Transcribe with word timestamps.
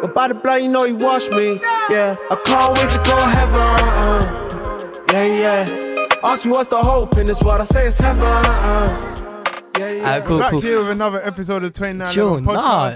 But 0.00 0.14
by 0.14 0.28
the 0.28 0.34
blood, 0.34 0.62
you 0.62 0.68
know 0.68 0.84
he 0.84 0.92
washed 0.92 1.30
me. 1.30 1.60
Yeah, 1.90 2.16
I 2.30 2.36
can't 2.44 2.72
wait 2.74 2.90
to 2.90 2.98
go 2.98 3.16
heaven. 3.16 3.60
Uh-uh. 3.60 5.02
Yeah, 5.12 5.24
yeah. 5.66 6.06
Ask 6.22 6.46
me 6.46 6.52
what's 6.52 6.68
the 6.68 6.82
hope 6.82 7.18
in 7.18 7.26
this 7.26 7.42
world. 7.42 7.60
I 7.60 7.64
say 7.64 7.86
it's 7.86 7.98
heaven. 7.98 8.22
Uh-uh. 8.22 9.42
Yeah, 9.78 9.90
yeah. 9.90 9.98
Alright, 10.00 10.24
cool, 10.24 10.38
Back 10.38 10.50
cool. 10.52 10.60
here 10.60 10.78
with 10.78 10.90
another 10.90 11.22
episode 11.24 11.64
of 11.64 11.72
29 11.74 12.12
Sure, 12.12 12.40
nah. 12.40 12.94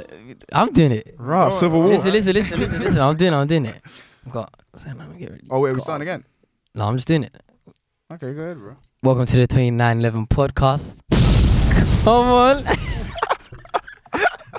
I'm 0.53 0.73
doing 0.73 0.93
it. 0.93 1.15
Right, 1.19 1.53
Civil 1.53 1.81
War. 1.81 1.89
Listen, 1.91 2.13
listen, 2.13 2.33
listen, 2.35 2.61
listen, 2.61 2.81
listen. 2.81 3.01
I'm 3.01 3.17
doing 3.17 3.33
it. 3.33 3.37
I'm 3.37 3.47
doing 3.47 3.67
it. 3.67 3.81
I've 4.27 4.33
got. 4.33 4.55
Let 4.87 5.09
me 5.11 5.19
get 5.19 5.31
ready. 5.31 5.47
Oh 5.51 5.61
wait, 5.61 5.71
we 5.73 5.77
Got- 5.77 5.85
starting 5.85 6.09
again. 6.09 6.25
No, 6.75 6.85
I'm 6.87 6.97
just 6.97 7.09
doing 7.09 7.25
it. 7.25 7.35
Okay, 8.13 8.33
go 8.33 8.41
ahead, 8.43 8.59
bro. 8.59 8.77
Welcome 9.03 9.27
to 9.27 9.37
the 9.37 9.47
2911 9.47 10.27
podcast. 10.27 10.99
Come 12.05 12.29
on. 12.29 12.65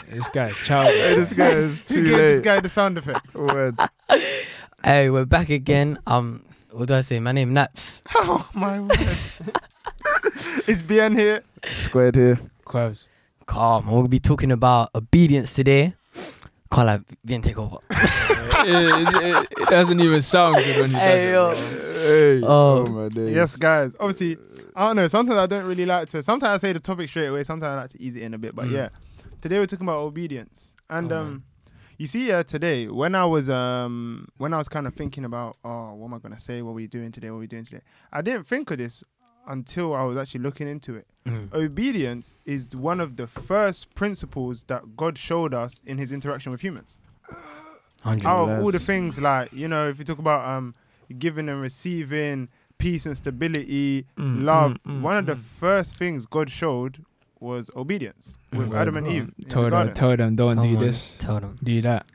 This 0.10 0.28
guy, 0.30 0.52
child. 0.52 0.88
Hey, 0.94 1.16
this 1.16 1.34
guy 1.34 1.50
is 1.50 1.88
Who 1.90 1.96
too 1.96 2.04
gave 2.04 2.12
this 2.18 2.36
late. 2.38 2.44
guy 2.44 2.60
the 2.60 2.70
sound 2.70 2.98
effects? 2.98 3.34
Word. 3.36 3.78
hey, 4.84 5.10
we're 5.10 5.26
back 5.26 5.50
again. 5.50 5.98
Um, 6.06 6.44
what 6.72 6.88
do 6.88 6.94
I 6.96 7.02
say? 7.02 7.20
My 7.20 7.32
name 7.32 7.54
Naps. 7.54 8.04
oh 8.16 8.48
my 8.54 8.80
word. 8.80 8.92
it's 10.68 10.82
BN 10.82 11.18
here. 11.18 11.42
Squared 11.66 12.16
here. 12.16 12.40
Quavs. 12.66 13.08
Calm. 13.46 13.88
We'll 13.88 14.08
be 14.08 14.20
talking 14.20 14.52
about 14.52 14.90
obedience 14.96 15.54
today. 15.54 15.94
Can't 16.72 16.88
like 16.88 17.02
being 17.24 17.42
take 17.42 17.58
over. 17.58 17.78
it, 17.90 19.48
it, 19.48 19.48
it 19.60 19.70
doesn't 19.70 20.00
even 20.00 20.22
sound 20.22 20.56
good 20.58 20.82
when 20.82 20.90
he 20.90 20.96
Hey, 20.96 21.32
yo. 21.32 21.50
does 21.50 21.60
it, 21.62 21.72
bro. 21.72 21.92
Hey. 21.96 22.42
Oh. 22.44 22.86
Oh, 22.88 22.92
my 22.92 23.10
days. 23.10 23.36
Yes, 23.36 23.56
guys. 23.56 23.96
Obviously, 24.00 24.38
I 24.76 24.88
don't 24.88 24.96
know. 24.98 25.08
Sometimes 25.08 25.38
I 25.40 25.46
don't 25.46 25.66
really 25.66 25.86
like 25.86 26.10
to. 26.10 26.22
Sometimes 26.24 26.64
I 26.64 26.68
say 26.68 26.74
the 26.74 26.80
topic 26.80 27.10
straight 27.10 27.28
away. 27.28 27.44
Sometimes 27.44 27.72
I 27.78 27.82
like 27.82 27.90
to 27.92 28.02
ease 28.02 28.16
it 28.16 28.24
in 28.24 28.34
a 28.34 28.38
bit. 28.38 28.56
But 28.56 28.66
Mm. 28.68 28.72
yeah, 28.72 28.90
today 29.46 29.60
we're 29.60 29.68
talking 29.68 29.86
about 29.86 29.98
obedience. 29.98 30.74
And 30.90 31.12
Oh, 31.12 31.20
um, 31.20 31.44
you 32.00 32.08
see, 32.08 32.32
uh, 32.32 32.42
today 32.42 32.88
when 32.88 33.14
I 33.14 33.26
was 33.26 33.48
um 33.48 34.28
when 34.38 34.56
I 34.56 34.58
was 34.58 34.68
kind 34.68 34.88
of 34.88 34.96
thinking 34.96 35.24
about 35.24 35.58
oh 35.64 35.94
what 35.94 36.08
am 36.08 36.16
I 36.16 36.18
gonna 36.18 36.40
say? 36.40 36.64
What 36.64 36.74
we 36.74 36.88
doing 36.88 37.12
today? 37.12 37.30
What 37.30 37.42
we 37.42 37.46
doing 37.46 37.64
today? 37.64 37.82
I 38.12 38.24
didn't 38.24 38.48
think 38.48 38.72
of 38.72 38.80
this 38.80 39.04
until 39.48 39.94
I 39.94 40.04
was 40.04 40.18
actually 40.18 40.42
looking 40.42 40.68
into 40.68 40.96
it. 40.96 41.06
Mm. 41.28 41.54
Obedience 41.54 42.38
is 42.46 42.76
one 42.76 43.00
of 43.00 43.18
the 43.18 43.28
first 43.28 43.94
principles 43.94 44.64
that 44.64 44.98
God 44.98 45.16
showed 45.16 45.54
us 45.54 45.80
in 45.86 46.00
His 46.00 46.12
interaction 46.12 46.52
with 46.52 46.62
humans. 46.62 46.98
Out 48.04 48.26
of 48.26 48.50
all 48.50 48.72
the 48.72 48.80
things 48.80 49.20
like 49.22 49.54
you 49.54 49.68
know 49.68 49.88
if 49.90 50.00
you 50.00 50.06
talk 50.06 50.18
about 50.18 50.44
um 50.50 50.74
giving 51.20 51.50
and 51.50 51.62
receiving 51.62 52.50
peace 52.80 53.06
and 53.06 53.16
stability 53.16 54.08
Mm, 54.18 54.44
love 54.44 54.72
mm, 54.72 54.98
mm, 54.98 55.02
one 55.02 55.18
of 55.18 55.28
the 55.28 55.36
mm. 55.36 55.40
first 55.62 55.98
things 55.98 56.26
god 56.26 56.50
showed 56.50 57.06
was 57.46 57.70
obedience 57.76 58.38
with 58.52 58.70
Mm. 58.70 58.78
adam 58.82 58.98
and 58.98 59.08
eve 59.08 59.24
in 59.24 59.34
the 59.40 59.50
Told 59.50 59.66
them, 59.68 59.72
garden. 59.72 59.94
told 59.94 60.18
them, 60.20 60.36
don't 60.36 60.56
Come 60.58 60.68
do 60.70 60.78
on, 60.78 60.84
this, 60.84 61.18
Tell 61.20 61.40
them. 61.40 61.58
do 61.64 61.82
that, 61.82 62.06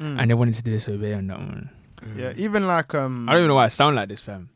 Mm. 0.00 0.20
and 0.20 0.30
they 0.30 0.34
wanted 0.34 0.54
to 0.54 0.62
disobey 0.62 1.14
on 1.14 1.26
that 1.28 1.38
one. 1.38 1.70
yeah 2.16 2.32
even 2.36 2.66
like 2.66 2.94
um 2.94 3.28
I 3.28 3.32
don't 3.32 3.40
even 3.40 3.48
know 3.48 3.54
why 3.56 3.64
I 3.64 3.68
sound 3.68 3.96
like 3.96 4.08
this, 4.08 4.20
fam. 4.20 4.50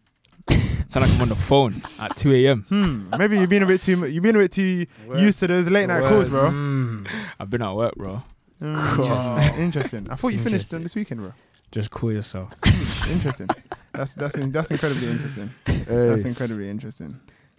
sound 0.88 1.06
like 1.06 1.10
I'm 1.14 1.22
on 1.22 1.28
the 1.28 1.36
phone 1.36 1.82
at 1.98 2.16
2 2.16 2.32
a.m. 2.34 2.64
hmm 2.68 3.16
maybe 3.18 3.38
you've 3.38 3.48
been 3.50 3.62
a 3.62 3.66
bit 3.66 3.80
too 3.80 3.96
you've 4.06 4.22
been 4.22 4.36
a 4.36 4.40
bit 4.44 4.52
too 4.52 4.86
used 5.16 5.38
to 5.40 5.46
those 5.46 5.68
late 5.68 5.86
night 5.86 6.02
calls 6.08 6.28
bro 6.28 6.50
Mm. 6.50 7.06
I've 7.38 7.50
been 7.50 7.62
at 7.62 7.74
work, 7.74 7.94
bro. 7.96 8.22
Mm, 8.60 9.58
interesting 9.66 10.06
i 10.10 10.16
thought 10.16 10.32
you 10.36 10.38
finished 10.38 10.70
them 10.70 10.82
this 10.82 10.94
weekend 10.94 11.20
bro 11.20 11.32
Just 11.72 11.90
cool 11.90 12.12
yourself. 12.12 12.52
interesting 13.10 13.48
that's 13.92 14.12
that's 14.14 14.36
in, 14.36 14.52
that's 14.52 14.70
incredibly 14.70 15.08
interesting 15.10 15.48
That's 15.66 16.24
incredibly 16.24 16.68
interesting. 16.68 17.18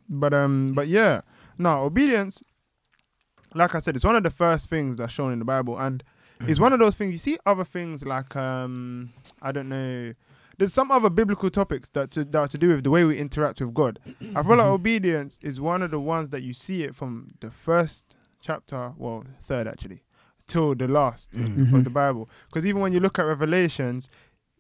But 0.10 0.34
um, 0.34 0.74
but 0.76 0.88
yeah, 0.88 1.22
no 1.58 1.84
obedience. 1.90 2.44
Like 3.54 3.76
I 3.76 3.80
said, 3.80 3.96
it's 3.96 4.06
one 4.06 4.16
of 4.16 4.24
the 4.24 4.30
first 4.30 4.70
things 4.70 4.98
that's 4.98 5.12
shown 5.14 5.34
in 5.34 5.40
the 5.40 5.46
Bible, 5.46 5.78
and 5.78 6.04
it's 6.48 6.60
one 6.60 6.74
of 6.74 6.80
those 6.80 6.96
things. 6.96 7.12
You 7.12 7.18
see 7.18 7.38
other 7.46 7.64
things 7.64 8.04
like 8.06 8.36
um, 8.36 9.12
I 9.42 9.52
don't 9.52 9.70
know. 9.70 10.14
There's 10.58 10.74
some 10.74 10.92
other 10.92 11.10
biblical 11.10 11.50
topics 11.50 11.90
that 11.90 12.12
to, 12.12 12.24
that 12.26 12.38
are 12.38 12.48
to 12.48 12.58
do 12.58 12.70
with 12.76 12.84
the 12.84 12.92
way 12.92 13.04
we 13.04 13.18
interact 13.18 13.60
with 13.62 13.74
God. 13.74 14.00
I 14.36 14.44
feel 14.44 14.58
like 14.58 14.66
obedience 14.68 15.40
is 15.42 15.60
one 15.60 15.82
of 15.82 15.90
the 15.92 16.00
ones 16.00 16.30
that 16.30 16.44
you 16.44 16.54
see 16.54 16.84
it 16.84 16.94
from 16.96 17.32
the 17.40 17.50
first 17.50 18.16
chapter, 18.42 18.94
well, 18.98 19.24
third 19.42 19.68
actually, 19.68 20.04
till 20.48 20.76
the 20.76 20.88
last 20.88 21.32
Mm. 21.32 21.74
of 21.74 21.84
the 21.84 21.90
Bible. 21.90 22.30
Because 22.48 22.66
even 22.66 22.82
when 22.82 22.94
you 22.94 23.00
look 23.00 23.18
at 23.18 23.24
Revelations, 23.24 24.10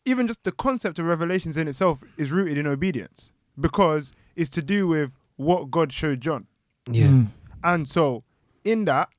even 0.05 0.25
just 0.27 0.43
the 0.43 0.51
concept 0.51 0.97
of 0.97 1.05
Revelations 1.05 1.55
in 1.55 1.67
itself 1.67 2.01
is 2.17 2.31
rooted 2.31 2.57
in 2.57 2.65
obedience 2.65 3.31
because 3.59 4.11
it's 4.35 4.49
to 4.51 4.61
do 4.63 4.87
with 4.87 5.11
what 5.35 5.69
God 5.69 5.93
showed 5.93 6.19
John. 6.21 6.47
Yeah. 6.89 7.07
Mm. 7.07 7.27
And 7.63 7.87
so 7.87 8.23
in 8.63 8.85
that, 8.85 9.09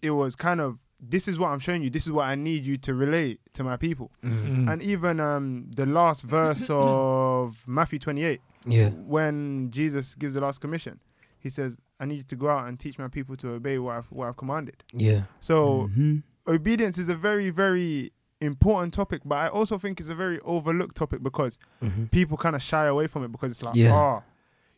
it 0.00 0.10
was 0.10 0.36
kind 0.36 0.60
of 0.60 0.78
this 1.04 1.26
is 1.26 1.36
what 1.38 1.48
I'm 1.48 1.58
showing 1.58 1.82
you. 1.82 1.90
This 1.90 2.06
is 2.06 2.12
what 2.12 2.28
I 2.28 2.36
need 2.36 2.64
you 2.64 2.76
to 2.78 2.94
relate 2.94 3.40
to 3.54 3.64
my 3.64 3.76
people. 3.76 4.12
Mm. 4.24 4.72
And 4.72 4.80
even 4.82 5.18
um, 5.18 5.66
the 5.74 5.84
last 5.84 6.22
verse 6.22 6.66
of 6.70 7.64
Matthew 7.66 7.98
28, 7.98 8.40
Yeah. 8.66 8.90
when 8.90 9.70
Jesus 9.72 10.14
gives 10.14 10.34
the 10.34 10.40
last 10.40 10.60
commission, 10.60 11.00
he 11.40 11.50
says, 11.50 11.80
"I 11.98 12.04
need 12.04 12.16
you 12.18 12.22
to 12.22 12.36
go 12.36 12.48
out 12.48 12.68
and 12.68 12.78
teach 12.78 12.98
my 13.00 13.08
people 13.08 13.34
to 13.38 13.48
obey 13.54 13.78
what 13.78 13.96
I've, 13.96 14.06
what 14.12 14.28
I've 14.28 14.36
commanded." 14.36 14.84
Yeah. 14.92 15.22
So 15.40 15.88
Mhm. 15.96 16.22
obedience 16.46 16.98
is 16.98 17.08
a 17.08 17.16
very 17.16 17.50
very 17.50 18.12
important 18.40 18.92
topic 18.92 19.22
but 19.24 19.36
i 19.36 19.46
also 19.46 19.78
think 19.78 20.00
it's 20.00 20.08
a 20.08 20.14
very 20.16 20.40
overlooked 20.40 20.96
topic 20.96 21.22
because 21.22 21.56
Mhm. 21.80 22.10
people 22.10 22.36
kind 22.36 22.56
of 22.56 22.62
shy 22.62 22.86
away 22.86 23.06
from 23.06 23.22
it 23.22 23.30
because 23.30 23.52
it's 23.52 23.62
like 23.62 23.76
Yeah. 23.76 23.94
oh 23.94 24.22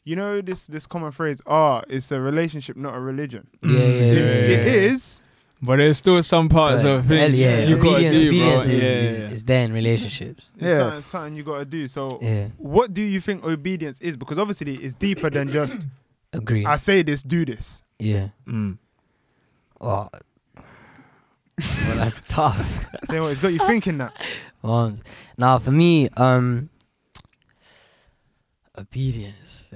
you 0.04 0.16
know 0.16 0.41
this 0.41 0.66
this 0.66 0.87
common 0.87 1.10
phrase 1.10 1.41
oh 1.47 1.82
it's 1.88 2.12
a 2.12 2.20
relationship 2.20 2.76
not 2.76 2.94
a 2.94 3.00
religion 3.00 3.47
Yeah, 3.62 3.70
yeah, 3.70 3.78
It- 3.78 4.15
yeah, 4.15 4.20
it 4.22 4.66
yeah. 4.66 4.92
is 4.92 5.20
But 5.62 5.76
there's 5.78 5.97
still 5.97 6.22
some 6.22 6.48
parts 6.50 6.82
But, 6.82 6.91
of 6.92 7.06
things 7.06 7.38
yeah, 7.38 7.65
you 7.65 7.76
gotta 7.76 7.88
obedience, 7.91 8.19
do, 8.19 8.31
bro. 8.31 8.48
is, 8.50 8.69
yeah, 8.69 8.75
is, 8.75 9.19
yeah. 9.20 9.28
is 9.37 9.44
there 9.44 9.64
in 9.64 9.72
relationships. 9.72 10.50
it's 10.56 10.62
Yeah. 10.62 10.78
something, 10.78 11.03
something 11.03 11.34
you 11.37 11.43
got 11.44 11.59
to 11.60 11.64
do 11.64 11.88
so 11.88 12.19
Yeah, 12.20 12.48
what 12.59 12.93
do 12.93 13.00
you 13.00 13.20
think 13.20 13.44
obedience 13.44 13.98
is 14.00 14.16
because 14.16 14.38
obviously 14.38 14.75
it's 14.76 14.94
deeper 14.94 15.31
than 15.31 15.48
just 15.48 15.87
agree. 16.34 16.66
i 16.66 16.76
say 16.76 17.03
this 17.03 17.22
do 17.22 17.44
this 17.44 17.82
yeah. 17.98 18.28
Mm. 18.47 18.76
Well, 19.81 20.10
well 20.56 21.97
that's 21.97 22.20
tough. 22.28 22.59
Then 23.09 23.22
what, 23.22 23.32
it's 23.32 23.41
got 23.41 23.53
you 23.53 23.59
thinking 23.60 23.98
that 23.98 24.12
Well, 24.62 24.94
now 25.38 25.59
for 25.59 25.70
me, 25.70 26.09
um, 26.16 26.70
obedience. 28.77 29.73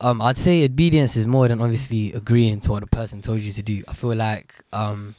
Um, 0.00 0.20
I'd 0.20 0.38
say 0.38 0.64
obedience 0.64 1.16
is 1.16 1.26
more 1.26 1.48
than 1.48 1.60
obviously 1.60 2.12
agreeing 2.12 2.60
to 2.60 2.70
what 2.70 2.82
a 2.82 2.86
person 2.86 3.20
told 3.20 3.40
you 3.40 3.52
to 3.52 3.62
do. 3.62 3.82
I 3.86 3.94
feel 3.94 4.14
like 4.14 4.54
um, 4.72 5.14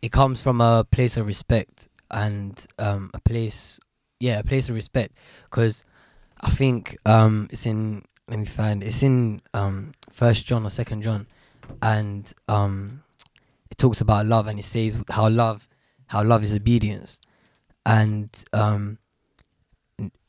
it 0.00 0.12
comes 0.12 0.40
from 0.40 0.60
a 0.60 0.84
place 0.84 1.16
of 1.16 1.26
respect 1.26 1.88
and 2.10 2.64
um, 2.78 3.10
a 3.14 3.20
place, 3.20 3.78
yeah, 4.20 4.38
a 4.38 4.44
place 4.44 4.68
of 4.68 4.74
respect. 4.74 5.16
Because 5.44 5.84
I 6.40 6.50
think 6.50 6.96
um, 7.06 7.48
it's 7.50 7.66
in. 7.66 8.04
Let 8.28 8.38
me 8.38 8.46
find. 8.46 8.82
It's 8.82 9.02
in 9.02 9.42
um, 9.52 9.92
First 10.10 10.46
John 10.46 10.64
or 10.64 10.70
Second 10.70 11.02
John, 11.02 11.26
and 11.82 12.32
um, 12.48 13.02
it 13.70 13.76
talks 13.76 14.00
about 14.00 14.24
love 14.24 14.46
and 14.46 14.58
it 14.58 14.64
says 14.64 14.98
how 15.10 15.28
love, 15.28 15.68
how 16.06 16.22
love 16.24 16.42
is 16.42 16.54
obedience 16.54 17.20
and 17.86 18.30
um 18.52 18.98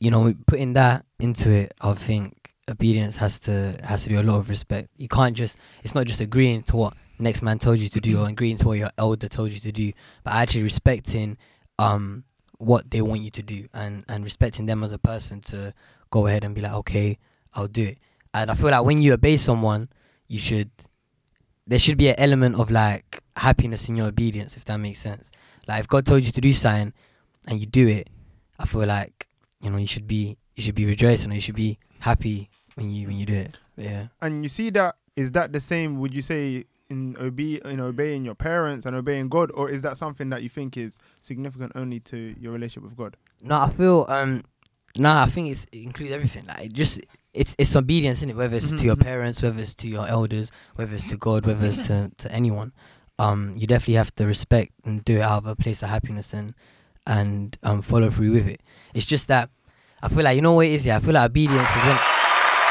you 0.00 0.10
know 0.10 0.32
putting 0.46 0.74
that 0.74 1.04
into 1.18 1.50
it 1.50 1.74
i 1.80 1.92
think 1.94 2.46
obedience 2.68 3.16
has 3.16 3.38
to 3.40 3.78
has 3.82 4.02
to 4.04 4.08
do 4.08 4.20
a 4.20 4.22
lot 4.22 4.38
of 4.38 4.48
respect. 4.48 4.88
You 4.96 5.08
can't 5.08 5.36
just 5.36 5.58
it's 5.84 5.94
not 5.94 6.06
just 6.06 6.20
agreeing 6.20 6.62
to 6.64 6.76
what 6.76 6.94
next 7.18 7.42
man 7.42 7.58
told 7.58 7.78
you 7.78 7.88
to 7.88 8.00
do 8.00 8.20
or 8.20 8.28
agreeing 8.28 8.56
to 8.58 8.66
what 8.66 8.78
your 8.78 8.90
elder 8.98 9.28
told 9.28 9.50
you 9.50 9.58
to 9.58 9.72
do 9.72 9.92
but 10.22 10.34
actually 10.34 10.62
respecting 10.62 11.38
um 11.78 12.24
what 12.58 12.90
they 12.90 13.00
want 13.00 13.20
you 13.20 13.30
to 13.30 13.42
do 13.42 13.66
and 13.72 14.04
and 14.08 14.24
respecting 14.24 14.66
them 14.66 14.82
as 14.82 14.92
a 14.92 14.98
person 14.98 15.40
to 15.40 15.72
go 16.10 16.26
ahead 16.26 16.44
and 16.44 16.54
be 16.54 16.60
like 16.60 16.72
okay 16.72 17.18
i'll 17.54 17.68
do 17.68 17.84
it. 17.84 17.98
And 18.34 18.50
i 18.50 18.54
feel 18.54 18.70
like 18.70 18.84
when 18.84 19.00
you 19.00 19.12
obey 19.12 19.36
someone 19.36 19.88
you 20.26 20.38
should 20.38 20.70
there 21.66 21.78
should 21.78 21.98
be 21.98 22.08
an 22.08 22.16
element 22.18 22.56
of 22.56 22.70
like 22.70 23.22
happiness 23.36 23.88
in 23.88 23.96
your 23.96 24.06
obedience 24.06 24.56
if 24.56 24.64
that 24.66 24.78
makes 24.78 24.98
sense. 25.00 25.30
Like 25.66 25.80
if 25.80 25.88
god 25.88 26.04
told 26.06 26.22
you 26.24 26.32
to 26.32 26.40
do 26.40 26.52
something 26.52 26.92
and 27.48 27.58
you 27.58 27.66
do 27.66 27.86
it, 27.86 28.10
I 28.58 28.66
feel 28.66 28.86
like 28.86 29.25
you 29.60 29.70
know 29.70 29.76
you 29.78 29.86
should 29.86 30.06
be 30.06 30.36
you 30.54 30.62
should 30.62 30.74
be 30.74 30.86
rejoicing 30.86 31.30
or 31.30 31.34
you 31.34 31.40
should 31.40 31.54
be 31.56 31.78
happy 32.00 32.48
when 32.74 32.90
you 32.90 33.06
when 33.08 33.16
you 33.16 33.26
do 33.26 33.34
it. 33.34 33.56
Yeah. 33.76 34.06
and 34.22 34.42
you 34.42 34.48
see 34.48 34.70
that 34.70 34.96
is 35.16 35.32
that 35.32 35.52
the 35.52 35.60
same 35.60 35.98
would 36.00 36.14
you 36.14 36.22
say 36.22 36.64
in 36.88 37.16
obe- 37.18 37.60
in 37.66 37.80
obeying 37.80 38.24
your 38.24 38.34
parents 38.34 38.86
and 38.86 38.94
obeying 38.96 39.28
god 39.28 39.50
or 39.54 39.68
is 39.68 39.82
that 39.82 39.96
something 39.96 40.30
that 40.30 40.42
you 40.42 40.48
think 40.48 40.76
is 40.76 40.98
significant 41.20 41.72
only 41.74 41.98
to 42.00 42.34
your 42.40 42.52
relationship 42.52 42.84
with 42.84 42.96
god 42.96 43.16
No, 43.42 43.60
I 43.60 43.68
feel 43.68 44.06
um 44.08 44.44
no, 44.98 45.12
I 45.12 45.26
think 45.26 45.50
it's 45.50 45.64
it 45.72 45.82
includes 45.82 46.12
everything. 46.12 46.46
Like 46.46 46.64
it 46.66 46.72
just 46.72 47.00
it's 47.34 47.54
it's 47.58 47.76
obedience 47.76 48.22
in 48.22 48.30
it, 48.30 48.36
whether 48.36 48.56
it's 48.56 48.72
to 48.72 48.84
your 48.84 48.96
Mhm. 48.96 49.02
parents, 49.02 49.42
whether 49.42 49.60
it's 49.60 49.74
to 49.74 49.88
your 49.88 50.06
elders, 50.08 50.50
whether 50.76 50.94
it's 50.94 51.04
to 51.06 51.18
God, 51.18 51.44
whether 51.44 51.66
it's 51.66 51.86
to, 51.88 52.10
to 52.16 52.32
anyone. 52.32 52.72
Um, 53.18 53.52
you 53.58 53.66
definitely 53.66 53.94
have 54.00 54.14
to 54.14 54.24
respect 54.26 54.72
and 54.86 55.04
do 55.04 55.16
it 55.18 55.20
out 55.20 55.38
of 55.38 55.46
a 55.46 55.54
place 55.56 55.82
of 55.82 55.90
happiness 55.90 56.32
and 56.32 56.54
and 57.06 57.56
um 57.62 57.82
follow 57.82 58.10
through 58.10 58.32
with 58.32 58.46
it. 58.48 58.60
It's 58.94 59.06
just 59.06 59.28
that 59.28 59.50
I 60.02 60.08
feel 60.08 60.24
like 60.24 60.36
you 60.36 60.42
know 60.42 60.52
what 60.52 60.66
it 60.66 60.72
is, 60.72 60.86
yeah. 60.86 60.96
I 60.96 61.00
feel 61.00 61.14
like 61.14 61.30
obedience 61.30 61.68
is 61.70 61.76
when 61.84 61.98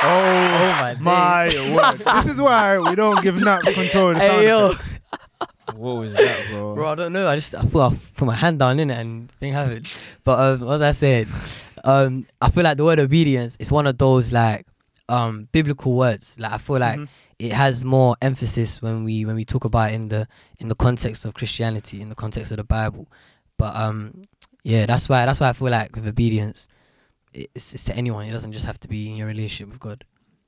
oh, 0.04 0.76
my 0.80 0.96
my 1.00 1.74
word 1.76 2.00
this 2.24 2.34
is 2.36 2.42
why 2.42 2.78
we 2.80 2.96
don't 2.96 3.22
give 3.22 3.42
nap 3.42 3.62
control 3.64 4.10
of 4.10 4.16
the 4.16 4.22
sound 4.22 4.42
Hey 4.42 4.48
yo, 4.48 4.70
effects. 4.72 5.00
What 5.76 5.94
was 5.96 6.14
that, 6.14 6.48
bro? 6.50 6.76
Bro, 6.76 6.88
I 6.92 6.96
don't 6.96 7.14
know. 7.14 7.28
I 7.28 7.36
just 7.36 7.56
I 7.56 7.62
thought 7.64 7.94
I 7.94 7.98
put 8.16 8.26
my 8.26 8.36
hand 8.36 8.60
down 8.60 8.80
in 8.80 8.90
it 8.92 8.98
and 8.98 9.32
thing 9.34 9.54
happened. 9.54 9.92
But 10.24 10.62
um, 10.62 10.70
as 10.70 10.82
I 10.82 10.92
said, 10.92 11.28
um, 11.84 12.28
I 12.42 12.50
feel 12.50 12.64
like 12.64 12.78
the 12.78 12.86
word 12.86 13.00
obedience 13.00 13.58
is 13.60 13.72
one 13.72 13.88
of 13.88 13.98
those 13.98 14.32
like 14.32 14.66
um 15.10 15.48
biblical 15.52 15.94
words. 15.94 16.38
Like 16.40 16.52
I 16.54 16.58
feel 16.60 16.78
like 16.80 17.00
Mhm. 17.00 17.08
it 17.40 17.52
has 17.52 17.84
more 17.84 18.16
emphasis 18.22 18.82
when 18.82 19.04
we 19.04 19.26
when 19.26 19.36
we 19.36 19.44
talk 19.44 19.66
about 19.66 19.92
it 19.92 19.96
in 19.96 20.08
the 20.10 20.28
in 20.60 20.68
the 20.68 20.76
context 20.76 21.26
of 21.26 21.34
Christianity, 21.34 22.02
in 22.02 22.10
the 22.10 22.16
context 22.16 22.52
of 22.52 22.58
the 22.58 22.64
Bible. 22.64 23.08
But 23.58 23.76
um, 23.76 24.24
yeah, 24.64 24.86
that's 24.86 25.08
why 25.10 25.26
that's 25.26 25.40
why 25.40 25.50
I 25.50 25.54
feel 25.54 25.70
like 25.70 25.96
with 25.96 26.08
obedience, 26.08 26.68
it's, 27.34 27.74
it's 27.74 27.84
to 27.86 27.96
anyone. 27.96 28.26
It 28.28 28.32
doesn't 28.32 28.52
just 28.54 28.66
have 28.66 28.80
to 28.82 28.88
be 28.88 29.10
in 29.10 29.16
your 29.18 29.28
relationship 29.28 29.70
with 29.72 29.80
God. 29.80 30.04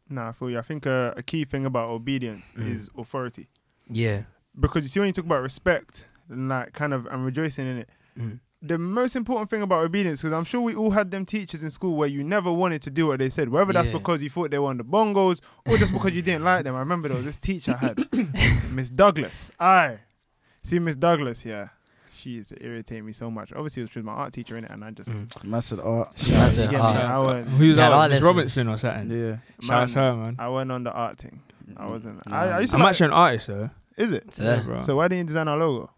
Nah, 0.09 0.29
I 0.29 0.31
feel 0.31 0.49
you. 0.49 0.57
I 0.59 0.61
think 0.61 0.87
uh, 0.87 1.13
a 1.17 1.23
key 1.23 1.43
thing 1.45 1.65
about 1.65 1.89
obedience 1.89 2.51
Mm. 2.57 2.75
is 2.75 2.89
authority. 2.97 3.47
Yeah. 3.89 4.23
Because 4.59 4.83
you 4.83 4.89
see, 4.89 4.99
when 4.99 5.07
you 5.07 5.13
talk 5.13 5.25
about 5.25 5.41
respect 5.41 6.05
and 6.29 6.49
like 6.49 6.73
kind 6.73 6.93
of 6.93 7.05
and 7.07 7.25
rejoicing 7.25 7.67
in 7.67 7.77
it, 7.79 7.89
Mm. 8.17 8.39
the 8.63 8.77
most 8.79 9.15
important 9.15 9.49
thing 9.51 9.61
about 9.61 9.83
obedience, 9.85 10.21
because 10.23 10.33
I'm 10.33 10.43
sure 10.45 10.59
we 10.61 10.73
all 10.75 10.89
had 10.89 11.11
them 11.11 11.23
teachers 11.25 11.61
in 11.61 11.69
school 11.69 11.95
where 11.95 12.07
you 12.07 12.23
never 12.23 12.51
wanted 12.51 12.81
to 12.83 12.89
do 12.89 13.05
what 13.07 13.19
they 13.19 13.29
said, 13.29 13.49
whether 13.49 13.71
that's 13.73 13.89
Yeah. 13.89 13.97
because 13.99 14.23
you 14.23 14.29
thought 14.31 14.49
they 14.49 14.57
were 14.57 14.69
on 14.69 14.77
the 14.77 14.83
bongos 14.83 15.39
or 15.67 15.77
just 15.77 15.93
because 15.93 16.15
you 16.15 16.23
didn't 16.23 16.43
like 16.43 16.63
them. 16.63 16.73
I 16.75 16.79
remember 16.79 17.09
there 17.09 17.17
was 17.17 17.25
this 17.27 17.37
teacher 17.37 17.73
I 17.79 17.85
had, 17.85 18.07
Miss- 18.33 18.71
Miss 18.71 18.89
Douglas. 18.89 19.51
Aye, 19.59 19.99
see 20.63 20.79
Miss 20.79 20.95
Douglas, 20.95 21.45
yeah. 21.45 21.67
She 22.27 22.33
used 22.33 22.49
to 22.49 22.61
irritate 22.61 23.05
me 23.05 23.13
so 23.13 23.31
much. 23.31 23.53
Obviously, 23.53 23.81
it 23.81 23.85
was 23.85 23.91
she 23.91 23.99
was 23.99 24.05
my 24.05 24.11
art 24.11 24.33
teacher 24.33 24.57
in 24.57 24.65
it, 24.65 24.71
and 24.71 24.83
I 24.83 24.91
just 24.91 25.11
Mm. 25.11 25.43
Massive 25.45 25.79
art. 25.79 26.11
Yeah, 26.23 26.39
That's 26.39 26.57
you 26.57 26.63
it, 26.63 26.71
get 26.71 26.73
me? 26.73 26.85
art. 26.85 26.95
I 26.97 27.19
went, 27.25 27.47
Who's 27.47 27.77
Yeah, 27.77 27.89
that? 27.89 27.91
our 27.93 28.01
Miss 28.01 28.09
lessons. 28.09 28.25
Robinson 28.25 28.67
or 28.67 28.77
something? 28.77 29.09
Yeah. 29.17 29.37
Shout 29.61 29.83
out 29.83 29.87
to 29.87 29.99
her, 29.99 30.15
man. 30.17 30.35
I 30.37 30.49
went 30.49 30.69
on 30.69 30.83
the 30.83 30.91
art 30.91 31.19
thing. 31.19 31.39
I 31.77 31.85
wasn't. 31.85 32.27
Nah. 32.29 32.35
I, 32.37 32.47
I 32.49 32.59
used 32.59 32.71
to 32.71 32.77
I'm 32.77 32.83
like, 32.83 32.89
actually 32.89 33.05
an 33.05 33.13
artist, 33.13 33.47
though. 33.47 33.69
Is 33.95 34.11
it? 34.11 34.35
So, 34.35 34.43
yeah, 34.43 34.59
bro. 34.59 34.79
So 34.79 34.97
why 34.97 35.07
didn't 35.07 35.19
you 35.19 35.23
design 35.27 35.47
our 35.47 35.57
logo? 35.57 35.89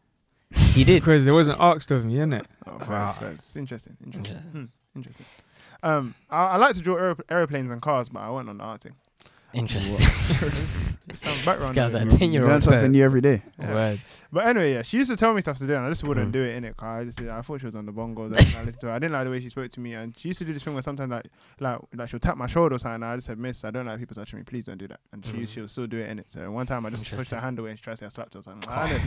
he 0.53 0.83
did. 0.83 1.01
Because 1.01 1.25
there 1.25 1.33
wasn't 1.33 1.59
asked 1.59 1.89
of 1.89 2.05
me, 2.05 2.13
innit? 2.17 2.45
Oh, 2.67 2.73
Wow. 2.73 2.77
facts, 2.85 3.17
facts. 3.17 3.55
Interesting. 3.55 3.97
Interesting. 4.05 4.35
Yeah. 4.35 4.51
Hmm, 4.51 4.65
interesting. 4.95 5.25
Um, 5.81 6.13
I, 6.29 6.43
I 6.43 6.57
like 6.57 6.75
to 6.75 6.81
draw 6.81 6.95
aer- 6.97 7.15
aeroplanes 7.31 7.71
and 7.71 7.81
cars, 7.81 8.07
but 8.09 8.19
I 8.19 8.29
went 8.29 8.49
on 8.49 8.59
the 8.59 8.63
art 8.63 8.83
thing. 8.83 8.93
Interesting. 9.53 9.97
Some 11.11 11.31
This 11.33 11.43
background. 11.45 11.73
guy's 11.75 11.93
noise. 11.93 12.13
a 12.13 12.17
ten 12.19 12.31
year 12.31 12.43
Learn 12.43 12.61
something 12.61 12.91
new 12.91 13.03
every 13.03 13.19
day. 13.21 13.41
Yeah. 13.59 13.73
Word. 13.73 13.99
But 14.31 14.45
anyway, 14.45 14.73
yeah, 14.73 14.81
she 14.83 14.97
used 14.97 15.09
to 15.09 15.17
tell 15.17 15.33
me 15.33 15.41
stuff 15.41 15.57
to 15.57 15.65
do, 15.65 15.73
and 15.73 15.83
I 15.83 15.89
just 15.89 16.03
wouldn't 16.03 16.29
Mm. 16.29 16.33
do 16.33 16.43
it 16.43 16.55
in 16.55 16.63
it. 16.65 16.77
Cause 16.77 16.87
I 16.87 17.03
just, 17.05 17.19
I 17.19 17.41
thought 17.41 17.59
she 17.59 17.65
was 17.65 17.73
on 17.73 17.87
the 17.87 17.91
bongos. 17.91 18.33
I 18.37 18.43
didn't, 18.43 18.65
like, 18.67 18.79
to 18.79 18.85
her. 18.85 18.91
I 18.91 18.99
didn't 18.99 19.13
like 19.13 19.23
the 19.23 19.31
way 19.31 19.39
she 19.39 19.49
spoke 19.49 19.71
to 19.71 19.79
me, 19.79 19.95
and 19.95 20.15
she 20.15 20.27
used 20.27 20.37
to 20.37 20.45
do 20.45 20.53
this 20.53 20.61
thing 20.63 20.73
where 20.75 20.83
sometimes 20.83 21.09
like, 21.09 21.25
like, 21.59 21.79
like 21.95 22.09
she'll 22.09 22.19
tap 22.19 22.37
my 22.37 22.45
shoulder 22.45 22.75
or 22.75 22.77
something. 22.79 22.95
And 23.01 23.05
I 23.05 23.15
just 23.15 23.25
said, 23.25 23.39
Miss, 23.39 23.65
I 23.65 23.71
don't 23.71 23.87
like 23.87 23.97
people 23.97 24.13
touching 24.15 24.37
me. 24.37 24.43
Please 24.43 24.65
don't 24.65 24.77
do 24.77 24.87
that. 24.87 24.99
And 25.13 25.25
she, 25.25 25.31
Mm. 25.33 25.47
she'll 25.47 25.67
still 25.67 25.87
do 25.87 25.97
it 25.97 26.09
in 26.11 26.19
it. 26.19 26.29
So 26.29 26.51
one 26.51 26.67
time 26.67 26.85
I 26.85 26.91
just 26.91 27.09
pushed 27.09 27.31
her 27.31 27.39
hand 27.39 27.57
away 27.57 27.71
and 27.71 27.79
she 27.79 27.83
tried 27.83 27.93
to 27.93 27.97
say 27.97 28.05
I 28.05 28.09
slapped 28.09 28.35
her 28.35 28.39
or 28.41 28.43
something. 28.43 28.71
I 28.71 29.01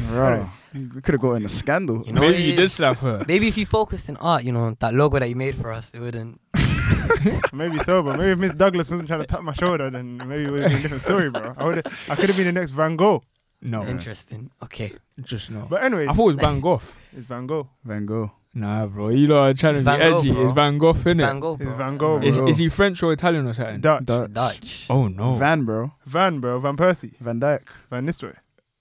don't- 0.74 0.94
we 0.96 1.00
could 1.02 1.14
have 1.14 1.20
got 1.20 1.34
in 1.34 1.44
a 1.44 1.48
scandal. 1.48 2.02
You 2.04 2.14
know 2.14 2.20
Maybe 2.22 2.42
you 2.42 2.56
did 2.56 2.68
slap 2.68 2.96
her. 2.98 3.24
Maybe 3.28 3.46
if 3.46 3.56
you 3.56 3.64
focused 3.64 4.08
in 4.08 4.16
art, 4.16 4.42
you 4.42 4.50
know, 4.50 4.76
that 4.80 4.92
logo 4.92 5.20
that 5.20 5.28
you 5.28 5.36
made 5.36 5.54
for 5.54 5.70
us, 5.72 5.92
it 5.94 6.00
wouldn't. 6.00 6.40
Maybe 7.52 7.78
so, 7.80 8.02
but 8.02 8.18
maybe 8.18 8.30
if 8.32 8.38
Miss 8.38 8.52
Douglas 8.52 8.90
wasn't 8.90 9.08
trying 9.08 9.20
to 9.20 9.26
tap 9.26 9.42
my 9.42 9.52
shoulder, 9.52 9.90
then 9.90 10.16
maybe 10.26 10.44
it 10.44 10.50
would 10.50 10.68
be 10.68 10.74
a 10.74 10.78
different 10.80 11.02
story, 11.02 11.30
bro. 11.30 11.54
I 11.56 11.64
would, 11.64 11.86
I 12.08 12.14
could 12.16 12.28
have 12.28 12.36
been 12.36 12.46
the 12.46 12.52
next 12.52 12.70
Van 12.70 12.96
Gogh. 12.96 13.22
No, 13.60 13.86
Interesting. 13.86 14.50
Okay. 14.62 14.92
just 15.22 15.50
no. 15.50 15.66
But 15.70 15.84
anyway, 15.84 16.06
I 16.08 16.12
thought 16.14 16.24
it 16.24 16.26
was 16.26 16.36
Van 16.36 16.60
Gogh. 16.60 16.80
it's 17.16 17.26
Van 17.26 17.46
Gogh. 17.46 17.68
Van 17.84 18.04
Gogh. 18.06 18.32
Nah, 18.54 18.86
bro. 18.86 19.08
You 19.10 19.28
lot 19.28 19.50
are 19.50 19.54
trying 19.54 19.76
It's 19.76 19.84
to 19.84 19.92
be 19.92 19.98
Gogh, 19.98 20.18
edgy. 20.18 20.32
bro. 20.32 20.42
It's 20.44 20.52
Van 20.52 20.78
Gogh, 20.78 20.90
It's 20.90 21.00
innit? 21.04 21.16
Van 21.26 21.40
Gogh. 21.40 21.58
It's. 21.60 21.72
Van 21.72 21.96
Gogh, 21.96 22.18
Is, 22.22 22.36
bro. 22.36 22.48
is 22.48 22.58
he 22.58 22.68
French 22.68 23.02
or 23.02 23.12
Italian 23.12 23.46
or 23.46 23.52
something? 23.54 23.80
Dutch. 23.80 24.04
Dutch. 24.04 24.32
Dutch. 24.32 24.86
Oh 24.90 25.06
no. 25.08 25.34
Van, 25.34 25.64
bro. 25.64 25.92
Van, 26.06 26.40
bro. 26.40 26.58
Van 26.58 26.76
Persie. 26.76 27.14
Van 27.20 27.38
Dyke. 27.38 27.70
Van 27.88 28.04
Nistelrooy. 28.06 28.36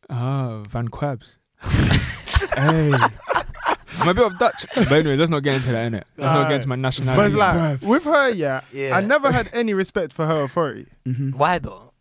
Ah, 0.09 0.61
Van 0.69 0.87
Quabs. 0.89 1.37
hey. 2.55 2.91
I'm 4.01 4.09
a 4.09 4.13
bit 4.13 4.25
of 4.25 4.38
Dutch. 4.39 4.65
But 4.75 4.92
anyway, 4.92 5.15
let's 5.15 5.30
not 5.31 5.44
get 5.44 5.56
into 5.56 5.71
that, 5.71 5.92
innit? 5.92 6.03
Let's 6.18 6.33
not 6.33 6.48
get 6.50 6.56
into 6.56 6.68
my 6.68 6.75
But 6.75 6.80
nationality. 6.81 7.27
it's 7.27 7.36
like, 7.38 7.81
with 7.81 8.03
her, 8.06 8.30
yeah, 8.30 8.62
Yeah. 8.74 8.98
I 8.98 9.01
never 9.01 9.31
had 9.31 9.50
any 9.53 9.74
respect 9.74 10.12
for 10.13 10.25
her 10.25 10.44
authority. 10.44 10.88
Mm-hmm. 11.07 11.31
Why 11.38 11.59
though? 11.59 11.92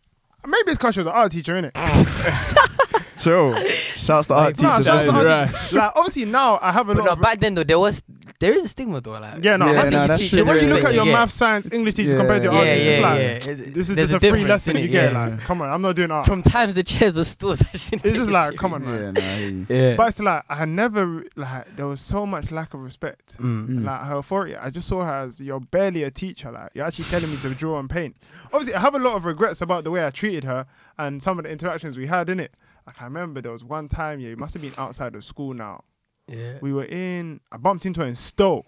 Maybe 0.45 0.71
it's 0.71 0.77
because 0.79 0.95
she 0.95 0.99
was 1.01 1.07
an 1.07 1.13
art 1.13 1.31
teacher, 1.31 1.53
innit? 1.61 1.71
So, 3.15 3.53
shouts 3.95 4.29
to 4.29 4.33
art 4.33 4.59
Nah, 4.59 4.71
teachers. 4.71 4.85
shouts 4.87 5.05
to 5.05 5.11
listening. 5.11 5.27
art 5.31 5.51
Right. 5.51 5.73
like, 5.73 5.91
obviously 5.95 6.25
now 6.25 6.57
I 6.59 6.71
have 6.71 6.89
a 6.89 6.95
But 6.95 6.99
lot 7.01 7.05
no, 7.05 7.11
of. 7.11 7.21
back 7.21 7.39
then 7.39 7.53
though, 7.53 7.63
there 7.63 7.77
was 7.77 8.01
there 8.41 8.51
is 8.53 8.65
a 8.65 8.67
stigma 8.67 8.99
though. 8.99 9.11
Like 9.19 9.43
yeah, 9.43 9.55
no, 9.55 9.67
Yeah, 9.71 9.89
no, 9.89 10.07
that's 10.07 10.29
true. 10.29 10.43
when 10.43 10.61
you 10.61 10.67
look 10.73 10.83
at 10.83 10.93
your 10.93 11.05
you 11.05 11.11
get. 11.11 11.17
math, 11.17 11.31
science, 11.31 11.69
English 11.71 11.93
teachers 11.95 12.13
Yeah. 12.13 12.17
compared 12.19 12.41
to 12.41 12.45
your 12.45 12.53
yeah, 12.53 12.59
art 12.59 12.67
yeah, 12.67 12.73
teachers, 12.75 12.87
yeah, 12.87 12.95
it's 12.97 13.47
like, 13.47 13.57
yeah. 13.67 13.73
this 13.73 13.89
is 13.89 13.95
There's 13.95 14.11
just 14.11 14.23
a, 14.25 14.29
free 14.29 14.43
lesson 14.45 14.77
you 14.77 14.87
get. 14.89 15.13
Yeah. 15.13 15.27
Like, 15.27 15.39
come 15.41 15.61
on, 15.61 15.69
I'm 15.69 15.81
not 15.81 15.95
doing 15.95 16.11
art. 16.11 16.25
From 16.25 16.41
times 16.43 16.75
the 16.75 16.83
chairs 16.83 17.15
were 17.15 17.23
stools. 17.23 17.61
I 17.61 17.65
just 17.71 17.93
It's 17.93 18.03
just 18.03 18.29
it 18.29 18.33
like, 18.33 18.57
come 18.57 18.73
on, 18.73 18.83
serious. 18.83 19.13
man. 19.13 19.67
Yeah, 19.69 19.75
nah, 19.77 19.85
I. 19.85 19.89
Yeah. 19.89 19.95
But 19.95 20.07
it's 20.09 20.19
like 20.19 20.43
I 20.49 20.65
never 20.65 21.23
like 21.35 21.75
there 21.77 21.87
was 21.87 22.01
so 22.01 22.25
much 22.25 22.51
lack 22.51 22.73
of 22.73 22.81
respect. 22.81 23.37
Mm. 23.37 23.67
Mm. 23.69 23.85
Like 23.85 24.01
her 24.01 24.15
authority, 24.17 24.55
I 24.57 24.69
just 24.71 24.87
saw 24.87 25.05
her 25.05 25.13
as 25.27 25.39
you're 25.39 25.59
barely 25.61 26.03
a 26.03 26.11
teacher. 26.11 26.51
Like 26.51 26.71
you're 26.73 26.85
actually 26.85 27.05
telling 27.05 27.29
me 27.31 27.37
to 27.37 27.49
draw 27.55 27.79
and 27.79 27.89
paint. 27.89 28.17
Obviously, 28.51 28.73
I 28.73 28.79
have 28.79 28.95
a 28.95 28.99
lot 28.99 29.15
of 29.15 29.25
regrets 29.25 29.61
about 29.61 29.83
the 29.83 29.91
way 29.91 30.05
I 30.05 30.09
treated 30.09 30.43
her 30.45 30.65
and 30.97 31.21
some 31.21 31.37
of 31.39 31.45
the 31.45 31.51
interactions 31.51 31.97
we 31.97 32.07
had 32.07 32.27
in 32.27 32.39
it. 32.39 32.53
Like 32.87 32.99
I 32.99 33.05
remember 33.05 33.41
there 33.41 33.51
was 33.51 33.63
one 33.63 33.87
time, 33.87 34.19
yeah, 34.19 34.29
it 34.31 34.39
must 34.39 34.53
have 34.55 34.63
been 34.63 34.73
outside 34.77 35.13
of 35.13 35.23
school 35.23 35.53
now. 35.53 35.83
Yeah. 36.31 36.57
We 36.61 36.73
were 36.73 36.85
in, 36.85 37.39
I 37.51 37.57
bumped 37.57 37.85
into 37.85 37.99
her 38.01 38.07
in 38.07 38.15
Stowe. 38.15 38.65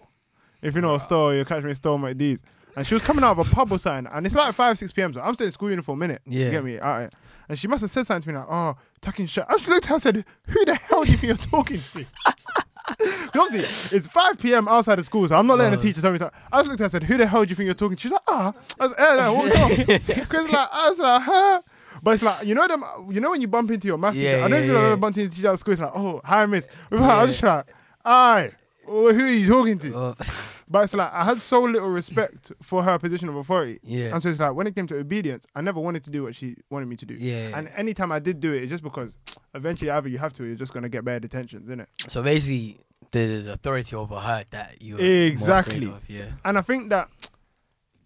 If 0.62 0.74
you 0.74 0.80
know 0.80 0.98
Stowe, 0.98 1.30
you 1.30 1.44
catch 1.44 1.62
me 1.64 1.70
in 1.70 1.76
Stowe, 1.76 2.12
these. 2.14 2.42
And 2.76 2.86
she 2.86 2.94
was 2.94 3.02
coming 3.02 3.24
out 3.24 3.38
of 3.38 3.46
a 3.50 3.54
pub 3.54 3.70
or 3.70 3.78
something, 3.78 4.12
and 4.12 4.26
it's 4.26 4.34
like 4.34 4.52
5, 4.52 4.78
6 4.78 4.92
p.m. 4.92 5.12
So 5.12 5.20
I'm 5.20 5.34
still 5.34 5.46
in 5.46 5.52
school 5.52 5.70
uniform, 5.70 5.98
a 5.98 6.06
minute. 6.08 6.22
Yeah. 6.26 6.46
You 6.46 6.50
get 6.50 6.64
me? 6.64 6.80
Alright. 6.80 7.12
And 7.48 7.58
she 7.58 7.68
must 7.68 7.82
have 7.82 7.90
said 7.90 8.06
something 8.06 8.22
to 8.22 8.32
me 8.32 8.38
like, 8.38 8.48
oh, 8.50 8.76
tucking 9.00 9.26
shut. 9.26 9.46
I 9.48 9.52
just 9.54 9.68
looked 9.68 9.84
at 9.84 9.88
her 9.88 9.94
and 9.94 10.02
said, 10.02 10.24
who 10.48 10.64
the 10.64 10.74
hell 10.74 11.04
do 11.04 11.12
you 11.12 11.18
think 11.18 11.28
you're 11.28 11.36
talking 11.36 11.80
to? 11.92 12.04
Obviously, 13.34 13.96
it's 13.96 14.06
5 14.08 14.38
p.m. 14.38 14.68
outside 14.68 14.98
of 14.98 15.04
school, 15.04 15.26
so 15.28 15.36
I'm 15.36 15.46
not 15.46 15.58
letting 15.58 15.78
the 15.78 15.82
teacher 15.82 16.00
tell 16.02 16.12
me. 16.12 16.18
I 16.52 16.58
just 16.58 16.68
looked 16.68 16.80
at 16.80 16.80
her 16.80 16.84
and 16.84 16.92
said, 16.92 17.02
"Who 17.04 17.16
the 17.16 17.26
hell 17.26 17.44
do 17.44 17.50
you 17.50 17.56
think 17.56 17.64
you're 17.66 17.74
talking 17.74 17.96
to?" 17.96 18.02
She's 18.02 18.12
like, 18.12 18.20
"Ah." 18.28 18.52
I 18.78 18.86
was, 18.86 18.96
eh, 18.98 19.14
like, 19.14 19.36
what's 19.36 19.56
wrong? 19.56 19.70
Because 20.06 20.50
like, 20.50 20.68
I 20.70 20.90
was 20.90 20.98
like, 20.98 21.22
"Huh." 21.22 21.62
But 22.04 22.10
it's 22.12 22.22
like, 22.22 22.46
you 22.46 22.54
know 22.54 22.68
them, 22.68 22.84
you 23.10 23.20
know 23.20 23.30
when 23.30 23.40
you 23.40 23.48
bump 23.48 23.70
into 23.70 23.86
your 23.88 23.96
maths 23.98 24.16
Yeah, 24.18 24.32
teacher. 24.34 24.44
I 24.44 24.48
don't 24.48 24.50
know 24.68 24.74
if 24.74 24.80
yeah. 24.80 24.86
ever 24.88 24.96
bumped 24.98 25.18
into 25.18 25.34
teacher 25.34 25.48
at 25.50 25.58
school. 25.58 25.72
It's 25.72 25.80
like, 25.82 25.92
"Oh, 25.96 26.20
hi, 26.22 26.44
miss." 26.46 26.68
I 26.92 26.96
was 27.24 27.30
just 27.30 27.42
like, 27.42 27.64
"Aye." 28.04 28.50
Who 28.86 29.06
are 29.08 29.26
you 29.28 29.48
talking 29.48 29.78
to? 29.78 29.94
Oh, 29.96 30.14
But 30.68 30.84
it's 30.84 30.92
like 30.94 31.10
I 31.10 31.24
had 31.24 31.38
so 31.38 31.62
little 31.62 31.88
respect 31.88 32.52
for 32.62 32.82
her 32.82 32.98
position 32.98 33.30
of 33.30 33.36
authority. 33.36 33.80
yeah. 33.82 34.12
And 34.12 34.22
so 34.22 34.28
it's 34.28 34.38
like 34.40 34.52
when 34.54 34.66
it 34.66 34.74
came 34.74 34.86
to 34.88 34.98
obedience, 34.98 35.46
I 35.56 35.62
never 35.62 35.80
wanted 35.80 36.04
to 36.04 36.10
do 36.10 36.22
what 36.24 36.36
she 36.36 36.56
wanted 36.68 36.88
me 36.88 36.96
to 36.96 37.06
do. 37.06 37.14
Yeah. 37.14 37.56
And 37.56 37.70
anytime 37.76 38.12
I 38.12 38.18
did 38.18 38.40
do 38.40 38.52
it, 38.52 38.62
it's 38.64 38.70
just 38.70 38.84
because 38.84 39.16
eventually 39.54 39.90
either 39.90 40.08
you 40.10 40.18
have 40.18 40.34
to 40.34 40.42
or 40.42 40.46
you're 40.46 40.56
just 40.56 40.74
gonna 40.74 40.90
get 40.90 41.02
bad 41.02 41.22
detentions, 41.22 41.64
isn't 41.68 41.80
it? 41.80 41.88
So 42.08 42.22
basically, 42.22 42.78
there's 43.10 43.46
authority 43.46 43.96
over 43.96 44.16
her 44.16 44.44
that 44.50 44.82
you 44.82 44.98
Exactly. 44.98 45.86
of, 45.86 46.02
yeah. 46.08 46.26
And 46.44 46.58
I 46.58 46.60
think 46.60 46.90
that 46.90 47.08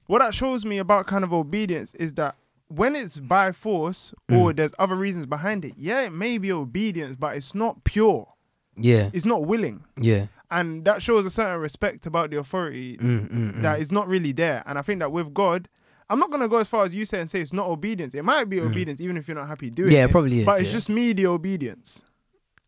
what 0.06 0.20
that 0.20 0.32
shows 0.32 0.64
me 0.64 0.78
about 0.78 1.06
kind 1.08 1.25
of 1.25 1.32
obedience 1.32 1.92
is 1.96 2.14
that 2.14 2.37
when 2.68 2.94
it's 2.96 3.18
by 3.18 3.52
force 3.52 4.12
or 4.30 4.52
there's 4.52 4.72
other 4.78 4.94
reasons 4.94 5.26
behind 5.26 5.64
it, 5.64 5.75
yeah, 5.76 6.02
it 6.02 6.12
may 6.12 6.38
be 6.38 6.52
obedience, 6.52 7.16
but 7.18 7.37
it's 7.37 7.54
not 7.54 7.84
pure. 7.84 8.28
Yeah. 8.76 9.10
It's 9.12 9.25
not 9.25 9.44
willing. 9.46 9.84
Yeah. 10.00 10.26
And 10.50 10.84
that 10.84 11.02
shows 11.02 11.26
a 11.26 11.30
certain 11.30 11.60
respect 11.60 12.06
about 12.06 12.30
the 12.30 12.38
authority 12.38 12.96
Mm, 12.98 13.28
mm, 13.28 13.52
mm. 13.54 13.62
that 13.62 13.80
is 13.80 13.90
not 13.92 14.08
really 14.08 14.32
there. 14.32 14.62
And 14.66 14.78
I 14.78 14.82
think 14.82 15.00
that 15.00 15.10
with 15.12 15.34
God, 15.34 15.68
I'm 16.10 16.18
not 16.18 16.30
gonna 16.30 16.48
go 16.48 16.58
as 16.58 16.68
far 16.68 16.84
as 16.84 16.94
you 16.94 17.04
say 17.04 17.20
and 17.20 17.28
say 17.28 17.40
it's 17.40 17.52
not 17.52 17.66
obedience. 17.66 18.14
It 18.14 18.25
might 18.25 18.44
be 18.48 18.60
obedience 18.60 19.00
even 19.00 19.16
if 19.18 19.28
you're 19.28 19.34
not 19.37 19.48
happy 19.48 19.68
doing 19.70 19.90
Mm. 19.90 19.92
yeah, 19.92 20.02
it. 20.02 20.04
it 20.06 20.10
probably 20.10 20.38
is. 20.40 20.46
but 20.46 20.60
it's 20.62 20.72
just 20.72 20.88
me 20.88 21.12
the 21.12 21.26
obedience. 21.26 22.02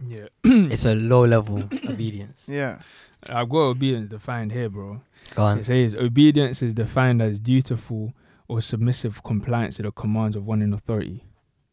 Yeah. 0.06 0.26
it's 0.44 0.84
a 0.84 0.94
low 0.94 1.24
level 1.24 1.58
obedience. 1.88 2.44
Yeah. 2.48 2.80
I've 3.28 3.48
got 3.50 3.58
obedience 3.60 4.08
defined 4.10 4.50
here, 4.52 4.68
bro. 4.70 5.00
Go 5.34 5.42
on. 5.42 5.58
It 5.58 5.64
says 5.66 5.94
obedience 5.94 6.62
is 6.62 6.72
defined 6.74 7.20
as 7.22 7.38
dutiful 7.38 8.12
or 8.50 8.60
submissive 8.60 9.22
compliance 9.22 9.76
to 9.76 9.82
the 9.84 9.92
commands 9.92 10.34
of 10.34 10.44
one 10.44 10.60
in 10.60 10.72
authority. 10.72 11.24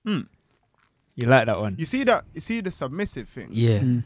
Hmm. 0.05 0.21
You 1.15 1.27
like 1.27 1.47
that 1.47 1.59
one? 1.59 1.75
You 1.79 1.87
see 1.87 2.03
that 2.03 2.25
you 2.35 2.41
see 2.41 2.61
the 2.61 2.69
submissive 2.69 3.27
thing. 3.27 3.47
Yeah. 3.49 3.79
Mm. 3.79 4.03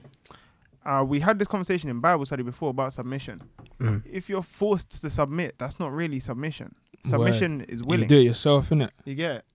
Uh, 0.86 1.04
we 1.06 1.20
had 1.20 1.38
this 1.38 1.50
conversation 1.50 1.90
in 1.90 2.00
Bible 2.00 2.25
study 2.25 2.44
before 2.44 2.70
about 2.70 2.94
submission. 2.94 3.42
Mm. 3.82 4.01
If 4.10 4.30
you're 4.30 4.42
forced 4.42 5.01
to 5.01 5.10
submit, 5.10 5.56
that's 5.58 5.80
not 5.82 5.92
really 5.92 6.22
submission. 6.22 6.74
Submission 7.06 7.62
is 7.68 7.82
You 7.82 7.88
willing. 7.88 8.08
do 8.08 8.18
it 8.18 8.24
yourself, 8.24 8.70
innit? 8.70 8.92
You 9.04 9.16
get 9.16 9.32
it? 9.32 9.46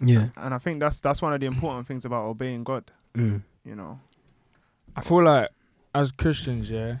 Yeah. 0.00 0.28
And 0.36 0.52
I 0.52 0.58
think 0.58 0.80
that's 0.80 0.98
that's 0.98 1.22
one 1.22 1.32
of 1.32 1.40
the 1.40 1.46
important 1.46 1.86
things 1.86 2.04
about 2.04 2.24
obeying 2.24 2.64
God. 2.64 2.90
Mm. 3.14 3.42
You 3.64 3.76
know. 3.76 4.00
I 4.96 5.02
feel 5.02 5.22
like 5.22 5.50
as 5.94 6.10
Christians, 6.10 6.68
yeah, 6.68 6.96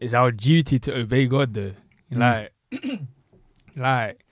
it's 0.00 0.12
our 0.14 0.32
duty 0.32 0.80
to 0.80 0.96
obey 0.96 1.28
God 1.28 1.54
though. 1.54 1.72
Mm. 2.12 2.18
Like 2.18 2.52
like 3.76 4.25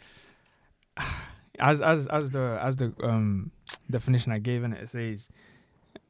as 1.58 1.80
as 1.82 2.06
as 2.08 2.30
the 2.30 2.58
as 2.62 2.76
the 2.76 2.92
um 3.02 3.50
definition 3.90 4.32
I 4.32 4.38
gave 4.38 4.64
in 4.64 4.72
it, 4.72 4.82
it 4.82 4.88
says 4.88 5.28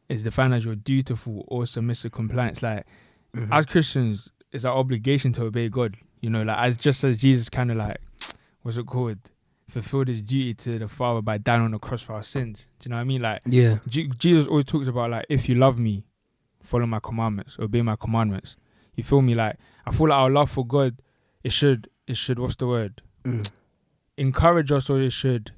is 0.09 0.25
defined 0.25 0.55
as 0.55 0.65
your 0.65 0.75
dutiful 0.75 1.45
or 1.49 1.67
submissive 1.67 2.13
compliance. 2.13 2.63
Like 2.63 2.87
Mhm. 3.35 3.49
as 3.51 3.67
Christians, 3.67 4.31
it's 4.53 4.65
our 4.65 4.77
obligation 4.77 5.33
to 5.35 5.45
obey 5.45 5.69
God. 5.69 5.97
You 6.21 6.31
know, 6.31 6.43
like 6.43 6.59
as 6.59 6.77
just 6.77 7.03
as 7.05 7.19
Jesus 7.19 7.49
kind 7.51 7.71
of 7.71 7.77
like 7.79 7.99
what's 8.63 8.77
it 8.79 8.87
called? 8.87 9.19
fulfilled 9.67 10.07
his 10.09 10.21
duty 10.21 10.53
to 10.55 10.79
the 10.79 10.87
Father 10.87 11.23
by 11.23 11.39
dying 11.39 11.63
on 11.63 11.71
the 11.71 11.79
cross 11.79 12.03
for 12.03 12.13
our 12.13 12.23
sins. 12.23 12.69
Do 12.79 12.87
you 12.87 12.91
know 12.91 12.97
what 12.97 13.01
I 13.01 13.05
mean? 13.05 13.23
Like 13.23 13.41
Yeah. 13.47 13.79
Je- 13.89 14.11
Jesus 14.19 14.47
always 14.47 14.67
talks 14.67 14.87
about 14.89 15.11
like 15.11 15.25
if 15.31 15.49
you 15.49 15.55
love 15.57 15.79
me, 15.79 16.05
follow 16.61 16.87
my 16.87 17.01
commandments, 17.01 17.57
obey 17.59 17.81
my 17.83 17.97
commandments. 17.97 18.57
You 18.95 19.03
feel 19.03 19.23
me? 19.23 19.35
Like 19.35 19.57
I 19.87 19.91
feel 19.91 20.09
like 20.09 20.19
our 20.19 20.31
love 20.31 20.51
for 20.51 20.65
God, 20.67 21.01
it 21.43 21.51
should 21.51 21.89
it 22.07 22.17
should 22.19 22.39
what's 22.39 22.57
the 22.57 22.67
word? 22.69 23.01
Mm. 23.25 23.51
Encourage 24.17 24.71
us 24.71 24.89
or 24.91 25.01
it 25.01 25.11
should 25.13 25.53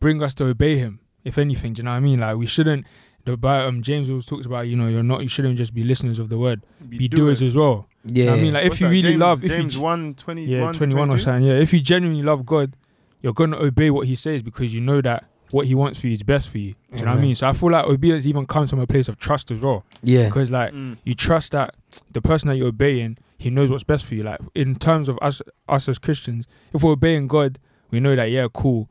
bring 0.00 0.22
us 0.22 0.34
to 0.34 0.44
obey 0.46 0.76
Him. 0.78 1.00
If 1.24 1.38
anything, 1.38 1.72
do 1.72 1.80
you 1.80 1.84
know 1.84 1.90
what 1.90 1.96
I 1.96 2.00
mean? 2.00 2.20
Like 2.20 2.36
we 2.36 2.46
shouldn't. 2.46 2.86
The 3.24 3.36
Bi- 3.36 3.64
um, 3.64 3.82
James 3.82 4.08
always 4.08 4.26
talks 4.26 4.46
about 4.46 4.68
you 4.68 4.76
know 4.76 4.86
you're 4.86 5.02
not 5.02 5.22
you 5.22 5.28
shouldn't 5.28 5.56
just 5.58 5.74
be 5.74 5.82
listeners 5.82 6.20
of 6.20 6.28
the 6.28 6.38
word, 6.38 6.62
be, 6.88 7.08
doers 7.08 7.42
as 7.42 7.56
well. 7.56 7.88
Do 8.06 8.14
you 8.14 8.24
know 8.26 8.26
Yeah. 8.26 8.30
what 8.34 8.38
I 8.38 8.42
mean? 8.44 8.54
Like 8.54 8.66
if 8.66 8.80
you 8.80 8.86
that, 8.86 8.90
really 8.92 9.02
James, 9.10 9.20
love, 9.20 9.44
if 9.44 9.50
James 9.50 9.74
you 9.74 9.82
1, 9.82 10.14
20, 10.14 10.44
yeah 10.44 10.72
21 10.72 11.10
or 11.10 11.18
something, 11.18 11.42
yeah, 11.48 11.54
if 11.54 11.72
you 11.72 11.80
genuinely 11.80 12.22
love 12.22 12.46
God, 12.46 12.76
you're 13.22 13.32
gonna 13.32 13.56
obey 13.58 13.90
what 13.90 14.06
He 14.06 14.14
says 14.14 14.44
because 14.44 14.72
you 14.72 14.80
know 14.80 15.00
that 15.00 15.24
what 15.50 15.66
He 15.66 15.74
wants 15.74 15.98
for 16.00 16.06
you 16.06 16.12
is 16.12 16.22
best 16.22 16.48
for 16.48 16.58
you. 16.58 16.74
Do 16.92 16.98
you 16.98 17.04
know 17.04 17.10
what 17.10 17.18
I 17.18 17.22
mean? 17.22 17.34
So 17.34 17.48
I 17.48 17.52
feel 17.52 17.72
like 17.72 17.86
obedience 17.86 18.26
even 18.26 18.46
comes 18.46 18.70
from 18.70 18.78
a 18.78 18.86
place 18.86 19.08
of 19.08 19.18
trust 19.18 19.50
as 19.50 19.60
well 19.60 19.84
yeah. 20.04 20.26
because 20.26 20.52
like 20.52 20.72
Mm. 20.72 20.96
you 21.04 21.14
trust 21.14 21.50
that 21.50 21.74
the 22.12 22.22
person 22.22 22.48
that 22.48 22.56
you're 22.56 22.68
obeying, 22.68 23.18
he 23.38 23.50
knows 23.50 23.72
what's 23.72 23.82
best 23.84 24.04
for 24.04 24.14
you. 24.14 24.22
Like 24.22 24.38
in 24.54 24.76
terms 24.76 25.08
of 25.08 25.18
us, 25.20 25.42
us 25.68 25.88
as 25.88 25.98
Christians, 25.98 26.46
if 26.72 26.84
we're 26.84 26.92
obeying 26.92 27.26
God, 27.26 27.58
we 27.90 28.00
know 28.00 28.14
that 28.16 28.30
yeah, 28.30 28.46
cool, 28.52 28.88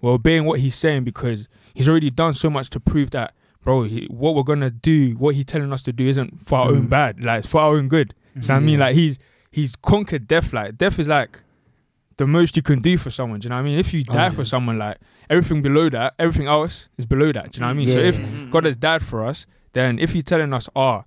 we're 0.00 0.12
obeying 0.12 0.44
what 0.44 0.60
He's 0.60 0.74
saying 0.74 1.04
because 1.04 1.48
He's 1.74 1.88
already 1.88 2.10
done 2.10 2.32
so 2.32 2.50
much 2.50 2.70
to 2.70 2.80
prove 2.80 3.10
that, 3.10 3.34
bro. 3.62 3.84
He, 3.84 4.06
what 4.10 4.34
we're 4.34 4.42
gonna 4.42 4.70
do, 4.70 5.12
what 5.18 5.34
He's 5.34 5.44
telling 5.44 5.72
us 5.72 5.82
to 5.84 5.92
do, 5.92 6.06
isn't 6.08 6.40
for 6.46 6.58
our 6.58 6.68
own 6.70 6.86
Mm. 6.86 6.88
bad. 6.90 7.22
Like 7.22 7.40
it's 7.40 7.48
for 7.48 7.60
our 7.60 7.76
own 7.76 7.88
good. 7.88 8.14
Do 8.34 8.40
you 8.42 8.48
know 8.48 8.54
what 8.54 8.60
I 8.62 8.66
mean? 8.66 8.78
Like 8.80 8.94
He's 8.96 9.18
He's 9.50 9.76
conquered 9.76 10.26
death. 10.28 10.52
Like 10.52 10.76
death 10.78 10.98
is 10.98 11.08
like 11.08 11.40
the 12.16 12.26
most 12.26 12.56
you 12.56 12.62
can 12.62 12.80
do 12.80 12.98
for 12.98 13.10
someone. 13.10 13.38
Do 13.40 13.46
you 13.46 13.50
know 13.50 13.56
what 13.56 13.60
I 13.60 13.64
mean? 13.64 13.78
If 13.78 13.94
you 13.94 14.04
Oh, 14.08 14.12
die 14.14 14.24
yeah. 14.24 14.30
for 14.30 14.44
someone, 14.44 14.78
like 14.78 14.98
everything 15.30 15.62
below 15.62 15.88
that, 15.90 16.14
everything 16.18 16.46
else 16.48 16.88
is 16.98 17.06
below 17.06 17.30
that. 17.32 17.52
Do 17.52 17.58
you 17.58 17.60
know 17.60 17.66
what 17.68 17.70
I 17.70 17.74
mean? 17.74 17.88
So 17.88 17.98
if 18.00 18.18
Mhm. 18.18 18.50
God 18.50 18.64
has 18.64 18.76
died 18.76 19.02
for 19.02 19.24
us, 19.24 19.46
then 19.72 19.98
if 19.98 20.12
He's 20.12 20.24
telling 20.24 20.52
us, 20.52 20.68
"Ah, 20.74 21.04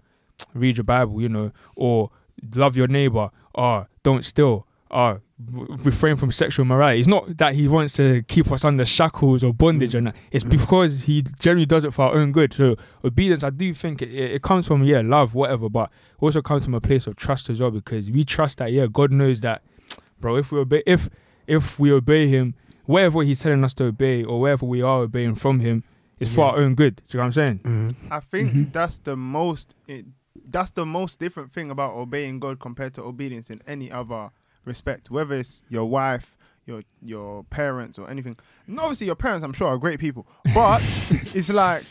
read 0.54 0.78
your 0.78 0.84
Bible," 0.86 1.22
you 1.22 1.28
know, 1.30 1.52
or 1.76 2.10
love 2.56 2.76
your 2.78 2.88
neighbor, 2.88 3.30
or 3.54 3.88
don't 4.04 4.24
steal, 4.24 4.66
or 4.90 5.22
refrain 5.50 6.16
from 6.16 6.32
sexual 6.32 6.66
morality, 6.66 7.00
it's 7.00 7.08
not 7.08 7.38
that 7.38 7.54
He 7.56 7.68
wants 7.68 7.94
to 7.94 8.22
keep 8.24 8.52
us 8.52 8.64
under 8.66 8.86
shackles 8.86 9.44
or 9.44 9.54
bondage, 9.54 9.96
or 9.96 10.00
and 10.00 10.14
it's 10.32 10.44
because 10.44 11.04
He 11.04 11.24
generally 11.40 11.66
does 11.66 11.84
it 11.84 11.94
for 11.94 12.04
our 12.06 12.14
own 12.16 12.32
good. 12.32 12.54
So 12.54 12.76
obedience, 13.04 13.44
I 13.44 13.50
do 13.50 13.74
think 13.74 14.02
it, 14.02 14.10
it, 14.10 14.32
it 14.32 14.42
comes 14.42 14.68
from 14.68 14.84
yeah, 14.84 15.02
love, 15.02 15.34
whatever, 15.36 15.70
but 15.70 15.90
it 15.90 16.24
also 16.24 16.42
comes 16.42 16.64
from 16.66 16.74
a 16.76 16.82
place 16.82 17.08
of 17.08 17.16
trust 17.16 17.50
as 17.50 17.62
well, 17.62 17.72
because 17.72 18.10
we 18.12 18.24
trust 18.24 18.58
that 18.60 18.72
yeah, 18.72 18.88
God 18.92 19.12
knows 19.12 19.42
that, 19.42 19.62
bro. 20.20 20.36
If 20.38 20.52
we 20.52 20.60
obey, 20.60 20.84
if 20.86 21.10
if 21.48 21.80
we 21.80 21.92
obey 21.92 22.28
Him, 22.28 22.56
whatever 22.86 23.22
He's 23.24 23.40
telling 23.42 23.64
us 23.64 23.74
to 23.76 23.86
obey, 23.86 24.24
or 24.24 24.40
wherever 24.42 24.66
we 24.66 24.82
are 24.82 25.02
obeying 25.02 25.36
from 25.36 25.60
Him. 25.60 25.84
It's 26.20 26.36
for 26.36 26.46
our 26.46 26.60
own 26.60 26.76
good. 26.76 26.98
Do 26.98 27.04
you 27.10 27.18
know 27.18 27.22
what 27.22 27.26
I'm 27.26 27.32
saying? 27.32 27.60
Mhm. 27.64 27.96
I 28.12 28.20
think 28.20 28.52
Mhm. 28.54 28.72
that's 28.72 29.00
the 29.00 29.16
most 29.18 29.74
it, 29.88 30.06
that's 30.52 30.70
the 30.70 30.86
most 30.86 31.20
different 31.20 31.52
thing 31.52 31.72
about 31.72 31.96
obeying 31.96 32.40
God 32.40 32.60
compared 32.60 32.94
to 32.94 33.02
obedience 33.02 33.50
in 33.50 33.60
any 33.66 33.92
other 33.92 34.30
respect. 34.66 35.10
Whether 35.12 35.36
it's 35.36 35.62
your 35.70 35.86
wife, 35.86 36.38
your 36.66 36.84
your 37.02 37.44
parents, 37.46 37.98
or 38.00 38.10
anything. 38.10 38.38
And 38.68 38.80
obviously, 38.80 39.08
your 39.08 39.16
parents, 39.16 39.44
I'm 39.44 39.54
sure, 39.54 39.68
are 39.70 39.78
great 39.78 40.00
people. 40.00 40.26
But 40.54 40.82
it's 41.34 41.50
like 41.50 41.84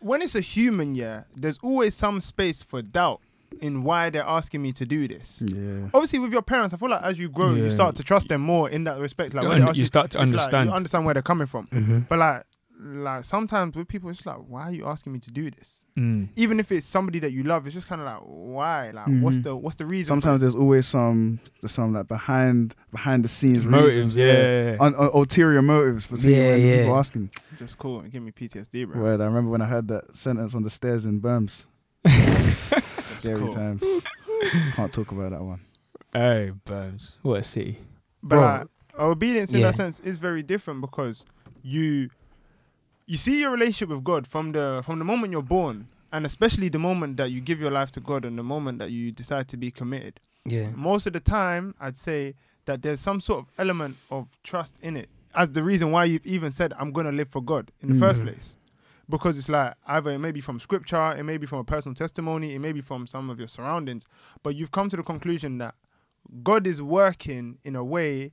when 0.00 0.22
it's 0.22 0.34
a 0.34 0.40
human, 0.40 0.94
yeah, 0.94 1.24
there's 1.36 1.58
always 1.62 1.94
some 1.94 2.20
space 2.20 2.62
for 2.62 2.82
doubt 2.82 3.20
in 3.60 3.84
why 3.84 4.10
they're 4.10 4.22
asking 4.24 4.60
me 4.62 4.72
to 4.72 4.84
do 4.84 5.06
this. 5.06 5.42
Yeah. 5.46 5.88
Obviously, 5.94 6.18
with 6.18 6.32
your 6.32 6.42
parents, 6.42 6.74
I 6.74 6.76
feel 6.76 6.90
like 6.90 7.02
as 7.02 7.18
you 7.18 7.28
grow, 7.28 7.54
you 7.54 7.70
start 7.70 7.94
to 7.96 8.02
trust 8.02 8.28
them 8.28 8.40
more 8.40 8.68
in 8.68 8.84
that 8.84 8.98
respect. 8.98 9.32
Like 9.32 9.44
You 9.44 9.48
when 9.50 9.62
un- 9.62 9.68
ask 9.68 9.78
you 9.78 9.84
start 9.84 10.10
to 10.12 10.18
it's 10.20 10.30
like 10.32 10.40
understand. 10.40 10.68
you 10.70 10.74
understand 10.74 11.04
where 11.04 11.14
they're 11.14 11.22
coming 11.22 11.46
from. 11.46 11.68
Mhm. 11.68 12.08
But 12.08 12.18
like, 12.18 12.44
like 12.86 13.24
sometimes 13.24 13.76
with 13.76 13.88
people, 13.88 14.10
it's 14.10 14.26
like, 14.26 14.36
why 14.46 14.62
are 14.68 14.72
you 14.72 14.84
asking 14.86 15.12
me 15.14 15.18
to 15.20 15.30
do 15.30 15.50
this? 15.50 15.84
Mm. 15.96 16.28
Even 16.36 16.60
if 16.60 16.70
it's 16.70 16.86
somebody 16.86 17.18
that 17.20 17.32
you 17.32 17.42
love, 17.42 17.66
it's 17.66 17.72
just 17.74 17.88
kind 17.88 18.00
of 18.02 18.06
like, 18.06 18.20
why? 18.24 18.90
Like, 18.90 19.06
what's 19.22 19.38
Mhm. 19.38 19.42
the 19.44 19.56
what's 19.56 19.76
the 19.76 19.86
reason? 19.86 20.06
Sometimes 20.08 20.40
there's 20.42 20.54
always 20.54 20.86
some 20.86 21.40
there's 21.60 21.72
some 21.72 21.94
like 21.94 22.08
behind 22.08 22.74
behind 22.90 23.24
the 23.24 23.28
scenes 23.28 23.64
Motives, 23.64 23.94
reasons, 23.96 24.16
yeah. 24.16 24.76
Un- 24.80 24.94
un- 24.96 25.10
ulterior 25.14 25.62
motives 25.62 26.04
for 26.04 26.16
seeing 26.18 26.38
Yeah, 26.38 26.56
yeah. 26.56 26.82
people 26.82 26.98
asking. 26.98 27.30
just 27.58 27.78
cool 27.78 28.00
and 28.00 28.12
give 28.12 28.22
me 28.22 28.32
PTSD, 28.32 28.84
bro. 28.86 29.00
Word, 29.00 29.20
I 29.20 29.24
remember 29.24 29.50
when 29.50 29.62
I 29.62 29.66
heard 29.66 29.88
that 29.88 30.14
sentence 30.14 30.54
on 30.54 30.62
the 30.62 30.70
stairs 30.70 31.04
in 31.06 31.20
Berms. 31.20 31.64
Scary 32.98 33.38
cool. 33.40 33.54
times. 33.54 33.82
Can't 34.72 34.92
talk 34.92 35.10
about 35.12 35.30
that 35.30 35.42
one. 35.42 35.60
Hey, 36.12 36.52
Burns. 36.64 37.16
What 37.22 37.40
a 37.40 37.42
city. 37.42 37.78
But 38.22 38.36
Bro. 38.36 38.40
like, 38.42 38.66
obedience 38.98 39.52
in 39.52 39.60
Yeah. 39.60 39.68
that 39.68 39.74
sense 39.76 40.00
is 40.00 40.18
very 40.18 40.42
different 40.42 40.80
because 40.80 41.24
you 41.62 42.10
you 43.06 43.16
see 43.16 43.40
your 43.40 43.50
relationship 43.50 43.88
with 43.90 44.04
God 44.04 44.26
from 44.26 44.52
the 44.52 44.82
from 44.84 44.98
the 44.98 45.04
moment 45.04 45.32
you're 45.32 45.42
born, 45.42 45.88
and 46.12 46.24
especially 46.26 46.68
the 46.68 46.78
moment 46.78 47.16
that 47.18 47.30
you 47.30 47.40
give 47.40 47.60
your 47.60 47.70
life 47.70 47.90
to 47.92 48.00
God 48.00 48.24
and 48.24 48.38
the 48.38 48.42
moment 48.42 48.78
that 48.78 48.90
you 48.90 49.12
decide 49.12 49.48
to 49.48 49.56
be 49.56 49.70
committed. 49.70 50.20
Yeah. 50.46 50.70
Most 50.74 51.06
of 51.06 51.12
the 51.12 51.20
time, 51.20 51.74
I'd 51.80 51.96
say 51.96 52.34
that 52.66 52.82
there's 52.82 53.00
some 53.00 53.20
sort 53.20 53.40
of 53.40 53.46
element 53.58 53.96
of 54.10 54.38
trust 54.42 54.78
in 54.82 54.96
it 54.96 55.08
as 55.34 55.50
the 55.52 55.62
reason 55.62 55.90
why 55.90 56.04
you've 56.04 56.24
even 56.26 56.50
said 56.50 56.72
I'm 56.78 56.92
gonna 56.92 57.12
live 57.12 57.28
for 57.28 57.42
God 57.42 57.70
in 57.80 57.88
the 57.92 57.98
first 57.98 58.20
Mhm. 58.20 58.24
place. 58.24 58.56
Because 59.08 59.36
it's 59.36 59.50
like 59.50 59.74
either 59.86 60.10
it 60.12 60.18
may 60.18 60.32
be 60.32 60.40
from 60.40 60.58
scripture, 60.60 61.12
it 61.12 61.24
may 61.24 61.36
be 61.36 61.46
from 61.46 61.58
a 61.58 61.64
personal 61.64 61.94
testimony, 61.94 62.54
it 62.54 62.58
may 62.60 62.72
be 62.72 62.80
from 62.80 63.06
some 63.06 63.28
of 63.28 63.38
your 63.38 63.48
surroundings, 63.48 64.06
but 64.42 64.54
you've 64.54 64.70
come 64.70 64.88
to 64.88 64.96
the 64.96 65.02
conclusion 65.02 65.58
that 65.58 65.74
God 66.42 66.66
is 66.66 66.80
working 66.80 67.58
in 67.64 67.76
a 67.76 67.84
way 67.84 68.32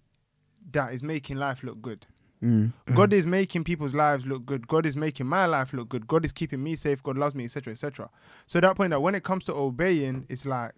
that 0.71 0.93
is 0.93 1.03
making 1.03 1.35
life 1.37 1.61
look 1.63 1.81
good. 1.81 2.05
Mm. 2.43 2.71
God 2.95 3.13
is 3.13 3.25
making 3.27 3.63
people's 3.63 3.93
lives 3.93 4.25
look 4.25 4.45
good. 4.45 4.67
God 4.67 4.86
is 4.86 4.98
making 4.98 5.27
my 5.27 5.45
life 5.45 5.74
look 5.74 5.89
good. 5.89 6.07
God 6.07 6.25
is 6.25 6.31
keeping 6.31 6.63
me 6.63 6.75
safe. 6.75 7.03
God 7.03 7.17
loves 7.17 7.36
me, 7.36 7.43
etc., 7.45 7.71
etc. 7.74 8.10
So 8.48 8.60
that 8.60 8.75
point 8.75 8.89
that 8.91 9.01
when 9.01 9.13
it 9.15 9.24
comes 9.24 9.43
to 9.45 9.53
obeying, 9.53 10.25
it's 10.29 10.45
like 10.45 10.74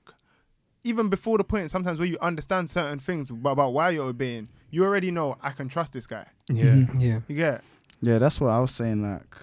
even 0.83 1.07
before 1.09 1.37
the 1.37 1.43
point, 1.45 1.71
sometimes 1.71 1.99
where 1.99 2.07
you 2.07 2.17
understand 2.21 2.69
certain 2.69 2.99
things 2.99 3.29
about, 3.29 3.51
about 3.51 3.73
why 3.73 3.91
you're 3.91 4.09
obeying, 4.09 4.49
you 4.69 4.83
already 4.83 5.11
know 5.11 5.37
I 5.41 5.51
can 5.51 5.69
trust 5.69 5.93
this 5.93 6.05
guy. 6.05 6.25
Yeah. 6.49 6.65
Mhm. 6.75 7.01
Yeah. 7.01 7.19
You 7.29 7.35
get? 7.35 7.53
it? 7.55 7.61
Yeah, 8.01 8.17
that's 8.17 8.41
what 8.41 8.49
I 8.49 8.59
was 8.59 8.71
saying. 8.71 9.01
Like, 9.01 9.37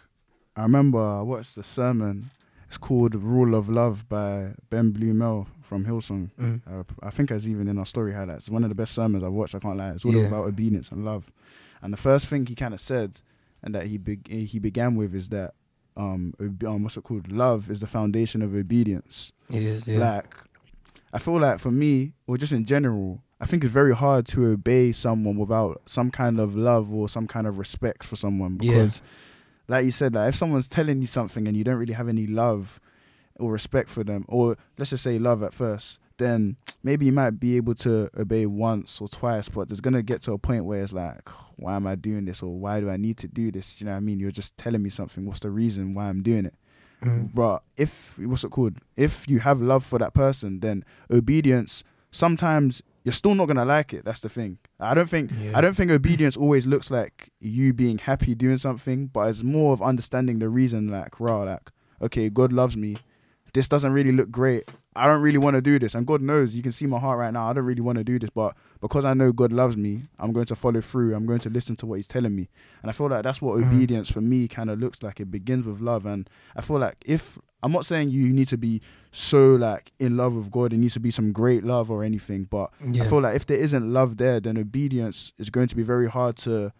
I 0.56 0.62
remember 0.62 0.98
I 0.98 1.22
watched 1.22 1.54
the 1.54 1.62
sermon. 1.62 2.30
It's 2.68 2.76
called 2.76 3.14
"Rule 3.14 3.54
of 3.54 3.68
Love" 3.70 4.06
by 4.08 4.52
Ben 4.68 4.92
Blumel 4.92 5.46
from 5.62 5.86
Hillsong. 5.86 6.30
Mm. 6.38 6.60
Uh, 6.70 6.84
I 7.02 7.10
think 7.10 7.30
it's 7.30 7.46
even 7.46 7.66
in 7.68 7.78
our 7.78 7.86
story 7.86 8.12
highlights. 8.12 8.40
It's 8.40 8.50
one 8.50 8.62
of 8.62 8.68
the 8.68 8.74
best 8.76 8.92
sermons 8.94 9.24
I've 9.24 9.32
watched. 9.32 9.54
I 9.54 9.58
can't 9.60 9.76
lie. 9.78 9.90
It's 9.92 10.04
all 10.04 10.12
Yeah. 10.14 10.26
about 10.26 10.44
obedience 10.44 10.92
and 10.92 11.04
love. 11.04 11.32
And 11.82 11.92
the 11.92 11.96
first 11.96 12.26
thing 12.26 12.46
he 12.46 12.54
kind 12.54 12.74
of 12.74 12.80
said, 12.80 13.20
and 13.62 13.74
that 13.74 13.86
he 13.86 13.98
be- 13.98 14.46
he 14.46 14.58
began 14.58 14.94
with, 14.96 15.14
is 15.14 15.28
that 15.30 15.54
um, 15.96 16.34
ob- 16.40 16.64
um, 16.64 16.82
what's 16.82 16.96
it 16.96 17.04
called? 17.04 17.30
Love 17.32 17.70
is 17.70 17.80
the 17.80 17.86
foundation 17.86 18.42
of 18.42 18.54
obedience. 18.54 19.32
It 19.50 19.62
is. 19.62 19.86
Yeah. 19.88 19.98
Like, 19.98 20.34
I 21.12 21.18
feel 21.18 21.38
like 21.40 21.58
for 21.58 21.70
me, 21.70 22.12
or 22.26 22.36
just 22.38 22.52
in 22.52 22.64
general, 22.64 23.22
I 23.40 23.46
think 23.46 23.64
it's 23.64 23.72
very 23.72 23.94
hard 23.94 24.26
to 24.28 24.46
obey 24.46 24.92
someone 24.92 25.36
without 25.36 25.82
some 25.86 26.10
kind 26.10 26.38
of 26.38 26.54
love 26.54 26.92
or 26.92 27.08
some 27.08 27.26
kind 27.26 27.46
of 27.46 27.58
respect 27.58 28.04
for 28.04 28.16
someone. 28.16 28.58
Yeah. 28.60 28.72
Because, 28.72 29.02
like 29.66 29.84
you 29.84 29.90
said, 29.90 30.14
like 30.14 30.28
if 30.30 30.36
someone's 30.36 30.68
telling 30.68 31.00
you 31.00 31.06
something 31.06 31.48
and 31.48 31.56
you 31.56 31.64
don't 31.64 31.78
really 31.78 31.94
have 31.94 32.08
any 32.08 32.26
love 32.26 32.80
or 33.36 33.50
respect 33.52 33.88
for 33.88 34.04
them, 34.04 34.24
or 34.28 34.56
let's 34.78 34.90
just 34.90 35.02
say 35.02 35.18
love 35.18 35.42
at 35.42 35.54
first, 35.54 35.98
then 36.20 36.56
maybe 36.84 37.06
you 37.06 37.12
might 37.12 37.40
be 37.40 37.56
able 37.56 37.74
to 37.74 38.08
obey 38.16 38.46
once 38.46 39.00
or 39.00 39.08
twice, 39.08 39.48
but 39.48 39.68
there's 39.68 39.80
gonna 39.80 40.02
get 40.02 40.22
to 40.22 40.32
a 40.32 40.38
point 40.38 40.64
where 40.64 40.80
it's 40.82 40.92
like, 40.92 41.28
why 41.56 41.74
am 41.74 41.86
I 41.86 41.96
doing 41.96 42.24
this, 42.24 42.42
or 42.42 42.56
why 42.56 42.78
do 42.78 42.88
I 42.88 42.96
need 42.96 43.16
to 43.18 43.28
do 43.28 43.50
this? 43.50 43.80
You 43.80 43.86
know 43.86 43.92
what 43.92 43.98
I 43.98 44.00
mean? 44.00 44.20
You're 44.20 44.30
just 44.30 44.56
telling 44.56 44.82
me 44.82 44.90
something. 44.90 45.26
What's 45.26 45.40
the 45.40 45.50
reason 45.50 45.94
why 45.94 46.08
I'm 46.08 46.22
doing 46.22 46.46
it? 46.46 46.54
Mm. 47.02 47.34
But 47.34 47.64
if 47.76 48.18
what's 48.18 48.44
it 48.44 48.50
called? 48.50 48.76
If 48.96 49.28
you 49.28 49.40
have 49.40 49.60
love 49.60 49.84
for 49.84 49.98
that 49.98 50.14
person, 50.14 50.60
then 50.60 50.84
obedience 51.10 51.82
sometimes 52.10 52.82
you're 53.04 53.12
still 53.12 53.34
not 53.34 53.46
gonna 53.46 53.64
like 53.64 53.94
it. 53.94 54.04
That's 54.04 54.20
the 54.20 54.28
thing. 54.28 54.58
I 54.78 54.94
don't 54.94 55.08
think 55.08 55.30
Yeah. 55.40 55.56
I 55.56 55.60
don't 55.60 55.74
think 55.74 55.90
obedience 55.90 56.36
always 56.36 56.66
looks 56.66 56.90
like 56.90 57.30
you 57.40 57.72
being 57.72 57.98
happy 57.98 58.34
doing 58.34 58.58
something, 58.58 59.06
but 59.06 59.30
it's 59.30 59.42
more 59.42 59.72
of 59.72 59.80
understanding 59.80 60.38
the 60.38 60.48
reason. 60.48 60.88
Like, 60.88 61.18
raw, 61.18 61.42
like, 61.42 61.70
okay, 62.02 62.28
God 62.28 62.52
loves 62.52 62.76
me. 62.76 62.96
This 63.52 63.68
doesn't 63.68 63.92
really 63.92 64.12
look 64.12 64.30
great. 64.30 64.70
I 64.96 65.06
don't 65.06 65.22
really 65.22 65.38
want 65.38 65.54
to 65.54 65.62
do 65.62 65.78
this, 65.78 65.94
and 65.94 66.06
God 66.06 66.20
knows. 66.20 66.54
You 66.54 66.62
can 66.62 66.72
see 66.72 66.86
my 66.86 66.98
heart 66.98 67.18
right 67.18 67.32
now. 67.32 67.48
I 67.48 67.52
don't 67.52 67.64
really 67.64 67.80
want 67.80 67.98
to 67.98 68.04
do 68.04 68.18
this, 68.18 68.30
but 68.30 68.56
because 68.80 69.04
I 69.04 69.14
know 69.14 69.32
God 69.32 69.52
loves 69.52 69.76
me, 69.76 70.02
I'm 70.18 70.32
going 70.32 70.46
to 70.46 70.56
follow 70.56 70.80
through. 70.80 71.14
I'm 71.14 71.26
going 71.26 71.38
to 71.40 71.50
listen 71.50 71.76
to 71.76 71.86
what 71.86 71.96
He's 71.96 72.08
telling 72.08 72.34
me, 72.34 72.48
and 72.82 72.90
I 72.90 72.92
feel 72.92 73.08
like 73.08 73.22
that's 73.22 73.40
what 73.40 73.58
Mhm. 73.58 73.66
obedience 73.68 74.10
for 74.10 74.20
me 74.20 74.48
kind 74.48 74.68
of 74.68 74.80
looks 74.80 75.02
like. 75.02 75.20
It 75.20 75.30
begins 75.30 75.64
with 75.66 75.80
love, 75.80 76.06
and 76.06 76.28
I 76.56 76.62
feel 76.62 76.78
like 76.78 76.96
if 77.06 77.38
I'm 77.62 77.72
not 77.72 77.86
saying 77.86 78.10
you 78.10 78.30
need 78.30 78.48
to 78.48 78.56
be 78.58 78.80
so 79.12 79.54
like 79.54 79.92
in 79.98 80.16
love 80.16 80.34
with 80.34 80.50
God, 80.50 80.72
it 80.72 80.78
needs 80.78 80.94
to 80.94 81.00
be 81.00 81.10
some 81.10 81.30
great 81.30 81.62
love 81.62 81.90
or 81.90 82.02
anything, 82.02 82.44
but 82.50 82.70
Yeah. 82.84 83.02
I 83.04 83.06
feel 83.06 83.20
like 83.20 83.36
if 83.36 83.46
there 83.46 83.58
isn't 83.58 83.92
love 83.92 84.16
there, 84.16 84.40
then 84.40 84.56
obedience 84.58 85.32
is 85.38 85.50
going 85.50 85.68
to 85.68 85.76
be 85.76 85.82
very 85.82 86.08
hard 86.08 86.36
to 86.38 86.72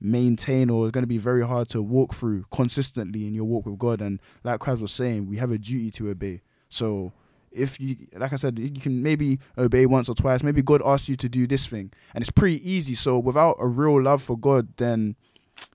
maintain 0.00 0.70
or 0.70 0.86
it's 0.86 0.92
going 0.92 1.02
to 1.02 1.08
be 1.08 1.18
very 1.18 1.46
hard 1.46 1.68
to 1.68 1.82
walk 1.82 2.14
through 2.14 2.44
consistently 2.50 3.26
in 3.26 3.34
your 3.34 3.44
walk 3.44 3.66
with 3.66 3.78
God. 3.78 4.00
And 4.00 4.20
like 4.42 4.60
Krabs 4.60 4.80
was 4.80 4.92
saying, 4.92 5.26
we 5.26 5.36
have 5.38 5.50
a 5.50 5.58
duty 5.58 5.90
to 5.92 6.10
obey. 6.10 6.42
So 6.68 7.12
if 7.50 7.80
you, 7.80 7.96
like 8.16 8.32
I 8.32 8.36
said, 8.36 8.58
you 8.58 8.80
can 8.80 9.02
maybe 9.02 9.38
obey 9.56 9.86
once 9.86 10.08
or 10.08 10.14
twice. 10.14 10.42
Maybe 10.42 10.62
God 10.62 10.82
asks 10.84 11.08
you 11.08 11.16
to 11.16 11.28
do 11.28 11.46
this 11.46 11.66
thing, 11.66 11.92
and 12.14 12.22
it's 12.22 12.30
pretty 12.30 12.68
easy. 12.68 12.94
So 12.94 13.18
without 13.18 13.56
a 13.60 13.66
real 13.66 14.02
love 14.02 14.22
for 14.22 14.36
God, 14.36 14.76
then 14.76 15.16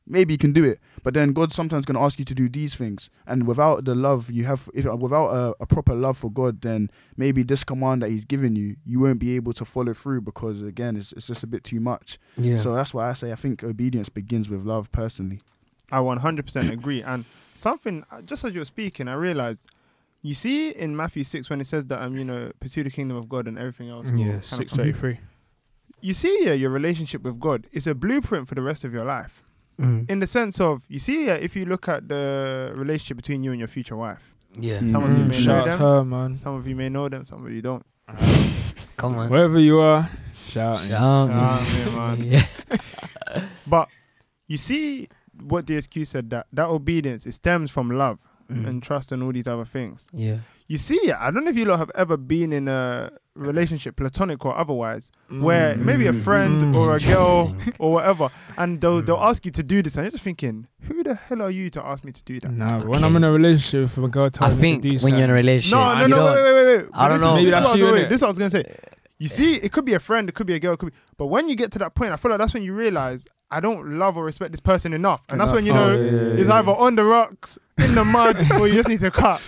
maybe 0.10 0.34
you 0.34 0.38
can 0.38 0.51
do 0.51 0.66
it. 0.66 0.80
But 1.04 1.13
then 1.13 1.32
God's 1.32 1.56
sometimes 1.56 1.86
going 1.86 1.96
to 1.96 2.01
ask 2.01 2.20
you 2.20 2.25
to 2.25 2.36
do 2.36 2.50
these 2.50 2.75
things, 2.75 3.10
and 3.25 3.48
without 3.48 3.86
the 3.86 3.96
love 3.96 4.30
you 4.30 4.44
have, 4.46 4.70
if 4.74 4.86
without 4.86 5.30
a, 5.30 5.56
a 5.62 5.66
proper 5.66 5.96
love 5.96 6.18
for 6.18 6.30
God, 6.30 6.62
then 6.62 6.89
maybe 7.16 7.44
this 7.44 7.63
command 7.63 8.01
that 8.01 8.10
He's 8.10 8.25
given 8.25 8.56
you, 8.56 8.75
you 8.86 9.00
won't 9.00 9.20
be 9.20 9.36
able 9.36 9.54
to 9.54 9.63
follow 9.63 9.94
through 9.94 10.22
because 10.22 10.62
again, 10.63 10.98
it's, 10.98 11.13
it's 11.13 11.28
just 11.28 11.44
a 11.44 11.48
bit 11.48 11.63
too 11.63 11.80
much. 11.80 12.18
Yeah. 12.38 12.58
So 12.58 12.74
that's 12.74 12.94
why 12.94 13.10
I 13.10 13.13
say 13.13 13.32
I 13.32 13.36
think 13.36 13.63
obedience 13.63 14.10
begins 14.10 14.50
with 14.50 14.63
love. 14.63 14.92
Personally, 14.92 15.42
I 15.92 16.00
100% 16.00 16.72
agree. 16.74 17.01
And 17.04 17.25
something, 17.56 18.04
uh, 18.12 18.22
just 18.22 18.44
as 18.44 18.54
you 18.54 18.60
were 18.60 18.66
speaking, 18.66 19.08
I 19.08 19.13
realized, 19.13 19.68
you 20.22 20.34
see 20.34 20.72
in 20.72 20.96
Matthew 20.98 21.24
6 21.24 21.50
when 21.50 21.62
it 21.62 21.68
says 21.68 21.86
that, 21.88 22.01
um, 22.01 22.18
you 22.18 22.25
know, 22.25 22.51
pursue 22.60 22.84
the 22.84 22.89
kingdom 22.89 23.16
of 23.16 23.30
God 23.30 23.48
and 23.48 23.58
everything 23.58 23.89
else. 23.89 24.06
Yeah, 24.08 24.25
kind 24.25 24.36
of 24.36 24.46
six 24.46 24.72
come. 24.72 24.78
thirty 24.80 24.94
three. 24.94 25.20
You 26.01 26.13
see 26.13 26.46
yeah, 26.46 26.54
your 26.54 26.70
relationship 26.70 27.24
with 27.24 27.39
God 27.39 27.68
is 27.72 27.86
a 27.86 27.94
blueprint 27.94 28.48
for 28.48 28.56
the 28.56 28.62
rest 28.62 28.84
of 28.84 28.94
your 28.94 29.06
life. 29.06 29.44
Mm. 29.80 30.10
In 30.10 30.20
the 30.20 30.28
sense 30.28 30.60
of, 30.60 30.84
you 30.90 31.00
see, 31.00 31.26
yeah, 31.28 31.36
if 31.36 31.56
you 31.56 31.66
look 31.66 31.88
at 31.88 32.08
the 32.10 32.72
relationship 32.76 33.18
between 33.18 33.44
you 33.44 33.52
and 33.52 33.60
your 33.60 33.68
future 33.70 33.96
wife, 33.96 34.36
Yeah. 34.60 34.80
Mm. 34.80 34.92
Some 34.92 35.04
of 35.04 35.10
you 35.12 35.24
may 35.24 35.28
know 35.28 35.32
shout 35.32 35.58
out 35.60 35.66
them. 35.68 35.80
her, 35.80 36.04
man. 36.06 36.36
some 36.38 36.56
of 36.56 36.68
you 36.68 36.76
may 36.76 36.90
know 36.90 37.08
them, 37.10 37.24
some 37.24 37.46
of 37.46 37.52
you 37.52 37.62
don't. 37.62 37.86
Come 38.98 39.16
on. 39.18 39.30
Wherever 39.30 39.60
you 39.60 39.80
are, 39.80 40.10
shout. 40.48 40.80
Shout 40.82 40.90
yeah. 40.90 41.06
out, 41.06 41.28
Shout 41.68 41.94
out, 41.98 42.20
yeah, 42.20 42.36
man. 42.36 42.46
Yeah. 43.34 43.44
But 43.68 43.88
you 44.48 44.58
see 44.58 45.08
what 45.42 45.66
DSQ 45.66 46.06
said 46.08 46.30
that 46.32 46.48
that 46.52 46.68
obedience 46.68 47.26
it 47.26 47.34
stems 47.34 47.72
from 47.72 47.90
love 47.92 48.20
Mm. 48.50 48.66
and 48.68 48.84
trust 48.84 49.12
and 49.12 49.22
all 49.22 49.32
these 49.32 49.48
other 49.48 49.64
things. 49.64 50.08
Yeah. 50.12 50.40
You 50.72 50.78
see, 50.78 51.12
I 51.12 51.32
don't 51.32 51.44
know 51.46 51.50
if 51.50 51.58
you 51.58 51.66
lot 51.66 51.80
have 51.80 51.90
ever 51.96 52.16
been 52.16 52.54
in 52.54 52.68
a 52.68 53.12
relationship, 53.34 53.96
platonic 53.96 54.46
or 54.46 54.56
otherwise, 54.56 55.10
where 55.30 55.76
maybe 55.76 56.06
a 56.06 56.14
friend 56.14 56.62
Mm. 56.62 56.76
or 56.76 56.96
a 56.96 57.00
girl 57.00 57.56
or 57.80 57.94
whatever, 57.94 58.30
and 58.56 58.80
they'll 58.80 59.02
they'll 59.02 59.18
ask 59.32 59.44
you 59.48 59.52
to 59.52 59.64
do 59.64 59.82
this, 59.82 59.96
and 59.98 60.04
you're 60.06 60.12
just 60.12 60.24
thinking, 60.24 60.68
who 60.82 61.02
the 61.02 61.16
hell 61.16 61.42
are 61.42 61.50
you 61.50 61.72
to 61.72 61.84
ask 61.84 62.04
me 62.04 62.12
to 62.12 62.24
do 62.24 62.40
that? 62.42 62.52
Nah, 62.52 62.68
but 62.80 62.88
when 62.88 63.04
I'm 63.04 63.16
in 63.16 63.24
a 63.24 63.32
relationship, 63.32 63.96
with 63.98 64.06
a 64.06 64.10
girl 64.10 64.30
tells 64.30 64.52
I 64.52 64.56
me 64.56 64.62
think 64.62 64.84
to 64.84 64.90
do 64.90 64.98
when 65.00 65.14
you're 65.16 65.24
in 65.24 65.32
a 65.32 65.34
relationship, 65.34 65.76
No, 65.80 65.96
no, 65.96 66.02
you 66.04 66.08
no, 66.10 66.26
wait, 66.26 66.44
wait, 66.44 66.54
wait, 66.54 66.78
wait. 66.84 66.90
I 66.94 67.08
don't 67.10 67.18
this 67.18 67.26
know. 67.26 67.30
Is, 67.30 67.36
Maybe 67.36 67.46
this, 67.46 67.52
that's 67.52 67.66
is 67.66 67.66
what 67.66 67.70
I 67.70 67.72
was, 67.72 67.80
you, 67.82 67.94
wait, 67.94 68.10
this 68.10 68.16
is 68.18 68.22
what 68.22 68.28
I 68.28 68.30
was 68.30 68.38
gonna 68.38 68.50
say. 68.52 68.76
You 69.18 69.28
see, 69.28 69.56
it 69.56 69.72
could 69.72 69.86
be 69.86 69.96
a 69.96 70.00
friend, 70.00 70.30
it 70.30 70.36
could 70.36 70.46
be 70.48 70.54
a 70.54 70.60
girl, 70.60 70.74
it 70.74 70.78
could 70.78 70.92
be, 70.94 70.98
but 71.18 71.26
when 71.28 71.50
you 71.50 71.56
get 71.56 71.72
to 71.72 71.80
that 71.80 71.96
point, 71.96 72.12
I 72.14 72.16
feel 72.18 72.30
like 72.30 72.38
that's 72.40 72.54
when 72.54 72.62
you 72.64 72.74
realize 72.74 73.26
I 73.51 73.60
don't 73.60 73.98
love 73.98 74.15
or 74.18 74.24
respect 74.24 74.51
this 74.51 74.60
person 74.60 74.94
enough, 74.94 75.24
and 75.29 75.39
that's 75.41 75.51
when 75.51 75.65
you 75.65 75.74
know 75.74 75.89
Oh, 75.89 75.96
yeah, 76.01 76.12
yeah, 76.12 76.41
it's 76.41 76.50
either 76.50 76.72
on 76.72 76.96
the 76.96 77.03
rocks, 77.03 77.58
in 77.77 77.96
the 77.96 78.06
mud, 78.06 78.36
or 78.60 78.68
you 78.68 78.75
just 78.75 78.89
need 78.89 79.00
to 79.00 79.10
cut. 79.12 79.41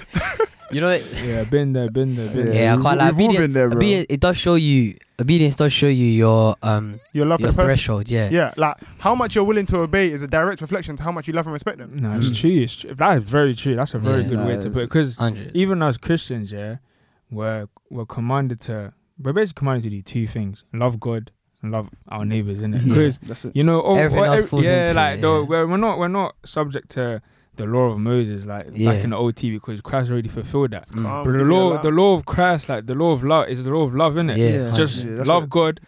You 0.71 0.79
know, 0.81 0.87
it, 0.89 1.05
Yeah, 1.23 1.43
been 1.43 1.73
there, 1.73 1.89
been 1.89 2.15
there, 2.15 2.27
been 2.29 2.37
Yeah, 2.37 2.43
there. 2.45 2.53
yeah, 2.63 2.71
I 2.73 2.75
we've- 2.77 2.83
can't 2.87 2.97
lie. 2.97 3.11
we've 3.11 3.19
all 3.19 3.25
Obedience, 3.25 3.43
been 3.43 3.53
there, 3.53 3.67
bro. 3.69 3.77
obedience, 3.77 4.05
it 4.09 4.19
does 4.21 4.37
show 4.37 4.55
you. 4.55 4.95
Obedience 5.19 5.55
does 5.57 5.71
show 5.73 5.87
you 5.87 6.05
your 6.05 6.55
um 6.63 6.99
Your 7.13 7.25
love 7.25 7.39
for 7.41 7.47
your 7.47 7.51
the 7.51 7.55
person. 7.57 7.67
threshold. 7.67 8.09
Yeah. 8.09 8.29
Yeah, 8.31 8.53
like 8.57 8.77
how 8.99 9.13
much 9.13 9.35
you're 9.35 9.43
willing 9.43 9.65
to 9.67 9.79
obey 9.79 10.09
is 10.11 10.21
a 10.23 10.27
direct 10.27 10.61
reflection 10.61 10.95
to 10.95 11.03
how 11.03 11.11
much 11.11 11.27
you 11.27 11.33
love 11.33 11.45
and 11.45 11.53
respect 11.53 11.77
them. 11.77 11.95
No, 11.99 12.13
it's 12.13 12.29
Mm. 12.29 12.35
true. 12.39 12.49
It's 12.63 12.75
true. 12.77 12.95
That 12.95 13.17
is 13.19 13.23
very 13.29 13.53
true. 13.53 13.75
That's 13.75 13.93
a 13.93 13.99
very 13.99 14.21
Yeah. 14.23 14.29
good 14.29 14.47
way 14.47 14.55
to 14.61 14.69
put 14.71 14.81
it. 14.83 14.89
Because 14.89 15.19
even 15.53 15.83
as 15.83 15.97
Christians, 15.97 16.51
yeah, 16.53 16.77
we're 17.29 17.67
we're 17.91 18.05
commanded 18.05 18.61
to 18.61 18.93
we're 19.21 19.33
basically 19.33 19.59
commanded 19.59 19.83
to 19.83 19.89
do 19.91 20.01
two 20.01 20.25
things: 20.25 20.63
love 20.73 20.99
God 20.99 21.23
and 21.27 21.31
love 21.63 21.89
our 22.07 22.25
neighbors, 22.25 22.59
innit? 22.59 22.81
Yeah. 22.85 22.93
Because 22.93 23.19
that's 23.19 23.45
it. 23.45 23.55
you 23.55 23.63
know, 23.63 23.81
oh, 23.81 23.95
Everything 23.95 24.19
oh, 24.19 24.31
else 24.31 24.43
ev- 24.43 24.49
falls 24.49 24.63
yeah, 24.65 24.81
into 24.89 24.93
like 24.95 25.17
it, 25.17 25.21
though, 25.21 25.41
yeah. 25.41 25.47
we're, 25.47 25.67
we're 25.67 25.77
not 25.77 25.97
we're 25.99 26.07
not 26.07 26.35
subject 26.45 26.89
to 26.91 27.21
the 27.57 27.65
law 27.65 27.87
of 27.91 27.99
Moses 27.99 28.45
like 28.45 28.67
Yeah. 28.73 28.91
back 28.93 29.03
in 29.03 29.09
the 29.11 29.17
OT 29.17 29.51
because 29.51 29.81
Christ 29.81 30.09
already 30.09 30.29
fulfilled 30.29 30.71
that. 30.71 30.87
Mm. 30.89 31.25
But 31.25 31.31
the 31.37 31.43
law, 31.43 31.77
the 31.81 31.91
law 31.91 32.15
of 32.15 32.25
Christ, 32.25 32.69
like 32.69 32.85
the 32.85 32.95
law 32.95 33.11
of 33.11 33.23
love, 33.23 33.49
is 33.49 33.63
the 33.63 33.69
law 33.69 33.83
of 33.83 33.93
love, 33.93 34.13
innit? 34.15 34.37
Yeah. 34.37 34.67
Yeah. 34.67 34.71
Just 34.73 35.05
love 35.05 35.43
what- 35.43 35.49
God 35.49 35.79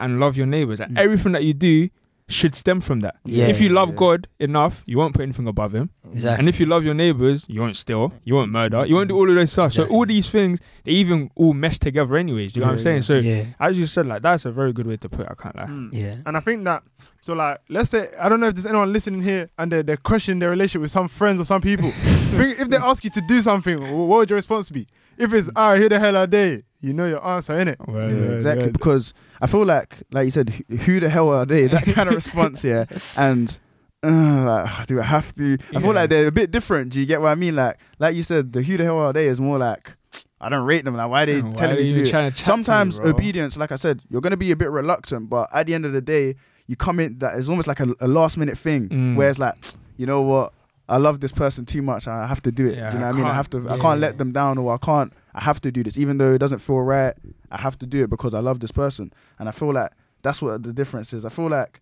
and 0.00 0.18
love 0.20 0.36
your 0.36 0.46
neighbors, 0.46 0.80
and 0.80 0.96
Mm. 0.96 1.00
everything 1.00 1.32
that 1.32 1.44
you 1.44 1.54
do 1.54 1.88
should 2.32 2.54
stem 2.54 2.80
from 2.80 3.00
that. 3.00 3.16
Yeah. 3.24 3.46
if 3.46 3.60
you 3.60 3.68
love 3.68 3.90
yeah. 3.90 3.94
God 3.96 4.28
enough, 4.40 4.82
you 4.86 4.98
won't 4.98 5.14
put 5.14 5.22
anything 5.22 5.46
above 5.46 5.74
Him. 5.74 5.90
Exactly. 6.10 6.40
And 6.40 6.48
if 6.48 6.58
you 6.60 6.66
love 6.66 6.84
your 6.84 6.94
neighbors, 6.94 7.46
you 7.48 7.60
won't 7.60 7.76
steal, 7.76 8.12
you 8.24 8.34
won't 8.34 8.50
murder, 8.50 8.84
you 8.86 8.94
won't 8.94 9.08
do 9.08 9.16
all 9.16 9.28
of 9.28 9.34
those 9.34 9.52
stuff. 9.52 9.72
So 9.72 9.86
all 9.86 10.04
these 10.06 10.28
things, 10.30 10.60
they 10.84 10.92
even 10.92 11.30
all 11.36 11.54
mesh 11.54 11.78
together 11.78 12.16
anyways. 12.16 12.52
Do 12.52 12.60
you 12.60 12.66
know 12.66 12.72
what 12.72 12.72
I'm 12.72 12.78
Yeah, 12.78 12.82
saying? 12.82 13.02
So 13.02 13.16
yeah. 13.16 13.44
as 13.60 13.78
you 13.78 13.86
said, 13.86 14.06
like 14.06 14.22
that's 14.22 14.44
a 14.44 14.50
very 14.52 14.72
good 14.72 14.86
way 14.86 14.96
to 14.98 15.08
put 15.08 15.20
it. 15.26 15.28
I 15.30 15.34
can't 15.42 15.56
lie. 15.56 15.64
Mm. 15.66 15.88
Yeah. 15.92 16.16
And 16.26 16.36
I 16.36 16.40
think 16.40 16.64
that 16.64 16.82
so 17.20 17.34
like 17.34 17.60
let's 17.68 17.90
say 17.90 18.08
I 18.20 18.28
don't 18.28 18.40
know 18.40 18.48
if 18.48 18.54
there's 18.54 18.66
anyone 18.66 18.92
listening 18.92 19.22
here 19.22 19.48
and 19.58 19.70
they're, 19.70 19.82
they're 19.82 19.96
questioning 19.96 20.38
their 20.40 20.50
relationship 20.50 20.82
with 20.82 20.90
some 20.90 21.08
friends 21.08 21.40
or 21.40 21.44
some 21.44 21.60
people. 21.62 21.92
if 21.96 22.68
they 22.68 22.76
ask 22.76 23.04
you 23.04 23.10
to 23.10 23.20
do 23.22 23.40
something, 23.40 23.80
what 24.08 24.18
would 24.18 24.30
your 24.30 24.36
response 24.36 24.70
be? 24.70 24.86
If 25.18 25.32
it's 25.32 25.48
ah, 25.56 25.76
who 25.76 25.88
the 25.88 25.98
hell 25.98 26.16
are 26.16 26.26
they? 26.26 26.62
You 26.82 26.92
know 26.92 27.06
your 27.06 27.24
answer, 27.26 27.54
innit? 27.54 27.76
Well, 27.86 28.04
Yeah, 28.04 28.32
exactly. 28.36 28.66
yeah. 28.66 28.72
Because 28.72 29.14
I 29.40 29.46
feel 29.46 29.64
like, 29.64 29.98
like 30.10 30.24
you 30.26 30.30
said, 30.32 30.50
who- 30.50 30.76
who 30.76 31.00
the 31.00 31.08
hell 31.08 31.28
are 31.30 31.46
they? 31.46 31.66
That 31.74 31.84
kind 31.84 32.08
of 32.08 32.14
response, 32.16 32.62
yeah. 32.64 32.84
And 33.16 33.58
uh, 34.02 34.64
like, 34.66 34.86
do 34.88 35.00
I 35.00 35.04
have 35.04 35.32
to? 35.34 35.56
I 35.74 35.80
feel 35.80 35.92
like 35.92 36.10
they're 36.10 36.26
a 36.26 36.32
bit 36.32 36.50
different. 36.50 36.92
Do 36.92 37.00
you 37.00 37.06
get 37.06 37.20
what 37.22 37.28
I 37.28 37.34
mean? 37.36 37.54
Like, 37.56 37.78
like 38.00 38.16
you 38.16 38.22
said, 38.24 38.52
the 38.52 38.62
who 38.62 38.76
the 38.76 38.84
hell 38.84 38.98
are 38.98 39.12
they 39.12 39.26
is 39.26 39.38
more 39.40 39.58
like, 39.58 39.94
I 40.40 40.48
don't 40.48 40.66
rate 40.66 40.84
them. 40.84 40.96
Like, 40.96 41.08
why 41.08 41.22
are 41.22 41.26
they 41.26 41.40
Why 41.40 41.50
telling 41.52 41.76
are 41.76 41.80
me 41.80 41.86
you 41.86 41.94
to 41.94 42.00
do 42.02 42.06
it? 42.08 42.10
trying 42.10 42.30
to 42.32 42.36
chat 42.36 42.42
me, 42.42 42.44
Sometimes 42.46 42.98
obedience, 42.98 43.56
like 43.56 43.70
I 43.70 43.76
said, 43.76 44.00
you're 44.10 44.20
gonna 44.20 44.36
be 44.36 44.50
a 44.50 44.56
bit 44.56 44.70
reluctant, 44.70 45.30
but 45.30 45.48
at 45.54 45.68
the 45.68 45.74
end 45.74 45.86
of 45.86 45.92
the 45.92 46.00
day, 46.00 46.34
you 46.66 46.74
come 46.74 46.98
in 46.98 47.18
that 47.20 47.34
is 47.36 47.48
almost 47.48 47.68
like 47.68 47.78
a, 47.78 47.94
a 48.00 48.08
last 48.08 48.36
minute 48.36 48.58
thing, 48.58 48.88
Mm. 48.88 49.14
where 49.16 49.30
it's 49.30 49.38
like, 49.38 49.54
you 49.96 50.06
know 50.06 50.20
what, 50.22 50.52
I 50.88 50.96
love 50.96 51.20
this 51.20 51.30
person 51.32 51.64
too 51.64 51.80
much, 51.82 52.08
I 52.08 52.26
have 52.26 52.42
to 52.42 52.50
do 52.50 52.66
it. 52.66 52.76
Yeah, 52.76 52.88
do 52.88 52.94
you 52.96 53.00
know 53.00 53.06
I 53.06 53.10
what 53.10 53.14
I 53.14 53.18
mean? 53.22 53.26
I 53.28 53.34
have 53.34 53.50
to, 53.50 53.70
I 53.70 53.78
can't 53.78 54.00
let 54.00 54.18
them 54.18 54.32
down, 54.32 54.58
or 54.58 54.74
I 54.74 54.78
can't, 54.78 55.12
I 55.34 55.40
have 55.42 55.60
to 55.62 55.72
do 55.72 55.82
this, 55.82 55.96
even 55.98 56.18
though 56.18 56.32
it 56.34 56.38
doesn't 56.38 56.58
feel 56.60 56.80
right. 56.80 57.14
I 57.50 57.58
have 57.60 57.78
to 57.80 57.86
do 57.86 58.02
it 58.04 58.10
because 58.10 58.34
I 58.34 58.40
love 58.40 58.60
this 58.60 58.72
person, 58.72 59.12
and 59.38 59.48
I 59.48 59.52
feel 59.52 59.72
like 59.72 59.90
that's 60.22 60.40
what 60.42 60.62
the 60.62 60.72
difference 60.72 61.12
is. 61.12 61.24
I 61.24 61.28
feel 61.30 61.48
like. 61.48 61.80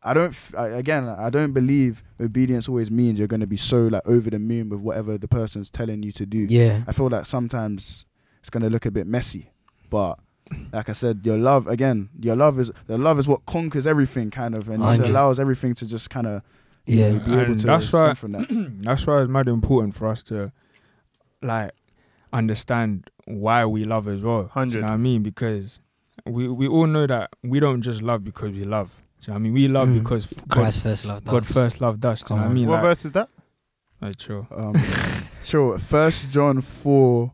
I 0.00 0.14
don't. 0.14 0.28
f- 0.28 0.54
I, 0.56 0.68
again, 0.68 1.08
I 1.08 1.28
don't 1.28 1.52
believe 1.52 2.04
obedience 2.20 2.68
always 2.68 2.88
means 2.88 3.18
you're 3.18 3.26
going 3.26 3.40
to 3.40 3.48
be 3.48 3.56
so 3.56 3.88
like 3.88 4.06
over 4.06 4.30
the 4.30 4.38
moon 4.38 4.68
with 4.68 4.78
whatever 4.78 5.18
the 5.18 5.26
person's 5.26 5.70
telling 5.70 6.04
you 6.04 6.12
to 6.12 6.24
do. 6.24 6.46
Yeah. 6.48 6.82
I 6.86 6.92
feel 6.92 7.08
like 7.08 7.26
sometimes 7.26 8.04
it's 8.38 8.48
gonna 8.48 8.70
look 8.70 8.86
a 8.86 8.92
bit 8.92 9.08
messy, 9.08 9.50
but 9.90 10.20
like 10.72 10.88
I 10.88 10.92
said, 10.92 11.22
your 11.24 11.36
love 11.36 11.66
again, 11.66 12.10
your 12.20 12.36
love 12.36 12.60
is 12.60 12.70
the 12.86 12.96
love 12.96 13.18
is 13.18 13.26
what 13.26 13.44
conquers 13.46 13.88
everything, 13.88 14.30
kind 14.30 14.54
of, 14.54 14.68
and 14.68 14.80
it 14.84 15.00
allows 15.00 15.40
everything 15.40 15.74
to 15.74 15.84
just 15.86 16.10
kind 16.10 16.28
of 16.28 16.42
Yeah. 16.86 17.14
be 17.18 17.34
able 17.34 17.56
to 17.56 17.66
that's 17.66 17.92
why- 17.92 18.14
from 18.14 18.32
that. 18.32 18.46
That's 18.84 19.04
why 19.04 19.20
it's 19.22 19.28
mad 19.28 19.48
important 19.48 19.96
for 19.96 20.06
us 20.06 20.22
to 20.24 20.52
like 21.42 21.72
understand 22.32 23.10
why 23.26 23.64
we 23.64 23.84
love 23.84 24.08
as 24.08 24.22
well. 24.22 24.42
Do 24.42 24.44
you 24.44 24.50
100. 24.54 24.80
know 24.82 24.88
I 24.88 24.96
mean? 24.96 25.22
Because 25.22 25.80
we 26.26 26.48
we 26.48 26.66
all 26.68 26.86
know 26.86 27.06
that 27.06 27.30
we 27.42 27.60
don't 27.60 27.82
just 27.82 28.02
love 28.02 28.24
because 28.24 28.52
we 28.52 28.64
love. 28.64 28.90
Do 29.20 29.24
you 29.24 29.28
know 29.28 29.34
what 29.34 29.38
I 29.38 29.42
mean? 29.42 29.52
We 29.52 29.68
love 29.68 29.88
Mm. 29.88 30.02
because 30.02 30.32
f- 30.32 30.46
God, 30.48 30.48
Christ 30.48 30.82
first 30.82 31.04
love. 31.04 31.24
God 31.24 31.42
us. 31.42 31.52
first 31.52 31.80
loved 31.80 32.04
us. 32.04 32.22
Do 32.22 32.34
you 32.34 32.40
know 32.40 32.46
what 32.46 32.50
I 32.50 32.54
mean? 32.54 32.68
what 32.68 32.74
Like, 32.76 32.82
verse 32.82 33.04
is 33.04 33.12
that? 33.12 33.28
like, 34.00 34.16
true. 34.16 34.46
Um, 34.50 34.74
sure. 35.42 35.78
First 35.78 36.30
John 36.30 36.60
four 36.60 37.32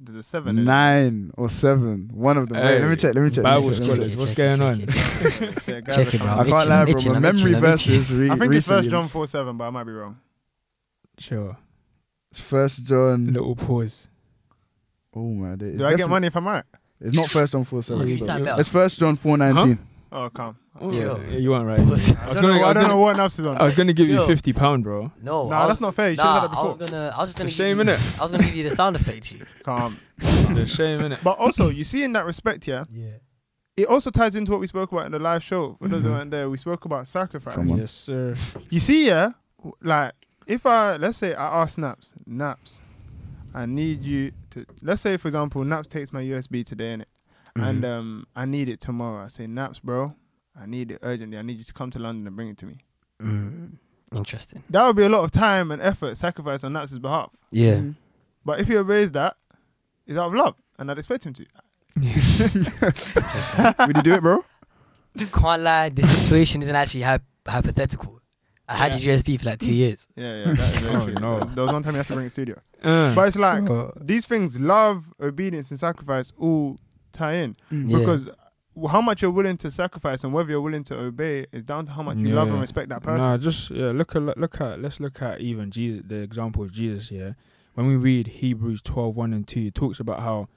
There's 0.00 0.26
seven. 0.26 0.50
in 0.56 0.62
it. 0.62 0.66
nine 0.66 1.32
or 1.36 1.48
seven, 1.48 2.10
one 2.14 2.36
of 2.38 2.48
them. 2.48 2.64
Wait, 2.64 2.80
let 2.80 2.88
me 2.90 2.94
check. 2.96 3.14
Let 3.14 3.22
me 3.24 3.30
check. 3.30 3.42
Bible 3.42 3.70
check, 3.72 3.80
let 3.80 3.84
scholars, 3.96 4.08
check. 4.10 4.18
what's 4.18 4.30
Check 4.30 4.36
going 4.36 4.62
it, 4.62 4.64
on? 4.64 4.78
check 4.86 4.88
it. 5.42 5.68
Yeah, 5.68 5.80
Check 5.96 6.14
it, 6.14 6.20
bro. 6.20 6.30
I 6.30 6.44
can't 6.44 6.68
lie, 6.68 6.84
bro. 6.84 7.12
My 7.14 7.18
memory 7.18 7.50
itching, 7.50 7.60
verses. 7.60 8.12
Re- 8.12 8.30
I 8.30 8.36
think 8.36 8.54
it's 8.54 8.68
First 8.68 8.90
John 8.90 9.08
four 9.08 9.26
seven, 9.26 9.56
but 9.56 9.64
I 9.64 9.70
might 9.70 9.84
be 9.84 9.92
wrong. 9.92 10.16
Sure. 11.18 11.56
First 12.32 12.84
John. 12.84 13.32
Little 13.32 13.56
pause. 13.56 14.08
Oh 15.14 15.22
my 15.32 15.56
day. 15.56 15.76
Do 15.76 15.86
I 15.86 15.94
get 15.94 16.08
money 16.08 16.26
if 16.26 16.36
I'm 16.36 16.46
right? 16.46 16.64
It's 17.00 17.16
not 17.16 17.28
First 17.28 17.52
John 17.52 17.64
four 17.64 17.82
seven. 17.82 18.02
Oh, 18.02 18.06
you 18.06 18.14
still. 18.16 18.26
sound 18.26 18.44
better. 18.44 18.60
It's 18.60 18.68
First 18.68 18.98
John 18.98 19.16
four 19.16 19.36
nineteen. 19.36 19.78
Oh, 20.10 20.30
come. 20.30 20.56
Oh, 20.80 20.90
Sure. 20.92 21.22
yeah, 21.24 21.38
you 21.38 21.50
weren't 21.50 21.66
right. 21.66 21.76
Pause. 21.78 22.14
I 22.20 22.24
I 22.24 22.28
was 22.28 22.38
don't, 22.38 22.50
gonna, 22.50 22.58
know, 22.60 22.64
I 22.64 22.70
I 22.70 22.72
don't 22.72 22.82
gonna, 22.82 22.94
know 22.94 23.00
what 23.00 23.18
else 23.18 23.38
is 23.38 23.46
on. 23.46 23.56
I 23.58 23.64
was 23.64 23.74
gonna 23.74 23.92
give 23.92 24.08
you 24.08 24.24
fifty 24.26 24.52
pound, 24.52 24.84
bro. 24.84 25.12
No, 25.22 25.48
Nah, 25.48 25.64
I 25.64 25.68
that's 25.68 25.80
not 25.80 25.94
fair. 25.94 26.10
You 26.10 26.16
should've 26.16 26.24
Nah, 26.24 26.40
had 26.40 26.50
that 26.50 26.56
I 26.56 26.62
was 26.62 26.90
gonna. 26.90 27.14
I 27.16 27.20
was 27.20 27.28
just 27.30 27.38
gonna. 27.38 27.48
It's 27.48 27.54
a 27.54 27.56
shame, 27.56 27.78
you, 27.78 27.84
innit? 27.84 28.18
I 28.18 28.22
was 28.22 28.30
gonna 28.30 28.44
give 28.44 28.54
you 28.54 28.64
the 28.64 28.70
sound 28.70 28.96
effect. 28.96 29.22
G. 29.24 29.42
Calm. 29.62 29.98
It's 30.20 30.58
a 30.58 30.66
shame, 30.66 31.00
innit? 31.00 31.22
But 31.22 31.38
also, 31.38 31.68
you 31.68 31.84
see, 31.84 32.04
in 32.04 32.12
that 32.12 32.24
respect, 32.26 32.66
yeah, 32.66 32.84
Yeah. 32.92 33.10
it 33.76 33.86
also 33.86 34.10
ties 34.10 34.34
into 34.34 34.52
what 34.52 34.60
we 34.60 34.66
spoke 34.66 34.92
about 34.92 35.06
in 35.06 35.12
the 35.12 35.18
live 35.18 35.42
show. 35.42 35.76
For 35.80 35.88
those 35.88 36.02
who 36.02 36.08
mm-hmm. 36.08 36.16
weren't 36.16 36.30
there, 36.30 36.48
we 36.48 36.58
spoke 36.58 36.84
about 36.84 37.06
sacrifice. 37.06 37.54
Come 37.54 37.70
on. 37.72 37.78
Yes, 37.78 37.90
sir. 37.90 38.36
You 38.70 38.80
see, 38.80 39.06
yeah, 39.06 39.32
like 39.82 40.14
if 40.48 40.66
I 40.66 40.96
let's 40.96 41.18
say 41.18 41.34
I 41.34 41.62
ask 41.62 41.78
Naps, 41.78 42.12
Naps, 42.26 42.80
I 43.54 43.66
need 43.66 44.02
you 44.02 44.32
to 44.50 44.66
let's 44.82 45.02
say 45.02 45.16
for 45.16 45.28
example, 45.28 45.62
Naps 45.64 45.86
takes 45.86 46.12
my 46.12 46.22
USB 46.22 46.64
today 46.64 46.92
in 46.94 47.00
it, 47.02 47.08
and 47.54 47.82
Mhm. 47.84 47.98
um 47.98 48.26
I 48.34 48.44
need 48.44 48.68
it 48.68 48.80
tomorrow. 48.80 49.24
I 49.24 49.28
say 49.28 49.46
Naps, 49.46 49.78
bro, 49.78 50.12
I 50.60 50.66
need 50.66 50.90
it 50.90 50.98
urgently. 51.02 51.38
I 51.38 51.42
need 51.42 51.58
you 51.58 51.64
to 51.64 51.72
come 51.72 51.90
to 51.92 51.98
London 52.00 52.26
and 52.26 52.34
bring 52.34 52.48
it 52.48 52.58
to 52.58 52.66
me. 52.66 52.78
Mm, 53.22 53.76
interesting. 54.12 54.62
That 54.70 54.84
would 54.86 54.96
be 54.96 55.04
a 55.04 55.08
lot 55.08 55.22
of 55.24 55.30
time 55.30 55.70
and 55.70 55.80
effort 55.82 56.16
sacrificed 56.16 56.64
on 56.64 56.72
Naps' 56.72 56.98
behalf. 56.98 57.30
Yeah. 57.50 57.74
Mm. 57.76 57.94
But 58.44 58.60
if 58.60 58.68
he 58.68 58.76
obeys 58.76 59.12
that, 59.12 59.36
it's 60.06 60.16
out 60.18 60.28
of 60.28 60.34
love, 60.34 60.54
and 60.78 60.90
I'd 60.90 60.98
expect 60.98 61.24
him 61.24 61.34
to. 61.34 61.46
Would 63.86 63.96
you 63.96 64.02
do 64.02 64.14
it, 64.14 64.20
bro? 64.22 64.44
Can't 65.32 65.62
lie. 65.62 65.88
This 65.88 66.08
situation 66.16 66.62
isn't 66.62 66.74
actually 66.74 67.02
hy- 67.02 67.18
hypothetical. 67.46 68.17
I 68.68 68.76
had 68.76 68.92
Yeah. 68.92 68.98
your 68.98 69.16
USB 69.16 69.38
for 69.38 69.46
like 69.46 69.60
two 69.60 69.72
years. 69.72 70.06
Yeah, 70.16 70.44
yeah, 70.46 70.52
that 70.52 70.74
is 70.74 70.80
very 70.82 70.96
Oh, 70.96 71.04
true. 71.06 71.14
no. 71.14 71.40
There 71.54 71.64
was 71.64 71.72
one 71.72 71.82
time 71.82 71.94
you 71.94 71.98
had 71.98 72.06
to 72.08 72.14
bring 72.14 72.26
a 72.26 72.30
studio. 72.30 72.56
Uh, 72.82 73.14
But 73.14 73.28
it's 73.28 73.36
like 73.38 73.64
these 74.00 74.26
things, 74.26 74.60
love, 74.60 75.06
obedience, 75.20 75.70
and 75.70 75.78
sacrifice, 75.80 76.32
all 76.38 76.76
tie 77.12 77.34
in 77.36 77.56
Yeah. 77.70 77.98
because 77.98 78.28
how 78.90 79.00
much 79.00 79.22
you're 79.22 79.30
willing 79.32 79.56
to 79.56 79.70
sacrifice 79.72 80.22
and 80.22 80.32
whether 80.32 80.50
you're 80.50 80.60
willing 80.60 80.84
to 80.84 80.96
obey 80.96 81.46
is 81.50 81.64
down 81.64 81.84
to 81.86 81.92
how 81.92 82.02
much 82.02 82.18
you 82.18 82.28
love 82.28 82.48
and 82.48 82.60
respect 82.60 82.88
that 82.90 83.02
person. 83.02 83.18
Nah, 83.20 83.36
just 83.38 83.70
yeah. 83.70 83.90
Look 83.90 84.14
at 84.14 84.22
look 84.38 84.60
at 84.60 84.80
let's 84.80 85.00
look 85.00 85.20
at 85.22 85.40
even 85.40 85.70
Jesus. 85.70 86.02
The 86.06 86.16
example 86.16 86.62
of 86.62 86.70
Jesus. 86.70 87.10
Yeah, 87.10 87.32
when 87.74 87.86
we 87.88 87.96
read 87.96 88.26
Hebrews 88.28 88.82
12, 88.82 89.16
1 89.16 89.32
and 89.32 89.48
two, 89.48 89.62
it 89.66 89.74
talks 89.74 89.98
about 89.98 90.20
how, 90.20 90.48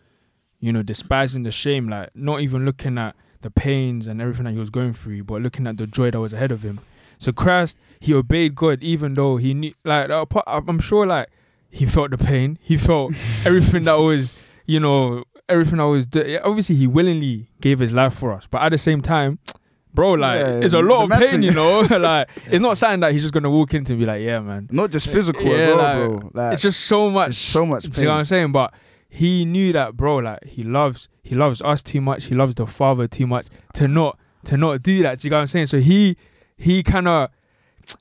you 0.60 0.72
know, 0.72 0.84
despising 0.84 1.44
the 1.44 1.52
shame, 1.52 1.90
like 1.90 2.10
not 2.14 2.42
even 2.42 2.64
looking 2.66 2.98
at 3.00 3.16
the 3.42 3.50
pains 3.50 4.06
and 4.06 4.22
everything 4.22 4.44
that 4.46 4.52
he 4.52 4.60
was 4.60 4.70
going 4.70 4.94
through, 4.94 5.24
but 5.24 5.42
looking 5.42 5.66
at 5.66 5.78
the 5.78 5.88
joy 5.88 6.12
that 6.12 6.20
was 6.20 6.34
ahead 6.34 6.52
of 6.52 6.62
him. 6.64 6.80
So 7.22 7.32
Christ, 7.32 7.78
he 8.00 8.16
obeyed 8.16 8.56
God 8.56 8.82
even 8.82 9.14
though 9.14 9.38
he 9.38 9.54
knew, 9.54 9.74
like 9.86 10.10
I'm 10.48 10.80
sure, 10.80 11.06
like 11.06 11.30
he 11.70 11.86
felt 11.86 12.10
the 12.10 12.18
pain, 12.18 12.58
he 12.62 12.78
felt 12.78 13.14
everything 13.46 13.84
that 13.84 13.94
was, 13.94 14.34
you 14.66 14.80
know, 14.80 15.24
everything 15.48 15.78
that 15.78 15.84
was. 15.84 16.08
Obviously, 16.44 16.76
he 16.76 16.88
willingly 16.88 17.48
gave 17.62 17.78
his 17.78 17.94
life 17.94 18.16
for 18.16 18.34
us, 18.34 18.48
but 18.50 18.64
at 18.64 18.70
the 18.70 18.78
same 18.78 19.02
time. 19.02 19.38
Bro, 19.94 20.14
like 20.14 20.40
Yeah, 20.40 20.60
it's 20.62 20.74
a 20.74 20.80
lot 20.80 21.12
a 21.12 21.14
of 21.14 21.20
pain, 21.20 21.44
you 21.44 21.52
know. 21.52 21.82
like 21.92 22.30
it's 22.46 22.62
not 22.62 22.78
something 22.78 23.02
that 23.02 23.12
he's 23.12 23.24
just 23.24 23.34
gonna 23.34 23.50
walk 23.52 23.74
into 23.74 23.92
and 23.92 24.00
be 24.00 24.06
like, 24.06 24.22
"Yeah, 24.22 24.40
man." 24.40 24.70
Not 24.72 24.90
just 24.90 25.10
physical 25.12 25.44
Yeah, 25.44 25.52
as 25.52 25.68
well, 25.68 25.78
like, 25.78 26.22
bro. 26.22 26.32
Like 26.34 26.54
it's 26.54 26.62
just 26.62 26.80
so 26.86 27.10
much, 27.10 27.32
it's 27.32 27.38
so 27.38 27.66
much 27.66 27.84
Do 27.84 28.00
you 28.00 28.08
know 28.08 28.14
what. 28.14 28.20
I'm 28.20 28.26
saying? 28.26 28.54
But 28.54 28.74
he 29.10 29.44
knew 29.44 29.74
that, 29.74 29.98
bro. 29.98 30.20
Like 30.20 30.46
he 30.46 30.64
loves, 30.64 31.10
he 31.24 31.36
loves 31.36 31.62
us 31.62 31.84
too 31.84 32.00
much. 32.00 32.24
He 32.28 32.36
loves 32.36 32.56
the 32.56 32.66
Father 32.66 33.06
too 33.06 33.28
much 33.28 33.48
to 33.74 33.90
not 33.90 34.18
to 34.46 34.56
not 34.56 34.82
do 34.82 35.04
that. 35.04 35.20
Do 35.20 35.28
you 35.28 35.30
know 35.30 35.36
what 35.36 35.42
I'm 35.42 35.48
saying? 35.48 35.66
So 35.66 35.82
he 35.82 36.16
he 36.62 36.84
kind 36.84 37.08
of 37.08 37.30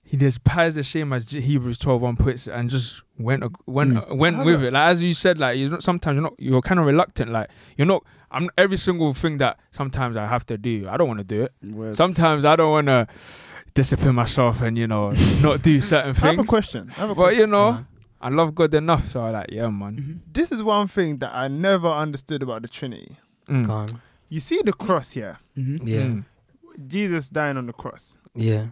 he 0.04 0.16
despised 0.16 0.76
the 0.76 0.82
shame 0.82 1.12
as 1.12 1.24
Hebrews 1.30 1.78
12 1.78 2.00
1 2.02 2.16
puts 2.16 2.46
it, 2.46 2.52
and 2.52 2.68
just 2.70 3.02
went 3.18 3.42
went 3.66 3.94
Mm. 3.94 4.16
went 4.16 4.36
How 4.36 4.44
with 4.44 4.60
do- 4.60 4.66
it. 4.66 4.72
Like 4.72 4.90
as 4.92 5.02
you 5.02 5.14
said, 5.14 5.38
like 5.38 5.58
you're 5.58 5.70
not 5.70 5.82
sometimes 5.82 6.14
you're 6.16 6.22
not 6.22 6.34
you're 6.38 6.60
kind 6.60 6.78
of 6.80 6.86
reluctant. 6.86 7.30
Like 7.32 7.48
you're 7.76 7.86
not. 7.86 8.04
I'm 8.32 8.48
every 8.56 8.76
single 8.76 9.12
thing 9.14 9.38
that 9.38 9.58
sometimes 9.72 10.16
I 10.16 10.26
have 10.26 10.46
to 10.46 10.56
do. 10.58 10.86
I 10.88 10.96
don't 10.96 11.08
want 11.08 11.18
to 11.18 11.24
do 11.24 11.42
it. 11.44 11.52
Words. 11.74 11.96
Sometimes 11.96 12.44
I 12.44 12.54
don't 12.54 12.70
want 12.70 12.86
to 12.86 13.08
discipline 13.74 14.14
myself 14.14 14.60
and 14.60 14.76
you 14.78 14.86
know 14.86 15.12
not 15.42 15.62
do 15.62 15.80
certain 15.92 16.14
things. 16.14 16.24
I 16.24 16.30
have 16.36 16.38
a 16.38 16.44
question. 16.44 16.90
I 16.96 17.00
have 17.00 17.10
a 17.10 17.14
But 17.14 17.22
question. 17.22 17.40
you 17.40 17.46
know, 17.48 17.68
Uh-huh. 17.68 17.82
I 18.22 18.28
love 18.28 18.54
God 18.54 18.74
enough, 18.74 19.10
so 19.10 19.22
I 19.22 19.30
like 19.30 19.50
yeah, 19.50 19.68
man. 19.68 19.96
Mhm. 19.96 20.32
This 20.32 20.52
is 20.52 20.62
one 20.62 20.86
thing 20.88 21.18
that 21.18 21.32
I 21.34 21.48
never 21.48 21.88
understood 21.88 22.42
about 22.42 22.62
the 22.62 22.68
Trinity. 22.68 23.16
Mm. 23.48 23.98
You 24.28 24.38
see 24.40 24.60
the 24.64 24.72
cross 24.74 25.10
here, 25.12 25.38
Mhm. 25.58 25.80
Yeah. 25.84 26.02
Mm. 26.02 26.24
Jesus 26.86 27.30
dying 27.30 27.56
on 27.56 27.66
the 27.66 27.72
cross. 27.72 28.16
Yeah. 28.34 28.66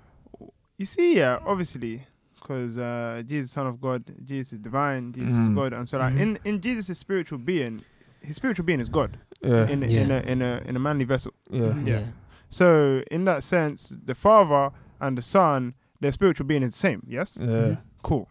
You 0.76 0.86
see, 0.86 1.16
yeah, 1.16 1.38
obviously, 1.44 2.06
because 2.34 2.76
uh, 2.76 3.22
Jesus, 3.26 3.50
Son 3.50 3.66
of 3.66 3.80
God, 3.80 4.04
Jesus 4.24 4.52
is 4.54 4.58
divine, 4.60 5.12
Jesus 5.12 5.34
is 5.34 5.48
Mhm. 5.50 5.54
God, 5.54 5.72
and 5.72 5.88
so 5.88 5.98
like 5.98 6.14
Mhm. 6.14 6.20
in 6.20 6.38
in 6.44 6.60
Jesus' 6.60 6.96
spiritual 6.98 7.38
being, 7.38 7.82
his 8.20 8.36
spiritual 8.36 8.64
being 8.64 8.80
is 8.80 8.88
God 8.88 9.18
Yeah, 9.42 9.66
in 9.68 9.82
Yeah. 9.82 10.00
in 10.02 10.10
a 10.10 10.20
in 10.20 10.42
a 10.42 10.62
in 10.66 10.76
a 10.76 10.78
manly 10.78 11.04
vessel. 11.04 11.32
yeah. 11.50 11.74
Yeah. 11.84 12.04
So 12.50 13.02
in 13.10 13.24
that 13.24 13.42
sense, 13.42 13.96
the 14.04 14.14
Father 14.14 14.70
and 15.00 15.18
the 15.18 15.22
Son, 15.22 15.74
their 16.00 16.12
spiritual 16.12 16.46
being 16.46 16.62
is 16.62 16.72
the 16.72 16.78
same. 16.78 17.02
Yes, 17.06 17.38
Yeah. 17.40 17.76
cool. 18.02 18.28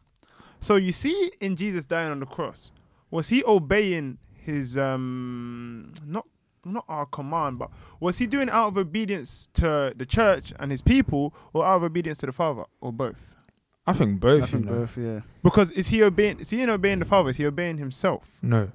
So 0.59 0.75
you 0.77 0.91
see, 0.91 1.31
in 1.39 1.55
Jesus 1.55 1.85
dying 1.85 2.11
on 2.11 2.19
the 2.19 2.25
cross, 2.25 2.71
was 3.11 3.27
he 3.29 3.43
obeying 3.45 4.17
his 4.33 4.75
um 4.77 5.93
not 6.05 6.25
not 6.67 6.85
our 6.87 7.05
command, 7.05 7.59
but 7.59 7.69
was 7.99 8.17
he 8.17 8.27
doing 8.27 8.49
out 8.49 8.67
of 8.69 8.77
obedience 8.77 9.49
to 9.55 9.93
the 9.95 10.05
church 10.05 10.53
and 10.59 10.71
his 10.71 10.81
people, 10.81 11.33
or 11.53 11.65
out 11.65 11.77
of 11.77 11.83
obedience 11.83 12.17
to 12.19 12.25
the 12.25 12.33
Father, 12.33 12.63
or 12.81 12.91
both? 12.93 13.15
I 13.85 13.93
think 13.93 14.19
both. 14.19 14.43
I 14.43 14.45
you 14.45 14.51
think 14.51 14.65
know. 14.65 14.71
both, 14.79 14.97
yeah. 14.97 15.19
Because 15.43 15.71
is 15.71 15.87
he 15.87 16.03
obeying? 16.03 16.39
Is 16.39 16.49
he 16.49 16.61
in 16.61 16.69
obeying 16.69 16.99
the 16.99 17.05
Father? 17.05 17.29
Is 17.29 17.37
he 17.37 17.45
obeying 17.45 17.77
himself? 17.77 18.29
No, 18.41 18.69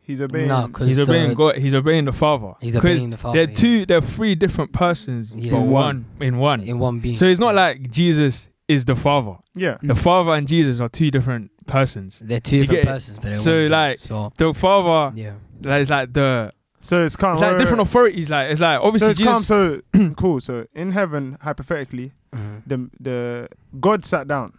He's 0.00 0.22
obeying. 0.22 0.48
No, 0.48 0.68
'cause 0.68 0.88
he's 0.88 0.98
obeying 1.00 1.34
God. 1.34 1.56
He's 1.58 1.74
obeying 1.74 2.06
the 2.06 2.12
Father. 2.12 2.54
He's 2.62 2.72
'Cause 2.74 2.82
obeying 2.82 3.10
the 3.10 3.18
Father. 3.18 3.38
They're 3.40 3.48
yeah. 3.50 3.54
two. 3.54 3.84
They're 3.86 4.00
three 4.00 4.34
different 4.34 4.72
persons, 4.72 5.30
Yeah. 5.34 5.50
but 5.52 5.58
In 5.64 5.70
one 5.70 6.04
in 6.20 6.38
one. 6.38 6.60
in 6.62 6.78
one 6.78 6.98
being. 6.98 7.16
So 7.16 7.26
it's 7.26 7.38
not 7.40 7.54
like 7.54 7.90
Jesus 7.90 8.48
is 8.68 8.86
the 8.86 8.94
Father. 8.94 9.36
yeah. 9.54 9.76
The 9.82 9.94
Father 9.94 10.32
and 10.32 10.48
Jesus 10.48 10.80
are 10.80 10.88
two 10.88 11.10
different 11.10 11.50
persons. 11.66 12.20
they're 12.24 12.40
two 12.40 12.56
You 12.56 12.66
different 12.66 12.86
persons, 12.88 13.18
but 13.18 13.36
So, 13.36 13.66
like, 13.66 13.98
so 13.98 14.32
The 14.38 14.54
Father, 14.54 15.14
yeah. 15.14 15.32
that 15.60 15.80
is 15.82 15.90
like 15.90 16.14
the. 16.14 16.52
So 16.80 17.04
it's 17.04 17.16
calm. 17.16 17.32
It's 17.34 17.42
like 17.42 17.52
wait, 17.52 17.58
different 17.58 17.80
wait, 17.82 17.88
authorities. 17.88 18.30
Like 18.30 18.50
it's 18.50 18.60
like 18.60 18.80
obviously 18.80 19.14
So 19.14 19.32
it's 19.32 19.48
calm. 19.48 19.80
Jesus. 19.82 19.82
So 19.94 20.10
cool. 20.16 20.40
So 20.40 20.66
in 20.74 20.92
heaven, 20.92 21.36
hypothetically, 21.40 22.12
Mhm. 22.34 22.62
the 22.66 22.90
the 23.00 23.48
God 23.80 24.04
sat 24.04 24.28
down. 24.28 24.52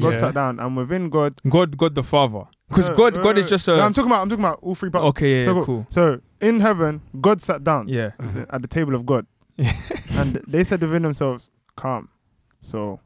God 0.00 0.10
Yeah. 0.14 0.16
sat 0.16 0.34
down, 0.34 0.58
and 0.58 0.76
within 0.76 1.08
God, 1.10 1.40
God, 1.48 1.76
God 1.76 1.94
the 1.94 2.02
Father. 2.02 2.44
Because 2.68 2.88
No, 2.88 2.94
God, 2.96 3.14
no, 3.16 3.22
God 3.22 3.34
no, 3.36 3.40
is 3.42 3.48
just 3.50 3.68
a. 3.68 3.76
no, 3.76 3.82
I'm 3.82 3.92
talking 3.92 4.10
about. 4.10 4.22
I'm 4.22 4.28
talking 4.30 4.44
about 4.44 4.58
all 4.62 4.74
three 4.74 4.88
parts. 4.90 5.04
okay, 5.10 5.38
yeah, 5.40 5.44
So 5.44 5.50
yeah, 5.50 5.54
cool. 5.56 5.64
cool. 5.66 5.86
So 5.90 6.20
in 6.40 6.60
heaven, 6.60 7.02
God 7.20 7.42
sat 7.42 7.62
down 7.62 7.88
Yeah. 7.88 8.10
Mhm. 8.18 8.46
at 8.48 8.62
the 8.62 8.68
table 8.68 8.94
of 8.94 9.04
God, 9.04 9.26
and 10.10 10.40
they 10.48 10.64
said 10.64 10.80
within 10.80 11.02
themselves, 11.02 11.50
"Calm." 11.76 12.08
So 12.62 13.00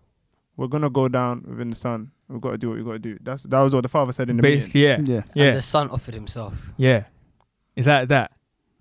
we're 0.56 0.68
gonna 0.68 0.90
go 0.90 1.08
down 1.08 1.44
within 1.48 1.70
the 1.70 1.76
Son. 1.76 2.10
We've 2.28 2.40
got 2.40 2.52
to 2.52 2.58
do 2.58 2.68
what 2.70 2.78
we 2.78 2.84
got 2.84 2.92
to 2.92 2.98
do. 2.98 3.18
That's 3.22 3.42
that 3.44 3.60
was 3.60 3.74
what 3.74 3.82
the 3.82 3.88
Father 3.88 4.12
said 4.12 4.30
in 4.30 4.36
the 4.36 4.42
meeting. 4.42 4.58
Basically, 4.58 4.84
yeah, 4.84 4.98
Yeah. 5.04 5.22
yeah, 5.34 5.44
And 5.46 5.56
the 5.56 5.62
son 5.62 5.90
offered 5.90 6.14
himself. 6.14 6.54
yeah. 6.76 7.04
Is 7.76 7.84
that 7.86 8.08
that? 8.08 8.32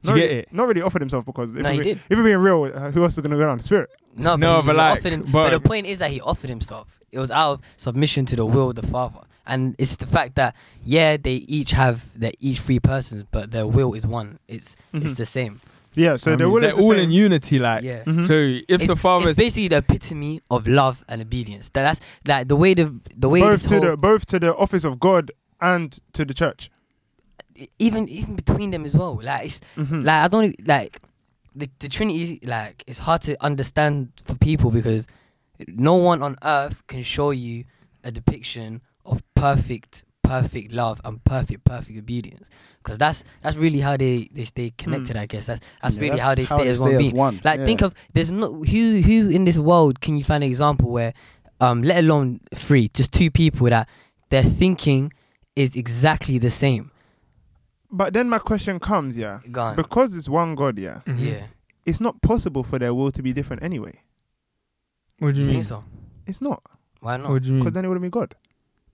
Do 0.05 0.11
Not 0.11 0.15
you 0.17 0.21
get 0.21 0.27
really, 0.29 0.39
it? 0.41 0.53
Not 0.53 0.67
really 0.67 0.81
offered 0.81 1.01
himself 1.01 1.25
because 1.25 1.55
if, 1.55 1.61
No, 1.63 1.69
we, 1.71 1.75
he 1.77 1.83
did. 1.83 1.99
if 2.09 2.17
we're 2.17 2.23
being 2.23 2.37
real, 2.37 2.63
uh, 2.63 2.91
who 2.91 3.03
else 3.03 3.13
is 3.13 3.19
gonna 3.19 3.35
go 3.37 3.45
down? 3.45 3.57
The 3.57 3.63
Spirit. 3.63 3.89
No, 4.15 4.35
No, 4.35 4.61
he, 4.61 4.67
but 4.67 4.71
he 4.73 4.77
like, 4.77 4.99
offered 4.99 5.13
him, 5.13 5.21
but- 5.23 5.31
but, 5.31 5.49
the 5.51 5.59
point 5.59 5.85
is 5.87 5.99
that 5.99 6.11
he 6.11 6.21
offered 6.21 6.49
himself. 6.49 6.99
It 7.11 7.19
was 7.19 7.31
out 7.31 7.51
of 7.53 7.61
submission 7.77 8.25
to 8.27 8.35
the 8.35 8.45
will 8.45 8.69
of 8.69 8.75
the 8.75 8.85
Father, 8.87 9.21
and 9.47 9.75
it's 9.77 9.95
the 9.95 10.07
fact 10.07 10.35
that 10.35 10.55
yeah, 10.83 11.17
they 11.17 11.35
each 11.35 11.71
have 11.71 12.05
they're 12.15 12.31
each 12.39 12.59
three 12.59 12.79
persons, 12.79 13.23
but 13.31 13.51
their 13.51 13.65
will 13.67 13.93
is 13.93 14.05
one. 14.05 14.39
It's 14.47 14.75
it's 14.93 15.13
Mhm. 15.13 15.15
the 15.15 15.25
same. 15.25 15.61
Yeah. 15.93 16.17
So 16.17 16.33
I 16.33 16.35
they're 16.35 16.47
mean, 16.47 16.53
willing 16.55 16.69
they're 16.69 16.77
to 16.77 16.83
all 16.83 16.91
say- 16.91 17.03
in 17.03 17.11
unity. 17.11 17.57
Like, 17.57 17.83
Yeah. 17.83 18.03
Mhm. 18.03 18.27
so 18.27 18.33
if 18.33 18.81
it's, 18.81 18.87
the 18.87 18.97
Father 18.97 19.29
it's 19.29 19.37
basically 19.37 19.69
the 19.69 19.77
epitome 19.77 20.41
of 20.51 20.67
love 20.67 21.05
and 21.07 21.21
obedience. 21.21 21.69
That, 21.69 21.83
that's 21.83 22.01
like 22.27 22.49
the 22.49 22.57
way 22.57 22.73
the 22.73 22.93
the 23.15 23.29
way 23.29 23.39
both 23.39 23.51
this 23.61 23.63
to 23.69 23.75
whole, 23.79 23.91
the 23.91 23.97
both 23.97 24.25
to 24.27 24.39
the 24.39 24.53
office 24.55 24.83
of 24.83 24.99
God 24.99 25.31
and 25.61 25.97
to 26.13 26.25
the 26.25 26.33
church. 26.33 26.69
Even 27.79 28.07
even 28.09 28.35
between 28.35 28.71
them 28.71 28.85
as 28.85 28.95
well. 28.95 29.19
Like 29.21 29.45
it's 29.45 29.61
Mhm. 29.77 30.03
like 30.03 30.23
I 30.23 30.27
don't 30.27 30.67
like 30.67 31.01
the 31.55 31.69
the 31.79 31.87
Trinity. 31.87 32.39
Like 32.45 32.83
it's 32.87 32.99
hard 32.99 33.21
to 33.23 33.35
understand 33.43 34.09
for 34.25 34.35
people 34.35 34.71
because 34.71 35.07
no 35.67 35.95
one 35.95 36.21
on 36.21 36.35
earth 36.43 36.85
can 36.87 37.01
show 37.01 37.31
you 37.31 37.63
a 38.03 38.11
depiction 38.11 38.81
of 39.05 39.21
perfect 39.35 40.03
perfect 40.21 40.71
love 40.73 40.99
and 41.05 41.23
perfect 41.23 41.63
perfect 41.63 41.99
obedience 41.99 42.49
because 42.79 42.97
that's 42.97 43.23
that's 43.43 43.55
really 43.57 43.79
how 43.79 43.95
they 43.95 44.27
they 44.33 44.43
stay 44.43 44.71
connected. 44.77 45.15
I 45.15 45.27
guess 45.27 45.45
that's 45.45 45.61
that's 45.81 45.95
Yeah, 45.95 46.01
really 46.01 46.17
that's 46.17 46.23
how 46.23 46.35
they 46.35 46.45
stay 46.45 46.67
as 46.67 46.79
one 46.79 46.97
being. 46.97 47.15
one. 47.15 47.41
Like 47.43 47.59
yeah. 47.59 47.65
think 47.65 47.81
of 47.83 47.93
there's 48.13 48.31
no 48.31 48.51
who 48.63 49.01
who 49.01 49.29
in 49.29 49.45
this 49.45 49.57
world 49.57 50.01
can 50.01 50.17
you 50.17 50.23
find 50.23 50.43
an 50.43 50.49
example 50.49 50.89
where 50.89 51.13
um 51.61 51.83
let 51.83 51.99
alone 52.03 52.41
three 52.55 52.89
just 52.93 53.11
two 53.13 53.29
people 53.31 53.69
that 53.69 53.87
their 54.29 54.43
thinking 54.43 55.13
is 55.55 55.75
exactly 55.75 56.37
the 56.39 56.49
same. 56.51 56.91
But 57.91 58.13
then 58.13 58.29
my 58.29 58.39
question 58.39 58.79
comes, 58.79 59.15
yeah, 59.17 59.39
Gone. 59.51 59.75
because 59.75 60.15
it's 60.15 60.27
one 60.29 60.55
God, 60.55 60.77
yeah, 60.79 61.01
Mhm. 61.05 61.19
yeah. 61.19 61.43
it's 61.85 62.01
not 62.01 62.21
possible 62.21 62.63
for 62.63 62.79
their 62.79 62.93
will 62.93 63.11
to 63.11 63.21
be 63.21 63.31
different 63.33 63.63
anyway. 63.63 64.01
What 65.19 65.35
do 65.35 65.39
You 65.41 65.47
you 65.47 65.53
mean? 65.53 65.63
think 65.63 65.65
so? 65.65 65.83
It's 66.27 66.41
not, 66.41 66.61
Why 66.99 67.17
not? 67.17 67.29
What 67.29 67.43
do 67.43 67.53
you 67.53 67.59
because 67.59 67.73
then 67.73 67.85
it 67.85 67.87
wouldn't 67.87 68.03
be 68.03 68.09
God, 68.09 68.35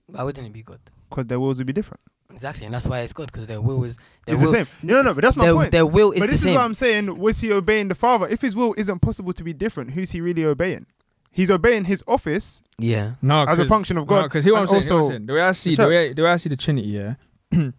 Why 0.06 0.22
wouldn't 0.22 0.46
it 0.46 0.52
be 0.52 0.62
good? 0.62 0.80
because 1.08 1.26
their 1.26 1.40
wills 1.40 1.58
would 1.58 1.66
be 1.66 1.72
different. 1.72 2.00
Exactly, 2.30 2.64
and 2.64 2.74
that's 2.74 2.86
why 2.86 3.00
it's 3.00 3.12
good 3.12 3.30
because 3.30 3.46
their 3.46 3.60
will 3.60 3.84
is 3.84 3.98
their 4.24 4.36
It's 4.36 4.44
will, 4.44 4.52
the 4.52 4.58
same. 4.64 4.66
No, 4.82 4.94
no, 4.94 5.02
no, 5.02 5.14
but 5.14 5.22
that's 5.22 5.36
my 5.36 5.44
their, 5.46 5.54
point. 5.54 5.72
their 5.72 5.84
will 5.86 6.12
is 6.12 6.20
but 6.20 6.26
the 6.26 6.32
this 6.32 6.40
is 6.40 6.46
same. 6.46 6.54
what 6.54 6.62
I'm 6.64 6.72
saying. 6.74 7.18
Was 7.18 7.40
he 7.40 7.52
obeying 7.52 7.88
the 7.88 7.94
Father? 7.94 8.26
If 8.26 8.40
his 8.40 8.54
will 8.56 8.74
isn't 8.78 9.00
possible 9.00 9.32
to 9.34 9.44
be 9.44 9.52
different, 9.52 9.90
who's 9.94 10.12
he 10.12 10.20
really 10.22 10.44
obeying? 10.44 10.86
He's 11.30 11.50
obeying 11.50 11.84
his 11.86 12.02
office 12.06 12.62
yeah, 12.78 13.12
No, 13.22 13.44
as 13.44 13.58
a 13.58 13.64
function 13.66 13.96
of 13.98 14.06
God. 14.06 14.24
Because 14.24 14.44
he 14.44 14.50
and 14.50 14.60
was 14.62 14.70
saying, 14.70 14.82
he 14.82 14.88
was 14.90 14.96
also 14.98 15.08
saying, 15.10 15.26
the 15.26 15.32
way 15.34 15.40
I 15.42 15.52
see, 15.52 15.74
the 15.74 15.82
the 15.82 15.88
way, 15.88 16.12
the 16.14 16.22
way 16.22 16.30
I 16.30 16.36
see 16.36 16.48
the 16.50 16.56
Trinity, 16.56 16.88
yeah. 16.88 17.14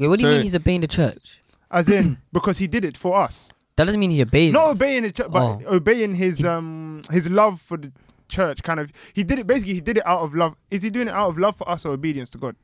yeah. 0.00 0.08
What 0.08 0.18
do 0.18 0.24
you 0.26 0.32
So- 0.32 0.36
mean 0.36 0.42
he's 0.42 0.54
obeying 0.56 0.80
the 0.80 0.88
church? 0.88 1.38
as 1.70 1.88
in 1.88 2.18
because 2.32 2.58
he 2.58 2.66
did 2.66 2.84
it 2.84 2.96
for 2.96 3.16
us. 3.16 3.50
That 3.76 3.84
doesn't 3.84 4.00
mean 4.00 4.10
he 4.10 4.20
obeyed. 4.22 4.52
Not 4.52 4.64
us. 4.64 4.70
obeying 4.72 5.02
the 5.04 5.12
church, 5.12 5.30
but 5.30 5.42
Oh. 5.42 5.76
obeying 5.76 6.14
his 6.14 6.44
um 6.44 7.02
his 7.10 7.28
love 7.30 7.60
for 7.60 7.76
the 7.76 7.92
church. 8.28 8.62
Kind 8.62 8.80
of, 8.80 8.90
he 9.14 9.22
did 9.22 9.38
it. 9.38 9.46
Basically, 9.46 9.74
he 9.74 9.80
did 9.80 9.98
it 9.98 10.06
out 10.06 10.20
of 10.20 10.34
love. 10.34 10.56
Is 10.70 10.82
he 10.82 10.90
doing 10.90 11.08
it 11.08 11.14
out 11.14 11.28
of 11.30 11.38
love 11.38 11.56
for 11.56 11.68
us 11.70 11.84
or 11.86 11.92
obedience 11.92 12.28
to 12.30 12.38
God? 12.38 12.56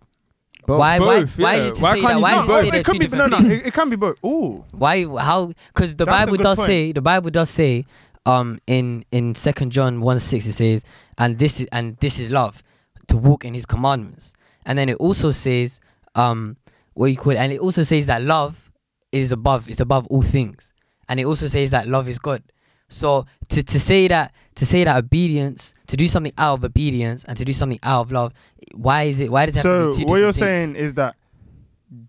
Both. 0.67 0.81
Why? 0.81 0.99
Both, 0.99 1.39
why? 1.39 1.45
Why 1.45 1.55
yeah. 1.55 1.63
is 1.63 1.67
it 1.71 1.75
to 1.77 1.83
Why 1.83 1.95
say 1.95 2.01
can't 2.01 2.13
that? 2.13 2.17
you 2.17 2.23
Why 2.23 2.33
do 2.35 2.37
is 2.37 2.45
it 2.45 2.49
both? 2.49 2.61
say 2.63 2.69
it 2.69 2.73
they're 2.73 2.83
could 2.85 2.93
be. 2.93 2.99
No, 2.99 3.05
different 3.09 3.31
no, 3.31 3.39
things? 3.49 3.61
it, 3.61 3.67
it 3.69 3.75
can 3.75 3.91
be 3.91 3.97
both. 3.97 4.25
Ooh, 4.25 4.65
Why? 4.73 5.05
How? 5.23 5.53
Because 5.73 5.95
the 5.97 6.05
That's 6.05 6.15
a 6.17 6.19
Bible 6.27 6.37
good 6.37 6.43
does 6.43 6.59
point. 6.59 6.67
say 6.67 6.93
the 6.93 7.03
Bible 7.03 7.31
does 7.31 7.51
say 7.51 7.85
um 8.27 8.59
in 8.67 9.05
in 9.13 9.35
Second 9.37 9.71
John 9.71 10.01
one 10.01 10.19
six 10.19 10.47
it 10.47 10.53
says 10.55 10.83
and 11.19 11.39
this 11.39 11.61
is 11.61 11.69
and 11.71 11.97
this 11.99 12.19
is 12.19 12.31
love 12.31 12.63
to 13.07 13.17
walk 13.17 13.45
in 13.45 13.55
His 13.55 13.65
commandments 13.67 14.35
and 14.67 14.77
then 14.77 14.89
it 14.89 14.97
also 14.97 15.31
says 15.31 15.81
um 16.17 16.57
what 16.97 17.07
you 17.07 17.17
call 17.17 17.33
it 17.33 17.37
and 17.39 17.53
it 17.53 17.61
also 17.61 17.83
says 17.83 18.07
that 18.07 18.23
love 18.23 18.71
is 19.13 19.31
above 19.33 19.69
is 19.69 19.81
above 19.81 20.07
all 20.09 20.23
things 20.23 20.73
and 21.09 21.21
it 21.21 21.25
also 21.27 21.47
says 21.47 21.71
that 21.71 21.87
love 21.87 22.09
is 22.09 22.19
God 22.19 22.43
So 22.89 23.27
to 23.49 23.63
to 23.63 23.79
say 23.81 24.09
that 24.09 24.33
to 24.55 24.65
say 24.65 24.85
that 24.85 24.97
obedience 24.97 25.75
to 25.89 25.97
do 25.97 26.07
something 26.09 26.33
out 26.39 26.55
of 26.59 26.65
obedience 26.65 27.25
and 27.25 27.37
to 27.39 27.45
do 27.45 27.53
something 27.53 27.81
out 27.83 28.03
of 28.07 28.13
love, 28.13 28.33
why 28.75 29.05
is 29.11 29.19
it? 29.21 29.31
Why 29.31 29.47
does 29.47 29.57
it 29.57 29.59
have 29.59 29.95
So 29.95 30.05
what 30.07 30.19
you're 30.19 30.33
things? 30.33 30.37
saying 30.37 30.77
is 30.77 30.95
that 30.95 31.15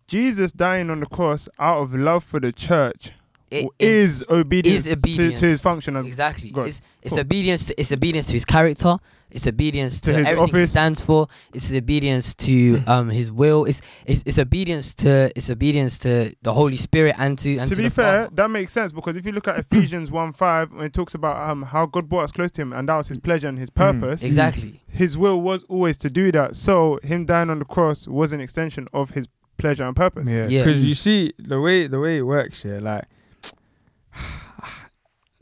Jesus 0.07 0.51
dying 0.51 0.89
on 0.89 0.99
the 0.99 1.05
cross 1.05 1.49
out 1.59 1.79
of 1.83 1.93
love 1.93 2.23
for 2.23 2.39
the 2.39 2.51
church 2.51 3.11
It- 3.49 3.65
it 3.79 3.87
is 3.87 4.23
obedience, 4.29 4.85
is 4.85 4.93
obedience 4.93 5.35
To, 5.35 5.39
to 5.45 5.47
his 5.47 5.61
function 5.61 5.95
as 5.95 6.05
exactly. 6.07 6.51
God. 6.51 6.67
It's 6.67 6.81
it's 7.01 7.11
Cool. 7.13 7.21
obedience. 7.21 7.65
To, 7.67 7.79
it's 7.79 7.91
obedience 7.91 8.27
to 8.27 8.33
his 8.33 8.45
character. 8.45 8.97
It's 9.29 9.45
obedience 9.45 9.99
To 10.01 10.11
to, 10.13 10.17
his 10.17 10.27
everything 10.27 10.55
he 10.55 10.61
office. 10.61 10.71
stands 10.71 11.01
for. 11.01 11.27
It's 11.53 11.73
obedience 11.73 12.33
to 12.35 12.81
um 12.87 13.09
his 13.09 13.31
will. 13.31 13.63
It's, 13.65 13.81
it's 14.05 14.21
it's 14.25 14.39
obedience 14.39 14.93
to 14.95 15.31
it's 15.35 15.49
obedience 15.49 15.97
to 15.99 16.33
the 16.41 16.53
Holy 16.53 16.77
Spirit 16.77 17.15
and 17.17 17.37
to 17.39 17.57
and 17.57 17.69
to 17.69 17.75
to, 17.75 17.77
be 17.77 17.83
the 17.83 17.89
fair, 17.89 18.23
Father. 18.25 18.35
that 18.35 18.49
makes 18.49 18.71
sense 18.73 18.91
because 18.91 19.15
if 19.15 19.25
you 19.25 19.31
look 19.33 19.47
at 19.47 19.59
Ephesians 19.71 20.11
1 20.11 20.33
5, 20.33 20.71
when 20.73 20.85
it 20.85 20.93
talks 20.93 21.13
about 21.13 21.49
um, 21.49 21.63
how 21.63 21.85
God 21.85 22.09
brought 22.09 22.23
us 22.23 22.31
close 22.31 22.51
to 22.51 22.61
Him 22.61 22.73
and 22.73 22.87
that 22.89 22.95
was 22.95 23.07
His 23.09 23.19
pleasure 23.19 23.47
and 23.49 23.57
His 23.59 23.69
purpose, 23.69 24.23
exactly. 24.23 24.81
His 24.87 25.17
will 25.17 25.41
was 25.41 25.63
always 25.69 25.97
to 25.99 26.09
do 26.09 26.31
that. 26.33 26.55
So, 26.55 26.99
Him 27.03 27.25
dying 27.25 27.49
on 27.49 27.59
the 27.59 27.65
cross 27.65 28.07
was 28.07 28.31
an 28.33 28.39
extension 28.41 28.87
of 28.93 29.11
His 29.11 29.27
pleasure 29.57 29.83
and 29.85 29.95
purpose. 29.95 30.29
Yeah, 30.29 30.47
Yeah. 30.47 30.63
because 30.65 30.83
you 30.85 30.93
see 30.93 31.33
the 31.39 31.59
way 31.59 31.87
the 31.87 31.99
way 31.99 32.17
it 32.17 32.23
works 32.23 32.63
here, 32.63 32.79
like 32.79 33.05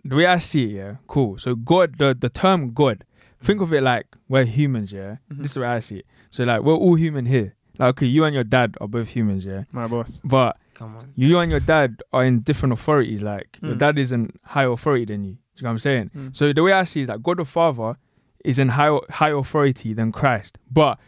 the 0.04 0.16
way 0.16 0.26
I 0.26 0.38
see 0.38 0.64
it, 0.66 0.70
yeah, 0.72 0.96
cool. 1.08 1.38
So 1.38 1.56
God, 1.56 1.98
the 1.98 2.16
the 2.20 2.30
term 2.30 2.74
God, 2.74 3.04
think 3.42 3.62
of 3.62 3.74
it 3.74 3.82
like 3.82 4.08
we're 4.30 4.46
humans, 4.46 4.92
yeah. 4.92 5.18
Mhm. 5.32 5.38
This 5.40 5.48
is 5.48 5.54
the 5.56 5.62
way 5.62 5.68
I 5.68 5.80
see 5.80 5.98
it. 5.98 6.06
So 6.30 6.44
like 6.44 6.62
we're 6.62 6.74
all 6.76 6.96
human 6.96 7.26
here. 7.26 7.56
Like 7.80 7.90
okay, 7.90 8.06
you 8.06 8.24
and 8.24 8.34
your 8.34 8.44
dad 8.44 8.76
are 8.82 8.88
both 8.88 9.10
humans, 9.10 9.46
yeah. 9.46 9.64
My 9.74 9.88
boss. 9.88 10.22
But 10.24 10.58
Come 10.76 10.96
on. 10.98 11.12
you 11.16 11.40
and 11.40 11.50
your 11.52 11.60
dad 11.60 12.02
are 12.14 12.24
in 12.24 12.42
different 12.42 12.74
authorities. 12.74 13.24
Like 13.24 13.58
your 13.62 13.76
Mm. 13.76 13.80
dad 13.80 13.98
is 14.00 14.12
in 14.12 14.32
higher 14.44 14.72
authority 14.72 15.06
than 15.06 15.24
you. 15.24 15.32
Do 15.34 15.38
you 15.58 15.64
know 15.64 15.70
what 15.70 15.72
I'm 15.74 15.78
saying? 15.80 16.12
Mm. 16.16 16.36
So 16.36 16.54
the 16.54 16.64
way 16.64 16.74
I 16.74 16.84
see 16.84 17.00
it 17.00 17.04
is 17.04 17.08
that 17.08 17.24
God 17.24 17.38
the 17.38 17.46
Father 17.46 17.98
is 18.44 18.60
in 18.60 18.70
high 18.70 18.98
high 19.10 19.32
authority 19.32 19.94
than 19.94 20.12
Christ. 20.12 20.58
But 20.72 21.00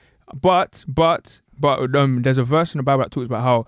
but 0.41 0.83
but 0.87 1.41
but 1.59 1.95
um, 1.95 2.21
there's 2.23 2.37
a 2.37 2.43
verse 2.43 2.73
in 2.73 2.79
the 2.79 2.83
Bible 2.83 3.03
that 3.03 3.11
talks 3.11 3.25
about 3.27 3.43
how 3.43 3.67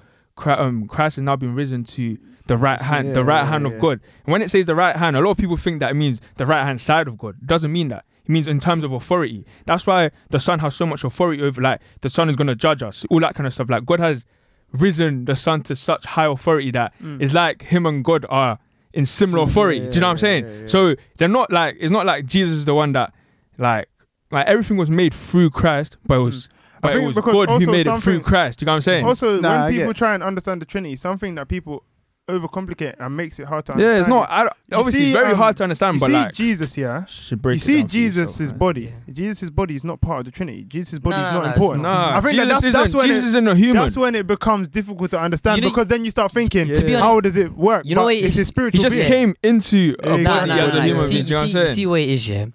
um, 0.53 0.87
Christ 0.87 1.17
has 1.17 1.23
now 1.23 1.35
been 1.35 1.53
risen 1.55 1.83
to 1.83 2.17
the 2.49 2.57
right 2.57 2.79
So, 2.79 2.85
hand, 2.85 3.15
the 3.15 3.23
right 3.23 3.43
yeah, 3.43 3.49
hand 3.49 3.65
yeah. 3.65 3.73
of 3.73 3.79
God. 3.79 4.01
And 4.25 4.33
when 4.33 4.41
it 4.41 4.51
says 4.51 4.65
the 4.65 4.75
right 4.75 4.95
hand, 4.97 5.15
a 5.15 5.21
lot 5.21 5.31
of 5.31 5.37
people 5.37 5.55
think 5.55 5.79
that 5.79 5.91
it 5.91 5.95
means 5.95 6.19
the 6.35 6.45
right 6.45 6.63
hand 6.65 6.81
side 6.81 7.07
of 7.07 7.17
God. 7.17 7.35
It 7.41 7.47
doesn't 7.47 7.71
mean 7.71 7.87
that. 7.87 8.03
It 8.23 8.29
means 8.29 8.47
in 8.47 8.59
terms 8.59 8.83
of 8.83 8.91
authority. 8.91 9.45
That's 9.65 9.87
why 9.87 10.11
the 10.29 10.39
Son 10.39 10.59
has 10.59 10.75
so 10.75 10.85
much 10.85 11.03
authority 11.05 11.41
over, 11.41 11.61
like 11.61 11.79
the 12.01 12.09
Son 12.09 12.29
is 12.29 12.35
going 12.35 12.47
to 12.47 12.55
judge 12.55 12.83
us, 12.83 13.05
all 13.09 13.21
that 13.21 13.33
kind 13.35 13.47
of 13.47 13.53
stuff. 13.53 13.69
Like 13.69 13.85
God 13.85 13.99
has 14.01 14.25
risen 14.71 15.25
the 15.25 15.35
Son 15.35 15.61
to 15.63 15.75
such 15.75 16.05
high 16.05 16.25
authority 16.25 16.71
that 16.71 16.93
Mm. 17.01 17.21
it's 17.21 17.33
like 17.33 17.63
him 17.63 17.85
and 17.85 18.03
God 18.03 18.25
are 18.29 18.59
in 18.93 19.05
similar 19.05 19.43
authority. 19.43 19.79
yeah, 19.79 19.89
Do 19.89 19.95
you 19.95 20.01
know 20.01 20.07
what 20.07 20.11
I'm 20.11 20.17
saying? 20.17 20.45
yeah, 20.45 20.53
yeah. 20.61 20.67
So 20.67 20.95
they're 21.17 21.27
not 21.27 21.51
like 21.51 21.77
it's 21.79 21.91
not 21.91 22.05
like 22.05 22.25
Jesus 22.25 22.55
is 22.55 22.65
the 22.65 22.75
one 22.75 22.91
that 22.93 23.13
like 23.57 23.87
like 24.31 24.45
everything 24.47 24.77
was 24.77 24.89
made 24.91 25.13
through 25.13 25.49
Christ, 25.51 25.97
but 26.05 26.15
it 26.15 26.23
was 26.23 26.49
I 26.77 26.79
but 26.81 26.91
it 26.91 26.95
think 26.95 27.07
was 27.07 27.15
because 27.15 27.33
God 27.33 27.47
who 27.49 27.53
also 27.55 27.71
made 27.71 27.87
it 27.87 27.97
through 27.99 28.21
Christ. 28.21 28.59
Do 28.59 28.63
you 28.63 28.65
know 28.67 28.71
what 28.73 28.75
I'm 28.77 28.81
saying? 28.81 29.05
Also, 29.05 29.39
Nah, 29.41 29.65
when 29.65 29.73
people 29.75 29.93
try 29.93 30.13
and 30.13 30.23
understand 30.23 30.61
the 30.61 30.65
Trinity, 30.65 30.95
something 30.95 31.35
that 31.35 31.47
people 31.47 31.83
overcomplicate 32.29 32.95
and 32.99 33.17
makes 33.17 33.39
it 33.39 33.47
hard 33.47 33.65
to 33.65 33.71
understand. 33.73 33.93
yeah, 33.95 33.99
it's 33.99 34.07
not. 34.07 34.29
I 34.31 34.43
don't, 34.43 34.53
obviously 34.73 34.99
see, 35.01 35.07
it's 35.11 35.19
very 35.19 35.31
um, 35.31 35.37
hard 35.37 35.57
to 35.57 35.63
understand, 35.63 35.95
you 35.95 35.99
but 35.99 36.05
see 36.07 36.13
like 36.13 36.33
Jesus, 36.33 36.77
yeah. 36.77 37.05
should 37.05 37.41
break 37.41 37.55
You 37.55 37.59
see 37.61 37.77
down 37.79 37.87
for 37.87 37.91
Jesus' 37.93 38.39
yourself, 38.39 38.59
body. 38.59 38.81
Yeah. 39.07 39.13
Jesus' 39.13 39.49
body 39.49 39.75
is 39.75 39.83
not 39.83 39.99
part 40.01 40.19
of 40.19 40.25
the 40.25 40.31
Trinity. 40.31 40.63
Jesus' 40.65 40.99
body 40.99 41.17
No, 41.17 41.23
is 41.23 41.31
not 41.31 41.43
no, 41.45 41.51
important. 41.51 41.83
Nah, 41.83 42.17
I 42.17 42.21
think 42.21 42.31
Jesus 42.31 42.47
that 42.47 42.53
that's, 42.53 42.63
isn't, 42.63 42.81
that's 42.81 42.93
when 42.95 43.07
Jesus 43.07 43.23
it, 43.23 43.27
isn't 43.27 43.47
a 43.47 43.55
human. 43.55 43.83
that's 43.83 43.97
when 43.97 44.15
it 44.15 44.27
becomes 44.27 44.67
difficult 44.69 45.11
to 45.11 45.19
understand 45.19 45.57
You 45.57 45.61
know- 45.63 45.69
because 45.69 45.87
then 45.87 46.05
you 46.05 46.11
start 46.11 46.31
thinking, 46.31 46.71
To 46.73 46.83
be 46.83 46.93
how 46.93 47.19
does 47.19 47.35
it 47.35 47.51
work? 47.53 47.85
you 47.85 47.95
know 47.95 48.01
But 48.01 48.05
what 48.05 48.15
it 48.15 48.25
it's 48.25 48.37
is? 48.37 48.49
his 48.55 48.71
he 48.73 48.77
just 48.79 48.95
being. 48.95 49.07
came 49.07 49.33
into 49.43 49.77
Yeah, 49.77 50.13
a 50.13 50.17
yeah, 50.17 50.23
body 50.23 50.49
yeah, 50.51 50.63
as 50.65 50.73
yeah, 50.73 50.79
a 50.79 50.83
human 50.83 51.03
see, 51.07 51.13
being. 51.13 51.27
You 51.27 51.37
I'm 51.37 51.47
see, 51.47 51.53
saying? 51.53 51.75
see 51.75 51.85
what 51.85 51.99
it 52.01 52.09
is, 52.09 52.27
yeah. 52.27 52.45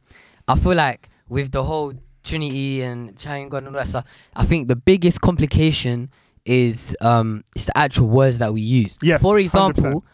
I 0.47 0.59
feel 0.59 0.75
like 0.75 1.09
with 1.29 1.51
the 1.53 1.65
whole 1.65 1.95
Trinity 2.23 2.83
and 2.83 3.17
Chinese 3.19 3.51
God 3.51 3.59
and 3.59 3.69
all 3.69 3.73
that 3.75 3.89
stuff, 3.89 4.05
I 4.35 4.45
think 4.45 4.69
the 4.69 4.77
biggest 4.77 5.21
complication 5.21 6.11
is 6.47 6.97
um 7.01 7.43
it's 7.57 7.65
the 7.67 7.77
actual 7.79 8.09
words 8.09 8.39
that 8.39 8.53
we 8.53 8.61
use. 8.61 8.99
Yes, 9.03 9.23
For 9.23 9.37
100%. 9.37 9.41
example, 9.41 10.05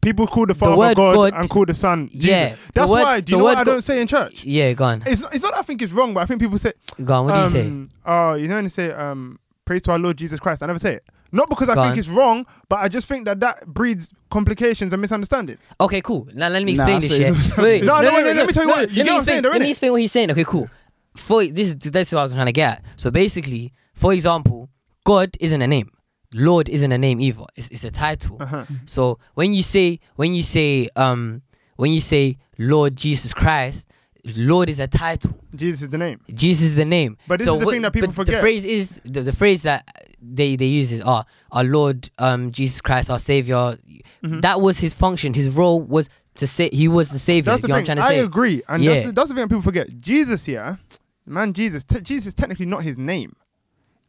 People 0.00 0.26
call 0.26 0.46
the 0.46 0.54
Father 0.54 0.74
word 0.76 0.96
God, 0.96 1.14
God- 1.14 1.40
and 1.40 1.48
call 1.48 1.64
the 1.64 1.74
Son 1.74 2.08
Jesus. 2.12 2.24
yeah. 2.28 2.56
That's 2.74 2.90
word- 2.90 3.02
why. 3.04 3.20
Do 3.20 3.30
you 3.32 3.36
the 3.36 3.38
know 3.38 3.44
what 3.44 3.56
word 3.58 3.60
I 3.60 3.64
don't 3.64 3.82
say 3.82 4.00
in 4.00 4.08
church? 4.08 4.42
Yeah, 4.44 4.72
go 4.72 4.84
on. 4.84 5.02
It's 5.06 5.20
not, 5.20 5.32
it's 5.32 5.44
not 5.44 5.54
I 5.54 5.62
think 5.62 5.80
it's 5.80 5.92
wrong, 5.92 6.12
but 6.12 6.20
I 6.20 6.26
think 6.26 6.40
people 6.40 6.58
say, 6.58 6.72
Go 7.04 7.14
on. 7.14 7.24
What 7.26 7.34
do 7.34 7.40
you 7.44 7.50
say? 7.50 7.66
um, 7.68 7.90
Oh, 8.04 8.34
you 8.34 8.48
know 8.48 8.56
when 8.56 8.64
they 8.64 8.70
say, 8.70 8.90
um, 8.90 9.38
praise 9.64 9.80
to 9.82 9.92
our 9.92 10.00
Lord 10.00 10.16
Jesus 10.16 10.40
Christ. 10.40 10.60
I 10.62 10.66
never 10.66 10.80
say 10.80 10.94
it. 10.94 11.04
Not 11.30 11.48
because 11.48 11.68
I 11.68 11.76
Go 11.76 11.82
think 11.84 11.92
on. 11.92 11.98
it's 12.00 12.08
wrong, 12.08 12.46
but 12.68 12.80
I 12.80 12.88
just 12.88 13.06
think 13.06 13.26
that 13.26 13.38
that 13.40 13.64
breeds 13.66 14.12
complications 14.28 14.92
and 14.92 15.00
misunderstanding. 15.00 15.56
Okay, 15.80 16.00
cool. 16.00 16.26
Now 16.34 16.48
let 16.48 16.64
me 16.64 16.72
explain 16.72 16.96
I 16.96 17.00
this. 17.00 17.16
shit. 17.16 17.20
Yeah. 17.56 17.62
Wait, 17.62 17.84
No, 17.84 18.00
no, 18.02 18.12
wait, 18.12 18.24
wait, 18.24 18.36
let 18.36 18.46
me 18.48 18.52
tell 18.52 18.64
you 18.64 18.68
what- 18.70 18.90
you 18.90 18.96
let 18.96 19.06
get 19.06 19.12
what 19.12 19.18
I'm 19.20 19.24
saying 19.24 19.38
explain- 19.38 19.42
though, 19.42 19.48
Let 19.50 19.62
me 19.62 19.70
explain 19.70 19.92
what 19.92 20.00
he's 20.00 20.12
saying. 20.12 20.30
Okay, 20.32 20.44
cool. 20.44 20.68
For 21.16 21.46
this 21.46 21.68
is 21.68 21.76
this 21.76 22.08
is 22.08 22.14
what 22.14 22.20
I 22.20 22.24
was 22.24 22.32
trying 22.32 22.46
to 22.46 22.52
get. 22.52 22.78
At. 22.78 22.84
So 22.96 23.12
basically, 23.12 23.72
for 23.94 24.12
example, 24.12 24.68
God 25.04 25.36
isn't 25.40 25.60
a 25.62 25.66
name. 25.66 25.90
Lord 26.34 26.68
isn't 26.68 26.90
a 26.92 26.98
name 26.98 27.20
either. 27.20 27.44
It's, 27.56 27.68
it's 27.68 27.84
a 27.84 27.90
title. 27.90 28.38
Uh-huh. 28.40 28.64
So 28.86 29.18
when 29.34 29.52
you 29.52 29.62
say 29.62 30.00
when 30.16 30.32
you 30.34 30.42
say 30.42 30.88
um 30.96 31.42
when 31.76 31.92
you 31.92 32.00
say 32.00 32.38
Lord 32.58 32.96
Jesus 32.96 33.34
Christ, 33.34 33.88
Lord 34.24 34.70
is 34.70 34.80
a 34.80 34.86
title. 34.86 35.36
Jesus 35.54 35.82
is 35.82 35.90
the 35.90 35.98
name. 35.98 36.20
Jesus 36.32 36.64
is 36.68 36.76
the 36.76 36.84
name. 36.84 37.18
But 37.28 37.38
this 37.38 37.46
so 37.46 37.54
is 37.54 37.60
the 37.60 37.66
what- 37.66 37.72
thing 37.72 37.82
that 37.82 37.92
people 37.92 38.12
forget. 38.12 38.36
The 38.36 38.40
phrase 38.40 38.64
is 38.64 39.00
the, 39.04 39.20
the 39.22 39.32
phrase 39.32 39.62
that 39.62 40.06
they 40.22 40.56
they 40.56 40.66
use 40.66 40.90
is 40.92 41.00
our 41.02 41.26
our 41.50 41.64
Lord 41.64 42.08
um 42.18 42.50
Jesus 42.52 42.80
Christ 42.80 43.10
our 43.10 43.18
Savior. 43.18 43.76
Mhm. 44.24 44.40
That 44.42 44.60
was 44.60 44.78
his 44.78 44.94
function. 44.94 45.34
His 45.34 45.50
role 45.50 45.80
was 45.80 46.08
to 46.36 46.46
say 46.46 46.70
he 46.72 46.88
was 46.88 47.10
the 47.10 47.18
Savior. 47.18 47.50
That's 47.50 47.60
the 47.62 47.68
you 47.68 47.74
know 47.74 47.80
what 47.80 47.86
thing. 47.86 47.90
I'm 47.90 47.96
trying 47.98 48.08
to 48.08 48.14
I 48.14 48.18
say? 48.20 48.24
agree, 48.24 48.62
and 48.68 48.82
Yeah. 48.82 48.94
that's, 48.94 49.06
the, 49.08 49.12
that's 49.12 49.28
the 49.28 49.34
thing 49.34 49.42
that 49.44 49.48
people 49.48 49.62
forget. 49.62 49.98
Jesus, 49.98 50.46
here, 50.46 50.78
man, 51.26 51.52
Jesus, 51.52 51.84
te- 51.84 52.00
Jesus 52.00 52.28
is 52.28 52.34
technically 52.34 52.64
not 52.64 52.82
his 52.84 52.96
name. 52.96 53.34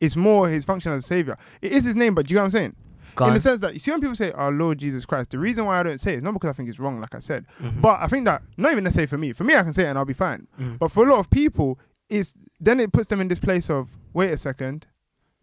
It's 0.04 0.16
more 0.16 0.50
his 0.50 0.66
function 0.66 0.92
as 0.92 1.04
a 1.04 1.08
savior. 1.08 1.38
It 1.62 1.72
is 1.72 1.84
his 1.86 1.96
name, 1.96 2.14
but 2.16 2.28
do 2.28 2.32
you 2.34 2.36
know 2.36 2.42
what 2.42 2.46
I'm 2.46 2.52
saying? 2.52 2.76
Go 3.16 3.26
In 3.26 3.30
on. 3.30 3.34
the 3.36 3.40
sense 3.42 3.60
that 3.62 3.74
you 3.74 3.80
see 3.80 3.92
when 3.92 4.02
people 4.02 4.16
say 4.16 4.32
our 4.32 4.52
Lord 4.52 4.80
Jesus 4.80 5.06
Christ, 5.06 5.30
the 5.32 5.40
reason 5.40 5.66
why 5.66 5.80
I 5.80 5.84
don't 5.84 6.00
say 6.00 6.14
it 6.14 6.18
is 6.18 6.24
not 6.24 6.34
because 6.34 6.50
I 6.50 6.54
think 6.54 6.68
it's 6.70 6.80
wrong, 6.80 7.00
like 7.00 7.14
I 7.16 7.20
said, 7.20 7.46
Mhm. 7.62 7.80
but 7.82 8.00
I 8.02 8.08
think 8.08 8.26
that 8.26 8.42
not 8.58 8.72
even 8.72 8.84
necessarily 8.84 9.08
for 9.08 9.18
me. 9.20 9.34
For 9.34 9.44
me, 9.44 9.56
I 9.56 9.62
can 9.64 9.72
say 9.74 9.84
it 9.84 9.90
and 9.90 9.98
I'll 10.00 10.04
be 10.06 10.14
fine. 10.14 10.48
Mhm. 10.60 10.80
But 10.80 10.92
for 10.92 11.06
a 11.06 11.10
lot 11.10 11.20
of 11.20 11.30
people, 11.30 11.80
it's 12.10 12.34
then 12.60 12.80
it 12.80 12.92
puts 12.92 13.08
them 13.08 13.22
in 13.22 13.28
this 13.28 13.40
place 13.40 13.70
of 13.70 13.90
wait 14.14 14.32
a 14.32 14.38
second. 14.38 14.88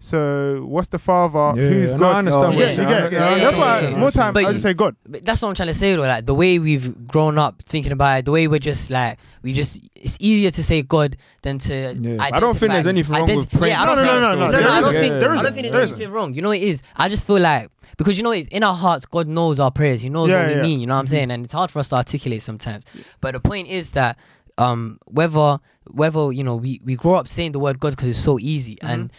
So 0.03 0.65
what's 0.67 0.89
the 0.89 0.99
father? 0.99 1.61
Yeah, 1.61 1.69
who's 1.69 1.93
no, 1.93 2.01
God? 2.01 2.15
I 2.15 2.19
understand 2.21 2.55
yeah, 2.55 2.59
you're 2.61 2.69
you 2.71 2.75
saying. 2.77 2.89
get, 2.89 3.13
yeah, 3.13 3.35
That's 3.51 3.57
why 3.59 3.95
more 3.99 4.11
time 4.11 4.33
But 4.33 4.47
I 4.47 4.53
just 4.53 4.63
say 4.63 4.73
God. 4.73 4.97
But 5.07 5.27
that's 5.27 5.43
what 5.43 5.51
I'm 5.51 5.55
trying 5.55 5.69
to 5.69 5.75
say 5.75 5.95
though. 5.95 6.01
Like 6.03 6.25
the 6.25 6.33
way 6.35 6.59
we've 6.59 7.07
grown 7.07 7.37
up 7.37 7.61
thinking 7.63 7.93
about 7.93 8.21
it, 8.21 8.25
the 8.25 8.31
way 8.33 8.49
we're 8.49 8.59
just 8.61 8.89
like 8.89 9.19
we 9.43 9.53
just 9.53 9.87
it's 9.95 10.17
easier 10.19 10.51
to 10.53 10.63
say 10.65 10.81
God 10.81 11.19
than 11.43 11.59
to. 11.59 11.95
Yeah, 12.01 12.17
I 12.19 12.41
don't 12.41 12.57
think 12.57 12.73
there's 12.73 12.87
anything 12.87 13.15
wrong 13.15 13.37
with 13.37 13.51
praying 13.51 13.73
Yeah, 13.75 13.85
No, 13.85 13.95
no, 13.95 14.05
no, 14.05 14.21
no, 14.21 14.35
no, 14.35 14.51
no. 14.51 14.61
no, 14.61 14.71
I 14.73 14.81
don't 14.81 14.95
think 14.95 15.21
There 15.21 15.33
I 15.33 15.43
don't 15.43 15.53
think 15.53 15.71
there's 15.71 15.91
anything 15.91 16.11
wrong. 16.11 16.33
You 16.33 16.41
know 16.41 16.53
it 16.53 16.63
is? 16.63 16.81
I 16.97 17.11
just 17.11 17.27
feel 17.27 17.39
like 17.39 17.71
because 17.99 18.17
you 18.17 18.25
know 18.25 18.31
it's 18.31 18.49
in 18.49 18.63
our 18.63 18.75
hearts. 18.75 19.05
God 19.05 19.29
knows 19.29 19.61
our 19.61 19.71
prayers. 19.71 20.01
He 20.01 20.09
knows 20.09 20.31
Yeah, 20.31 20.39
what 20.41 20.49
we 20.49 20.55
yeah. 20.55 20.63
mean. 20.63 20.81
You 20.81 20.87
know 20.87 20.95
what 20.95 21.01
I'm 21.01 21.07
saying? 21.09 21.31
And 21.31 21.45
it's 21.45 21.53
hard 21.53 21.71
for 21.71 21.79
us 21.81 21.91
to 21.91 21.97
articulate 21.97 22.41
sometimes. 22.41 22.87
But 23.21 23.35
the 23.35 23.41
point 23.41 23.69
is 23.69 23.91
that 23.91 24.17
um 24.57 24.99
whether 25.05 25.59
whether 25.91 26.33
you 26.33 26.43
know 26.43 26.57
we 26.57 26.81
we 26.85 26.97
grow 26.97 27.17
up 27.17 27.29
saying 27.29 27.53
the 27.53 27.59
word 27.59 27.79
God 27.81 27.91
because 27.91 28.09
it's 28.09 28.19
so 28.19 28.39
easy 28.41 28.77
Mm-hmm. 28.77 28.91
and. 28.91 29.13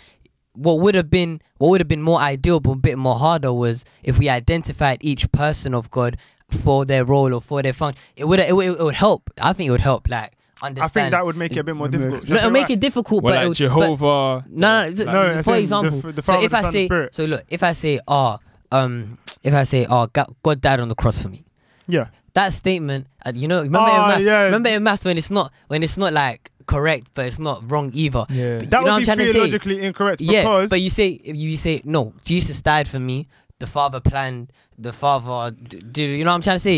What 0.53 0.79
would 0.81 0.95
have 0.95 1.09
been 1.09 1.41
what 1.57 1.69
would 1.69 1.81
have 1.81 1.87
been 1.87 2.01
more 2.01 2.19
ideal 2.19 2.59
but 2.59 2.71
a 2.71 2.75
bit 2.75 2.97
more 2.97 3.17
harder 3.17 3.53
was 3.53 3.85
if 4.03 4.17
we 4.19 4.27
identified 4.29 4.97
each 5.01 5.31
person 5.31 5.73
of 5.73 5.89
God 5.91 6.17
for 6.49 6.83
their 6.85 7.05
role 7.05 7.33
or 7.33 7.41
for 7.41 7.61
their 7.61 7.71
function. 7.73 8.01
It 8.17 8.25
would 8.25 8.39
it 8.39 8.55
would, 8.55 8.67
it 8.67 8.83
would 8.83 8.95
help. 8.95 9.29
I 9.41 9.53
think 9.53 9.67
it 9.69 9.71
would 9.71 9.79
help. 9.81 10.09
Like 10.09 10.33
understand. 10.61 10.83
I 10.83 10.87
think 10.93 11.11
that 11.11 11.25
would 11.25 11.37
make 11.37 11.53
it 11.55 11.59
a 11.59 11.63
bit 11.63 11.75
more 11.75 11.87
difficult. 11.87 12.27
No, 12.27 12.35
it'll 12.35 12.51
make 12.51 12.69
it 12.69 12.79
difficult, 12.79 13.23
Well, 13.23 13.33
but 13.33 13.37
it 13.37 13.39
like 13.39 13.47
would- 13.47 13.57
but- 13.57 13.97
Jehovah. 13.97 14.45
no, 14.49 14.89
no, 14.89 14.93
so- 14.95 15.03
No, 15.05 15.21
as 15.21 15.45
for 15.45 15.51
in 15.51 15.55
the 15.55 15.61
example, 15.61 16.11
the 16.11 16.21
so 16.21 16.41
if 16.43 16.53
I 16.53 16.71
say, 16.71 16.85
Spirit. 16.85 17.15
so 17.15 17.25
look, 17.25 17.43
if 17.49 17.63
I 17.63 17.71
say, 17.71 17.99
oh, 18.07 18.37
um, 18.71 19.17
if 19.43 19.53
I 19.55 19.63
say, 19.63 19.87
oh, 19.89 20.05
God, 20.07 20.35
God 20.43 20.61
died 20.61 20.79
on 20.79 20.89
the 20.89 20.93
cross 20.95 21.21
for 21.23 21.29
me, 21.29 21.45
Yeah. 21.87 22.07
that 22.33 22.53
statement, 22.53 23.07
uh, 23.25 23.31
you 23.33 23.47
know, 23.47 23.57
remember 23.63 23.79
Ah, 23.89 24.03
in 24.03 24.09
maths, 24.11 24.25
yeah. 24.25 24.43
remember 24.43 24.69
in 24.69 24.83
maths 24.83 25.03
when 25.05 25.17
it's 25.17 25.31
not, 25.31 25.51
when 25.67 25.81
it's 25.81 25.97
not 25.97 26.13
like 26.13 26.50
correct, 26.75 27.05
but 27.15 27.23
it's 27.29 27.39
not 27.39 27.57
wrong 27.71 27.87
either. 27.93 28.25
Yeah. 28.29 28.59
That 28.59 28.63
You 28.63 28.69
know 28.69 28.81
what 28.81 28.83
would 28.83 29.09
I'm 29.09 29.17
be 29.17 29.23
to 29.25 29.27
say? 29.27 29.33
theologically 29.33 29.77
incorrect 29.87 30.21
Yeah, 30.21 30.67
but 30.73 30.79
you 30.85 30.89
say, 30.89 31.07
you 31.23 31.57
say, 31.57 31.81
no, 31.83 32.13
Jesus 32.23 32.61
died 32.61 32.87
for 32.87 32.99
me. 32.99 33.27
The 33.59 33.67
Father 33.67 33.99
planned. 33.99 34.51
The 34.79 34.93
Father, 34.93 35.55
d- 35.55 35.83
do 35.95 36.01
you 36.01 36.23
know 36.25 36.31
what 36.31 36.35
I'm 36.35 36.41
trying 36.41 36.55
to 36.61 36.65
say? 36.71 36.77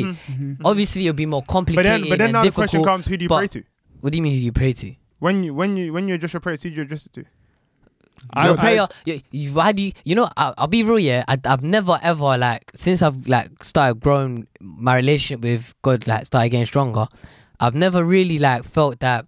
Obviously, 0.65 1.07
it'll 1.07 1.15
be 1.15 1.25
more 1.25 1.41
Mm-hmm. 1.41 1.47
but 1.47 1.53
complicated. 1.53 1.91
then 2.03 2.09
but 2.09 2.17
then 2.19 2.29
and 2.29 2.33
now 2.33 2.43
the 2.43 2.51
question 2.51 2.83
comes: 2.83 3.05
Who 3.07 3.15
do 3.15 3.23
you 3.23 3.29
pray 3.29 3.47
to? 3.47 3.63
What 4.01 4.11
do 4.11 4.17
you 4.17 4.21
mean? 4.23 4.33
Who 4.33 4.39
you 4.39 4.51
pray 4.51 4.73
to? 4.73 4.93
When 5.19 5.43
you 5.45 5.53
when 5.53 5.77
you 5.77 5.93
when 5.93 6.09
you 6.09 6.15
address 6.15 6.33
your 6.33 6.41
prayer, 6.41 6.57
who 6.61 6.69
do 6.69 6.75
you 6.75 6.81
address 6.81 7.05
it 7.05 7.13
to? 7.13 7.23
I- 8.33 8.45
your 8.47 8.57
I- 8.57 8.61
prayer, 8.61 8.87
you, 9.05 9.21
you, 9.31 9.53
why 9.53 9.71
do 9.71 9.81
you, 9.83 9.91
you 10.03 10.15
know, 10.15 10.27
I, 10.35 10.53
I'll 10.57 10.67
be 10.67 10.83
real, 10.83 10.99
yeah. 10.99 11.23
I, 11.27 11.37
I've 11.45 11.63
never 11.63 11.99
ever, 12.01 12.37
like, 12.37 12.71
since 12.75 13.01
I've, 13.01 13.27
like, 13.27 13.63
started 13.63 13.99
growing 13.99 14.47
my 14.59 14.95
relationship 14.97 15.41
with 15.41 15.73
God, 15.81 16.07
like, 16.07 16.25
started 16.25 16.49
getting 16.49 16.65
stronger, 16.65 17.07
I've 17.59 17.75
never 17.75 18.03
really, 18.03 18.39
like, 18.39 18.63
felt 18.63 18.99
that, 18.99 19.25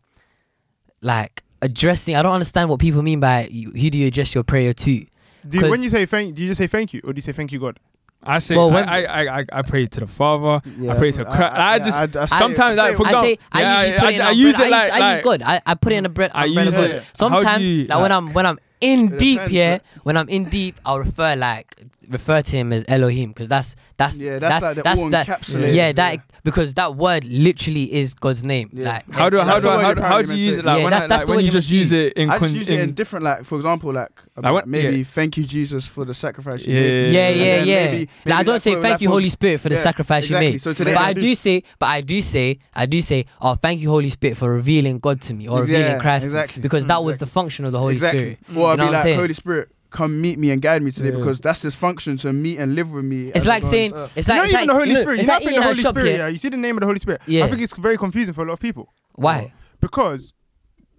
like 1.06 1.44
addressing. 1.62 2.16
I 2.16 2.22
don't 2.22 2.34
understand 2.34 2.70
what 2.70 2.80
people 2.80 3.02
mean 3.02 3.20
by 3.20 3.44
who 3.44 3.90
do 3.90 3.98
you 3.98 4.08
address 4.08 4.34
your 4.36 4.44
prayer 4.44 4.74
to? 4.74 5.06
Do 5.48 5.60
you, 5.60 5.70
when 5.70 5.84
you 5.84 5.90
say 5.90 6.06
thank, 6.06 6.36
do 6.36 6.42
you 6.42 6.50
just 6.50 6.58
say 6.58 6.68
thank 6.68 6.94
you, 6.94 7.02
or 7.04 7.14
do 7.14 7.18
you 7.18 7.22
say 7.22 7.32
thank 7.32 7.52
you, 7.52 7.60
God? 7.60 7.80
I 8.24 8.40
say 8.40 8.56
well, 8.56 8.72
when, 8.72 8.90
I, 8.90 9.06
I, 9.06 9.40
I 9.40 9.46
I 9.54 9.62
pray 9.62 9.86
to 9.86 10.00
the 10.00 10.08
Father. 10.08 10.68
Yeah, 10.80 10.94
I 10.94 10.98
pray 10.98 11.12
to. 11.12 11.24
Christ. 11.24 11.40
I, 11.40 11.74
I, 11.74 11.80
just 11.80 12.18
I, 12.18 12.26
sometimes 12.26 12.76
like 12.76 12.98
for 12.98 13.04
example, 13.04 13.36
I, 13.52 13.62
yeah, 13.62 14.04
I, 14.04 14.32
use 14.32 14.60
it 14.60 14.72
like 14.72 14.92
I 14.92 15.16
use 15.16 15.24
God. 15.24 15.44
I, 15.44 15.62
I 15.64 15.76
put 15.76 15.94
it 15.94 15.98
in 15.98 16.06
a 16.08 16.10
bread. 16.10 16.32
I 16.34 16.46
use 16.46 16.76
it 16.76 17.04
sometimes. 17.14 17.68
like, 17.68 18.02
when 18.02 18.12
I'm 18.12 18.34
when 18.34 18.48
I'm 18.48 18.60
in 18.82 19.16
deep, 19.18 19.42
yeah. 19.50 19.80
When 20.04 20.18
I'm 20.18 20.30
in 20.30 20.46
deep, 20.46 20.80
I'll 20.86 21.00
refer 21.00 21.36
like 21.36 21.76
refer 22.10 22.42
to 22.42 22.56
him 22.56 22.74
as 22.74 22.86
Elohim 22.88 23.30
because 23.30 23.48
that's 23.48 23.76
that's 23.98 24.18
yeah 24.18 24.40
that's, 24.40 24.62
that's, 24.62 24.78
like 24.78 24.84
that's, 24.84 25.12
that's 25.12 25.54
that, 25.54 25.74
yeah 25.74 25.92
that 25.92 26.20
because 26.44 26.74
that 26.76 26.96
word 26.96 27.24
literally 27.26 27.92
is 27.94 28.14
God's 28.14 28.44
name. 28.44 28.70
Yeah. 28.72 28.86
Like 28.86 29.12
how 29.12 29.30
do 29.30 29.40
how 29.40 29.60
do 29.60 29.70
I, 29.70 29.82
how, 29.82 29.94
do, 29.94 30.02
how 30.02 30.22
do 30.22 30.36
you 30.36 30.46
use 30.46 30.58
it? 30.58 30.66
Like, 30.66 30.78
yeah, 30.78 30.84
when, 30.84 30.92
that's, 30.92 31.12
I, 31.12 31.18
like, 31.18 31.28
when 31.28 31.46
you 31.46 31.52
just 31.52 31.70
use 31.70 31.92
it 31.92 32.14
in 32.14 32.30
I 32.30 32.40
just 32.40 32.52
con- 32.52 32.56
use 32.56 32.70
it 32.70 32.80
in, 32.80 32.94
different 32.94 33.26
like 33.26 33.46
for 33.46 33.56
example 33.56 33.94
like 33.94 34.12
about, 34.36 34.54
went, 34.54 34.68
maybe 34.68 35.04
thank 35.04 35.38
you 35.38 35.44
Jesus 35.44 35.86
for 35.88 36.06
the 36.06 36.14
sacrifice. 36.14 36.66
Yeah 36.66 36.80
yeah 36.80 37.30
yeah 37.30 37.64
yeah. 37.64 37.86
Maybe, 37.86 38.10
maybe 38.26 38.34
I 38.34 38.44
don't 38.44 38.62
say 38.62 38.80
thank 38.82 39.02
you 39.02 39.10
Holy 39.10 39.30
Spirit 39.30 39.62
for 39.62 39.70
the 39.70 39.78
sacrifice 39.78 40.30
you 40.30 40.38
made. 40.38 40.64
But 40.64 40.88
I 40.98 41.14
do 41.14 41.36
say 41.36 41.64
but 41.80 41.88
I 41.88 42.02
do 42.02 42.22
say 42.22 42.60
I 42.74 42.86
do 42.86 43.02
say 43.02 43.26
oh 43.42 43.56
thank 43.56 43.82
you 43.82 43.90
Holy 43.90 44.10
Spirit 44.10 44.38
for 44.38 44.52
revealing 44.52 45.00
God 45.00 45.22
to 45.22 45.34
me 45.34 45.48
or 45.48 45.62
revealing 45.62 46.00
Christ 46.00 46.62
because 46.62 46.86
that 46.86 47.04
was 47.04 47.18
mm, 47.18 47.20
the 47.20 47.26
function 47.28 47.66
of 47.66 47.72
the 47.72 47.80
Holy 47.80 47.98
Spirit. 47.98 48.40
Well, 48.52 48.68
I'd 48.68 48.80
be 48.80 48.90
like 48.90 49.16
Holy 49.16 49.34
Spirit 49.34 49.70
come 49.96 50.22
meet 50.22 50.38
me 50.38 50.52
and 50.52 50.62
guide 50.62 50.84
me 50.84 50.92
today 50.92 51.10
yeah. 51.10 51.18
because 51.18 51.40
that's 51.40 51.62
his 51.62 51.74
function 51.74 52.18
to 52.18 52.34
meet 52.34 52.60
and 52.60 52.76
live 52.76 52.92
with 52.92 53.06
me. 53.06 53.30
It's 53.30 53.46
like 53.46 53.64
saying, 53.64 53.94
uh, 53.94 54.10
it's 54.16 54.28
like, 54.28 54.38
not 54.38 54.46
it's 54.46 54.54
even 54.54 54.68
like, 54.68 54.68
the 54.68 54.74
Holy 54.74 54.94
look, 54.94 55.02
Spirit. 55.02 55.18
You're 55.18 55.26
not 55.28 55.34
like 55.34 55.44
think 55.44 55.56
the 55.56 55.64
Holy 55.64 55.84
Spirit, 55.84 56.18
yeah. 56.18 56.28
You 56.28 56.38
see 56.38 56.50
the 56.50 56.58
name 56.58 56.76
of 56.76 56.82
the 56.82 56.88
Holy 56.88 57.00
Spirit. 57.00 57.22
Yeah. 57.26 57.46
I 57.46 57.48
think 57.48 57.62
it's 57.62 57.78
very 57.78 57.98
confusing 57.98 58.34
for 58.34 58.44
a 58.44 58.46
lot 58.46 58.54
of 58.54 58.60
people. 58.60 58.94
Why? 59.14 59.54
Because 59.80 60.34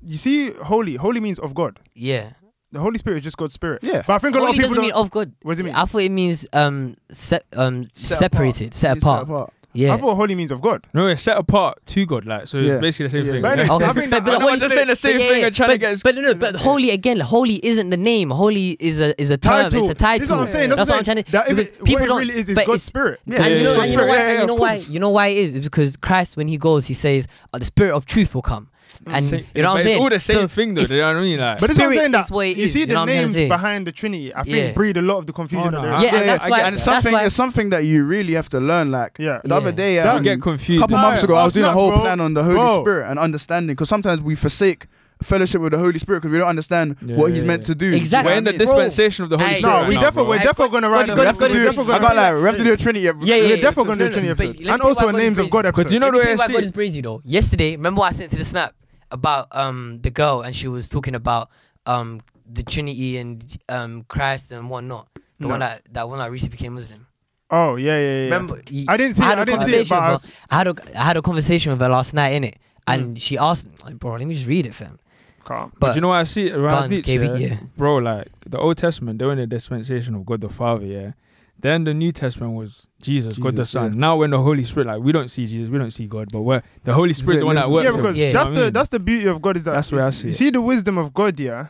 you 0.03 0.17
see, 0.17 0.51
holy, 0.51 0.97
holy 0.97 1.21
means 1.21 1.39
of 1.39 1.55
God. 1.55 1.79
Yeah. 1.95 2.31
The 2.73 2.81
Holy 2.81 2.99
Spirit 2.99 3.19
is 3.19 3.25
just 3.25 3.37
God's 3.37 3.55
spirit. 3.55 3.83
Yeah. 3.83 4.03
But 4.07 4.15
I 4.15 4.19
think 4.19 4.35
a 4.35 4.39
holy 4.39 4.49
lot 4.49 4.51
of 4.51 4.57
people 4.57 4.69
doesn't 4.69 4.83
mean 4.83 4.93
of 4.93 5.11
God. 5.11 5.33
What 5.43 5.53
does 5.53 5.61
it 5.61 5.65
mean? 5.65 5.75
I 5.75 5.85
thought 5.85 5.99
it 5.99 6.11
means 6.11 6.47
um, 6.53 6.97
se- 7.11 7.41
um 7.53 7.89
set 7.95 8.19
separated, 8.19 8.69
apart. 8.69 8.75
set 8.75 8.97
apart. 8.99 9.19
Set 9.19 9.23
apart. 9.23 9.53
Yeah. 9.77 9.95
I 9.95 9.99
thought 9.99 10.15
holy 10.15 10.35
means 10.35 10.51
of 10.51 10.61
God. 10.61 10.87
No, 10.95 11.07
it's 11.07 11.23
set 11.23 11.37
apart 11.37 11.85
to 11.87 12.07
God, 12.07 12.25
like 12.25 12.47
so. 12.47 12.59
Yeah. 12.59 12.79
Basically 12.79 13.07
the 13.07 13.11
same 13.11 13.27
yeah. 13.27 13.33
thing. 13.33 13.43
But, 13.43 13.59
okay. 13.71 13.85
I 13.85 13.93
think 13.93 14.11
but, 14.11 14.25
but 14.25 14.41
holy, 14.41 14.59
just 14.59 14.75
saying 14.75 14.89
the 14.89 14.97
same 14.97 15.21
yeah, 15.21 15.29
thing 15.29 15.41
yeah, 15.41 15.47
and 15.47 15.57
trying 15.57 15.69
but, 15.69 15.73
to 15.75 15.79
get. 15.79 16.03
But 16.03 16.15
no, 16.15 16.21
no, 16.23 16.35
but 16.35 16.57
holy 16.57 16.91
again. 16.91 17.21
Holy 17.21 17.65
isn't 17.65 17.91
the 17.91 17.97
name. 17.97 18.31
Holy 18.31 18.77
is 18.81 19.01
a 19.01 19.21
is 19.21 19.31
a 19.31 19.37
term. 19.37 19.65
Title. 19.65 19.81
It's 19.81 19.89
a 19.89 19.95
title. 19.95 20.19
That's 20.21 20.31
what 20.31 20.41
I'm 20.41 20.49
saying. 20.49 20.71
That's, 20.71 20.79
that's 20.79 20.91
what 20.91 20.99
I'm 20.99 21.05
trying 21.05 21.25
to. 21.25 21.33
That 21.33 21.49
because 21.49 21.71
people 21.85 22.07
don't. 22.07 22.19
Really 22.19 22.35
is, 22.35 22.49
is 22.49 22.59
God's 22.59 22.83
spirit. 22.83 23.21
Yeah, 23.27 23.43
and 23.43 23.61
you 23.61 23.65
know, 23.65 24.07
why? 24.07 24.41
You 24.41 24.47
know 24.47 24.55
why? 24.55 24.75
You 24.75 25.01
know 25.01 25.11
why 25.11 25.27
it 25.29 25.39
is? 25.39 25.55
It's 25.57 25.67
because 25.67 25.97
Christ, 25.97 26.37
when 26.37 26.49
he 26.49 26.57
goes, 26.57 26.87
he 26.87 26.95
says, 26.95 27.27
uh, 27.53 27.59
"The 27.59 27.65
Spirit 27.65 27.95
of 27.95 28.07
Truth 28.07 28.35
will 28.35 28.43
come." 28.43 28.69
Mm. 29.01 29.13
and 29.15 29.25
same, 29.25 29.47
you 29.55 29.63
know 29.63 29.73
what 29.73 29.77
I'm 29.79 29.83
saying. 29.83 29.97
It's 29.97 30.03
all 30.03 30.11
the 30.11 30.21
same 30.21 30.37
so 30.37 30.49
thing 30.49 30.75
though. 30.75 30.83
You 30.83 30.97
know 30.97 31.07
what 31.09 31.17
I 31.17 31.21
mean? 31.21 31.41
Like, 31.41 31.61
but 31.61 31.71
it's 31.71 31.79
you 31.79 32.65
is, 32.65 32.73
see 32.73 32.85
the 32.85 33.05
names 33.05 33.35
behind 33.35 33.87
the 33.87 33.93
Trinity. 33.93 34.35
I 34.35 34.43
think 34.43 34.57
yeah. 34.57 34.73
breed 34.73 34.97
a 34.97 35.03
lot 35.03 35.19
of 35.19 35.27
the 35.27 35.33
confusion. 35.33 35.75
Oh, 35.75 35.83
no. 35.83 35.91
Yeah, 35.91 36.01
yeah, 36.01 36.15
and 36.17 36.29
that's 36.29 36.49
why. 36.49 36.61
And 36.63 36.79
something 36.79 37.15
it's 37.15 37.35
something 37.35 37.71
that 37.71 37.85
you 37.85 38.05
really 38.05 38.35
have 38.35 38.49
to 38.51 38.61
learn. 38.61 38.91
Like 38.91 39.17
yeah. 39.19 39.41
the 39.45 39.55
other 39.55 39.73
day, 39.73 39.97
don't 39.97 40.19
um, 40.19 40.23
get 40.23 40.43
confused. 40.43 40.81
A 40.81 40.85
couple 40.85 40.99
months 40.99 41.23
ago, 41.23 41.35
I 41.35 41.45
was 41.45 41.55
doing 41.55 41.67
a 41.67 41.73
whole 41.73 41.93
plan 41.93 42.21
on 42.21 42.35
the 42.35 42.43
Holy 42.43 42.83
Spirit 42.83 43.11
and 43.11 43.19
understanding 43.19 43.75
because 43.75 43.89
sometimes 43.89 44.21
we 44.21 44.35
forsake 44.35 44.87
fellowship 45.23 45.61
with 45.61 45.73
the 45.73 45.79
Holy 45.79 45.99
Spirit 45.99 46.21
because 46.21 46.33
we 46.33 46.39
don't 46.39 46.49
understand 46.49 46.97
yeah, 47.01 47.17
what 47.17 47.33
He's 47.33 47.45
meant 47.45 47.63
to 47.65 47.75
do. 47.75 47.95
Exactly. 47.95 48.33
We're 48.33 48.39
in 48.39 48.45
the 48.45 48.53
dispensation 48.53 49.23
bro. 49.23 49.25
of 49.27 49.31
the 49.31 49.39
Holy 49.39 49.51
hey, 49.51 49.59
Spirit. 49.61 49.73
No, 49.73 49.81
right 49.81 49.89
we 49.89 49.95
definitely, 49.95 50.31
we're 50.31 50.39
definitely 50.39 50.69
going 50.69 50.83
to 50.83 50.91
write. 50.91 51.07
God, 51.07 51.17
God, 51.17 51.39
God, 51.39 51.51
we 51.51 51.59
have 51.59 51.75
to 51.75 51.85
do. 51.85 51.93
I 51.93 51.99
got 51.99 52.17
like 52.17 52.35
we 52.35 52.43
have 52.43 52.57
to 52.57 52.65
do 52.65 52.73
a 52.73 52.77
Trinity. 52.77 53.05
Yeah, 53.05 53.13
yeah, 53.21 53.35
yeah 53.37 53.49
We're 53.49 53.63
definitely 53.63 53.85
going 53.85 53.99
to 53.99 54.05
do 54.05 54.11
a 54.11 54.13
Trinity 54.13 54.31
episode, 54.31 54.67
and 54.67 54.83
also 54.83 55.09
a 55.09 55.13
Names 55.13 55.39
of 55.39 55.51
God 55.51 55.67
episode. 55.67 55.89
Do 55.89 55.95
you 55.95 56.01
know 56.01 56.11
the 56.11 56.19
way 56.19 56.33
I 56.33 56.37
see? 56.37 57.01
Though. 57.01 57.23
Yesterday, 57.25 57.77
remember 57.77 58.01
what 58.01 58.13
I 58.13 58.17
sent 58.17 58.31
to 58.33 58.37
the 58.37 58.45
snap? 58.45 58.75
about 59.11 59.49
um 59.53 60.01
the 60.03 60.11
girl 60.11 60.42
and 60.42 60.55
she 60.55 60.69
was 60.69 60.88
talking 60.88 61.14
about 61.14 61.51
um 61.87 62.21
the 62.51 62.62
Trinity 62.62 63.19
and 63.19 63.59
um 63.69 64.05
Christ 64.09 64.53
and 64.53 64.71
whatnot. 64.71 65.09
The 65.38 65.47
no. 65.47 65.49
one 65.49 65.61
that 65.61 65.83
that 65.92 66.09
one 66.09 66.19
that 66.19 66.31
recently 66.31 66.57
became 66.57 66.75
Muslim. 66.75 67.07
Oh 67.51 67.77
yeah, 67.77 67.99
yeah, 67.99 68.01
yeah. 68.01 68.25
Remember, 68.25 68.62
I 68.88 68.97
didn't 68.97 69.14
see. 69.14 69.23
I, 69.23 69.33
it, 69.33 69.38
I 69.38 69.45
didn't 69.45 69.64
see 69.64 69.77
it. 69.77 69.88
But 69.88 70.03
I, 70.03 70.11
was... 70.11 70.31
I, 70.51 70.57
had 70.57 70.66
a 70.66 70.75
I 70.99 71.05
had 71.05 71.16
a 71.16 71.23
conversation 71.23 71.73
with 71.73 71.81
her 71.81 71.88
last 71.88 72.12
night 72.12 72.31
in 72.31 72.45
it, 72.45 72.59
hmm. 72.87 72.92
and 72.92 73.16
mm. 73.16 73.21
she 73.21 73.38
asked, 73.38 73.69
like, 73.85 73.99
"Bro, 73.99 74.14
let 74.14 74.27
me 74.27 74.35
just 74.35 74.47
read 74.47 74.66
it, 74.66 74.75
fam." 74.75 74.99
Calm. 75.45 75.71
But, 75.75 75.81
but 75.81 75.95
you 75.95 76.01
know 76.01 76.09
what 76.09 76.16
I 76.16 76.25
see 76.25 76.51
around 76.51 76.73
done, 76.73 76.90
beach, 76.90 77.07
yeah? 77.07 77.37
yeah? 77.37 77.57
bro. 77.77 77.99
Like 77.99 78.29
the 78.45 78.59
Old 78.59 78.79
Testament, 78.79 79.21
they're 79.21 79.31
in 79.31 79.38
the 79.38 79.47
dispensation 79.47 80.16
of 80.16 80.27
God 80.27 80.40
the 80.40 80.49
Father, 80.49 80.87
yeah. 80.87 81.12
Then 81.59 81.85
the 81.85 81.95
New 81.95 82.12
Testament 82.12 82.53
was 82.53 82.87
Jesus, 83.01 83.37
Jesus 83.37 83.42
God 83.42 83.57
the 83.57 83.64
Son. 83.64 83.95
Yeah. 83.95 83.99
Now 83.99 84.16
when 84.16 84.31
the 84.31 84.40
Holy 84.40 84.62
Spirit, 84.62 84.88
like 84.88 85.01
we 85.01 85.12
don't 85.12 85.29
see 85.29 85.47
Jesus, 85.47 85.71
we 85.71 85.79
don't 85.79 85.90
see 85.90 86.07
God, 86.07 86.29
but 86.33 86.42
where 86.42 86.62
the 86.85 86.92
Holy 86.92 87.12
Spirit's 87.12 87.40
the 87.40 87.47
one 87.47 87.57
that 87.57 87.71
works. 87.71 87.85
Yeah, 87.85 87.97
because 87.97 88.16
yeah. 88.16 88.33
that's 88.33 88.51
you 88.51 88.57
the 88.57 88.71
that's 88.71 88.88
the 88.90 89.01
beauty 89.01 89.27
of 89.27 89.40
God 89.40 89.57
is 89.57 89.64
that 89.64 89.73
that's 89.73 89.90
where 89.90 90.07
I 90.07 90.11
see. 90.11 90.29
You 90.29 90.33
it. 90.33 90.37
see 90.37 90.51
the 90.51 90.61
wisdom 90.61 90.99
of 90.99 91.14
God, 91.14 91.38
yeah. 91.40 91.69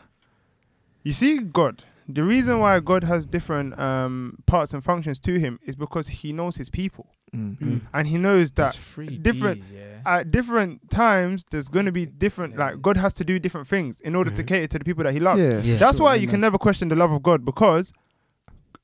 You 1.03 1.13
see 1.13 1.37
God. 1.39 1.83
The 2.09 2.23
reason 2.23 2.59
why 2.59 2.79
mm. 2.79 2.85
God 2.85 3.03
has 3.03 3.25
different 3.25 3.77
um, 3.79 4.37
parts 4.45 4.73
and 4.73 4.83
functions 4.83 5.19
to 5.19 5.39
Him 5.39 5.59
is 5.63 5.75
because 5.75 6.07
He 6.07 6.31
knows 6.31 6.55
His 6.55 6.69
people, 6.69 7.07
mm-hmm. 7.35 7.77
and 7.93 8.07
He 8.07 8.17
knows 8.17 8.51
that 8.53 8.77
different 9.21 9.63
yeah. 9.73 10.01
at 10.05 10.31
different 10.31 10.89
times 10.89 11.45
there's 11.49 11.69
going 11.69 11.85
to 11.85 11.91
be 11.91 12.05
different. 12.05 12.57
Like 12.57 12.81
God 12.81 12.97
has 12.97 13.13
to 13.15 13.25
do 13.25 13.39
different 13.39 13.67
things 13.67 14.01
in 14.01 14.15
order 14.15 14.29
mm-hmm. 14.29 14.37
to 14.37 14.43
cater 14.43 14.67
to 14.67 14.79
the 14.79 14.85
people 14.85 15.03
that 15.03 15.13
He 15.13 15.19
loves. 15.19 15.41
That's 15.79 15.99
why 15.99 16.15
you 16.15 16.27
can 16.27 16.41
never 16.41 16.57
question 16.57 16.87
the 16.89 16.95
love 16.95 17.11
of 17.11 17.23
God 17.23 17.43
because 17.43 17.93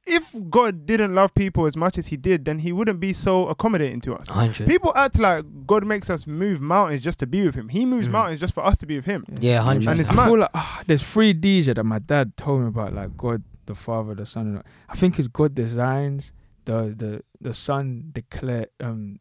if 0.06 0.36
God 0.50 0.86
didn't 0.86 1.16
love 1.16 1.34
people 1.34 1.66
as 1.66 1.78
much 1.78 1.98
as 1.98 2.08
He 2.08 2.18
did, 2.18 2.46
then 2.46 2.60
He 2.60 2.72
wouldn't 2.72 3.00
be 3.00 3.14
so 3.14 3.48
accommodating 3.48 4.02
to 4.02 4.16
us. 4.16 4.30
100. 4.30 4.68
People 4.68 4.92
act 4.96 5.20
like 5.20 5.46
God 5.66 5.86
makes 5.86 6.10
us 6.10 6.28
move 6.28 6.62
mountains 6.62 7.02
just 7.02 7.20
to 7.20 7.28
be 7.28 7.46
with 7.46 7.56
Him. 7.56 7.70
He 7.70 7.86
moves 7.86 8.08
mm. 8.08 8.12
mountains 8.12 8.40
just 8.40 8.54
for 8.54 8.66
us 8.66 8.78
to 8.80 8.86
be 8.86 8.96
with 8.96 9.06
Him. 9.06 9.26
Yeah, 9.40 9.62
hundred. 9.62 9.90
And 9.90 10.00
it's 10.00 10.10
I 10.10 10.26
feel 10.26 10.40
like 10.40 10.52
there's 10.88 11.04
three 11.04 11.34
D's 11.34 11.68
that 11.68 11.84
my 11.84 12.00
dad 12.00 12.36
told 12.38 12.62
me 12.62 12.68
about, 12.68 12.94
like 12.94 13.16
God 13.16 13.44
the 13.66 13.76
Father, 13.76 14.14
the 14.14 14.26
Son. 14.26 14.48
And 14.48 14.64
I 14.90 14.96
think 14.96 15.20
it's 15.20 15.28
God 15.28 15.56
designs 15.56 16.34
the 16.66 16.94
the 16.96 17.24
the 17.40 17.54
Son 17.54 18.10
declare 18.12 18.68
um 18.80 19.20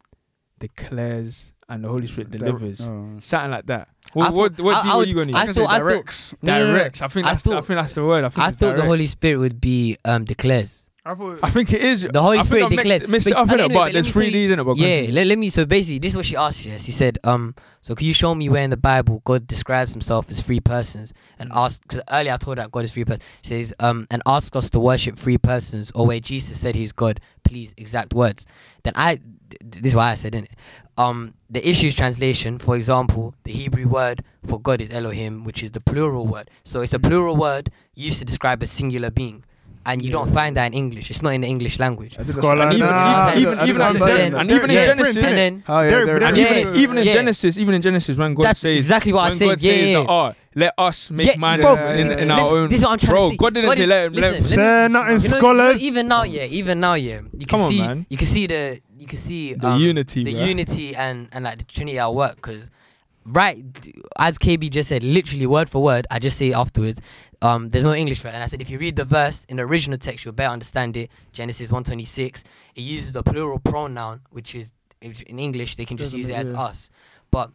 declares 0.59 1.53
and 1.73 1.83
the 1.83 1.89
Holy 1.89 2.07
Spirit 2.07 2.31
delivers. 2.31 2.79
Di- 2.79 3.21
Something 3.21 3.51
like 3.51 3.67
that. 3.67 3.89
What, 4.13 4.27
thought, 4.27 4.35
what, 4.35 4.61
what 4.61 4.77
I, 4.85 4.93
I 4.93 4.97
would, 4.97 5.09
you 5.09 5.15
going 5.15 5.29
to 5.29 5.35
I, 5.35 5.43
I 5.43 5.53
thought, 5.53 5.71
directs. 5.71 6.35
I. 6.43 7.07
I 7.07 7.09
think, 7.09 7.27
that's, 7.27 7.27
I, 7.27 7.35
thought, 7.37 7.51
the, 7.51 7.57
I 7.57 7.61
think 7.61 7.79
that's 7.79 7.95
the 7.95 8.05
word. 8.05 8.25
I, 8.25 8.29
think 8.29 8.47
I 8.47 8.51
thought 8.51 8.77
the 8.77 8.85
Holy 8.85 9.07
Spirit 9.07 9.39
would 9.39 9.61
be 9.61 9.97
um, 10.05 10.25
declares. 10.25 10.89
I, 11.05 11.15
thought, 11.15 11.39
I 11.43 11.51
think 11.51 11.73
it 11.73 11.83
is. 11.83 12.03
The 12.03 12.23
Holy 12.23 12.39
I 12.39 12.43
Spirit 12.43 12.69
declares. 12.71 13.09
Missed, 13.09 13.27
missed 13.27 13.27
it, 13.27 13.73
but 13.73 13.93
there's 13.93 14.09
three 14.09 14.31
D's 14.31 14.51
in 14.51 14.61
it. 14.61 14.65
But 14.65 14.77
yeah, 14.77 15.07
let, 15.11 15.39
me. 15.39 15.49
So 15.49 15.65
basically, 15.65 15.99
this 15.99 16.13
is 16.13 16.17
what 16.17 16.27
she 16.27 16.37
asked 16.37 16.65
Yes, 16.65 16.85
She 16.85 16.93
said, 16.93 17.19
um, 17.25 17.55
so 17.81 17.95
can 17.95 18.07
you 18.07 18.13
show 18.13 18.35
me 18.35 18.49
where 18.49 18.63
in 18.63 18.71
the 18.71 18.77
Bible 18.77 19.23
God 19.25 19.47
describes 19.47 19.93
himself 19.93 20.31
as 20.31 20.43
three 20.43 20.61
persons? 20.61 21.13
And 21.39 21.51
mm. 21.51 21.57
ask, 21.57 21.83
because 21.83 22.03
earlier 22.11 22.35
I 22.35 22.37
told 22.37 22.59
her 22.59 22.69
God 22.69 22.85
is 22.85 22.93
three 22.93 23.05
persons. 23.05 23.25
She 23.43 23.49
says, 23.49 23.75
um, 23.81 24.07
and 24.11 24.23
ask 24.27 24.55
us 24.55 24.69
to 24.71 24.79
worship 24.79 25.19
three 25.19 25.39
persons 25.39 25.91
or 25.93 26.07
where 26.07 26.21
Jesus 26.21 26.61
said 26.61 26.75
he's 26.75 26.93
God, 26.93 27.19
please, 27.43 27.75
exact 27.77 28.15
words. 28.15 28.47
Then 28.85 28.93
I, 28.95 29.19
this 29.61 29.93
is 29.93 29.95
why 29.95 30.11
I 30.11 30.15
said 30.15 30.35
in 30.35 30.45
it. 30.45 30.51
Um, 30.99 31.35
the 31.51 31.67
issue 31.67 31.87
is 31.87 31.95
translation. 31.95 32.59
For 32.59 32.77
example, 32.77 33.35
the 33.45 33.53
Hebrew 33.53 33.89
word 33.89 34.25
for 34.47 34.61
God 34.61 34.81
is 34.81 34.91
Elohim, 34.91 35.45
which 35.45 35.63
is 35.63 35.71
the 35.71 35.81
plural 35.81 36.27
word. 36.27 36.51
So 36.65 36.81
it's 36.81 36.95
a 36.95 36.99
mm. 36.99 37.09
plural 37.09 37.37
word 37.37 37.71
used 37.95 38.19
to 38.19 38.25
describe 38.25 38.63
a 38.63 38.67
singular 38.67 39.11
being. 39.11 39.45
And 39.85 40.01
you 40.01 40.11
yeah. 40.11 40.19
don't 40.19 40.33
find 40.33 40.57
that 40.57 40.67
in 40.67 40.75
English. 40.75 41.11
It's 41.11 41.23
not 41.23 41.31
in 41.31 41.41
the 41.41 41.49
English 41.49 41.81
language. 41.81 42.15
And 42.17 42.27
ah. 42.83 43.35
even 43.35 43.59
in 43.59 43.67
Genesis, 43.67 44.03
and 44.03 44.51
even 46.77 46.99
in 46.99 47.11
Genesis, 47.11 47.59
even 47.59 47.75
in 47.75 47.83
Genesis, 47.83 48.17
when 48.17 48.35
God 48.35 48.45
That's 48.45 48.61
says 48.61 48.77
exactly 48.77 49.13
what 49.13 49.25
I 49.33 49.35
said. 49.35 49.61
Yeah, 49.61 49.73
says, 49.73 49.91
yeah. 49.91 50.05
Oh, 50.09 50.35
let 50.55 50.75
us 50.77 51.11
make 51.11 51.29
yeah, 51.29 51.37
man 51.39 51.61
in, 51.99 52.19
in 52.19 52.29
yeah, 52.29 52.41
our 52.41 52.51
own. 52.57 52.69
This 52.69 52.81
is 52.81 52.85
what 52.85 52.93
I'm 52.93 52.99
trying 52.99 53.15
bro, 53.15 53.29
to 53.29 53.33
say. 53.33 53.37
God 53.37 53.55
didn't 53.55 53.77
say 53.77 53.83
is, 53.83 53.89
let, 53.89 54.13
listen, 54.13 54.33
let, 54.33 54.45
say 54.45 54.89
nothing, 54.91 55.19
scholars. 55.19 55.81
Know, 55.81 55.87
even 55.87 56.09
now, 56.09 56.23
yeah, 56.25 56.45
even 56.45 56.81
now, 56.81 56.95
yeah. 56.95 57.21
You 57.33 57.47
can 57.47 57.59
Come 57.59 57.71
see, 57.71 57.81
on, 57.81 57.87
man. 57.87 58.07
You 58.11 58.17
can 58.17 58.27
see 58.27 58.47
the 58.47 58.81
you 58.99 59.07
can 59.07 59.19
see 59.19 59.55
um, 59.55 59.61
the 59.61 59.85
unity, 59.85 60.25
the 60.25 60.33
bro. 60.35 60.45
unity, 60.45 60.95
and 60.95 61.29
and 61.33 61.45
like 61.45 61.59
the 61.59 61.65
Trinity 61.65 61.99
at 61.99 62.13
work. 62.15 62.37
Because 62.37 62.71
right, 63.25 63.65
as 64.19 64.39
KB 64.39 64.71
just 64.71 64.89
said, 64.89 65.03
literally 65.03 65.47
word 65.47 65.71
for 65.71 65.83
word, 65.83 66.07
I 66.11 66.19
just 66.19 66.37
say 66.37 66.53
afterwards. 66.53 67.01
Um, 67.41 67.71
there's 67.71 67.85
no 67.85 67.95
English 67.95 68.21
for 68.21 68.29
it, 68.29 68.35
and 68.35 68.43
I 68.43 68.47
said 68.47 68.61
if 68.61 68.71
you 68.71 68.79
read 68.79 68.97
the 68.97 69.05
verse 69.05 69.45
in 69.49 69.57
the 69.57 69.65
original 69.65 69.99
text, 69.99 70.25
you'll 70.25 70.35
better 70.35 70.53
understand 70.53 70.97
it. 70.97 71.11
Genesis 71.33 71.73
1:26. 71.73 72.45
It 72.75 72.81
uses 72.83 73.17
a 73.17 73.23
plural 73.23 73.59
pronoun, 73.59 74.21
which 74.31 74.55
is 74.55 74.73
in 75.01 75.39
English 75.39 75.77
they 75.77 75.85
can 75.85 75.97
just 75.97 76.13
Doesn't 76.13 76.19
use 76.21 76.29
it 76.29 76.39
as 76.39 76.53
us, 76.53 76.91
but 77.31 77.51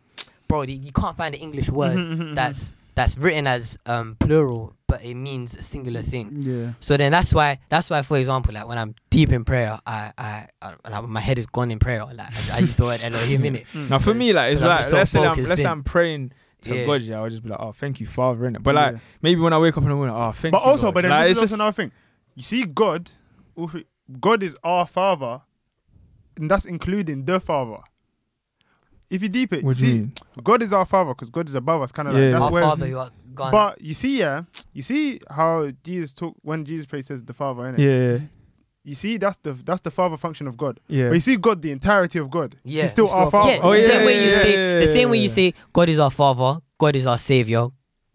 bro, 0.48 0.64
you 0.64 0.92
can't 0.92 1.16
find 1.16 1.36
an 1.36 1.42
English 1.42 1.70
word 1.70 2.36
that's 2.36 2.76
that's 2.98 3.16
written 3.16 3.46
as 3.46 3.78
um, 3.86 4.18
plural, 4.20 4.74
but 4.88 5.06
it 5.06 5.14
means 5.14 5.56
a 5.56 5.62
singular 5.62 6.02
thing. 6.02 6.30
Yeah. 6.32 6.74
So 6.80 6.98
then 6.98 7.12
that's 7.12 7.32
why 7.32 7.60
that's 7.70 7.92
why, 7.92 8.02
for 8.02 8.18
example, 8.18 8.56
like 8.56 8.68
when 8.68 8.80
I'm 8.80 8.96
deep 9.12 9.32
in 9.32 9.46
prayer, 9.46 9.80
I 9.86 10.12
I, 10.18 10.48
I 10.64 10.90
like 10.90 11.08
my 11.08 11.20
head 11.20 11.38
is 11.38 11.46
gone 11.46 11.70
in 11.70 11.78
prayer. 11.78 12.04
Like 12.06 12.20
I, 12.20 12.56
I 12.56 12.60
use 12.60 12.76
the 12.76 12.86
word 12.86 13.02
Elohim 13.04 13.46
in 13.46 13.56
it. 13.58 13.66
Now 13.76 14.00
for 14.00 14.16
me, 14.16 14.34
like 14.34 14.54
it's 14.54 14.64
like 14.64 14.84
so 14.84 14.98
let's 14.98 15.12
say 15.12 15.24
I'm, 15.24 15.46
let's 15.46 15.62
say 15.62 15.68
I'm 15.68 15.84
praying 15.84 16.32
to 16.64 16.76
yeah. 16.76 16.86
God, 16.88 17.02
yeah, 17.04 17.20
I'll 17.20 17.30
just 17.30 17.44
be 17.44 17.50
like, 17.50 17.60
oh, 17.62 17.72
thank 17.72 18.00
you, 18.00 18.08
Father, 18.08 18.50
innit? 18.50 18.64
But 18.64 18.74
like, 18.74 18.94
yeah. 18.94 19.00
maybe 19.22 19.42
when 19.42 19.54
I 19.54 19.60
wake 19.60 19.78
up 19.78 19.84
in 19.84 19.90
the 19.90 19.96
morning, 19.96 20.16
oh, 20.16 20.32
thank 20.32 20.52
but 20.52 20.58
you. 20.58 20.64
But 20.66 20.70
also, 20.72 20.88
God. 20.88 20.94
but 20.96 21.02
then 21.02 21.12
like, 21.12 21.28
this 21.28 21.38
is 21.38 21.42
just 21.42 21.54
another 21.54 21.72
thing. 21.72 21.92
You 22.34 22.42
see, 22.42 22.66
God, 22.66 23.12
God 24.20 24.42
is 24.42 24.56
our 24.64 24.88
Father, 24.88 25.42
and 26.36 26.50
that's 26.50 26.66
including 26.66 27.26
the 27.26 27.40
Father 27.40 27.84
if 29.10 29.22
you 29.24 29.30
deep 29.30 29.54
it, 29.54 29.64
What 29.64 29.78
do 29.78 29.86
you 29.86 29.92
see, 29.92 30.00
mean? 30.00 30.14
God 30.44 30.62
is 30.64 30.74
our 30.74 30.86
father 30.86 31.12
because 31.14 31.30
God 31.30 31.48
is 31.48 31.56
above 31.56 31.82
us. 31.82 31.92
Kind 31.92 32.08
of 32.10 32.16
Yeah. 32.16 32.22
like 32.24 32.32
that's 32.34 32.44
Our 32.44 32.52
where. 32.52 32.64
Father, 32.64 32.88
you 32.88 33.00
are 33.00 33.12
gone. 33.36 33.52
But 33.52 33.82
you 33.82 33.94
see, 33.94 34.20
yeah, 34.20 34.44
you 34.74 34.84
see 34.84 35.20
how 35.30 35.70
Jesus 35.84 36.14
talk 36.14 36.36
when 36.42 36.66
Jesus 36.66 36.86
prays 36.86 37.06
says 37.08 37.24
the 37.24 37.34
Father, 37.34 37.64
innit? 37.64 37.78
Yeah. 37.80 38.26
you 38.84 38.96
see, 38.96 39.18
that's 39.18 39.38
the 39.44 39.52
that's 39.52 39.82
the 39.82 39.92
father 39.92 40.16
function 40.16 40.48
of 40.48 40.56
God. 40.58 40.80
Yeah. 40.88 41.10
But 41.10 41.16
you 41.16 41.20
see, 41.20 41.36
God, 41.38 41.62
the 41.62 41.72
entirety 41.72 42.20
of 42.20 42.30
God. 42.30 42.56
Yeah. 42.64 42.84
He's 42.84 42.92
still 42.92 43.06
He's 43.08 43.14
our 43.16 43.28
still 43.28 43.40
our 43.40 43.46
father. 43.48 43.60
Oh, 43.62 43.72
yeah, 43.74 43.80
Oh, 43.80 43.82
the 43.82 43.82
yeah, 43.82 43.88
same 43.98 44.06
way 44.06 44.16
you 44.26 44.32
yeah, 44.32 44.42
say 44.42 44.54
yeah, 44.74 44.80
the 44.80 44.88
same 44.88 45.10
way 45.10 45.18
you 45.18 45.24
yeah. 45.28 45.34
say 45.36 45.54
God 45.74 45.90
is 45.90 46.00
our 46.00 46.12
father, 46.12 46.60
God 46.78 46.96
is 46.96 47.06
our 47.06 47.18
savior, 47.18 47.68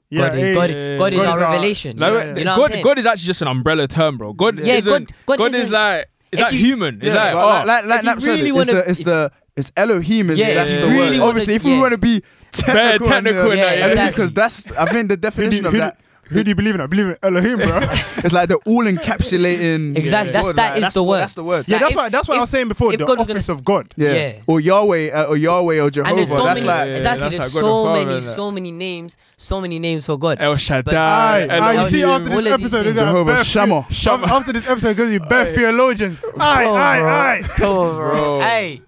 Yeah, 0.08 0.28
God 0.28 0.34
is 0.36 0.40
hey, 0.42 0.54
God, 0.54 0.70
yeah, 0.70 0.96
God 0.98 1.12
is 1.12 1.18
God 1.18 1.26
our 1.26 1.36
is 1.38 1.42
our- 1.42 1.52
revelation. 1.52 1.96
Like, 1.98 2.10
you 2.12 2.18
Yeah, 2.18 2.24
know, 2.24 2.30
yeah. 2.32 2.38
you 2.38 2.44
know 2.44 2.50
what 2.52 2.54
I'm 2.56 2.60
God, 2.62 2.72
saying? 2.72 2.84
God 2.84 2.98
is 2.98 3.06
actually 3.06 3.26
just 3.26 3.42
an 3.42 3.48
umbrella 3.48 3.86
term, 3.88 4.16
bro. 4.18 4.32
God 4.32 4.58
Yeah, 4.58 4.74
isn't. 4.74 5.12
God- 5.26 5.38
God 5.38 5.54
is 5.54 5.60
isn't- 5.60 5.74
like 5.74 6.06
it's 6.32 6.40
if 6.40 6.44
like 6.46 6.52
you- 6.54 6.58
human. 6.60 6.94
It's 7.02 7.06
Yeah. 7.14 7.14
like 7.24 7.34
Like, 7.34 7.44
oh, 7.44 7.48
like, 7.48 7.66
like, 7.66 7.84
like 7.84 7.98
if 7.98 8.02
you 8.04 8.06
Nap 8.10 8.20
said, 8.22 8.30
really 8.38 8.48
it, 8.48 8.52
wanna- 8.52 8.72
it's 8.72 8.84
the 8.86 8.90
it's 8.90 9.02
the 9.02 9.32
it's 9.56 9.70
Elohim 9.76 10.30
is 10.30 10.38
Yeah, 10.38 10.54
that's 10.54 10.72
if 10.72 10.80
the 10.80 10.88
you 10.88 10.96
word. 10.96 11.02
really 11.04 11.18
wanna- 11.18 11.28
Obviously, 11.30 11.54
if 11.54 11.64
we 11.64 11.72
yeah. 11.74 11.80
want 11.80 11.92
to 11.92 11.98
be 11.98 12.22
technical, 12.52 13.06
technical 13.08 13.12
and, 13.12 13.26
in 13.28 13.36
uh, 13.36 13.44
that, 13.48 13.56
yeah. 13.56 13.64
Elohim, 13.84 13.90
Exactly. 13.90 14.10
because 14.10 14.32
that's 14.32 14.70
I 14.72 14.86
think 14.86 15.08
the 15.08 15.14
Who 15.14 15.16
do, 15.16 15.16
definition 15.16 15.62
you- 15.62 15.68
of 15.68 15.72
who, 15.74 15.80
that. 15.80 15.98
who 16.28 16.42
do 16.44 16.48
you 16.50 16.54
believe 16.54 16.74
in? 16.74 16.80
I 16.80 16.86
believe 16.86 17.06
in 17.08 17.16
Elohim, 17.22 17.58
bro. 17.58 17.80
It's 18.24 18.32
like 18.32 18.48
the 18.48 18.56
all 18.66 18.84
encapsulating. 18.84 19.96
Exactly, 20.02 20.32
that's- 20.32 20.44
word, 20.44 20.56
that 20.56 20.68
like, 20.70 20.76
is 20.76 20.80
that's 20.82 20.94
the 20.94 21.02
word. 21.02 21.18
That's 21.20 21.34
the 21.34 21.44
word. 21.44 21.64
Yeah, 21.68 21.78
that's 21.78 21.90
if- 21.90 21.96
why 21.96 22.08
that's 22.08 22.28
what 22.28 22.34
I 22.34 22.38
if- 22.38 22.40
was 22.42 22.50
saying 22.50 22.68
before. 22.68 22.92
if 22.92 22.98
The 22.98 23.04
God 23.04 23.18
was 23.18 23.26
gonna 23.26 23.38
office 23.38 23.50
s- 23.50 23.56
of 23.58 23.64
God. 23.64 23.92
Yeah. 23.96 24.12
Yeah. 24.14 24.32
Or 24.46 24.60
Yahweh, 24.60 25.10
uh, 25.10 25.24
or 25.24 25.36
Yahweh, 25.36 25.80
or 25.80 25.90
Jehovah. 25.90 26.08
and 26.10 26.18
there's 26.18 26.28
so 26.28 26.44
that's 26.44 26.60
many, 26.60 26.66
like 26.68 26.88
Yeah, 26.88 26.96
exactly. 26.96 27.20
that's 27.20 27.36
There's 27.36 27.54
like 27.54 27.62
God 27.62 27.68
the 27.68 27.72
so 27.72 27.84
Father, 27.84 28.06
many, 28.06 28.20
innit? 28.20 28.34
so 28.36 28.50
many 28.50 28.70
names, 28.72 29.16
so 29.36 29.60
many 29.60 29.78
names 29.78 30.06
for 30.06 30.18
God. 30.18 30.38
El 30.40 30.56
Shaddai. 30.56 30.94
Aye, 30.94 31.46
But- 31.46 31.50
aye, 31.50 31.56
you 31.72 31.78
Elohim, 31.78 31.90
see, 31.90 32.02
after 32.04 32.10
all 32.12 32.18
this 32.20 32.26
of 32.26 32.44
these 32.44 32.52
episode, 32.52 32.60
things. 32.84 32.84
there's 32.84 32.94
gonna 32.96 33.12
Jehovah 33.12 33.36
be 33.36 33.44
Shammah. 33.44 33.86
After, 33.90 34.34
after 34.34 34.52
this 34.52 34.68
episode, 34.68 34.86
there's 34.94 34.96
gonna 34.96 35.18
be 35.18 35.28
bare 35.28 35.46
theologians. 35.46 36.20
Aye, 36.38 36.64
Come 36.64 36.72
on, 36.74 36.80
aye, 36.80 36.98
bro. 37.00 37.08
aye. 37.10 37.42
Come 37.56 37.68
on, 37.78 37.96
bro. 37.96 38.10
Bro. 38.12 38.40
Hey, 38.40 38.82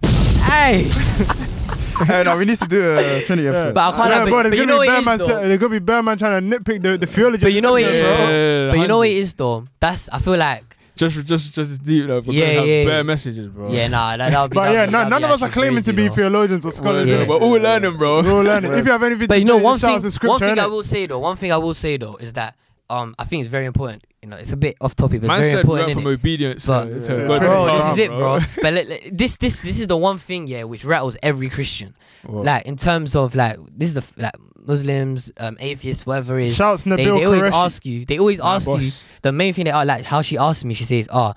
hey. 0.45 0.83
hey, 2.05 2.23
no, 2.23 2.37
we 2.37 2.45
need 2.45 2.57
to 2.59 2.67
do 2.67 2.97
a 2.97 3.23
Trinity 3.25 3.47
episode. 3.47 3.73
But 3.73 3.93
I 3.93 3.97
can't 3.97 4.09
Yeah, 4.09 4.19
have 4.19 4.27
it. 4.27 4.31
bro, 4.31 4.43
But 4.43 4.57
you 4.57 4.65
know 4.65 4.75
be 4.81 4.87
what 4.87 4.87
bare 4.87 4.95
it 4.97 4.99
is 4.99 5.05
man. 5.05 5.17
though. 5.17 5.47
There's 5.47 5.59
gonna 5.59 5.69
be 5.71 5.79
bare 5.79 6.03
man 6.03 6.17
trying 6.17 6.49
to 6.51 6.57
nitpick 6.59 6.81
the 6.83 6.97
the 6.97 7.05
theology. 7.07 7.43
But 7.45 7.53
you 7.53 7.61
know 7.61 7.75
it 7.75 7.87
is, 7.87 8.05
bro. 8.05 8.15
Yeah, 8.15 8.69
But 8.71 8.79
you 8.79 8.87
know 8.87 8.97
what 8.97 9.07
it 9.07 9.15
100. 9.15 9.23
is 9.23 9.33
though. 9.33 9.65
That's 9.79 10.09
I 10.09 10.19
feel 10.19 10.37
like 10.37 10.63
Just, 10.95 11.25
just, 11.25 11.53
just 11.53 11.83
deep 11.83 12.07
though. 12.07 12.21
Yeah, 12.25 12.51
Yeah, 12.51 12.61
yeah. 12.63 12.85
Bare 12.85 13.03
messages, 13.03 13.47
bro. 13.49 13.69
yeah, 13.69 13.87
nah, 13.89 14.15
that 14.17 14.41
would 14.41 14.51
be. 14.51 14.55
But 14.55 14.73
yeah, 14.73 14.85
be- 14.85 14.91
no, 14.93 15.07
none 15.09 15.23
of 15.23 15.31
us 15.31 15.41
are 15.41 15.45
actually 15.45 15.61
claiming 15.61 15.83
to 15.83 15.93
be 15.93 16.07
though. 16.07 16.13
theologians 16.15 16.65
or 16.65 16.71
scholars. 16.71 17.07
We're, 17.07 17.19
Yeah. 17.21 17.27
we're 17.27 17.37
all 17.37 17.51
learning, 17.59 17.97
bro. 17.97 18.21
We're 18.23 18.31
all 18.31 18.43
learning. 18.43 18.71
If 18.79 18.85
you 18.85 18.91
have 18.91 19.03
anything 19.03 19.27
But 19.27 19.35
to 19.35 19.39
you 19.41 19.45
know 19.45 19.57
say, 19.57 19.63
one 19.63 19.79
thing. 19.79 20.29
One 20.29 20.39
thing 20.39 20.59
I 20.59 20.67
will 20.67 20.83
say 20.83 21.05
though. 21.05 21.19
One 21.19 21.35
thing 21.37 21.51
I 21.51 21.57
will 21.57 21.73
say 21.73 21.97
though 21.97 22.15
is 22.15 22.33
that 22.33 22.55
um 22.89 23.15
I 23.19 23.23
think 23.25 23.41
it's 23.41 23.49
very 23.49 23.65
important. 23.65 24.03
You 24.21 24.29
know, 24.29 24.37
it's 24.37 24.51
a 24.51 24.57
bit 24.57 24.75
off 24.81 24.95
topic, 24.95 25.21
but 25.21 25.27
Man 25.27 25.41
it's 25.41 25.49
very 25.51 25.61
said 25.63 25.67
we 25.67 25.79
important. 25.79 25.87
went 25.87 25.99
innit? 25.99 26.03
from 26.03 26.11
obedience 26.13 26.65
But- 26.65 26.85
to, 26.85 26.91
Yeah. 26.95 27.27
to 27.27 27.39
Bro, 27.39 27.65
this 27.77 27.93
is 27.93 27.97
it, 27.99 28.09
bro. 28.09 28.39
But 28.61 28.73
let- 28.73 28.87
let- 28.87 29.17
this, 29.17 29.37
this, 29.37 29.61
this 29.61 29.79
is 29.79 29.85
the 29.87 29.97
one 29.97 30.17
thing, 30.17 30.47
yeah, 30.47 30.63
which 30.63 30.83
rattles 30.83 31.15
every 31.21 31.49
Christian. 31.49 31.95
What? 32.23 32.43
Like 32.45 32.65
in 32.65 32.75
terms 32.75 33.15
of 33.15 33.35
like 33.35 33.57
this 33.77 33.89
is 33.89 33.93
the 33.95 34.03
like 34.17 34.33
Muslims, 34.65 35.31
um, 35.37 35.57
atheists, 35.59 36.05
whatever 36.07 36.39
it 36.39 36.47
is. 36.47 36.55
Shouts 36.55 36.85
They, 36.85 36.91
Nabeel 36.91 37.17
they 37.19 37.25
always 37.25 37.41
Qureshi. 37.43 37.51
ask 37.65 37.85
you. 37.85 38.05
They 38.05 38.17
always 38.17 38.39
Nah, 38.39 38.55
ask 38.55 38.67
you. 38.67 38.89
The 39.21 39.31
main 39.31 39.53
thing 39.53 39.65
they 39.65 39.71
are 39.71 39.85
like 39.85 40.03
how 40.05 40.21
she 40.23 40.37
asked 40.39 40.65
me. 40.65 40.73
She 40.73 40.85
says, 40.85 41.07
"Oh, 41.11 41.33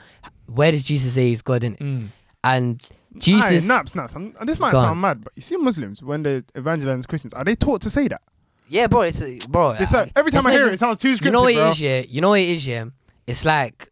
where 0.46 0.72
does 0.72 0.82
Jesus 0.82 1.12
say 1.14 1.28
he's 1.28 1.42
God 1.42 1.62
in 1.64 1.74
it?" 1.74 1.80
Mm. 1.80 2.08
And 2.44 2.88
Aye, 2.90 3.18
Jesus, 3.18 3.64
naps, 3.66 3.94
naps. 3.94 4.14
I'm- 4.14 4.34
This 4.46 4.58
might 4.58 4.72
sound 4.72 4.86
on. 4.86 5.00
mad, 5.00 5.24
but 5.24 5.32
you 5.36 5.42
see 5.42 5.56
Muslims 5.56 6.02
when 6.02 6.22
they 6.22 6.42
evangelize 6.54 7.04
Christians, 7.04 7.34
are 7.34 7.44
they 7.44 7.54
taught 7.56 7.82
to 7.82 7.90
say 7.90 8.08
that? 8.08 8.22
Yeah, 8.68 8.86
bro, 8.86 9.02
it's 9.02 9.22
a, 9.22 9.38
bro. 9.48 9.70
It's 9.70 9.92
like, 9.92 10.12
every 10.16 10.30
time 10.30 10.46
I 10.46 10.52
hear 10.52 10.66
it, 10.68 10.74
it 10.74 10.80
sounds 10.80 10.98
too 10.98 11.14
scripted, 11.14 11.24
you 11.24 11.30
know 11.30 11.42
what 11.42 11.54
bro. 11.54 11.66
it 11.66 11.70
is, 11.70 11.80
yeah. 11.80 12.02
You 12.08 12.20
know 12.20 12.30
what 12.30 12.40
it 12.40 12.48
is, 12.48 12.66
yeah. 12.66 12.86
It's 13.26 13.44
like 13.44 13.90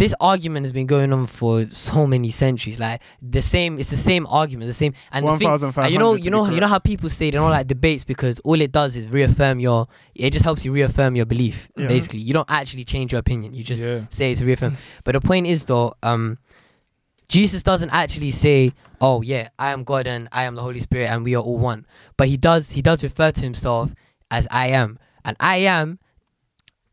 this 0.00 0.14
argument 0.18 0.64
has 0.64 0.72
been 0.72 0.86
going 0.86 1.12
on 1.12 1.26
for 1.26 1.66
so 1.68 2.06
many 2.06 2.30
centuries. 2.30 2.80
Like 2.80 3.02
the 3.20 3.42
same, 3.42 3.78
it's 3.78 3.90
the 3.90 3.98
same 3.98 4.26
argument, 4.28 4.68
the 4.68 4.74
same. 4.74 4.94
And 5.12 5.28
the 5.28 5.36
thing, 5.36 5.50
1,500 5.50 5.84
and 5.84 5.92
you 5.92 5.98
know, 5.98 6.14
you 6.14 6.30
know, 6.30 6.48
you 6.48 6.58
know 6.58 6.68
how 6.68 6.78
people 6.78 7.10
say 7.10 7.26
they 7.26 7.32
don't 7.32 7.50
like 7.50 7.66
debates 7.66 8.02
because 8.02 8.38
all 8.40 8.58
it 8.62 8.72
does 8.72 8.96
is 8.96 9.06
reaffirm 9.06 9.60
your. 9.60 9.88
It 10.14 10.32
just 10.32 10.42
helps 10.42 10.64
you 10.64 10.72
reaffirm 10.72 11.16
your 11.16 11.26
belief. 11.26 11.68
Yeah. 11.76 11.88
Basically, 11.88 12.20
you 12.20 12.32
don't 12.32 12.50
actually 12.50 12.84
change 12.84 13.12
your 13.12 13.18
opinion. 13.18 13.52
You 13.52 13.62
just 13.62 13.82
yeah. 13.82 14.06
say 14.08 14.32
it's 14.32 14.40
reaffirm. 14.40 14.78
but 15.04 15.12
the 15.12 15.20
point 15.20 15.46
is, 15.46 15.66
though, 15.66 15.94
um, 16.02 16.38
Jesus 17.30 17.62
doesn't 17.62 17.90
actually 17.90 18.32
say, 18.32 18.72
"Oh 19.00 19.22
yeah, 19.22 19.48
I 19.56 19.70
am 19.70 19.84
God 19.84 20.08
and 20.08 20.28
I 20.32 20.42
am 20.42 20.56
the 20.56 20.62
Holy 20.62 20.80
Spirit 20.80 21.06
and 21.06 21.24
we 21.24 21.36
are 21.36 21.42
all 21.42 21.58
one." 21.58 21.86
But 22.16 22.26
he 22.26 22.36
does. 22.36 22.70
He 22.70 22.82
does 22.82 23.04
refer 23.04 23.30
to 23.30 23.40
himself 23.40 23.94
as 24.32 24.48
"I 24.50 24.66
am," 24.68 24.98
and 25.24 25.36
"I 25.38 25.58
am." 25.58 26.00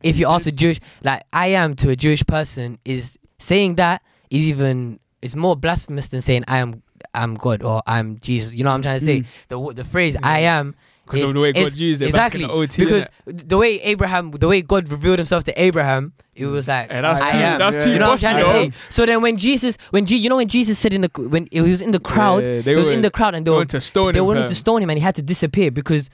If 0.00 0.16
you 0.16 0.28
ask 0.28 0.46
a 0.46 0.52
Jewish, 0.52 0.78
like 1.02 1.24
"I 1.32 1.48
am" 1.48 1.74
to 1.76 1.90
a 1.90 1.96
Jewish 1.96 2.24
person, 2.24 2.78
is 2.84 3.18
saying 3.40 3.74
that 3.74 4.00
is 4.30 4.44
even 4.44 5.00
is 5.22 5.34
more 5.34 5.56
blasphemous 5.56 6.06
than 6.08 6.20
saying 6.20 6.44
"I 6.46 6.58
am." 6.58 6.82
I'm 7.14 7.34
God 7.34 7.62
or 7.64 7.82
I'm 7.86 8.18
Jesus. 8.20 8.54
You 8.54 8.62
know 8.62 8.70
what 8.70 8.76
I'm 8.76 8.82
trying 8.82 9.00
to 9.00 9.04
say? 9.04 9.20
Mm. 9.20 9.26
The 9.48 9.82
the 9.82 9.84
phrase 9.84 10.16
"I 10.22 10.40
am" 10.40 10.76
Because 11.08 11.22
of 11.22 11.34
the 11.34 11.40
way 11.40 11.52
God 11.52 11.74
used 11.74 12.02
it 12.02 12.06
exactly 12.08 12.40
back 12.44 12.50
in 12.50 12.56
the 12.56 12.62
OT. 12.62 12.84
because 12.84 13.08
the 13.26 13.56
way 13.56 13.80
Abraham, 13.80 14.30
the 14.32 14.46
way 14.48 14.60
God 14.62 14.88
revealed 14.90 15.18
Himself 15.18 15.44
to 15.44 15.52
Abraham, 15.60 16.12
it 16.34 16.46
was 16.46 16.68
like 16.68 16.90
Hey, 16.90 17.00
that's 17.00 17.22
I 17.22 17.32
too, 17.32 17.38
am. 17.38 17.58
that's 17.58 17.76
Yeah. 17.76 17.84
too 17.84 17.92
You 17.92 17.98
know 17.98 18.08
what 18.10 18.24
I'm 18.24 18.34
trying 18.34 18.44
to 18.44 18.52
say? 18.52 18.78
So 18.90 19.06
then 19.06 19.22
when 19.22 19.36
Jesus, 19.36 19.76
when 19.90 20.04
G, 20.06 20.16
you 20.16 20.28
know 20.28 20.36
when 20.36 20.48
Jesus 20.48 20.78
said 20.78 20.92
in 20.92 21.00
the 21.00 21.10
when 21.16 21.48
he 21.50 21.60
was 21.62 21.80
in 21.80 21.90
the 21.92 22.00
crowd, 22.00 22.46
Yeah, 22.46 22.60
he 22.60 22.74
was 22.74 22.86
were- 22.86 22.92
in 22.92 23.00
the 23.02 23.10
crowd 23.10 23.34
and 23.34 23.46
they 23.46 23.50
They 23.50 23.56
were 23.56 23.64
to 23.64 23.80
stone 23.80 24.12
they 24.12 24.18
him. 24.20 24.26
wanted 24.26 24.48
to 24.48 24.54
stone 24.54 24.82
him 24.82 24.90
and 24.90 24.98
he 24.98 25.02
had 25.04 25.14
to 25.16 25.22
disappear 25.22 25.70
because 25.70 26.10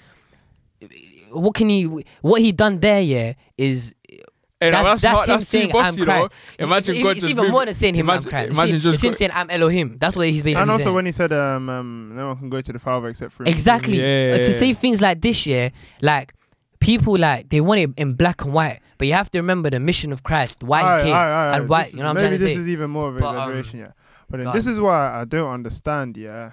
what 1.32 1.55
can 1.55 1.68
he 1.68 1.84
what 2.22 2.40
he 2.40 2.53
done 2.53 2.78
there 2.80 3.01
yeah 3.01 3.32
is 3.59 3.95
Hey, 4.65 4.71
now 4.71 4.83
that's, 4.83 5.03
that's, 5.03 5.19
that's 5.19 5.27
him 5.27 5.35
that's 5.39 5.49
saying 5.49 5.71
bossy, 5.73 6.01
I'm 6.01 6.07
though. 6.07 6.29
Christ. 6.29 6.33
Imagine 6.59 6.95
it's, 6.95 7.03
God 7.03 7.11
it's 7.11 7.21
just 7.21 7.31
even 7.31 7.51
more 7.51 7.65
than 7.65 7.75
saying 7.75 7.95
him 7.95 8.11
I'm 8.11 8.15
imagine- 8.17 8.31
Christ. 8.31 8.51
imagine 8.53 8.77
it's, 8.77 8.85
just 8.85 8.95
it's 8.95 9.05
him 9.05 9.15
saying 9.15 9.31
I'm 9.35 9.51
Elohim. 9.51 9.97
That's 9.99 10.17
what 10.17 10.27
he's 10.27 10.43
basically 10.43 10.55
saying. 10.55 10.62
And 10.62 10.71
also 10.71 10.85
saying. 10.85 10.95
when 10.95 11.07
he 11.07 11.12
said, 11.12 11.33
um, 11.33 11.69
um, 11.69 12.12
no 12.15 12.29
one 12.29 12.37
can 12.39 12.51
go 12.51 12.61
to 12.61 12.73
the 12.73 12.79
Father 12.79 13.09
except 13.09 13.33
through 13.33 13.47
me. 13.47 13.53
Exactly. 13.53 13.99
Yeah. 14.01 14.35
Uh, 14.35 14.39
to 14.39 14.53
say 14.53 14.73
things 14.75 15.01
like 15.01 15.21
this, 15.21 15.47
yeah, 15.47 15.69
like 16.03 16.35
people 16.81 17.17
like 17.19 17.49
they 17.49 17.61
want 17.61 17.81
it 17.81 17.91
in 17.97 18.15
black 18.15 18.43
and 18.43 18.53
white, 18.53 18.81
but 18.99 19.07
you 19.09 19.15
have 19.15 19.31
to 19.31 19.39
remember 19.39 19.71
the 19.71 19.81
mission 19.81 20.12
of 20.12 20.23
Christ, 20.23 20.62
why 20.62 20.83
Aye, 20.83 20.99
he 20.99 21.05
came, 21.05 21.15
aye, 21.15 21.19
aye, 21.19 21.51
aye. 21.53 21.57
and 21.59 21.69
why. 21.69 21.85
This 21.85 21.95
You 21.95 21.99
know 22.01 22.05
what 22.07 22.11
I'm 22.11 22.17
saying? 22.17 22.31
maybe 22.33 22.45
this 22.45 22.55
say? 22.55 22.61
is 22.61 22.69
even 22.69 22.91
more 22.91 23.09
of 23.09 23.17
an 23.17 23.23
But, 23.23 23.37
um, 23.37 23.65
yeah. 23.75 23.87
But 24.29 24.41
then 24.41 24.53
this 24.53 24.67
is 24.67 24.79
why 24.79 25.21
I 25.21 25.25
don't 25.25 25.51
understand, 25.51 26.17
yeah. 26.17 26.53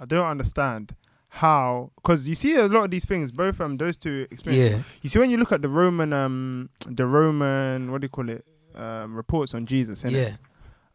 I 0.00 0.04
don't 0.04 0.26
understand 0.26 0.96
how, 1.34 1.90
because 1.96 2.28
you 2.28 2.34
see 2.34 2.56
a 2.56 2.66
lot 2.66 2.84
of 2.84 2.90
these 2.90 3.06
things, 3.06 3.32
both 3.32 3.58
um 3.60 3.78
those 3.78 3.96
two 3.96 4.26
experiences. 4.30 4.72
Yeah. 4.72 4.82
You 5.02 5.08
see 5.08 5.18
when 5.18 5.30
you 5.30 5.38
look 5.38 5.50
at 5.50 5.62
the 5.62 5.68
Roman 5.68 6.12
um 6.12 6.68
the 6.86 7.06
Roman 7.06 7.90
what 7.90 8.02
do 8.02 8.04
you 8.04 8.10
call 8.10 8.28
it 8.28 8.44
um 8.74 9.14
reports 9.14 9.54
on 9.54 9.64
Jesus? 9.64 10.04
Yeah. 10.04 10.36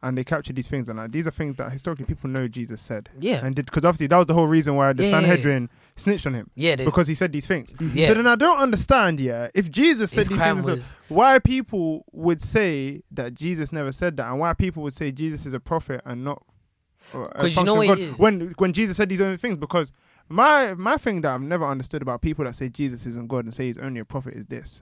and 0.04 0.16
they 0.16 0.24
capture 0.24 0.54
these 0.54 0.68
things 0.68 0.90
and 0.90 1.00
like 1.00 1.12
these 1.12 1.26
are 1.26 1.32
things 1.32 1.56
that 1.56 1.72
historically 1.72 2.06
people 2.06 2.30
know 2.30 2.48
Jesus 2.48 2.84
said 2.84 3.10
Yeah. 3.20 3.44
and 3.44 3.56
did 3.56 3.66
because 3.66 3.84
obviously 3.84 4.06
that 4.08 4.18
was 4.18 4.28
the 4.28 4.36
whole 4.36 4.46
reason 4.48 4.76
why 4.76 4.94
the 4.94 5.02
Yeah, 5.04 5.10
yeah, 5.10 5.16
yeah. 5.22 5.26
Sanhedrin 5.28 5.70
snitched 5.96 6.28
on 6.28 6.36
him 6.36 6.52
Yeah. 6.54 6.76
They, 6.76 6.86
because 6.86 7.08
he 7.08 7.16
said 7.16 7.32
these 7.32 7.48
things. 7.48 7.74
yeah. 7.80 8.10
So 8.10 8.14
then 8.14 8.28
I 8.28 8.36
don't 8.36 8.60
understand, 8.60 9.20
yeah, 9.20 9.48
if 9.56 9.72
Jesus 9.72 10.12
said 10.12 10.28
his 10.28 10.30
these 10.30 10.40
things, 10.40 10.68
was 10.68 10.94
why 11.08 11.40
people 11.40 12.06
would 12.12 12.42
say 12.44 13.02
that 13.10 13.34
Jesus 13.34 13.72
never 13.72 13.92
said 13.92 14.18
that, 14.18 14.28
and 14.30 14.40
why 14.40 14.54
people 14.54 14.84
would 14.84 14.94
say 14.94 15.12
Jesus 15.12 15.48
is 15.48 15.54
a 15.54 15.60
prophet 15.60 16.02
and 16.06 16.24
not. 16.24 16.44
uh, 17.16 17.22
a 17.24 17.40
'Cause 17.40 17.56
you 17.56 17.64
know 17.64 17.74
what 17.76 17.98
when 18.20 18.54
when 18.60 18.74
Jesus 18.74 18.98
said 18.98 19.10
these 19.10 19.22
only 19.22 19.38
things 19.38 19.58
because 19.58 19.92
my 20.30 20.74
my 20.76 20.98
thing 20.98 21.22
that 21.22 21.32
I've 21.34 21.42
never 21.42 21.66
understood 21.68 22.02
about 22.02 22.22
people 22.22 22.46
that 22.46 22.56
say 22.56 22.70
Jesus 22.70 23.06
isn't 23.06 23.28
God 23.28 23.46
and 23.46 23.54
say 23.56 23.68
he's 23.68 23.78
only 23.78 24.00
a 24.00 24.06
prophet 24.06 24.34
is 24.34 24.46
this. 24.48 24.82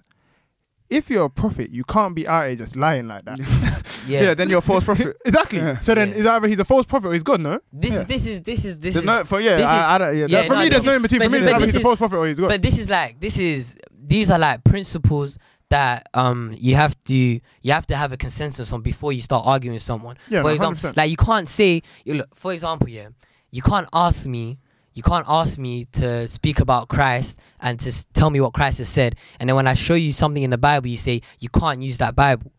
If 0.87 1.09
you're 1.09 1.25
a 1.25 1.29
prophet, 1.31 1.71
you 1.71 1.83
can't 1.83 2.13
be 2.15 2.27
out 2.27 2.45
here 2.45 2.55
just 2.57 2.75
lying 2.75 3.07
like 3.07 3.25
that. 3.25 3.39
yeah. 4.07 4.21
Yeah, 4.21 4.33
then 4.35 4.49
you're 4.49 4.59
a 4.59 4.61
false 4.61 4.83
prophet. 4.83 5.17
exactly. 5.25 5.57
Yeah. 5.59 5.79
So 5.79 5.95
then 5.95 6.09
Yeah. 6.09 6.15
it's 6.17 6.27
either 6.27 6.47
he's 6.47 6.59
a 6.59 6.65
false 6.65 6.85
prophet 6.85 7.07
or 7.07 7.13
he's 7.13 7.23
God, 7.23 7.41
no? 7.41 7.59
this 7.73 7.93
Yeah. 7.93 7.99
is 8.01 8.05
this 8.05 8.25
is 8.27 8.41
this 8.41 8.65
is 8.65 8.79
this 8.79 8.93
There's 8.93 9.03
is. 9.03 9.05
no, 9.05 9.23
for 9.23 9.39
yeah, 9.39 9.57
is- 9.57 9.63
I, 9.63 9.95
I 9.95 9.97
don't, 9.97 10.15
yeah, 10.17 10.27
that- 10.27 10.47
for 10.47 10.53
no, 10.53 10.59
me, 10.59 10.69
there's 10.69 10.83
no 10.85 10.93
in 10.93 11.01
between. 11.01 11.21
For 11.21 11.29
me, 11.29 11.37
either 11.39 11.53
this 11.53 11.65
he's 11.65 11.75
a 11.75 11.77
is- 11.77 11.83
false 11.83 11.97
prophet 11.97 12.17
or 12.17 12.27
he's 12.27 12.39
God. 12.39 12.49
But 12.49 12.61
this 12.61 12.77
is 12.77 12.89
like 12.89 13.19
this 13.19 13.37
is 13.39 13.77
these 13.91 14.29
are 14.29 14.37
like 14.37 14.63
principles 14.63 15.39
that 15.69 16.05
um 16.13 16.55
you 16.59 16.75
have 16.75 16.95
to 17.05 17.15
you 17.15 17.71
have 17.71 17.87
to 17.87 17.95
have 17.95 18.11
a 18.11 18.17
consensus 18.17 18.71
on 18.71 18.83
before 18.83 19.11
you 19.11 19.21
start 19.23 19.43
arguing 19.47 19.73
with 19.73 19.81
someone. 19.83 20.17
yeah, 20.29 20.43
for 20.43 20.51
example, 20.51 20.91
100%. 20.91 20.97
like 20.97 21.09
you 21.09 21.17
can't 21.17 21.47
say 21.49 21.81
you 22.03 22.13
look. 22.13 22.35
For 22.35 22.53
example, 22.53 22.89
yeah, 22.89 23.07
you 23.51 23.63
can't 23.63 23.87
ask 23.91 24.27
me. 24.27 24.59
You 24.95 25.03
can't 25.03 25.25
ask 25.27 25.57
me 25.59 25.85
to 25.93 26.27
speak 26.27 26.59
about 26.61 26.87
Christ 26.87 27.37
and 27.59 27.79
to 27.81 27.91
tell 28.13 28.29
me 28.29 28.39
what 28.41 28.53
Christ 28.53 28.77
has 28.79 28.89
said, 28.89 29.15
and 29.39 29.47
then 29.49 29.55
when 29.55 29.67
I 29.67 29.73
show 29.75 29.93
you 29.93 30.11
something 30.13 30.41
in 30.41 30.49
the 30.49 30.57
Bible, 30.57 30.87
you 30.87 30.97
say 30.97 31.21
you 31.39 31.49
can't 31.49 31.81
use 31.81 31.97
that 31.99 32.15
Bible. 32.15 32.51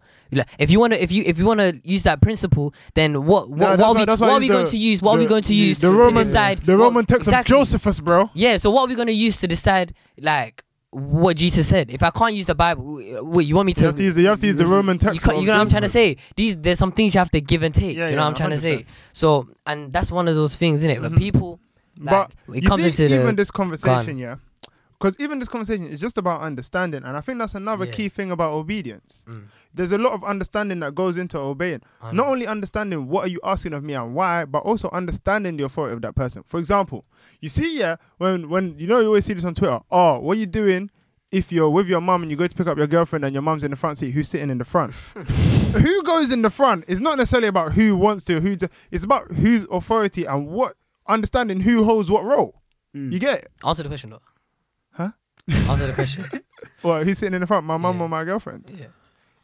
If 0.59 0.71
you 0.71 0.79
wanna, 0.81 0.97
if 0.97 1.11
you 1.13 1.23
if 1.25 1.39
you 1.39 1.47
wanna 1.47 1.73
use 1.83 2.03
that 2.03 2.21
principle, 2.21 2.75
then 2.95 3.25
what 3.27 3.49
what, 3.49 3.59
No, 3.59 3.67
what 3.77 3.81
are 3.81 3.95
we, 3.95 4.05
why 4.05 4.15
what 4.15 4.23
are 4.23 4.41
we 4.41 4.49
the- 4.49 4.55
going 4.55 4.67
to 4.67 4.77
use? 4.77 5.01
What 5.01 5.17
are 5.17 5.19
we 5.21 5.27
going 5.27 5.45
to 5.45 5.55
use 5.55 5.79
the 5.79 5.89
to 5.91 5.97
Roman- 5.97 6.25
decide 6.25 6.59
the 6.67 6.77
what- 6.77 6.85
Roman 6.85 7.07
text 7.07 7.29
exactly. 7.29 7.55
of 7.55 7.61
Josephus, 7.61 8.01
bro. 8.01 8.29
Yeah, 8.35 8.59
so 8.59 8.71
what 8.71 8.83
are 8.83 8.89
we 8.89 8.97
gonna 8.97 9.13
use 9.13 9.39
to 9.41 9.47
decide 9.47 9.95
like 10.21 10.63
what 10.91 11.37
Jesus 11.37 11.69
said? 11.69 11.91
If 11.91 12.03
I 12.03 12.11
can't 12.11 12.35
use 12.35 12.47
the 12.47 12.55
Bible, 12.57 13.01
wait, 13.23 13.47
you 13.47 13.55
want 13.55 13.67
me 13.67 13.73
to? 13.75 13.81
You 13.83 13.87
have 13.87 13.95
to 13.95 14.03
use 14.03 14.15
the, 14.17 14.23
you 14.23 14.29
have 14.29 14.39
to 14.41 14.47
use 14.49 14.57
the 14.57 14.67
Roman 14.67 14.99
text. 14.99 15.25
you, 15.25 15.33
you 15.41 15.47
know 15.47 15.53
what 15.53 15.61
I'm 15.61 15.71
trying 15.71 15.83
to 15.83 15.89
say? 15.89 16.17
These 16.37 16.57
there's 16.59 16.79
some 16.79 16.93
things 16.93 17.15
you 17.15 17.19
have 17.19 17.31
to 17.31 17.41
give 17.41 17.63
and 17.63 17.73
take. 17.75 17.97
Yeah, 17.97 18.09
you 18.11 18.17
know 18.17 18.23
yeah, 18.23 18.25
what 18.25 18.31
I'm 18.31 18.35
trying 18.35 18.51
to 18.51 18.61
say? 18.61 18.85
So 19.13 19.49
and 19.65 19.93
that's 19.93 20.11
one 20.11 20.27
of 20.29 20.35
those 20.35 20.57
things, 20.57 20.81
isn't 20.81 20.91
it? 20.91 21.01
But 21.01 21.13
Mhm. 21.13 21.19
people, 21.19 21.61
like, 21.99 22.31
But 22.47 22.57
it 22.57 22.65
comes 22.65 22.95
see, 22.95 23.05
even 23.07 23.37
this 23.37 23.51
conversation, 23.51 24.19
yeah, 24.19 24.37
because 24.99 25.17
even 25.19 25.39
this 25.39 25.49
conversation 25.49 25.87
is 25.89 26.01
just 26.01 26.17
about 26.19 26.41
understanding, 26.41 27.03
and 27.05 27.17
I 27.17 27.21
think 27.21 27.39
that's 27.39 27.55
another 27.55 27.85
Yeah. 27.85 27.93
key 27.93 28.09
thing 28.09 28.31
about 28.31 28.53
obedience. 28.53 29.25
Mm. 29.29 29.45
There's 29.75 29.93
a 29.93 29.99
lot 29.99 30.13
of 30.15 30.25
understanding 30.25 30.81
that 30.81 30.95
goes 30.95 31.19
into 31.19 31.39
obeying. 31.39 31.83
Not 32.13 32.29
only 32.29 32.47
understanding 32.47 33.09
what 33.09 33.25
are 33.27 33.29
you 33.29 33.41
asking 33.45 33.75
of 33.75 33.85
me 33.85 33.93
and 33.93 34.15
why, 34.15 34.47
but 34.47 34.61
also 34.61 34.89
understanding 34.91 35.59
the 35.59 35.65
authority 35.65 35.93
of 35.95 36.01
that 36.03 36.15
person. 36.15 36.43
For 36.47 36.59
example, 36.59 37.05
you 37.41 37.51
see, 37.51 37.79
yeah, 37.79 37.97
when 38.17 38.49
when 38.49 38.79
you 38.79 38.87
know 38.87 39.01
you 39.01 39.07
always 39.09 39.27
see 39.27 39.35
this 39.35 39.45
on 39.45 39.55
Twitter. 39.55 39.81
Oh, 39.91 40.19
what 40.21 40.37
are 40.37 40.41
you 40.41 40.47
doing 40.47 40.91
if 41.31 41.53
you're 41.53 41.69
with 41.69 41.89
your 41.89 42.01
mum 42.01 42.23
and 42.23 42.31
you 42.31 42.37
go 42.39 42.47
to 42.47 42.55
pick 42.55 42.67
up 42.69 42.79
your 42.79 42.87
girlfriend 42.87 43.25
and 43.25 43.35
your 43.35 43.43
mum's 43.43 43.65
in 43.65 43.71
the 43.71 43.77
front 43.77 43.99
seat, 43.99 44.13
who's 44.13 44.29
sitting 44.29 44.49
in 44.49 44.57
the 44.57 44.65
front? 44.65 44.95
who 45.75 46.03
goes 46.05 46.33
in 46.33 46.41
the 46.41 46.49
front 46.51 46.85
is 46.89 47.01
not 47.01 47.19
necessarily 47.19 47.49
about 47.49 47.73
who 47.73 47.97
wants 47.97 48.25
to, 48.25 48.41
who. 48.41 48.57
To, 48.57 48.71
it's 48.91 49.05
about 49.05 49.31
whose 49.33 49.67
authority 49.71 50.25
and 50.25 50.49
what 50.49 50.77
understanding 51.09 51.61
who 51.61 51.85
holds 51.85 52.11
what 52.11 52.25
role. 52.25 52.63
Mm. 52.95 53.13
You 53.13 53.19
get 53.19 53.39
it? 53.41 53.51
Answer 53.65 53.83
the 53.83 53.89
question 53.89 54.11
though. 54.11 54.23
Huh? 54.93 55.11
Answer 55.69 55.87
the 55.89 55.93
question. 55.93 56.25
Well, 56.83 57.03
who's 57.03 57.19
sitting 57.19 57.35
in 57.35 57.41
the 57.41 57.47
front? 57.47 57.65
My 57.67 57.79
mum 57.79 57.97
Yeah. 57.97 58.05
or 58.05 58.09
my 58.09 58.23
girlfriend? 58.25 58.65
yeah. 58.79 58.87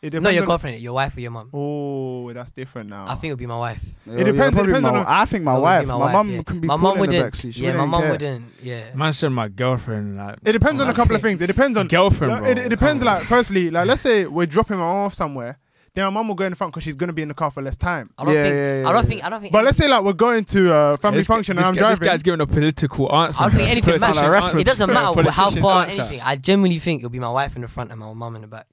It 0.02 0.12
Not 0.20 0.34
your 0.34 0.44
girlfriend, 0.44 0.78
your 0.80 0.92
wife 0.94 1.16
or 1.16 1.20
your 1.20 1.30
mum. 1.30 1.48
Oh, 1.52 2.32
that's 2.32 2.50
different 2.50 2.90
now. 2.90 3.04
I 3.06 3.14
think 3.14 3.32
it'll 3.32 3.36
be 3.38 3.46
my 3.46 3.56
wife. 3.58 3.82
Yeah, 4.04 4.14
It 4.18 4.24
depends- 4.24 4.58
it 4.58 4.66
depends 4.66 4.82
my- 4.82 4.98
on- 4.98 5.06
I 5.08 5.24
think 5.24 5.44
my 5.44 5.56
It 5.56 5.60
wife. 5.60 5.86
my 5.86 5.98
My 5.98 6.12
mum 6.12 6.28
yeah. 6.30 6.42
can 6.42 6.60
be 6.60 6.66
my 6.68 6.74
cool 6.74 6.78
mum 6.82 6.92
in 6.98 7.08
the 7.08 7.16
wouldn't. 7.16 7.34
backseat. 7.34 7.54
She 7.54 7.62
yeah, 7.62 7.68
my 7.72 7.74
wouldn't 7.84 7.90
mum 7.90 8.08
wouldn't. 8.10 8.44
Yeah. 8.62 8.94
Man 8.94 9.12
said 9.12 9.28
my 9.30 9.48
girlfriend. 9.48 10.16
Like, 10.18 10.38
It 10.44 10.52
depends 10.52 10.80
on 10.80 10.88
a 10.88 10.90
That's 10.90 10.96
couple 10.98 11.14
of 11.16 11.22
things. 11.22 11.40
It 11.40 11.46
depends 11.46 11.76
on 11.78 11.86
girlfriend, 11.88 12.32
Like, 12.32 12.42
bro. 12.42 12.50
it, 12.50 12.58
it 12.58 12.68
depends. 12.68 13.02
Like, 13.02 13.22
firstly, 13.22 13.70
like 13.70 13.86
let's 13.86 14.02
say 14.02 14.26
we're 14.26 14.46
dropping 14.46 14.76
my 14.78 14.82
mom 14.84 14.96
off 15.06 15.14
somewhere, 15.14 15.58
then 15.94 16.04
my 16.04 16.10
mum 16.10 16.28
will 16.28 16.34
go 16.34 16.44
in 16.44 16.52
the 16.52 16.56
front 16.56 16.72
because 16.72 16.84
she's 16.84 16.94
gonna 16.94 17.12
be 17.12 17.22
in 17.22 17.28
the 17.28 17.34
car 17.34 17.50
for 17.50 17.62
less 17.62 17.76
time. 17.76 18.10
I 18.18 18.24
don't 18.24 18.34
Yeah, 18.34 18.42
think. 18.44 18.54
yeah, 18.54 18.80
yeah, 18.82 18.88
I 18.88 18.92
don't 18.92 19.02
yeah. 19.04 19.08
think. 19.10 19.24
I 19.24 19.28
don't 19.30 19.40
think. 19.42 19.52
But 19.52 19.64
let's 19.64 19.76
say 19.78 19.88
like 19.88 20.02
we're 20.02 20.12
going 20.14 20.44
to 20.46 20.72
a 20.72 20.96
family 20.96 21.18
This 21.20 21.26
function 21.26 21.56
this 21.56 21.66
and 21.66 21.76
I'm 21.76 21.80
guy- 21.82 21.90
This 21.90 21.98
driving. 21.98 22.12
guy's 22.14 22.22
giving 22.22 22.40
a 22.40 22.46
political 22.46 23.14
answer. 23.14 23.42
I 23.42 23.48
don't 23.48 23.56
think 23.58 23.68
anything 23.70 23.98
Politician 24.00 24.24
matters. 24.30 24.44
Rashford. 24.44 24.60
It 24.60 24.64
doesn't 24.64 24.92
matter 24.92 25.30
how 25.30 25.50
far 25.50 25.82
answer. 25.84 26.00
anything. 26.02 26.20
I 26.24 26.36
genuinely 26.36 26.78
think 26.78 27.00
it'll 27.00 27.10
be 27.10 27.18
my 27.18 27.30
wife 27.30 27.56
in 27.56 27.62
the 27.62 27.68
front 27.68 27.90
and 27.90 28.00
my 28.00 28.12
mum 28.12 28.36
in 28.36 28.42
the 28.42 28.46
back. 28.48 28.66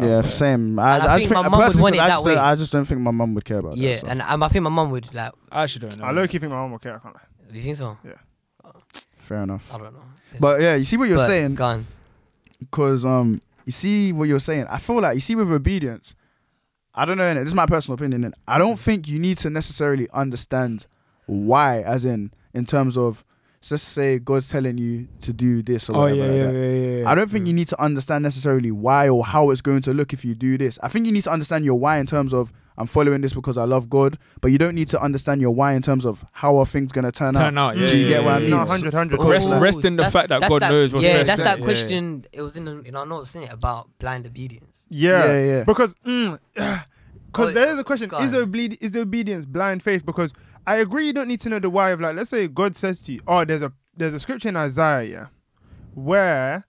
Yeah, 0.00 0.22
same. 0.22 0.78
I, 0.78 0.94
And 0.94 1.02
I 1.02 1.14
I, 1.14 1.18
think 1.18 1.22
just 1.28 1.34
my 1.34 1.42
think, 1.42 1.50
mum 1.50 1.58
would 1.60 1.64
personally, 1.66 1.82
want 1.82 1.94
it 1.96 2.00
I 2.00 2.08
that 2.08 2.24
way. 2.24 2.36
I 2.36 2.54
just 2.54 2.72
don't 2.72 2.84
think 2.86 3.00
my 3.02 3.10
mum 3.10 3.34
would 3.34 3.44
care 3.44 3.58
about 3.58 3.76
Yeah, 3.76 3.90
that. 3.92 3.98
stuff. 3.98 4.10
and 4.10 4.22
um, 4.22 4.42
I 4.42 4.48
think 4.48 4.62
my 4.62 4.70
mum 4.70 4.90
would 4.90 5.12
like. 5.14 5.32
I 5.50 5.62
actually 5.64 5.88
don't 5.88 5.98
know. 5.98 6.06
I 6.06 6.10
low 6.12 6.26
key 6.26 6.38
think 6.38 6.50
my 6.50 6.56
mum 6.58 6.70
will 6.72 6.78
care. 6.78 6.96
I 6.96 6.98
can't 6.98 7.14
lie. 7.14 7.20
Do 7.50 7.56
you 7.58 7.62
think 7.62 7.76
so? 7.76 7.98
Yeah. 8.04 8.12
Fair 9.18 9.42
enough. 9.42 9.72
I 9.74 9.78
don't 9.78 9.92
know. 9.92 9.98
It's- 10.28 10.40
But 10.40 10.60
yeah, 10.60 10.74
you 10.76 10.84
see 10.84 10.96
what 10.96 11.08
you're 11.08 11.18
saying, 11.18 11.54
Gone. 11.56 11.86
because 12.58 13.04
um, 13.04 13.40
you 13.66 13.72
see 13.72 14.12
what 14.12 14.28
you're 14.28 14.38
saying. 14.40 14.66
I 14.70 14.78
feel 14.78 15.00
like 15.00 15.14
you 15.14 15.20
see 15.20 15.34
with 15.34 15.50
obedience. 15.50 16.14
I 16.94 17.04
don't 17.04 17.16
know. 17.16 17.24
innit? 17.24 17.40
This 17.44 17.48
is 17.48 17.54
my 17.54 17.66
personal 17.66 17.94
opinion. 17.94 18.24
And 18.24 18.34
I 18.46 18.58
don't 18.58 18.78
think 18.78 19.08
you 19.08 19.18
need 19.18 19.38
to 19.38 19.50
necessarily 19.50 20.08
understand 20.12 20.86
why, 21.26 21.80
as 21.82 22.04
in 22.04 22.30
in 22.54 22.64
terms 22.66 22.96
of 22.96 23.24
let's 23.70 23.82
say 23.84 24.18
God's 24.18 24.48
telling 24.48 24.76
you 24.76 25.06
to 25.20 25.32
do 25.32 25.62
this 25.62 25.88
or 25.88 25.96
Oh 25.96 26.00
whatever. 26.00 26.16
yeah, 26.18 26.24
like 26.26 26.34
yeah, 26.36 26.46
that. 26.46 26.54
yeah, 26.54 26.96
yeah. 27.02 27.10
I 27.10 27.14
don't 27.14 27.30
think 27.30 27.46
you 27.46 27.52
need 27.52 27.68
to 27.68 27.80
understand 27.80 28.24
necessarily 28.24 28.72
why 28.72 29.08
or 29.08 29.24
how 29.24 29.50
it's 29.50 29.60
going 29.60 29.82
to 29.82 29.94
look 29.94 30.12
if 30.12 30.24
you 30.24 30.34
do 30.34 30.58
this. 30.58 30.78
I 30.82 30.88
think 30.88 31.06
you 31.06 31.12
need 31.12 31.22
to 31.22 31.30
understand 31.30 31.64
your 31.64 31.76
why 31.78 31.98
in 31.98 32.06
terms 32.06 32.34
of 32.34 32.52
I'm 32.76 32.86
following 32.88 33.20
this 33.20 33.34
because 33.34 33.56
I 33.58 33.64
love 33.64 33.88
God, 33.88 34.18
but 34.40 34.50
you 34.50 34.58
don't 34.58 34.74
need 34.74 34.88
to 34.88 35.00
understand 35.00 35.40
your 35.42 35.52
why 35.52 35.74
in 35.74 35.82
terms 35.82 36.04
of 36.04 36.24
how 36.32 36.56
are 36.56 36.66
things 36.66 36.90
going 36.90 37.04
to 37.04 37.12
turn, 37.12 37.34
turn 37.34 37.56
out. 37.56 37.74
out. 37.74 37.78
Yeah, 37.78 37.86
Do 37.86 37.96
you 37.98 38.04
yeah, 38.04 38.08
get 38.16 38.24
what 38.24 38.34
I 38.34 38.38
mean? 38.40 38.50
No, 38.50 38.56
yeah. 38.56 38.62
100, 38.64 38.92
100. 38.94 39.10
Because 39.16 39.30
Rest, 39.30 39.50
like- 39.50 39.60
rest 39.62 39.84
in 39.84 39.96
the 39.96 40.10
fact 40.10 40.28
that 40.30 40.40
that's 40.40 40.48
God 40.58 40.62
knows 40.72 40.92
what's 40.92 41.04
Yeah, 41.04 41.18
best. 41.18 41.26
that's 41.28 41.42
that 41.42 41.58
Yeah. 41.60 41.64
question. 41.64 42.24
It 42.32 42.40
was 42.42 42.56
in, 42.56 42.64
the, 42.64 42.80
in 42.80 42.96
our 42.96 43.04
notes, 43.06 43.30
isn't 43.36 43.42
it, 43.44 43.52
about 43.52 43.88
blind 43.98 44.26
obedience? 44.26 44.71
Yeah, 44.92 45.24
Yeah, 45.32 45.44
yeah. 45.44 45.64
Because 45.64 45.94
because 46.04 46.78
Oh, 47.34 47.52
there 47.52 47.72
is 47.72 47.78
a 47.78 47.84
question: 47.84 48.06
is 48.20 48.34
on. 48.34 48.42
oble- 48.42 48.76
is 48.80 48.94
obedience 48.96 49.44
blind 49.46 49.82
faith? 49.82 50.04
Because 50.04 50.32
I 50.66 50.76
agree, 50.76 51.06
you 51.06 51.12
don't 51.12 51.28
need 51.28 51.40
to 51.40 51.48
know 51.48 51.58
the 51.58 51.70
why 51.70 51.90
of 51.90 52.00
like. 52.00 52.14
Let's 52.14 52.30
say 52.30 52.46
God 52.48 52.76
says 52.76 53.00
to 53.02 53.12
you, 53.12 53.20
"Oh, 53.26 53.44
there's 53.44 53.62
a 53.62 53.72
there's 53.96 54.14
a 54.14 54.20
scripture 54.20 54.48
in 54.50 54.56
Isaiah, 54.56 55.02
yeah, 55.10 55.26
where 55.94 56.66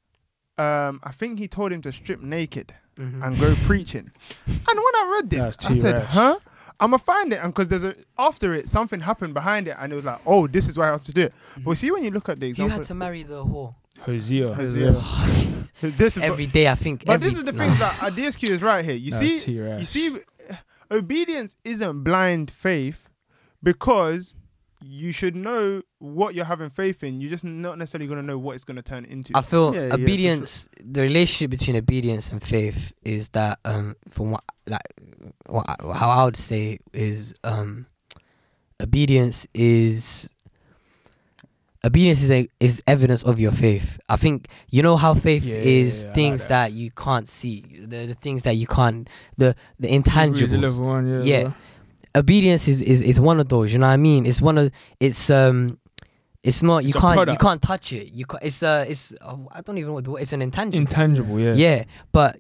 um 0.58 1.00
I 1.04 1.12
think 1.12 1.40
he 1.40 1.48
told 1.48 1.72
him 1.72 1.82
to 1.82 1.92
strip 1.92 2.22
naked 2.22 2.74
Mhm. 2.98 3.24
and 3.26 3.40
go 3.40 3.56
preaching." 3.66 4.12
And 4.48 4.58
when 4.66 4.96
I 4.96 5.12
read 5.16 5.30
this, 5.30 5.40
That's 5.42 5.66
I 5.66 5.70
too 5.70 5.76
said, 5.76 5.96
rash. 5.96 6.08
"Huh." 6.10 6.40
I'm 6.80 6.90
gonna 6.90 6.98
find 6.98 7.32
it, 7.32 7.38
and 7.38 7.54
because 7.54 7.68
there's 7.68 7.84
a 7.84 7.96
after 8.18 8.54
it, 8.54 8.68
something 8.68 9.00
happened 9.00 9.34
behind 9.34 9.68
it, 9.68 9.78
and 9.80 9.94
it 9.94 9.96
was 9.96 10.06
like, 10.06 10.20
"Oh, 10.26 10.48
this 10.48 10.68
is 10.68 10.76
why 10.78 10.88
I 10.88 10.92
have 10.92 11.04
to 11.04 11.14
do 11.14 11.22
it." 11.22 11.34
But 11.64 11.78
see, 11.78 11.92
when 11.92 12.04
you 12.04 12.10
look 12.12 12.30
at 12.30 12.40
the 12.40 12.48
example, 12.48 12.72
You 12.72 12.78
had 12.80 12.84
to 12.88 12.94
marry 12.96 13.24
the 13.24 13.46
whore. 13.46 13.76
Hosea. 14.02 14.54
Hosea. 14.54 14.92
this 15.82 16.18
is 16.18 16.24
Every 16.24 16.46
day, 16.46 16.68
I 16.68 16.76
think. 16.76 17.06
But 17.06 17.14
every, 17.14 17.30
this 17.30 17.38
is 17.38 17.44
the 17.44 17.52
no. 17.52 17.58
thing 17.58 17.80
that 17.80 17.94
DSQ 18.14 18.50
is 18.50 18.62
right 18.62 18.84
here. 18.84 18.96
You 18.96 19.12
That's 19.12 19.44
see, 19.44 19.52
you 19.52 19.86
see, 19.86 20.18
obedience 20.92 21.56
isn't 21.64 22.04
blind 22.04 22.52
faith 22.52 23.10
because 23.62 24.36
you 24.86 25.12
should 25.14 25.36
know 25.36 25.82
what 26.00 26.36
you're 26.36 26.46
having 26.46 26.70
faith 26.70 27.04
in. 27.04 27.22
You're 27.22 27.30
just 27.30 27.44
not 27.44 27.78
necessarily 27.78 28.08
going 28.08 28.20
to 28.20 28.26
know 28.26 28.38
what 28.38 28.56
it's 28.56 28.66
going 28.66 28.76
to 28.76 28.82
turn 28.84 29.06
into. 29.06 29.32
I 29.36 29.42
feel 29.42 29.74
Yeah, 29.74 29.82
yeah, 29.82 29.88
sure. 29.90 30.00
obedience. 30.02 30.70
The 30.84 31.02
relationship 31.02 31.52
between 31.52 31.78
obedience 31.78 32.30
and 32.32 32.44
faith 32.44 32.92
is 33.04 33.30
that, 33.30 33.60
um, 33.64 33.96
from 34.10 34.32
what 34.32 34.44
like, 34.68 34.82
what 35.48 35.66
how 35.96 36.10
I 36.10 36.26
would 36.26 36.36
say 36.36 36.80
is, 36.92 37.34
um, 37.44 37.86
obedience 38.82 39.48
is 39.54 40.30
obedience 41.86 42.22
is 42.24 42.32
a, 42.32 42.48
is 42.60 42.82
evidence 42.88 43.24
of 43.24 43.40
your 43.40 43.52
faith. 43.52 44.00
I 44.10 44.16
think 44.16 44.48
you 44.70 44.82
know 44.82 44.96
how 44.98 45.14
faith 45.14 45.44
Yeah, 45.44 45.56
is 45.56 46.04
yeah, 46.04 46.14
things 46.14 46.42
like 46.42 46.50
that. 46.50 46.70
that. 46.70 46.74
you 46.74 46.92
can't 46.92 47.28
see, 47.28 47.62
the 47.88 48.06
the 48.08 48.14
things 48.16 48.44
that 48.44 48.56
you 48.56 48.68
can't, 48.68 49.10
the 49.38 49.56
the 49.80 49.88
intangibles. 49.90 50.82
one, 50.82 51.08
yeah. 51.08 51.22
Yeah. 51.24 51.44
bro. 51.44 51.54
obedience 52.16 52.68
is, 52.68 52.82
is 52.82 53.02
is 53.02 53.20
one 53.20 53.40
of 53.40 53.50
those. 53.50 53.74
You 53.74 53.80
know 53.80 53.88
what 53.88 53.94
I 53.94 53.98
mean? 53.98 54.26
It's 54.26 54.42
one 54.42 54.58
of 54.58 54.72
it's 55.00 55.30
um. 55.30 55.80
It's 56.44 56.62
not. 56.62 56.84
You 56.84 56.90
It's 56.90 57.00
can't. 57.00 57.30
You 57.30 57.38
can't 57.38 57.62
touch 57.62 57.94
it. 57.94 58.12
You. 58.12 58.26
Ca- 58.26 58.40
it's 58.42 58.62
uh. 58.62 58.84
It's. 58.88 59.14
Uh, 59.22 59.38
I 59.50 59.62
don't 59.62 59.78
even 59.78 59.96
know 59.96 60.12
what. 60.12 60.22
It's 60.22 60.34
an 60.34 60.42
intangible. 60.42 60.78
Intangible, 60.82 61.40
yeah. 61.40 61.54
Yeah, 61.54 61.84
but 62.12 62.38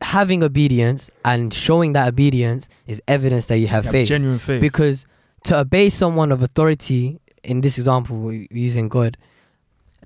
having 0.00 0.42
obedience 0.44 1.10
and 1.24 1.52
showing 1.52 1.92
that 1.92 2.06
obedience 2.08 2.68
is 2.86 3.02
evidence 3.08 3.46
that 3.46 3.58
you 3.58 3.66
have 3.66 3.84
You 3.84 3.88
have 3.88 3.92
faith. 3.92 4.08
genuine 4.08 4.38
faith. 4.38 4.60
Because 4.60 5.06
to 5.44 5.58
obey 5.58 5.88
someone 5.90 6.30
of 6.32 6.40
authority, 6.42 7.20
in 7.44 7.60
this 7.60 7.78
example, 7.78 8.16
we're 8.18 8.46
using 8.50 8.88
God, 8.88 9.16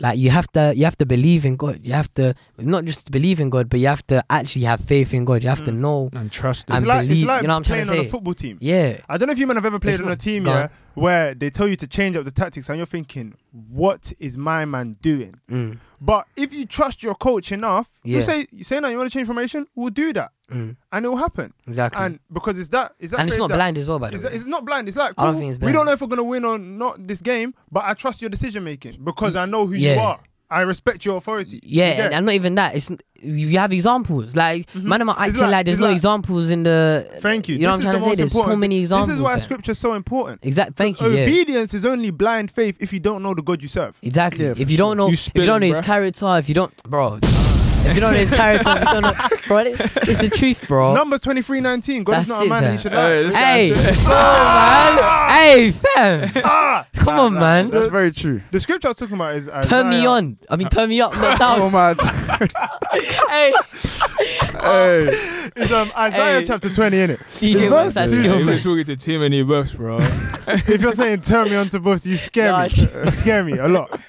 like 0.01 0.19
you 0.19 0.31
have 0.31 0.51
to, 0.53 0.73
you 0.77 0.85
have 0.85 0.99
to 0.99 1.07
believe 1.07 1.45
in 1.45 1.57
God. 1.57 1.81
You 1.85 1.93
have 1.93 2.13
to 2.15 2.35
not 2.59 2.85
just 2.85 3.11
believe 3.11 3.39
in 3.41 3.51
God, 3.51 3.69
but 3.71 3.79
you 3.81 3.87
have 3.87 4.07
to 4.09 4.25
actually 4.31 4.65
have 4.65 4.81
faith 4.81 5.15
in 5.15 5.25
God. 5.25 5.43
You 5.43 5.49
have 5.51 5.65
to 5.65 5.71
Mm. 5.73 5.79
know. 5.79 6.11
and 6.15 6.31
trust 6.33 6.69
and 6.69 6.79
it's 6.79 6.87
like, 6.87 7.07
believe- 7.07 7.23
it's 7.23 7.27
like 7.29 7.43
you 7.43 7.49
know 7.49 7.55
what 7.55 7.59
I'm 7.59 7.63
trying 7.65 7.85
playing 7.85 7.97
to 7.99 8.01
on 8.03 8.07
a 8.07 8.11
football 8.11 8.35
team. 8.35 8.59
Yeah, 8.61 8.99
I 9.09 9.19
don't 9.19 9.27
know 9.29 9.33
if 9.33 9.39
you 9.39 9.47
men 9.47 9.57
have 9.57 9.65
ever 9.67 9.79
played 9.79 9.95
It's 9.95 10.03
on 10.03 10.11
a 10.11 10.17
team, 10.17 10.45
go 10.45 10.51
yeah, 10.53 10.69
where 10.95 11.35
they 11.35 11.51
tell 11.51 11.69
you 11.69 11.77
to 11.77 11.87
change 11.87 12.17
up 12.17 12.25
the 12.25 12.31
tactics, 12.31 12.69
and 12.69 12.77
you're 12.79 12.87
thinking, 12.87 13.35
"What 13.53 14.13
is 14.19 14.37
my 14.39 14.65
man 14.65 14.97
doing?" 15.03 15.35
mm, 15.51 15.79
But 16.01 16.27
if 16.37 16.53
you 16.55 16.67
trust 16.67 17.03
your 17.03 17.15
coach 17.15 17.53
enough, 17.53 17.89
you 18.03 18.23
say, 18.23 18.47
"You 18.53 18.65
say 18.65 18.81
now 18.81 18.89
you 18.89 18.99
want 18.99 19.11
to 19.11 19.17
change 19.17 19.27
formation, 19.27 19.67
we'll 19.75 19.91
do 19.91 20.13
that," 20.13 20.31
mm, 20.51 20.77
and 20.93 21.05
it 21.05 21.09
will 21.09 21.17
happen. 21.17 21.53
exactly. 21.67 22.03
And 22.05 22.19
because 22.33 22.59
it's 22.59 22.69
that, 22.71 22.93
is 22.99 23.11
that 23.13 23.21
and 23.21 23.29
it's 23.29 23.39
not 23.39 23.49
that- 23.49 23.57
blind 23.57 23.79
as 23.79 23.89
well, 23.89 23.99
by 23.99 24.11
the 24.11 24.17
It's, 24.17 24.25
way. 24.25 24.33
it's 24.33 24.47
not 24.47 24.65
blind. 24.65 24.89
It's 24.89 24.97
like 24.97 25.15
I 25.19 25.25
don't 25.25 25.37
think 25.39 25.51
it's 25.55 25.61
we 25.61 25.73
don't 25.73 25.87
know 25.87 25.93
if 25.93 26.01
we're 26.01 26.07
gonna 26.09 26.23
win 26.25 26.45
or 26.45 26.59
not 26.59 27.07
this 27.07 27.21
game, 27.23 27.55
but 27.73 27.85
I 27.85 27.95
trust 27.95 28.21
your 28.21 28.31
decision 28.31 28.65
making 28.65 28.99
because 29.03 29.37
I 29.37 29.47
know 29.47 29.67
who 29.67 29.75
you 29.75 29.99
are. 29.99 30.21
I 30.51 30.61
respect 30.61 31.05
your 31.05 31.17
authority. 31.17 31.61
Yeah, 31.63 31.91
You 31.91 31.97
get 31.97 32.13
and, 32.13 32.27
not 32.27 32.35
even 32.35 32.55
that. 32.57 32.77
It's 32.77 32.91
you 33.23 33.59
have 33.59 33.73
examples. 33.73 34.37
Like 34.37 34.71
Mhm. 34.73 34.83
man, 34.85 35.01
am 35.01 35.09
It's 35.09 35.19
acting 35.19 35.41
like- 35.41 35.51
like, 35.51 35.67
there's 35.67 35.75
it's 35.77 35.81
no 35.81 35.87
like- 35.89 35.97
examples 35.97 36.51
in 36.51 36.63
the. 36.63 37.09
Thank 37.21 37.49
you. 37.49 37.57
You 37.57 37.63
know 37.63 37.69
what 37.69 37.75
I'm 37.75 37.81
is 37.81 37.85
trying 37.85 37.95
the 37.95 37.99
to 37.99 38.05
say? 38.05 38.09
most 38.09 38.19
There's 38.35 38.45
so 38.47 38.57
many 38.57 38.81
examples. 38.81 39.09
This 39.09 39.17
is 39.17 39.23
why 39.23 39.35
there. 39.35 39.43
scripture's 39.43 39.79
so 39.79 39.95
important. 39.95 40.41
Exactly. 40.45 40.75
Thank 40.77 41.01
you. 41.01 41.09
Yeah. 41.17 41.23
Obedience 41.23 41.75
is 41.75 41.85
only 41.85 42.11
blind 42.11 42.51
faith 42.51 42.77
if 42.81 42.93
you 42.93 43.01
don't 43.01 43.23
know 43.23 43.35
the 43.35 43.43
God 43.43 43.63
you 43.63 43.69
serve. 43.69 43.97
Exactly. 44.03 44.45
Yeah, 44.45 44.51
if 44.53 44.59
for 44.59 44.71
you 44.71 44.77
don't 44.77 44.97
know, 44.97 45.07
You 45.09 45.15
if 45.15 45.31
you 45.35 45.41
don't 45.47 45.47
know 45.47 45.55
spilling, 45.57 45.71
his 45.71 45.79
bruh. 45.79 45.85
character, 45.85 46.37
if 46.39 46.49
you 46.49 46.55
don't, 46.55 46.83
bro, 46.85 47.19
if 47.87 47.95
you 47.95 48.01
don't 48.01 48.13
know 48.13 48.19
his 48.19 48.31
character, 48.43 48.71
if 48.71 48.79
you 48.81 48.85
don't 48.85 49.03
know, 49.03 49.15
bro, 49.47 49.59
it, 49.59 49.81
it's 49.81 50.21
the 50.21 50.31
truth, 50.35 50.67
bro. 50.67 50.95
Numbers 50.95 51.21
twenty 51.21 51.43
three 51.43 51.61
nineteen. 51.61 52.05
God 52.05 52.23
is 52.23 52.29
That's 52.29 52.29
not 52.29 52.43
a 52.43 52.47
it, 52.47 52.49
man; 52.49 52.63
man. 52.65 52.73
he 52.77 52.79
should 52.83 52.93
Hey, 52.93 53.25
lie. 53.25 53.31
guy 53.31 53.39
Hey, 53.39 53.75
should- 53.75 53.97
come 54.05 54.97
man. 54.97 55.31
Hey, 55.31 55.71
fam. 55.71 56.31
Ah! 56.45 56.87
Come 56.95 57.19
on, 57.21 57.35
man. 57.35 57.71
That's 57.71 57.89
very 57.89 58.11
true. 58.13 58.41
The 58.51 58.61
scripture 58.61 58.89
I 58.89 58.91
was 58.91 58.97
talking 58.97 59.15
about 59.17 59.35
is 59.37 59.49
Isaiah. 59.49 59.69
Turn 59.69 59.91
me 59.91 60.07
on. 60.07 60.39
I 60.49 60.57
mean, 60.57 60.69
turn 60.69 60.89
me 60.89 61.01
up, 61.01 61.13
not 61.15 61.39
down. 61.39 61.55
Oh 61.65 61.71
down. 61.71 61.97
man. 61.97 61.97
hey, 63.29 63.53
hey. 64.19 65.51
It's 65.57 65.71
um, 65.73 65.93
Isaiah 65.97 66.41
Hey. 66.41 66.45
chapter 66.47 66.73
twenty 66.73 67.01
in 67.01 67.11
it. 67.11 67.21
DJ, 67.33 67.71
what's 67.71 67.95
that 67.95 68.09
Two 68.09 68.23
You're 68.23 68.41
skill? 68.41 68.59
talking 68.59 68.85
to 68.85 68.97
too 68.97 69.19
many 69.19 69.43
buffs, 69.43 69.75
bro. 69.75 69.99
if 70.01 70.81
you're 70.81 70.93
saying 70.95 71.21
turn 71.23 71.49
me 71.51 71.57
on 71.57 71.67
to 71.69 71.81
boss, 71.81 72.07
you 72.07 72.17
scare 72.17 72.53
Nah, 72.53 72.63
me. 72.65 72.69
you 73.05 73.11
scare 73.11 73.45
me 73.45 73.59
a 73.59 73.69
lot. 73.69 74.01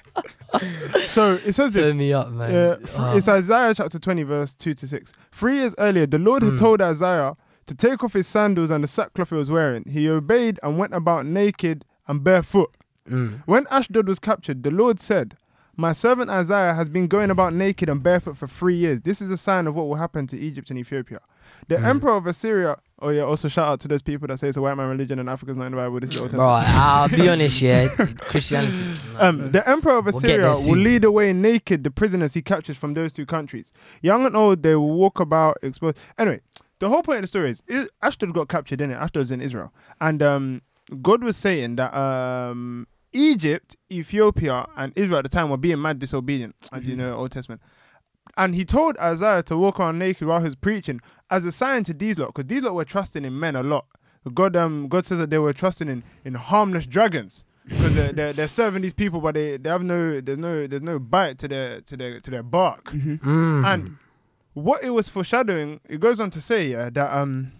So 1.06 1.34
it 1.44 1.52
says 1.54 1.72
this. 1.72 1.88
Turn 1.88 1.98
me 1.98 2.12
up, 2.12 2.30
man. 2.30 2.54
Uh, 2.54 2.76
Oh. 2.98 3.16
It's 3.16 3.28
Isaiah 3.28 3.74
chapter 3.74 3.98
20, 3.98 4.22
verse 4.22 4.54
2 4.54 4.74
to 4.74 4.88
6. 4.88 5.12
Three 5.32 5.56
years 5.56 5.74
earlier, 5.78 6.06
the 6.06 6.18
Lord 6.18 6.42
had 6.42 6.52
Mm. 6.54 6.58
told 6.58 6.80
Isaiah 6.82 7.36
to 7.66 7.74
take 7.74 8.02
off 8.04 8.12
his 8.12 8.26
sandals 8.26 8.70
and 8.70 8.82
the 8.84 8.88
sackcloth 8.88 9.30
he 9.30 9.34
was 9.36 9.50
wearing. 9.50 9.84
He 9.88 10.08
obeyed 10.08 10.58
and 10.62 10.78
went 10.78 10.94
about 10.94 11.26
naked 11.26 11.84
and 12.06 12.22
barefoot. 12.22 12.70
Mm. 13.08 13.42
When 13.46 13.66
Ashdod 13.70 14.08
was 14.08 14.18
captured, 14.18 14.62
the 14.62 14.70
Lord 14.70 15.00
said, 15.00 15.36
My 15.76 15.92
servant 15.92 16.30
Isaiah 16.30 16.74
has 16.74 16.88
been 16.88 17.06
going 17.06 17.30
about 17.30 17.52
naked 17.54 17.88
and 17.88 18.02
barefoot 18.02 18.36
for 18.36 18.46
three 18.46 18.76
years. 18.76 19.02
This 19.02 19.20
is 19.20 19.30
a 19.30 19.36
sign 19.36 19.66
of 19.66 19.74
what 19.74 19.86
will 19.88 19.96
happen 19.96 20.26
to 20.28 20.38
Egypt 20.38 20.70
and 20.70 20.78
Ethiopia. 20.78 21.20
The 21.68 21.76
Mm. 21.76 21.84
emperor 21.84 22.12
of 22.16 22.26
Assyria. 22.26 22.76
Oh, 23.00 23.10
yeah, 23.10 23.22
also 23.22 23.46
shout 23.48 23.68
out 23.68 23.80
to 23.80 23.88
those 23.88 24.00
people 24.00 24.26
that 24.28 24.38
say 24.38 24.48
it's 24.48 24.56
a 24.56 24.62
white 24.62 24.74
man 24.76 24.88
religion 24.88 25.18
and 25.18 25.28
Africa's 25.28 25.58
not 25.58 25.66
in 25.66 25.72
the 25.72 25.76
Bible. 25.76 26.00
This 26.00 26.10
is 26.10 26.16
the 26.16 26.22
Old 26.22 26.30
Bro, 26.30 26.40
Testament. 26.60 26.78
I'll 26.78 27.08
be 27.10 27.28
honest, 27.28 27.60
yeah. 27.60 27.88
Christianity. 28.20 28.72
Um, 29.18 29.52
the 29.52 29.68
emperor 29.68 29.98
of 29.98 30.06
We'll 30.06 30.16
Assyria 30.16 30.52
will 30.52 30.78
lead 30.78 31.04
away 31.04 31.32
naked 31.34 31.84
the 31.84 31.90
prisoners 31.90 32.32
he 32.34 32.40
captures 32.42 32.78
from 32.78 32.94
those 32.94 33.12
two 33.12 33.26
countries. 33.26 33.70
Young 34.00 34.24
and 34.24 34.34
old, 34.36 34.62
they 34.62 34.74
will 34.76 34.92
walk 34.96 35.20
about 35.20 35.58
exposed. 35.62 35.98
Anyway, 36.18 36.40
the 36.78 36.88
whole 36.88 37.02
point 37.02 37.16
of 37.18 37.22
the 37.22 37.28
story 37.28 37.50
is 37.50 37.62
I- 37.70 37.88
Ashdod 38.02 38.32
got 38.32 38.48
captured 38.48 38.80
in 38.80 38.90
it. 38.90 38.94
Ashdod's 38.94 39.30
in 39.30 39.40
Israel, 39.42 39.72
and 40.00 40.22
um, 40.22 40.62
God 41.02 41.22
was 41.22 41.36
saying 41.36 41.76
that 41.76 41.94
um, 41.94 42.86
Egypt, 43.12 43.76
Ethiopia, 43.92 44.66
and 44.76 44.92
Israel 44.96 45.18
at 45.18 45.22
the 45.22 45.28
time 45.28 45.50
were 45.50 45.56
being 45.56 45.80
mad 45.82 45.98
disobedient, 45.98 46.54
as 46.72 46.86
you 46.86 46.96
know, 46.96 47.14
Old 47.16 47.30
Testament. 47.30 47.60
And 48.36 48.54
he 48.54 48.64
told 48.64 48.98
Isaiah 48.98 49.42
to 49.44 49.56
walk 49.56 49.80
around 49.80 49.98
naked 49.98 50.28
while 50.28 50.40
he 50.40 50.44
was 50.44 50.56
preaching 50.56 51.00
as 51.30 51.44
a 51.44 51.52
sign 51.52 51.84
to 51.84 51.94
these 51.94 52.18
lot, 52.18 52.34
because 52.34 52.46
these 52.46 52.62
lot 52.62 52.74
were 52.74 52.84
trusting 52.84 53.24
in 53.24 53.38
men 53.38 53.56
a 53.56 53.62
lot. 53.62 53.86
God, 54.34 54.56
um, 54.56 54.88
God 54.88 55.06
says 55.06 55.18
that 55.18 55.30
they 55.30 55.38
were 55.38 55.52
trusting 55.52 55.88
in, 55.88 56.02
in 56.24 56.34
harmless 56.34 56.84
dragons 56.84 57.44
because 57.68 57.94
they're, 57.94 58.12
they're, 58.12 58.32
they're 58.32 58.48
serving 58.48 58.82
these 58.82 58.94
people, 58.94 59.20
but 59.20 59.34
they, 59.34 59.56
they 59.56 59.70
have 59.70 59.82
no 59.82 60.20
there's 60.20 60.38
no 60.38 60.66
there's 60.66 60.82
no 60.82 60.98
bite 60.98 61.38
to 61.38 61.48
their 61.48 61.80
to 61.82 61.96
their 61.96 62.20
to 62.20 62.30
their 62.30 62.42
bark. 62.42 62.84
Mm. 62.86 63.64
And 63.66 63.96
what 64.54 64.82
it 64.82 64.90
was 64.90 65.08
foreshadowing, 65.08 65.80
it 65.88 66.00
goes 66.00 66.20
on 66.20 66.30
to 66.30 66.40
say 66.40 66.68
yeah, 66.68 66.90
that 66.90 67.12
um 67.12 67.52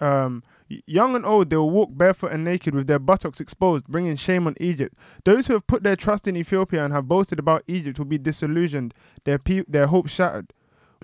um 0.00 0.42
young 0.68 1.14
and 1.14 1.26
old 1.26 1.50
they 1.50 1.56
will 1.56 1.70
walk 1.70 1.90
barefoot 1.92 2.32
and 2.32 2.44
naked 2.44 2.74
with 2.74 2.86
their 2.86 2.98
buttocks 2.98 3.40
exposed, 3.40 3.86
bringing 3.86 4.16
shame 4.16 4.46
on 4.46 4.54
Egypt. 4.60 4.96
Those 5.24 5.46
who 5.46 5.52
have 5.54 5.66
put 5.66 5.82
their 5.82 5.96
trust 5.96 6.26
in 6.26 6.36
Ethiopia 6.36 6.84
and 6.84 6.92
have 6.92 7.08
boasted 7.08 7.38
about 7.38 7.62
Egypt 7.66 7.98
will 7.98 8.06
be 8.06 8.18
disillusioned, 8.18 8.94
their 9.24 9.38
pe- 9.38 9.64
their 9.68 9.86
hopes 9.86 10.12
shattered. 10.12 10.52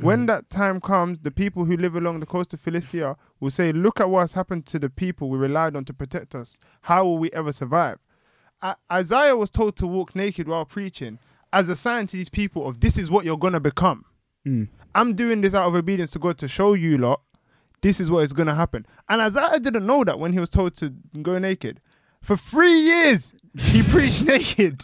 When 0.00 0.24
that 0.26 0.48
time 0.48 0.80
comes, 0.80 1.18
the 1.20 1.30
people 1.30 1.66
who 1.66 1.76
live 1.76 1.94
along 1.94 2.20
the 2.20 2.26
coast 2.26 2.54
of 2.54 2.61
Philistia 2.61 3.16
will 3.38 3.50
say, 3.50 3.70
"Look 3.70 4.00
at 4.00 4.08
what 4.08 4.20
has 4.20 4.32
happened 4.32 4.64
to 4.66 4.78
the 4.78 4.88
people 4.88 5.28
we 5.28 5.36
relied 5.36 5.76
on 5.76 5.84
to 5.84 5.92
protect 5.92 6.34
us. 6.34 6.58
How 6.82 7.04
will 7.04 7.18
we 7.18 7.30
ever 7.32 7.52
survive?" 7.52 7.98
I- 8.62 8.76
Isaiah 8.90 9.36
was 9.36 9.50
told 9.50 9.76
to 9.76 9.86
walk 9.86 10.14
naked 10.16 10.48
while 10.48 10.64
preaching 10.64 11.18
as 11.52 11.68
a 11.68 11.76
sign 11.76 12.06
to 12.06 12.16
these 12.16 12.30
people 12.30 12.66
of 12.66 12.80
this 12.80 12.96
is 12.96 13.11
what 13.11 13.26
you're 13.26 13.36
gonna 13.36 13.61
become. 13.61 14.06
Mm. 14.46 14.68
I'm 14.94 15.14
doing 15.14 15.42
this 15.42 15.52
out 15.52 15.68
of 15.68 15.74
obedience 15.74 16.11
to 16.12 16.18
God 16.18 16.38
to 16.38 16.48
show 16.48 16.72
you 16.72 16.96
lot 16.96 17.20
this 17.83 18.01
is 18.01 18.11
what 18.11 18.24
is 18.24 18.33
gonna 18.33 18.55
happen. 18.55 18.87
And 19.09 19.20
Isaiah 19.20 19.59
didn't 19.61 19.87
know 19.87 20.05
that 20.05 20.18
when 20.18 20.33
he 20.33 20.41
was 20.41 20.51
told 20.51 20.74
to 20.76 20.91
go 21.22 21.39
naked. 21.39 21.81
For 22.22 22.37
three 22.37 22.72
years, 22.78 23.33
he 23.59 23.83
preached 23.91 24.22
naked. 24.22 24.83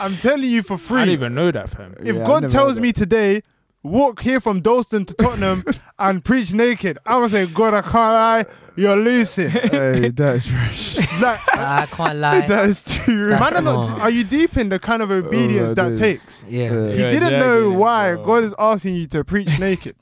I'm 0.00 0.14
telling 0.16 0.48
you 0.50 0.62
for 0.62 0.76
free. 0.76 1.00
I 1.00 1.04
free. 1.04 1.10
didn't 1.12 1.20
even 1.20 1.34
know 1.34 1.50
that, 1.50 1.70
fam. 1.70 1.94
if 2.00 2.16
Yeah, 2.16 2.22
I 2.22 2.26
God 2.26 2.42
never 2.42 2.52
tells 2.52 2.74
heard 2.76 2.82
me 2.82 2.92
today, 2.92 3.42
walk 3.82 4.20
here 4.20 4.40
from 4.40 4.60
Dalston 4.60 5.04
to 5.06 5.14
Tottenham 5.14 5.64
and 5.98 6.24
preach 6.24 6.52
naked, 6.52 6.98
I'm 7.06 7.18
gonna 7.20 7.28
say, 7.28 7.46
God, 7.46 7.74
I 7.74 7.82
can't 7.82 7.94
lie, 7.94 8.46
you're 8.76 8.96
losing. 8.96 9.50
hey, 9.50 10.08
that 10.10 10.36
is 10.36 10.50
fresh. 10.50 10.96
like, 11.22 11.40
I 11.54 11.86
can't 11.86 12.18
lie. 12.18 12.46
that 12.46 12.64
is 12.66 12.82
too. 12.84 13.28
That's 13.28 13.40
man, 13.40 13.60
are, 13.60 13.62
not, 13.62 13.88
not- 13.88 14.00
are 14.00 14.10
you 14.10 14.24
deep 14.24 14.56
in 14.56 14.68
the 14.68 14.78
kind 14.78 15.02
of 15.02 15.10
oh, 15.10 15.14
obedience 15.16 15.68
my 15.68 15.74
that 15.74 15.90
days. 15.90 15.98
takes? 15.98 16.44
yeah. 16.48 16.72
Yeah. 16.72 16.92
He 16.92 17.18
didn't 17.18 17.38
know 17.38 17.60
jagging 17.60 17.72
it, 17.72 17.76
why 17.76 18.14
bro. 18.14 18.24
God 18.24 18.44
is 18.44 18.54
asking 18.58 18.94
you 18.96 19.06
to 19.08 19.24
preach 19.24 19.58
naked. 19.58 19.96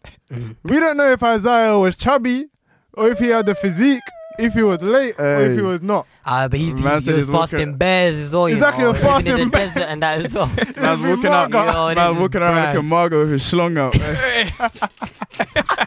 We 0.65 0.81
don't 0.81 0.97
know 0.97 1.13
if 1.13 1.23
Isaiah 1.23 1.79
was 1.79 1.95
chubby 1.95 2.47
or 2.95 3.11
if 3.11 3.19
he 3.19 3.29
had 3.29 3.47
the 3.47 3.55
physique, 3.55 4.03
if 4.39 4.55
he 4.55 4.63
was 4.63 4.83
late 4.83 5.15
or 5.19 5.41
if 5.43 5.57
he 5.57 5.63
was 5.63 5.83
not. 5.83 6.07
Ah, 6.25 6.49
but 6.49 6.59
he, 6.59 6.67
he, 6.67 6.73
Man 6.75 6.95
he 6.99 7.01
said 7.01 7.15
was 7.15 7.25
he's 7.25 7.27
walking- 7.31 7.41
fasting 7.59 7.77
bears 7.77 8.17
as 8.19 8.35
well. 8.35 8.49
You 8.49 8.55
Exactly, 8.57 8.85
know, 8.85 8.91
a 8.91 8.93
living 8.93 9.07
in 9.07 9.11
fasting 9.13 9.37
the 9.37 9.47
bear. 9.51 9.67
desert 9.67 9.87
and 9.89 10.03
that 10.03 10.25
as 10.25 10.35
well. 10.35 10.47
Man's 10.57 10.77
Every 10.77 11.11
walking 11.15 11.31
out. 11.31 11.51
marker. 11.51 11.67
Yo, 11.71 11.89
this 11.89 11.97
Man's 11.97 12.17
is 12.17 12.21
walking 12.21 12.43
around 12.43 12.57
like 12.57 12.69
a 12.75 12.79
brass. 12.81 12.91
Margot 12.91 13.21
with 13.21 13.31
his 13.31 13.45
slung 13.45 13.79
out. 13.79 13.95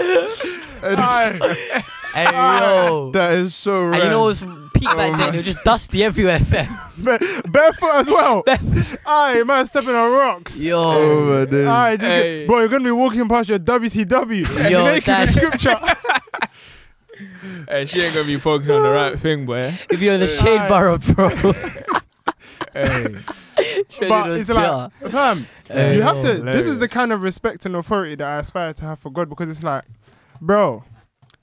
Aye. 0.82 1.84
Hey, 2.14 2.24
yo. 2.24 3.10
that 3.12 3.32
is 3.34 3.54
so. 3.54 3.86
And 3.86 3.96
you 3.96 4.00
know 4.02 4.06
rad. 4.08 4.12
Oh 4.12 4.22
it 4.22 4.26
was 4.26 4.40
peak 4.74 4.84
back 4.84 5.18
then. 5.18 5.34
It 5.34 5.36
was 5.38 5.44
just 5.52 5.64
dusty 5.64 6.04
everywhere, 6.04 6.38
fam. 6.40 6.68
Ba- 6.98 7.18
barefoot 7.48 7.94
as 7.94 8.06
well. 8.06 8.44
Aye, 9.06 9.42
man, 9.44 9.66
stepping 9.66 9.90
on 9.94 10.12
rocks. 10.12 10.60
Yo. 10.60 10.78
Oh 10.78 11.24
my 11.40 11.44
days. 11.50 11.66
Aye, 11.66 11.96
just 11.96 12.06
Hey. 12.10 12.38
get, 12.40 12.48
bro, 12.48 12.58
you're 12.60 12.68
gonna 12.68 12.84
be 12.84 12.90
walking 12.90 13.28
past 13.28 13.48
your 13.48 13.58
WCW. 13.58 14.70
Yo, 14.70 14.84
naked 14.84 15.04
that- 15.06 15.20
with 15.22 15.30
scripture. 15.30 15.76
Hey, 17.68 17.84
she 17.86 18.00
ain't 18.00 18.14
gonna 18.14 18.26
be 18.26 18.38
focused 18.38 18.70
on 18.70 18.82
the 18.82 18.88
right 18.90 19.18
thing, 19.18 19.44
boy. 19.46 19.74
If 19.90 20.00
you're 20.00 20.14
in 20.14 20.20
the 20.20 20.26
shade 20.26 20.58
Aye. 20.58 20.68
borough, 20.68 20.98
bro. 20.98 21.28
Hey, 22.72 23.16
but 24.08 24.30
it's 24.30 24.48
like, 24.48 24.92
fam, 25.10 25.46
Hey, 25.68 25.96
you 25.96 26.02
have 26.02 26.16
yo. 26.16 26.22
to. 26.22 26.28
This 26.28 26.38
is 26.38 26.42
hilarious. 26.44 26.78
the 26.78 26.88
kind 26.88 27.12
of 27.12 27.22
respect 27.22 27.66
and 27.66 27.76
authority 27.76 28.14
that 28.16 28.26
I 28.26 28.38
aspire 28.38 28.72
to 28.72 28.84
have 28.84 28.98
for 29.00 29.10
God 29.10 29.28
because 29.28 29.50
it's 29.50 29.62
like, 29.62 29.84
bro, 30.40 30.82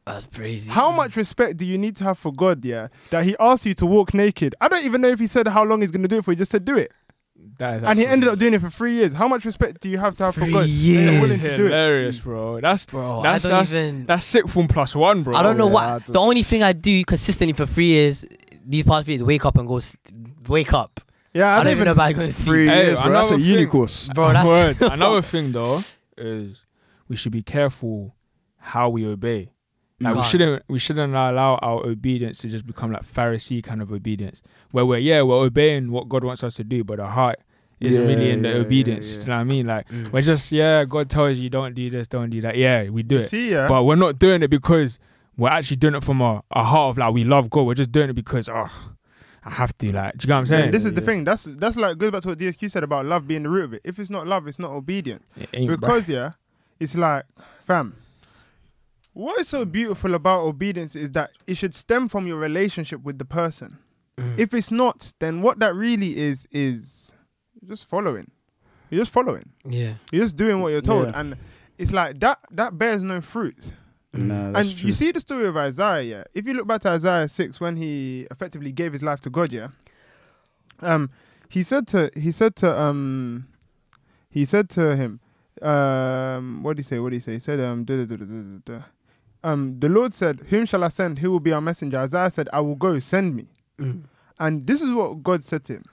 That's 0.07 0.27
crazy. 0.27 0.69
How 0.71 0.91
much 0.91 1.15
respect 1.15 1.57
do 1.57 1.65
you 1.65 1.77
need 1.77 1.95
to 1.97 2.03
have 2.05 2.17
for 2.17 2.31
God, 2.33 2.63
yeah, 2.65 2.87
that 3.11 3.23
He 3.25 3.35
asked 3.39 3.65
you 3.65 3.73
to 3.75 3.85
walk 3.85 4.13
naked? 4.13 4.55
I 4.61 4.67
don't 4.67 4.83
even 4.85 5.01
know 5.01 5.09
if 5.09 5.19
He 5.19 5.27
said 5.27 5.47
how 5.47 5.63
long 5.63 5.81
He's 5.81 5.91
going 5.91 6.01
to 6.03 6.07
do 6.07 6.17
it 6.19 6.25
for. 6.25 6.31
He 6.31 6.35
just 6.37 6.51
said 6.51 6.63
do 6.65 6.77
it, 6.77 6.91
that 7.59 7.77
is 7.77 7.83
and 7.83 7.99
He 7.99 8.05
ended 8.05 8.29
up 8.29 8.39
doing 8.39 8.53
it 8.53 8.61
for 8.61 8.69
three 8.69 8.93
years. 8.93 9.13
How 9.13 9.27
much 9.27 9.45
respect 9.45 9.81
do 9.81 9.89
you 9.89 9.97
have 9.97 10.15
to 10.15 10.23
have 10.25 10.35
for 10.35 10.41
God? 10.49 10.63
that 10.63 10.67
you're 10.69 11.11
willing 11.21 11.29
years. 11.29 11.41
to 11.51 11.57
do 11.57 11.65
it. 11.67 11.71
hilarious, 11.71 12.19
bro. 12.19 12.59
That's 12.61 12.85
Bro, 12.85 13.21
That's- 13.23 13.45
I 13.45 13.49
don't 13.49 13.57
that's- 13.59 13.71
even. 13.73 14.03
that's 14.05 14.25
sick 14.25 14.47
from 14.47 14.67
plus 14.67 14.95
one, 14.95 15.23
bro. 15.23 15.35
I 15.35 15.43
don't 15.43 15.57
know 15.57 15.67
Yeah, 15.67 15.73
what. 15.73 15.83
I 15.83 15.99
The 16.07 16.19
only 16.19 16.43
thing 16.43 16.63
I 16.63 16.73
do 16.73 17.03
consistently 17.03 17.53
for 17.53 17.65
three 17.65 17.87
years, 17.87 18.25
these 18.65 18.83
past 18.83 19.05
three 19.05 19.15
years, 19.15 19.23
wake 19.23 19.45
up 19.45 19.57
and 19.57 19.67
go, 19.67 19.79
wake 20.47 20.73
up. 20.73 20.99
Yeah, 21.33 21.55
I, 21.59 21.63
don't 21.63 21.73
even 21.73 21.85
know 21.85 21.91
about 21.91 22.15
going 22.15 22.27
to 22.27 22.33
sleep. 22.33 22.45
Three 22.45 22.67
Hey, 22.67 22.85
years, 22.87 22.99
bro. 22.99 23.11
That's 23.11 23.29
a 23.29 23.33
another 23.35 23.49
uni 23.49 23.65
course. 23.67 24.09
Bro, 24.15 24.33
that's 24.33 24.47
Word. 24.47 24.81
Another 24.81 25.21
thing 25.33 25.51
though 25.51 25.81
is 26.17 26.65
we 27.07 27.15
should 27.15 27.31
be 27.31 27.43
careful 27.43 28.15
how 28.57 28.89
we 28.89 29.05
obey. 29.05 29.51
Like 29.99 30.13
we 30.15 30.23
shouldn't 30.23 30.63
we 30.67 30.77
shouldn't 30.79 31.13
allow 31.13 31.55
our 31.55 31.83
obedience 31.85 32.37
to 32.39 32.49
just 32.49 32.67
become 32.67 32.91
like 32.91 33.03
Pharisee 33.03 33.63
kind 33.63 33.81
of 33.81 33.91
obedience, 33.91 34.41
where 34.71 34.85
we're 34.85 34.99
yeah 34.99 35.23
we're 35.23 35.43
obeying 35.43 35.91
what 35.91 36.07
God 36.07 36.23
wants 36.23 36.43
us 36.43 36.53
to 36.55 36.63
do, 36.63 36.83
but 36.83 36.99
our 36.99 37.09
heart 37.09 37.39
isn't 37.79 38.01
Yeah, 38.03 38.07
really 38.07 38.29
in 38.31 38.41
the 38.43 38.49
yeah, 38.49 38.55
obedience. 38.55 39.07
yeah, 39.07 39.13
Do 39.13 39.17
yeah. 39.19 39.23
you 39.23 39.27
know 39.29 39.35
what 39.35 39.41
I 39.41 39.43
mean? 39.45 39.67
Like 39.67 39.89
Mm. 39.89 40.11
we're 40.11 40.21
just 40.21 40.51
yeah 40.51 40.85
God 40.85 41.09
tells 41.09 41.39
you 41.39 41.49
don't 41.49 41.73
do 41.73 41.89
this, 41.89 42.07
don't 42.07 42.29
do 42.29 42.41
that. 42.41 42.55
Yeah, 42.57 42.89
we 42.89 43.01
do 43.01 43.15
You 43.15 43.21
it, 43.21 43.29
see, 43.29 43.51
yeah, 43.51 43.67
but 43.67 43.83
we're 43.85 43.95
not 43.95 44.19
doing 44.19 44.43
it 44.43 44.49
because 44.49 44.99
we're 45.35 45.49
actually 45.49 45.77
doing 45.77 45.95
it 45.95 46.03
from 46.03 46.21
a, 46.21 46.43
a 46.51 46.63
heart 46.63 46.91
of 46.91 46.97
like 46.99 47.13
we 47.13 47.23
love 47.23 47.49
God. 47.49 47.63
We're 47.63 47.73
just 47.73 47.91
doing 47.91 48.09
it 48.11 48.13
because 48.13 48.47
oh 48.49 48.69
I 49.43 49.49
have 49.49 49.75
to. 49.79 49.91
Like, 49.93 50.17
do 50.17 50.25
you 50.25 50.29
know 50.29 50.35
what 50.35 50.39
I'm 50.41 50.45
Then 50.45 50.59
saying? 50.61 50.71
this 50.73 50.85
is 50.85 50.93
the 50.93 51.01
Yeah. 51.01 51.05
thing. 51.05 51.23
That's 51.23 51.43
that's 51.45 51.75
like 51.77 51.97
goes 51.97 52.11
back 52.11 52.21
to 52.21 52.27
what 52.29 52.37
DSQ 52.37 52.69
said 52.69 52.83
about 52.83 53.07
love 53.07 53.27
being 53.27 53.41
the 53.43 53.49
root 53.49 53.63
of 53.63 53.73
it. 53.73 53.81
If 53.83 53.97
it's 53.97 54.09
not 54.11 54.27
love, 54.27 54.47
it's 54.47 54.59
not 54.59 54.69
obedience. 54.71 55.23
It 55.35 55.49
ain't, 55.53 55.71
bruh. 55.71 55.79
Because 55.79 56.07
yeah, 56.09 56.33
it's 56.79 56.95
like, 56.95 57.25
fam. 57.65 57.95
What 59.17 59.39
is 59.39 59.47
so 59.47 59.65
beautiful 59.65 60.13
about 60.13 60.41
obedience 60.41 60.95
is 60.95 61.09
that 61.13 61.31
it 61.47 61.57
should 61.57 61.73
stem 61.73 62.07
from 62.07 62.27
your 62.27 62.37
relationship 62.37 63.01
with 63.01 63.17
the 63.17 63.25
person. 63.25 63.79
Mm. 64.15 64.37
If 64.37 64.53
it's 64.53 64.69
not, 64.69 65.11
then 65.17 65.41
what 65.41 65.57
that 65.57 65.73
really 65.73 66.15
is 66.19 66.47
is 66.51 67.13
just 67.67 67.85
following. 67.85 68.29
You're 68.91 69.01
just 69.01 69.11
following. 69.11 69.49
yeah. 69.65 69.93
You're 70.11 70.23
just 70.23 70.35
doing 70.35 70.61
what 70.61 70.71
you're 70.71 70.81
told, 70.81 71.07
Yeah. 71.07 71.19
and 71.19 71.35
it's 71.79 71.91
like 71.91 72.19
that. 72.19 72.37
That 72.51 72.77
bears 72.77 73.01
no 73.01 73.19
fruit. 73.21 73.73
Nah, 74.13 74.51
that's 74.51 74.69
and 74.69 74.77
true. 74.77 74.87
you 74.89 74.93
see 74.93 75.11
the 75.11 75.19
story 75.19 75.45
of 75.47 75.57
Isaiah. 75.57 76.03
Yeah, 76.03 76.23
if 76.35 76.45
you 76.47 76.53
look 76.53 76.67
back 76.67 76.81
to 76.81 76.89
Isaiah 76.89 77.27
six, 77.27 77.59
when 77.59 77.75
he 77.75 78.27
effectively 78.29 78.71
gave 78.71 78.93
his 78.93 79.01
life 79.01 79.19
to 79.21 79.29
God, 79.31 79.51
yeah, 79.51 79.69
um, 80.81 81.09
he 81.49 81.63
said 81.63 81.87
to 81.87 82.11
he 82.15 82.31
said 82.31 82.55
to 82.57 82.79
um, 82.79 83.47
he 84.29 84.45
said 84.45 84.69
to 84.77 84.95
him, 84.95 85.19
um, 85.61 86.61
what 86.63 86.77
did 86.77 86.83
he 86.85 86.87
say? 86.87 86.99
What 86.99 87.09
did 87.09 87.17
he 87.17 87.21
say? 87.21 87.33
He 87.33 87.39
said, 87.39 87.59
um, 87.59 87.83
duh, 87.83 87.97
duh, 87.97 88.05
duh, 88.05 88.15
duh, 88.17 88.25
duh, 88.25 88.59
duh. 88.65 88.81
Um, 89.43 89.79
the 89.79 89.89
Lord 89.89 90.13
said, 90.13 90.41
"Whom 90.49 90.65
shall 90.65 90.83
I 90.83 90.89
send? 90.89 91.19
Who 91.19 91.31
will 91.31 91.39
be 91.39 91.51
our 91.51 91.61
messenger?" 91.61 91.99
Isaiah 91.99 92.31
said, 92.31 92.49
"I 92.53 92.59
will 92.61 92.75
go. 92.75 92.99
Send 92.99 93.35
me." 93.35 93.47
Mm. 93.79 94.03
And 94.39 94.67
this 94.67 94.81
is 94.81 94.91
what 94.91 95.23
God 95.23 95.43
said 95.43 95.63
to 95.65 95.73
him. 95.73 95.83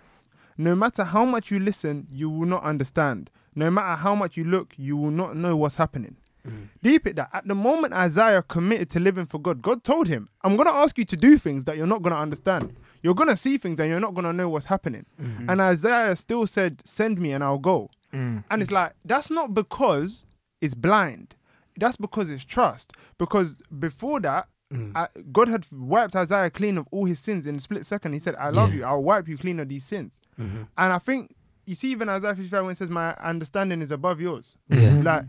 No 0.57 0.75
matter 0.75 1.05
how 1.05 1.25
much 1.25 1.51
you 1.51 1.59
listen, 1.59 2.07
you 2.13 2.31
will 2.31 2.47
not 2.47 2.63
understand. 2.63 3.31
No 3.55 3.71
matter 3.71 3.97
how 3.97 4.15
much 4.15 4.37
you 4.37 4.45
look, 4.45 4.75
you 4.77 4.97
will 4.97 5.11
not 5.11 5.37
know 5.37 5.57
what's 5.57 5.77
happening. 5.77 6.17
Mm. 6.47 6.69
Deep 6.83 7.07
it 7.07 7.17
that 7.17 7.31
at 7.33 7.49
the 7.49 7.55
moment 7.55 7.95
Isaiah 7.95 8.43
committed 8.43 8.91
to 8.91 9.01
living 9.01 9.27
for 9.27 9.39
God, 9.39 9.63
God 9.63 9.83
told 9.83 10.09
him, 10.09 10.29
I'm 10.43 10.57
going 10.57 10.69
to 10.69 10.75
ask 10.75 10.99
you 10.99 11.05
to 11.07 11.17
do 11.17 11.39
things 11.39 11.65
that 11.65 11.77
you're 11.77 11.87
not 11.87 12.03
going 12.03 12.15
to 12.15 12.21
understand. 12.21 12.75
You're 13.03 13.15
going 13.15 13.31
to 13.31 13.37
see 13.37 13.57
things 13.59 13.81
and 13.81 13.89
you're 13.89 14.01
not 14.01 14.15
going 14.15 14.27
to 14.27 14.33
know 14.33 14.49
what's 14.49 14.67
happening. 14.67 15.07
Mm. 15.21 15.51
And 15.51 15.61
Isaiah 15.61 16.15
still 16.17 16.47
said, 16.47 16.83
Send 16.85 17.19
me 17.19 17.33
and 17.33 17.43
I'll 17.43 17.59
go. 17.59 17.91
Mm. 18.13 18.45
And 18.51 18.63
it's 18.63 18.71
like, 18.71 18.93
that's 19.05 19.31
not 19.31 19.55
because 19.55 20.25
it's 20.61 20.75
blind. 20.75 21.35
That's 21.77 21.97
because 21.97 22.31
it's 22.31 22.45
trust. 22.45 22.93
Because 23.19 23.57
before 23.79 24.21
that, 24.21 24.49
Mm. 24.73 24.93
I, 24.97 25.09
God 25.31 25.49
had 25.51 25.67
wiped 25.71 26.17
Isaiah 26.17 26.49
clean 26.51 26.79
of 26.79 26.89
all 26.91 27.05
his 27.05 27.21
sins 27.21 27.47
in 27.47 27.55
a 27.55 27.61
split 27.61 27.85
second. 27.85 28.15
He 28.15 28.19
said, 28.19 28.35
I 28.37 28.49
love 28.49 28.71
Yeah. 28.71 28.77
you. 28.77 28.85
I'll 28.85 29.03
wipe 29.03 29.29
you 29.29 29.37
clean 29.37 29.61
of 29.61 29.69
these 29.69 29.85
sins. 29.85 30.19
Mhm. 30.41 30.67
And 30.79 30.93
I 30.93 30.99
think, 30.99 31.37
you 31.67 31.75
see, 31.75 31.91
even 31.93 32.09
Isaiah 32.09 32.35
55 32.35 32.65
when 32.65 32.73
it 32.73 32.79
says, 32.79 32.91
My 32.91 33.15
understanding 33.17 33.83
is 33.83 33.91
above 33.91 34.21
yours. 34.23 34.57
Yeah. 34.71 35.01
Like, 35.05 35.27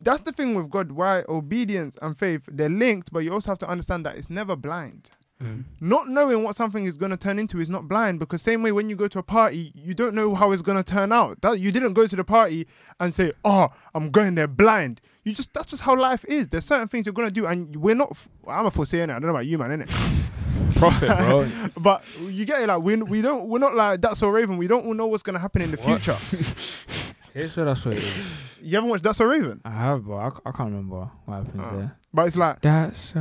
that's 0.00 0.22
the 0.22 0.32
thing 0.32 0.54
with 0.54 0.70
God, 0.70 0.92
why 0.92 1.24
obedience 1.28 1.98
and 2.00 2.16
faith, 2.16 2.42
they're 2.50 2.68
linked, 2.70 3.12
but 3.12 3.18
you 3.20 3.32
also 3.32 3.50
have 3.50 3.58
to 3.58 3.68
understand 3.68 4.06
that 4.06 4.16
it's 4.16 4.30
never 4.30 4.54
blind. 4.56 5.10
Mm. 5.42 5.64
Not 5.80 6.08
knowing 6.08 6.44
what 6.44 6.54
something 6.54 6.84
is 6.84 6.96
going 6.96 7.10
to 7.10 7.16
turn 7.16 7.40
into 7.40 7.58
is 7.60 7.68
not 7.68 7.88
blind 7.88 8.20
because 8.20 8.42
same 8.42 8.62
way 8.62 8.70
when 8.70 8.88
you 8.88 8.94
go 8.94 9.08
to 9.08 9.18
a 9.18 9.22
party, 9.24 9.72
you 9.74 9.92
don't 9.92 10.14
know 10.14 10.36
how 10.36 10.52
it's 10.52 10.62
going 10.62 10.78
to 10.82 10.84
turn 10.84 11.10
out. 11.12 11.40
That 11.42 11.58
you 11.58 11.72
didn't 11.72 11.94
go 11.94 12.06
to 12.06 12.14
the 12.16 12.24
party 12.24 12.68
and 13.00 13.12
say, 13.12 13.32
"Oh, 13.44 13.70
I'm 13.92 14.10
going 14.10 14.36
there 14.36 14.46
blind." 14.46 15.00
You 15.24 15.32
just 15.32 15.52
that's 15.54 15.66
just 15.68 15.82
how 15.82 15.96
life 15.96 16.24
is. 16.26 16.48
There's 16.48 16.64
certain 16.64 16.88
things 16.88 17.06
you're 17.06 17.12
going 17.12 17.28
to 17.28 17.34
do 17.34 17.46
and 17.46 17.74
we're 17.76 17.94
not 17.94 18.16
I'm 18.48 18.66
a 18.66 18.70
foreseer 18.70 19.06
now. 19.06 19.16
I 19.16 19.18
don't 19.20 19.28
know 19.28 19.34
about 19.36 19.46
you, 19.46 19.56
man, 19.58 19.70
innit? 19.80 20.74
Prophet, 20.76 21.08
bro. 21.16 21.48
But 21.80 22.02
you 22.28 22.44
get 22.44 22.62
it 22.62 22.66
like 22.66 22.82
we 22.82 22.96
we 22.96 23.22
don't 23.22 23.48
we're 23.48 23.58
not 23.60 23.74
like 23.74 24.00
that's 24.00 24.18
so 24.18 24.28
Raven. 24.28 24.56
We 24.56 24.66
don't 24.66 24.84
know 24.96 25.06
what's 25.06 25.22
going 25.22 25.34
to 25.34 25.40
happen 25.40 25.62
in 25.62 25.70
the 25.70 25.76
What? 25.76 26.00
future. 26.02 26.16
Here's 27.34 27.56
what 27.56 27.64
that's 27.64 27.84
what 27.84 27.94
it 27.94 28.02
is. 28.02 28.48
You 28.60 28.76
haven't 28.76 28.90
watched 28.90 29.02
That's 29.04 29.18
So 29.18 29.24
Raven? 29.24 29.60
I 29.64 29.70
have, 29.70 30.06
but 30.06 30.16
I, 30.16 30.28
c- 30.30 30.36
I 30.46 30.50
can't 30.52 30.70
remember 30.70 31.10
what 31.24 31.34
happens 31.34 31.66
Oh. 31.66 31.76
there. 31.78 31.96
But 32.12 32.26
it's 32.26 32.36
like 32.36 32.60
That's 32.60 32.98
so. 32.98 33.20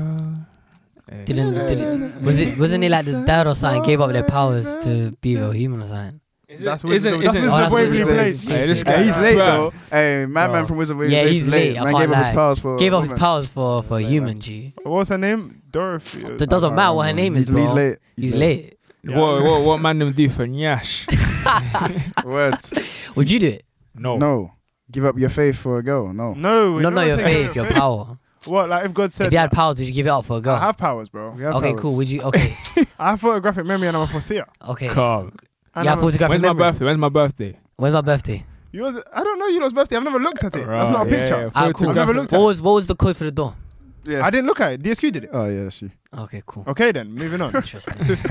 Didn't, 1.26 1.54
didn't 1.56 2.22
was 2.24 2.40
it 2.40 2.58
wasn't 2.58 2.84
it 2.84 2.90
like 2.90 3.06
the 3.06 3.22
dad 3.26 3.46
or 3.48 3.54
something 3.56 3.84
gave 3.84 4.00
up 4.02 4.12
their 4.14 4.24
powers 4.24 4.78
to 4.78 5.12
be 5.22 5.36
a 5.36 5.52
human 5.52 5.82
or 5.82 5.88
something? 5.88 6.22
That's 6.60 6.84
Wizards 6.84 7.06
isn't- 7.06 7.14
of- 7.16 7.22
that's 7.22 7.36
isn't- 7.36 7.42
Wizards 7.42 7.54
of 7.54 7.60
that's 7.60 7.74
Waverly 7.74 8.04
Wizards 8.04 8.46
Place. 8.46 8.50
Hey, 8.60 8.68
this 8.68 8.84
Place. 8.84 8.96
Hey, 8.98 9.04
he's 9.06 9.18
late 9.18 9.38
Bruh. 9.38 9.38
though. 9.38 9.74
Hey, 9.90 10.26
my 10.26 10.46
Oh. 10.48 10.52
man 10.54 10.66
from 10.66 10.78
Wizard 10.78 10.94
of 10.96 11.00
Waverly 11.00 11.16
Yeah, 11.18 11.26
he's 11.26 11.48
late. 11.48 11.70
late. 11.74 11.80
I 11.80 11.84
Man 11.86 11.94
can't 11.94 12.04
gave 12.04 12.12
up 12.12 12.18
lie. 12.22 12.28
his 12.28 12.36
powers 12.36 12.60
for. 12.60 12.78
Gave 12.78 12.94
up 12.94 13.02
his 13.04 13.14
powers 13.14 13.48
for 13.48 13.84
for 13.84 13.98
a 13.98 14.02
human 14.02 14.40
G. 14.40 14.74
What's 14.84 15.10
her 15.10 15.18
name? 15.18 15.62
Dorothy. 15.72 16.28
It 16.28 16.50
doesn't 16.50 16.76
matter 16.76 16.94
what 16.96 17.08
her 17.08 17.14
name 17.14 17.36
is, 17.38 17.48
He's, 17.48 17.58
he's 17.58 17.72
late. 17.72 17.98
He's 18.16 18.36
late. 18.36 18.78
Yeah. 19.04 19.18
What 19.18 19.42
what 19.44 19.62
what 19.64 19.82
man 19.82 19.98
them 19.98 20.12
do 20.12 20.30
for 20.30 20.46
Nyash? 20.46 21.08
Words. 22.24 22.72
Would 23.16 23.32
you 23.32 23.40
do 23.40 23.48
it? 23.48 23.66
No. 23.96 24.18
No. 24.18 24.52
Give 24.92 25.06
up 25.06 25.18
your 25.18 25.30
faith 25.30 25.56
for 25.56 25.80
a 25.80 25.84
girl. 25.84 26.14
No. 26.14 26.34
No, 26.34 26.78
No, 26.78 26.90
not 26.92 27.08
your 27.08 27.18
saying 27.18 27.48
faith, 27.48 27.56
your 27.56 27.66
power. 27.66 28.20
What? 28.46 28.70
Like 28.70 28.86
if 28.86 28.94
God 28.94 29.12
said, 29.12 29.28
If 29.28 29.34
you 29.34 29.40
had 29.40 29.52
powers, 29.52 29.80
would 29.80 29.88
you 29.88 29.94
give 29.94 30.06
it 30.06 30.10
up 30.10 30.26
for 30.26 30.38
a 30.38 30.42
girl? 30.42 30.56
I 30.56 30.60
have 30.60 30.78
powers, 30.78 31.10
bro. 31.10 31.32
We 31.32 31.42
have 31.44 31.56
Okay, 31.56 31.70
powers. 31.72 31.82
cool. 31.82 31.96
Would 31.98 32.10
you? 32.10 32.22
Okay, 32.24 32.56
I 33.00 33.12
have 33.12 33.22
photographic 33.22 33.66
memory 33.66 33.88
and 33.88 33.98
I'm 33.98 34.04
a 34.04 34.08
foreseer. 34.08 34.46
okay. 34.70 34.90
Calm. 34.90 35.36
And 35.76 35.86
Yeah, 35.86 35.94
I'm 35.94 36.00
a- 36.00 36.02
photographic 36.02 36.30
When's 36.32 36.42
my 36.42 36.48
memory. 36.50 36.72
birthday? 36.72 36.86
When's 36.86 36.98
my 37.00 37.10
birthday? 37.10 37.60
When's 37.78 37.94
my 37.94 38.02
birthday? 38.02 38.46
Yours, 38.74 39.04
I 39.14 39.24
don't 39.24 39.40
know 39.40 39.48
your 39.48 39.62
lot's 39.62 39.74
birthday. 39.74 39.98
I've 39.98 40.04
never 40.04 40.20
looked 40.20 40.44
at 40.44 40.56
it. 40.56 40.66
That's 40.66 40.90
not 40.90 41.08
a 41.08 41.10
yeah, 41.10 41.16
picture. 41.18 41.42
yeah, 41.44 41.50
Ah, 41.56 41.72
cool. 41.74 41.90
I've 41.90 41.96
never 41.96 42.14
looked 42.14 42.34
at 42.34 42.38
What 42.40 42.44
at 42.46 42.48
was 42.48 42.62
what 42.62 42.72
was 42.74 42.88
the 42.88 42.96
code 42.96 43.18
for 43.18 43.24
the 43.26 43.32
door? 43.32 43.56
Yeah. 44.04 44.26
I 44.26 44.30
didn't 44.32 44.48
look 44.48 44.60
at 44.60 44.72
it. 44.74 44.82
DSQ 44.84 45.12
did 45.12 45.24
it. 45.26 45.30
Oh 45.34 45.48
yeah, 45.48 45.70
she. 45.70 45.92
Okay, 46.18 46.42
cool. 46.46 46.64
Okay, 46.68 46.92
then 46.92 47.14
moving 47.14 47.42
on. 47.42 47.56
Interesting. 47.56 47.96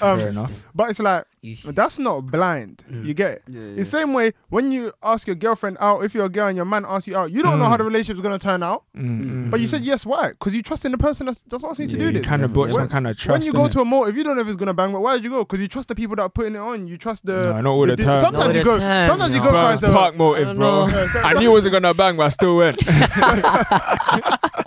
Um, 0.00 0.16
Fair 0.18 0.28
enough. 0.28 0.52
but 0.76 0.90
it's 0.90 1.00
like 1.00 1.24
Easy. 1.42 1.72
that's 1.72 1.98
not 1.98 2.20
blind. 2.26 2.84
Mm. 2.88 3.04
You 3.04 3.14
get 3.14 3.30
it. 3.32 3.42
Yeah, 3.48 3.74
The 3.74 3.84
same 3.84 4.12
way 4.14 4.32
when 4.48 4.70
you 4.70 4.92
ask 5.02 5.26
your 5.26 5.34
girlfriend 5.34 5.76
out, 5.80 6.04
if 6.04 6.14
you're 6.14 6.26
a 6.26 6.28
girl 6.28 6.46
and 6.46 6.54
your 6.56 6.66
man 6.66 6.84
asks 6.88 7.08
you 7.08 7.16
out, 7.16 7.32
you 7.32 7.42
don't 7.42 7.58
know 7.58 7.64
Mm. 7.64 7.68
how 7.70 7.76
the 7.78 7.82
relationship's 7.84 8.20
gonna 8.22 8.38
turn 8.38 8.62
out. 8.62 8.84
Mm, 8.96 9.50
But 9.50 9.58
you 9.58 9.66
mm. 9.66 9.70
said 9.70 9.82
yes. 9.82 10.06
Why? 10.06 10.28
Because 10.28 10.54
you 10.54 10.62
trust 10.62 10.84
in 10.84 10.92
the 10.92 10.98
person 10.98 11.26
that's, 11.26 11.42
that's 11.48 11.64
asking 11.64 11.90
you 11.90 11.96
Yeah, 11.96 11.98
to 11.98 11.98
do 11.98 12.04
you 12.18 12.18
this. 12.22 12.26
kind 12.28 12.44
of 12.44 12.52
built 12.52 12.70
some 12.70 12.82
When- 12.82 12.88
kind 12.88 13.08
of 13.08 13.18
trust. 13.18 13.40
when 13.40 13.44
you 13.44 13.52
go 13.52 13.62
innit? 13.66 13.72
to 13.72 13.80
a 13.80 13.84
motive, 13.84 14.16
you 14.16 14.22
don't 14.22 14.36
know 14.36 14.42
if 14.42 14.46
it's 14.48 14.56
gonna 14.56 14.72
bang. 14.72 14.92
But 14.92 15.00
why 15.00 15.14
did 15.16 15.24
you 15.24 15.30
go? 15.30 15.40
Because 15.44 15.58
you 15.60 15.66
trust 15.68 15.88
the 15.88 15.96
people 15.96 16.14
that 16.14 16.22
are 16.22 16.28
putting 16.28 16.54
it 16.54 16.58
on. 16.58 16.86
You 16.86 16.96
trust 16.96 17.26
the. 17.26 17.32
No, 17.54 17.60
not 17.60 17.66
all 17.70 17.86
the 17.86 17.96
di- 17.96 18.04
time. 18.04 18.20
Sometimes 18.20 18.46
Not 18.46 18.54
you 18.54 18.62
go. 18.64 18.78
time, 18.78 19.08
sometimes 19.08 19.34
you 19.34 19.40
go 19.40 19.50
Bro, 19.50 19.60
cry. 19.60 19.72
it's 19.72 19.80
So, 19.80 19.92
park 19.92 20.14
motive, 20.16 20.56
bro. 20.56 20.86
I 21.24 21.32
knew 21.34 21.50
it 21.50 21.54
wasn't 21.54 21.72
gonna 21.72 21.92
bang, 21.94 22.16
but 22.16 22.22
I 22.26 22.28
still 22.28 22.56
went. 22.56 22.76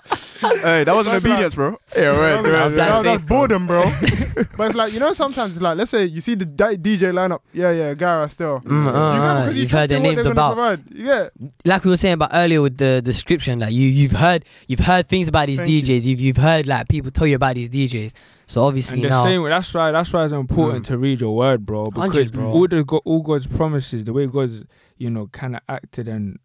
Hey, 0.41 0.84
that 0.86 0.95
wasn't 0.95 1.14
That's 1.14 1.24
obedience, 1.26 1.54
bro. 1.56 1.78
yeah, 1.95 2.02
right, 2.08 2.18
That 2.41 2.43
was- 2.43 2.52
right, 2.52 2.74
Black 2.74 2.88
that 2.89 2.95
was- 2.95 3.04
that's 3.04 3.24
bro. 3.24 3.38
boredom, 3.38 3.68
bro. 3.68 3.84
but 4.58 4.68
it's 4.68 4.76
like 4.76 4.91
you 4.91 4.99
know, 4.99 5.14
sometimes 5.14 5.54
it's 5.56 5.62
like 5.62 5.78
let's 5.78 5.91
say 5.91 6.06
you 6.06 6.20
see 6.20 6.34
the 6.34 6.45
di- 6.45 6.78
DJ 6.78 7.12
lineup. 7.14 7.41
Yeah, 7.54 7.70
yeah, 7.72 7.93
Gara 7.93 8.28
still. 8.28 8.60
Mm, 8.62 8.84
you 8.84 8.89
uh, 8.89 8.91
go 8.91 8.97
uh, 8.99 9.39
because 9.41 9.56
you 9.56 9.62
you've 9.62 9.70
trust 9.70 9.82
heard 9.82 9.89
their 9.91 9.97
in 9.97 10.04
what 10.04 10.10
names 10.14 10.24
they're 10.26 10.34
gonna 10.34 10.54
about. 10.54 10.78
provide. 10.86 10.95
Yeah, 10.95 11.30
like 11.66 11.84
we 11.84 11.91
were 11.91 11.97
saying 11.97 12.14
about 12.16 12.32
earlier 12.34 12.62
with 12.62 12.78
the 12.78 13.02
description, 13.04 13.60
like 13.60 13.72
you 13.72 13.88
you've 13.88 14.14
heard 14.14 14.43
you've 14.68 14.80
heard 14.80 15.08
things 15.08 15.28
about 15.28 15.45
these 15.45 15.60
Thank 15.60 15.70
you. 15.70 15.82
DJs. 15.84 16.04
You've 16.06 16.20
you've 16.20 16.38
heard 16.38 16.66
like 16.66 16.88
people 16.89 17.12
tell 17.12 17.28
you 17.28 17.36
about 17.36 17.54
these 17.56 17.70
DJs. 17.70 18.14
So 18.47 18.64
obviously 18.66 18.95
And 18.95 19.06
the 19.06 19.10
now, 19.10 19.24
same 19.24 19.43
way, 19.43 19.49
that's 19.49 19.72
why 19.74 19.91
that's 19.91 20.12
why 20.12 20.24
it's 20.24 20.34
important 20.34 20.84
Mm. 20.86 20.88
to 20.88 20.97
read 20.97 21.22
your 21.22 21.36
word, 21.36 21.66
bro. 21.68 21.86
Because 21.91 22.32
100, 22.32 22.32
bro. 22.34 22.52
all 22.52 22.68
the 22.68 22.84
go- 22.84 23.02
all 23.06 23.22
God's 23.22 23.45
promises, 23.47 24.04
the 24.06 24.12
way 24.14 24.26
God's 24.26 24.64
you 24.97 25.10
know 25.12 25.28
kind 25.28 25.56
of 25.56 25.62
acted 25.70 26.08
and 26.08 26.39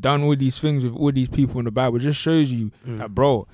done 0.00 0.22
all 0.22 0.36
these 0.36 0.58
things 0.58 0.84
with 0.84 0.94
all 0.94 1.12
these 1.12 1.28
people 1.28 1.58
in 1.58 1.64
the 1.64 1.70
Bible, 1.70 1.98
just 1.98 2.20
shows 2.20 2.52
you 2.52 2.70
Mm. 2.86 2.98
that, 2.98 3.14
bro. 3.14 3.46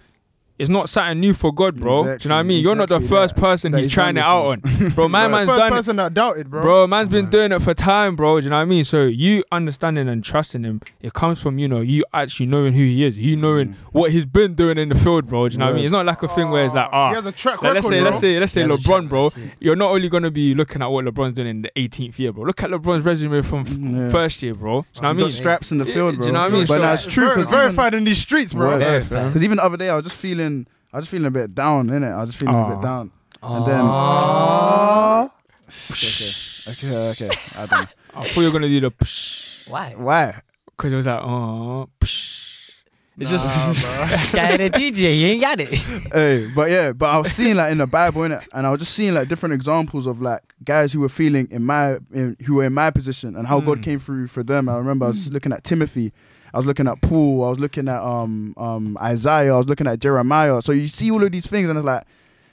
It's 0.58 0.70
not 0.70 0.88
something 0.88 1.20
new 1.20 1.34
for 1.34 1.52
God, 1.52 1.76
bro. 1.78 2.02
Do 2.04 2.08
you 2.22 2.28
know 2.30 2.34
what 2.36 2.40
I 2.40 2.42
mean? 2.42 2.62
You're 2.62 2.74
not 2.74 2.88
the 2.88 3.00
first 3.00 3.34
that. 3.34 3.40
person 3.40 3.72
That 3.72 3.78
he's 3.78 3.84
he's 3.86 3.92
trying 3.92 4.16
it 4.16 4.20
out 4.24 4.46
on, 4.46 4.60
bro. 4.94 5.06
My 5.08 5.28
man's 5.28 5.48
first 5.50 5.58
done 5.58 5.72
it. 5.72 5.76
person 5.76 5.96
that 5.96 6.14
doubted, 6.14 6.48
bro. 6.50 6.62
Bro, 6.62 6.86
man's 6.86 7.08
been 7.10 7.24
Right. 7.26 7.30
doing 7.32 7.52
it 7.52 7.60
for 7.60 7.74
time, 7.74 8.16
bro. 8.16 8.40
Do 8.40 8.44
you 8.44 8.50
know 8.50 8.56
what 8.56 8.62
I 8.62 8.64
mean? 8.64 8.84
So 8.84 9.04
you 9.04 9.44
understanding 9.52 10.08
and 10.08 10.24
trusting 10.24 10.64
him, 10.64 10.80
it 11.02 11.12
comes 11.12 11.42
from 11.42 11.58
you 11.58 11.68
know 11.68 11.80
you 11.82 12.04
actually 12.14 12.46
knowing 12.46 12.72
who 12.72 12.80
he 12.84 13.04
is, 13.04 13.18
you 13.18 13.36
knowing 13.36 13.68
Mm. 13.68 13.74
what 13.92 14.12
he's 14.12 14.24
been 14.26 14.54
doing 14.54 14.78
in 14.78 14.88
the 14.88 14.94
field, 14.94 15.26
bro. 15.26 15.48
Do 15.48 15.52
you 15.52 15.58
know 15.58 15.66
what 15.66 15.72
I 15.72 15.76
mean? 15.76 15.84
It's 15.84 15.92
not 15.92 16.06
like 16.06 16.22
a 16.22 16.28
thing 16.28 16.50
where 16.50 16.64
it's 16.64 16.74
like 16.74 16.86
he 16.88 16.96
ah. 16.96 17.14
has 17.14 17.26
a 17.26 17.32
track 17.32 17.62
like, 17.62 17.74
record. 17.74 17.74
let's 17.74 17.88
say, 17.88 18.00
bro. 18.00 18.04
let's 18.10 18.20
say, 18.20 18.40
let's 18.40 18.52
say 18.52 18.62
He 18.64 18.70
has 18.70 18.78
a 18.80 18.82
LeBron, 18.88 19.08
bro. 19.08 19.30
You're 19.60 19.76
not 19.76 19.90
only 19.90 20.08
gonna 20.08 20.30
be 20.30 20.54
looking 20.54 20.80
at 20.82 20.86
what 20.86 21.04
LeBron's 21.04 21.36
doing 21.36 21.48
in 21.48 21.62
the 21.62 21.70
18th 21.76 22.18
year, 22.18 22.32
bro. 22.32 22.44
Look 22.44 22.62
at 22.62 22.70
LeBron's 22.70 23.04
resume 23.04 23.42
from 23.42 23.60
f- 23.60 23.76
Yeah. 23.78 24.08
first 24.08 24.42
year, 24.42 24.54
bro. 24.54 24.82
Do 24.82 24.86
you 24.94 25.02
know 25.02 25.08
what 25.08 25.16
I 25.16 25.20
mean? 25.20 25.30
straps 25.30 25.70
in 25.72 25.78
the 25.78 25.84
Yeah, 25.86 25.92
field, 25.94 26.12
do 26.12 26.18
bro. 26.18 26.26
you 26.28 26.32
know 26.32 26.40
what 26.40 26.46
I 26.52 26.54
mean? 26.54 26.66
But 26.66 26.76
So- 26.76 26.80
that's 26.80 27.06
true 27.06 27.44
verified 27.44 27.92
in 27.94 28.04
these 28.04 28.18
streets, 28.18 28.54
bro. 28.54 28.68
Word. 28.70 28.80
Yeah, 28.80 29.00
fam. 29.00 29.26
Because 29.28 29.44
even 29.44 29.56
the 29.58 29.64
other 29.64 29.76
day, 29.76 29.90
I 29.90 29.96
was 29.96 30.04
just 30.04 30.16
feeling, 30.16 30.45
I 30.92 30.96
was 30.98 31.04
just 31.04 31.10
feeling 31.10 31.26
a 31.26 31.30
bit 31.30 31.54
down, 31.54 31.88
innit? 31.88 32.12
I 32.12 32.20
was 32.20 32.30
just 32.30 32.38
feeling 32.40 32.54
a 32.54 32.58
Aw. 32.58 32.74
bit 32.74 32.82
down. 32.82 33.10
And 33.42 33.66
then- 33.66 33.84
Ah. 33.84 35.30
Okay, 35.68 36.32
okay, 36.68 37.08
okay. 37.10 37.30
I 37.56 37.66
don't 37.66 37.80
know. 37.80 37.86
I 38.14 38.28
thought 38.28 38.36
you 38.40 38.46
were 38.46 38.52
gonna 38.52 38.68
do 38.68 38.80
the 38.80 38.90
psh, 38.90 39.68
why? 39.68 39.94
Why? 39.96 40.40
because 40.76 40.92
it 40.92 40.96
was 40.96 41.06
like 41.06 41.20
oh. 41.22 41.88
Psh. 42.00 42.70
It's 43.18 43.32
Nah, 43.32 43.38
just 43.72 43.82
bro. 44.32 44.32
Guy 44.40 44.56
the 44.58 44.70
DJ, 44.70 45.18
you 45.18 45.26
ain't 45.28 45.40
got 45.40 45.58
it. 45.60 45.68
hey, 46.12 46.50
but 46.54 46.70
yeah, 46.70 46.92
but 46.92 47.06
I 47.06 47.18
was 47.18 47.32
seeing 47.32 47.56
like 47.56 47.72
in 47.72 47.78
the 47.78 47.86
Bible, 47.86 48.22
innit? 48.22 48.46
And 48.52 48.66
I 48.66 48.70
was 48.70 48.80
just 48.80 48.92
seeing 48.94 49.14
like 49.14 49.28
different 49.28 49.54
examples 49.54 50.06
of 50.06 50.20
like 50.20 50.42
guys 50.64 50.92
who 50.92 51.00
were 51.00 51.08
feeling 51.08 51.48
in 51.50 51.64
my, 51.64 51.96
in, 52.12 52.36
who 52.44 52.56
were 52.56 52.64
in 52.64 52.74
my 52.74 52.90
position 52.90 53.34
and 53.34 53.46
how 53.46 53.58
God 53.60 53.78
Mm. 53.78 53.82
came 53.82 53.98
through 54.00 54.26
for 54.28 54.42
them. 54.42 54.68
I 54.68 54.76
remember 54.76 55.06
I 55.06 55.08
was 55.08 55.32
looking 55.32 55.52
at 55.52 55.64
Timothy. 55.64 56.12
I 56.56 56.58
was 56.58 56.64
looking 56.64 56.88
at 56.88 57.02
Paul. 57.02 57.44
I 57.44 57.50
was 57.50 57.58
looking 57.58 57.86
at 57.86 58.02
um 58.02 58.54
um 58.56 58.96
Isaiah. 58.98 59.52
I 59.52 59.58
was 59.58 59.68
looking 59.68 59.86
at 59.86 60.00
Jeremiah. 60.00 60.62
So 60.62 60.72
you 60.72 60.88
see 60.88 61.10
all 61.10 61.22
of 61.22 61.30
these 61.30 61.46
things, 61.46 61.68
and 61.68 61.78
it's 61.78 61.84
like 61.84 62.04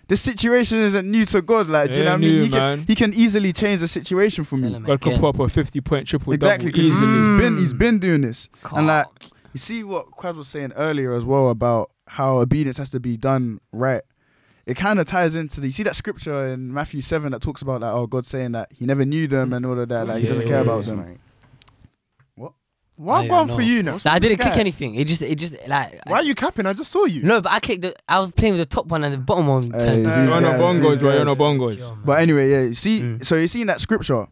this 0.09 0.19
situation 0.19 0.79
isn't 0.79 1.09
new 1.09 1.25
to 1.27 1.41
God. 1.41 1.67
Like, 1.67 1.91
do 1.91 1.99
you 1.99 2.03
know 2.03 2.11
what 2.11 2.15
I 2.15 2.17
mean? 2.17 2.35
new, 2.35 2.43
He 2.43 2.49
can, 2.49 2.85
he 2.85 2.95
can 2.95 3.13
easily 3.13 3.53
change 3.53 3.79
the 3.79 3.87
situation 3.87 4.43
for 4.43 4.59
Tell 4.59 4.71
me. 4.71 4.79
God 4.85 4.99
could 4.99 5.13
again. 5.13 5.21
put 5.21 5.29
up 5.29 5.39
a 5.39 5.47
50 5.47 5.79
point 5.79 6.05
triple 6.05 6.33
Exactly, 6.33 6.69
double 6.69 6.83
because 6.83 6.97
easily. 6.97 7.17
he's 7.17 7.41
been 7.41 7.57
he's 7.57 7.73
been 7.73 7.99
doing 7.99 8.21
this. 8.21 8.49
And 8.75 8.87
like 8.87 9.07
you 9.53 9.59
see 9.59 9.85
what 9.85 10.11
Quad 10.11 10.35
was 10.35 10.49
saying 10.49 10.73
earlier 10.73 11.13
as 11.13 11.23
well 11.23 11.47
about 11.49 11.89
how 12.07 12.39
obedience 12.39 12.75
has 12.79 12.89
to 12.89 12.99
be 12.99 13.15
done 13.15 13.61
right. 13.71 14.01
It 14.65 14.75
kind 14.75 14.99
of 14.99 15.05
ties 15.05 15.33
into 15.33 15.61
the 15.61 15.67
you 15.67 15.71
see 15.71 15.83
that 15.83 15.95
scripture 15.95 16.47
in 16.47 16.73
Matthew 16.73 16.99
seven 16.99 17.31
that 17.31 17.41
talks 17.41 17.61
about 17.61 17.79
like 17.79 17.93
oh 17.93 18.07
God 18.07 18.25
saying 18.25 18.51
that 18.51 18.69
he 18.73 18.85
never 18.85 19.05
knew 19.05 19.27
them 19.27 19.53
and 19.53 19.65
all 19.65 19.79
of 19.79 19.87
that 19.87 20.07
like 20.07 20.21
he 20.21 20.27
doesn't 20.27 20.47
care 20.47 20.55
yeah, 20.55 20.61
about 20.61 20.85
yeah. 20.85 20.95
them. 20.95 21.19
Why 22.95 23.21
I'm 23.21 23.27
going 23.27 23.47
don't 23.47 23.55
for 23.55 23.61
you 23.63 23.81
now? 23.81 23.97
Nah, 24.05 24.13
I 24.13 24.19
didn't 24.19 24.37
click 24.37 24.51
Okay. 24.53 24.59
anything. 24.59 24.95
It 24.95 25.05
just, 25.07 25.21
it 25.23 25.35
just 25.35 25.55
like. 25.67 25.99
Why 26.05 26.17
are 26.17 26.23
you 26.23 26.35
capping? 26.35 26.65
I 26.67 26.73
just 26.73 26.91
saw 26.91 27.05
you. 27.05 27.23
No, 27.23 27.41
but 27.41 27.51
I 27.51 27.59
clicked 27.59 27.81
the. 27.81 27.95
I 28.07 28.19
was 28.19 28.31
playing 28.33 28.53
with 28.53 28.69
the 28.69 28.75
top 28.75 28.85
one 28.85 29.03
and 29.03 29.11
the 29.13 29.17
bottom 29.17 29.47
one. 29.47 29.71
Hey, 29.71 30.01
You're 30.03 30.33
on 30.33 30.45
a 30.45 30.49
bongos, 30.51 30.99
bro. 30.99 31.11
You're 31.11 31.21
on 31.21 31.27
a 31.27 31.35
bongos. 31.35 31.97
But 32.05 32.19
anyway, 32.21 32.51
yeah, 32.51 32.61
you 32.61 32.75
see, 32.75 33.01
Mm. 33.01 33.25
so 33.25 33.35
you 33.35 33.47
see 33.47 33.61
in 33.61 33.67
that 33.67 33.81
scripture, 33.81 34.27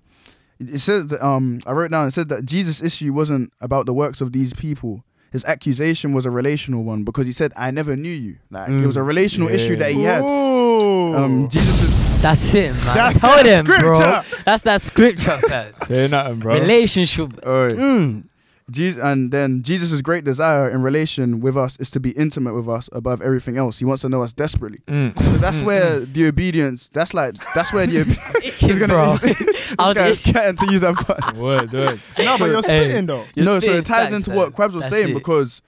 it 0.60 0.78
says 0.80 1.08
that 1.08 1.26
um 1.26 1.60
I 1.66 1.72
wrote 1.72 1.90
down 1.92 2.08
it 2.08 2.12
said 2.12 2.30
that 2.30 2.46
Jesus' 2.46 2.84
issue 2.84 3.12
wasn't 3.14 3.52
about 3.62 3.88
the 3.88 3.94
works 3.94 4.22
of 4.22 4.32
these 4.32 4.54
people. 4.54 5.04
His 5.32 5.44
accusation 5.46 6.14
was 6.14 6.26
a 6.26 6.30
relational 6.30 6.84
one 6.84 7.04
because 7.04 7.26
he 7.26 7.32
said, 7.32 7.54
"I 7.56 7.72
never 7.72 7.96
knew 7.96 8.12
you." 8.14 8.36
Like 8.52 8.70
it 8.70 8.86
was 8.86 8.96
a 8.98 9.00
Mm. 9.00 9.08
relational 9.08 9.50
Yeah. 9.50 9.56
issue 9.56 9.76
that 9.78 9.92
he 9.92 10.04
had. 10.04 10.22
Ooh. 10.22 11.16
Um, 11.16 11.50
Jesus 11.50 11.84
is 11.84 12.22
That's 12.22 12.54
it, 12.54 12.74
man. 12.76 12.86
That's 12.96 13.18
Tell 13.18 13.38
that 13.38 13.44
them, 13.44 13.66
bro. 13.66 14.22
That's 14.46 14.62
that 14.64 14.82
scripture, 14.82 15.38
fam. 15.50 15.74
Say 15.88 16.08
nothing, 16.10 16.40
bro. 16.40 16.54
Relationship. 16.54 17.32
oh, 17.44 17.70
Mm. 17.74 18.24
Jesus, 18.72 19.02
and 19.04 19.32
then 19.32 19.62
Jesus' 19.64 20.02
great 20.02 20.24
desire 20.24 20.70
in 20.70 20.82
relation 20.82 21.42
with 21.42 21.56
us 21.58 21.78
is 21.78 21.92
to 21.92 22.00
be 22.00 22.12
intimate 22.12 22.54
with 22.56 22.68
us 22.70 22.90
above 22.94 23.22
everything 23.22 23.58
else. 23.58 23.80
He 23.80 23.86
wants 23.86 24.02
to 24.04 24.10
know 24.10 24.24
us 24.24 24.34
desperately. 24.34 24.80
Mm. 24.88 25.18
So 25.18 25.32
that's 25.38 25.62
where 25.62 26.00
the 26.00 26.28
obedience. 26.28 26.90
That's 26.90 27.14
like 27.14 27.36
that's 27.54 27.74
where 27.74 27.86
the. 27.86 28.00
Itching, 28.44 28.70
gonna- 28.80 28.88
bro. 28.88 29.18
this 29.18 29.76
I 29.78 29.88
was 29.90 29.96
guy's 29.96 30.20
itching. 30.20 30.34
getting 30.34 30.56
to 30.58 30.72
use 30.72 30.82
that. 30.82 31.06
button. 31.08 31.40
Word, 31.40 31.72
word. 31.74 32.00
No, 32.18 32.38
but 32.38 32.46
you're 32.46 32.62
Hey. 32.64 33.02
though. 33.02 33.26
You're 33.36 33.46
no, 33.46 33.60
so 33.60 33.72
it 33.72 33.86
ties 33.86 34.12
into 34.14 34.32
fam. 34.32 34.36
what 34.38 34.54
Kwabz 34.54 34.74
was 34.74 34.84
That's 34.84 34.90
saying 34.96 35.10
it. 35.10 35.14
because 35.14 35.62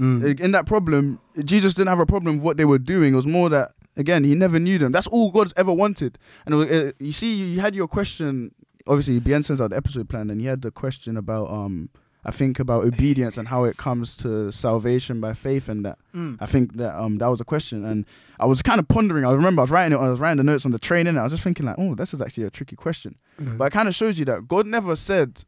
Mm. 0.00 0.38
in 0.38 0.52
that 0.52 0.64
problem, 0.64 1.18
Jesus 1.44 1.74
didn't 1.74 1.88
have 1.88 1.98
a 1.98 2.06
problem 2.06 2.36
with 2.36 2.44
what 2.44 2.56
they 2.56 2.64
were 2.64 2.78
doing. 2.78 3.12
It 3.14 3.16
was 3.16 3.26
more 3.26 3.48
that 3.48 3.72
again 3.96 4.22
he 4.22 4.34
never 4.36 4.60
knew 4.60 4.78
them. 4.78 4.92
That's 4.92 5.08
all 5.08 5.30
God's 5.32 5.52
ever 5.56 5.72
wanted. 5.72 6.18
And 6.46 6.54
it 6.54 6.58
was, 6.58 6.70
uh, 6.70 6.92
you 7.00 7.10
see, 7.12 7.34
you 7.34 7.60
had 7.60 7.74
your 7.74 7.88
question. 7.88 8.54
Obviously, 8.86 9.18
Bien 9.18 9.42
sends 9.42 9.60
out 9.60 9.70
the 9.70 9.76
episode 9.76 10.08
plan, 10.08 10.30
and 10.30 10.40
you 10.40 10.48
had 10.48 10.62
the 10.62 10.70
question 10.70 11.16
about 11.16 11.50
um. 11.50 11.90
I 12.28 12.30
think 12.30 12.60
about 12.60 12.84
obedience 12.84 13.38
and 13.38 13.48
how 13.48 13.64
it 13.64 13.78
comes 13.78 14.14
to 14.16 14.52
salvation 14.52 15.18
by 15.18 15.32
faith 15.32 15.66
and 15.66 15.82
that. 15.86 15.98
Mm. 16.14 16.36
I 16.38 16.44
think 16.44 16.76
that 16.76 16.94
um 16.94 17.16
that 17.18 17.26
was 17.28 17.38
the 17.38 17.44
question, 17.46 17.86
and 17.86 18.04
I 18.38 18.44
was 18.44 18.60
kind 18.60 18.78
of 18.78 18.86
pondering. 18.86 19.24
I 19.24 19.32
remember 19.32 19.60
I 19.60 19.64
was 19.64 19.70
writing 19.70 19.96
it. 19.96 20.00
I 20.00 20.10
was 20.10 20.20
writing 20.20 20.36
the 20.36 20.44
notes 20.44 20.66
on 20.66 20.72
the 20.72 20.78
train, 20.78 21.06
and 21.06 21.18
I 21.18 21.22
was 21.22 21.32
just 21.32 21.42
thinking 21.42 21.64
like, 21.64 21.76
oh, 21.78 21.94
this 21.94 22.12
is 22.12 22.20
actually 22.20 22.44
a 22.44 22.50
tricky 22.50 22.76
question. 22.76 23.16
Mm. 23.40 23.56
But 23.56 23.64
it 23.68 23.70
kind 23.70 23.88
of 23.88 23.94
shows 23.94 24.18
you 24.18 24.26
that 24.26 24.46
God 24.46 24.66
never 24.66 24.94
said, 24.94 25.42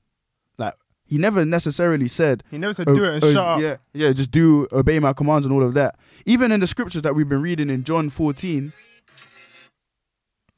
like, 0.56 0.72
He 1.04 1.18
never 1.18 1.44
necessarily 1.44 2.08
said, 2.08 2.44
He 2.50 2.56
never 2.56 2.72
said 2.72 2.88
"Oh, 2.88 2.94
do 2.94 3.04
it 3.04 3.14
and 3.16 3.24
oh, 3.24 3.32
shut 3.34 3.46
up. 3.46 3.60
Yeah, 3.60 3.76
yeah, 3.92 4.14
just 4.14 4.30
do 4.30 4.66
obey 4.72 4.98
my 5.00 5.12
commands 5.12 5.44
and 5.44 5.54
all 5.54 5.62
of 5.62 5.74
that. 5.74 5.96
Even 6.24 6.50
in 6.50 6.60
the 6.60 6.66
scriptures 6.66 7.02
that 7.02 7.14
we've 7.14 7.28
been 7.28 7.42
reading 7.42 7.68
in 7.68 7.84
John 7.84 8.08
14, 8.08 8.72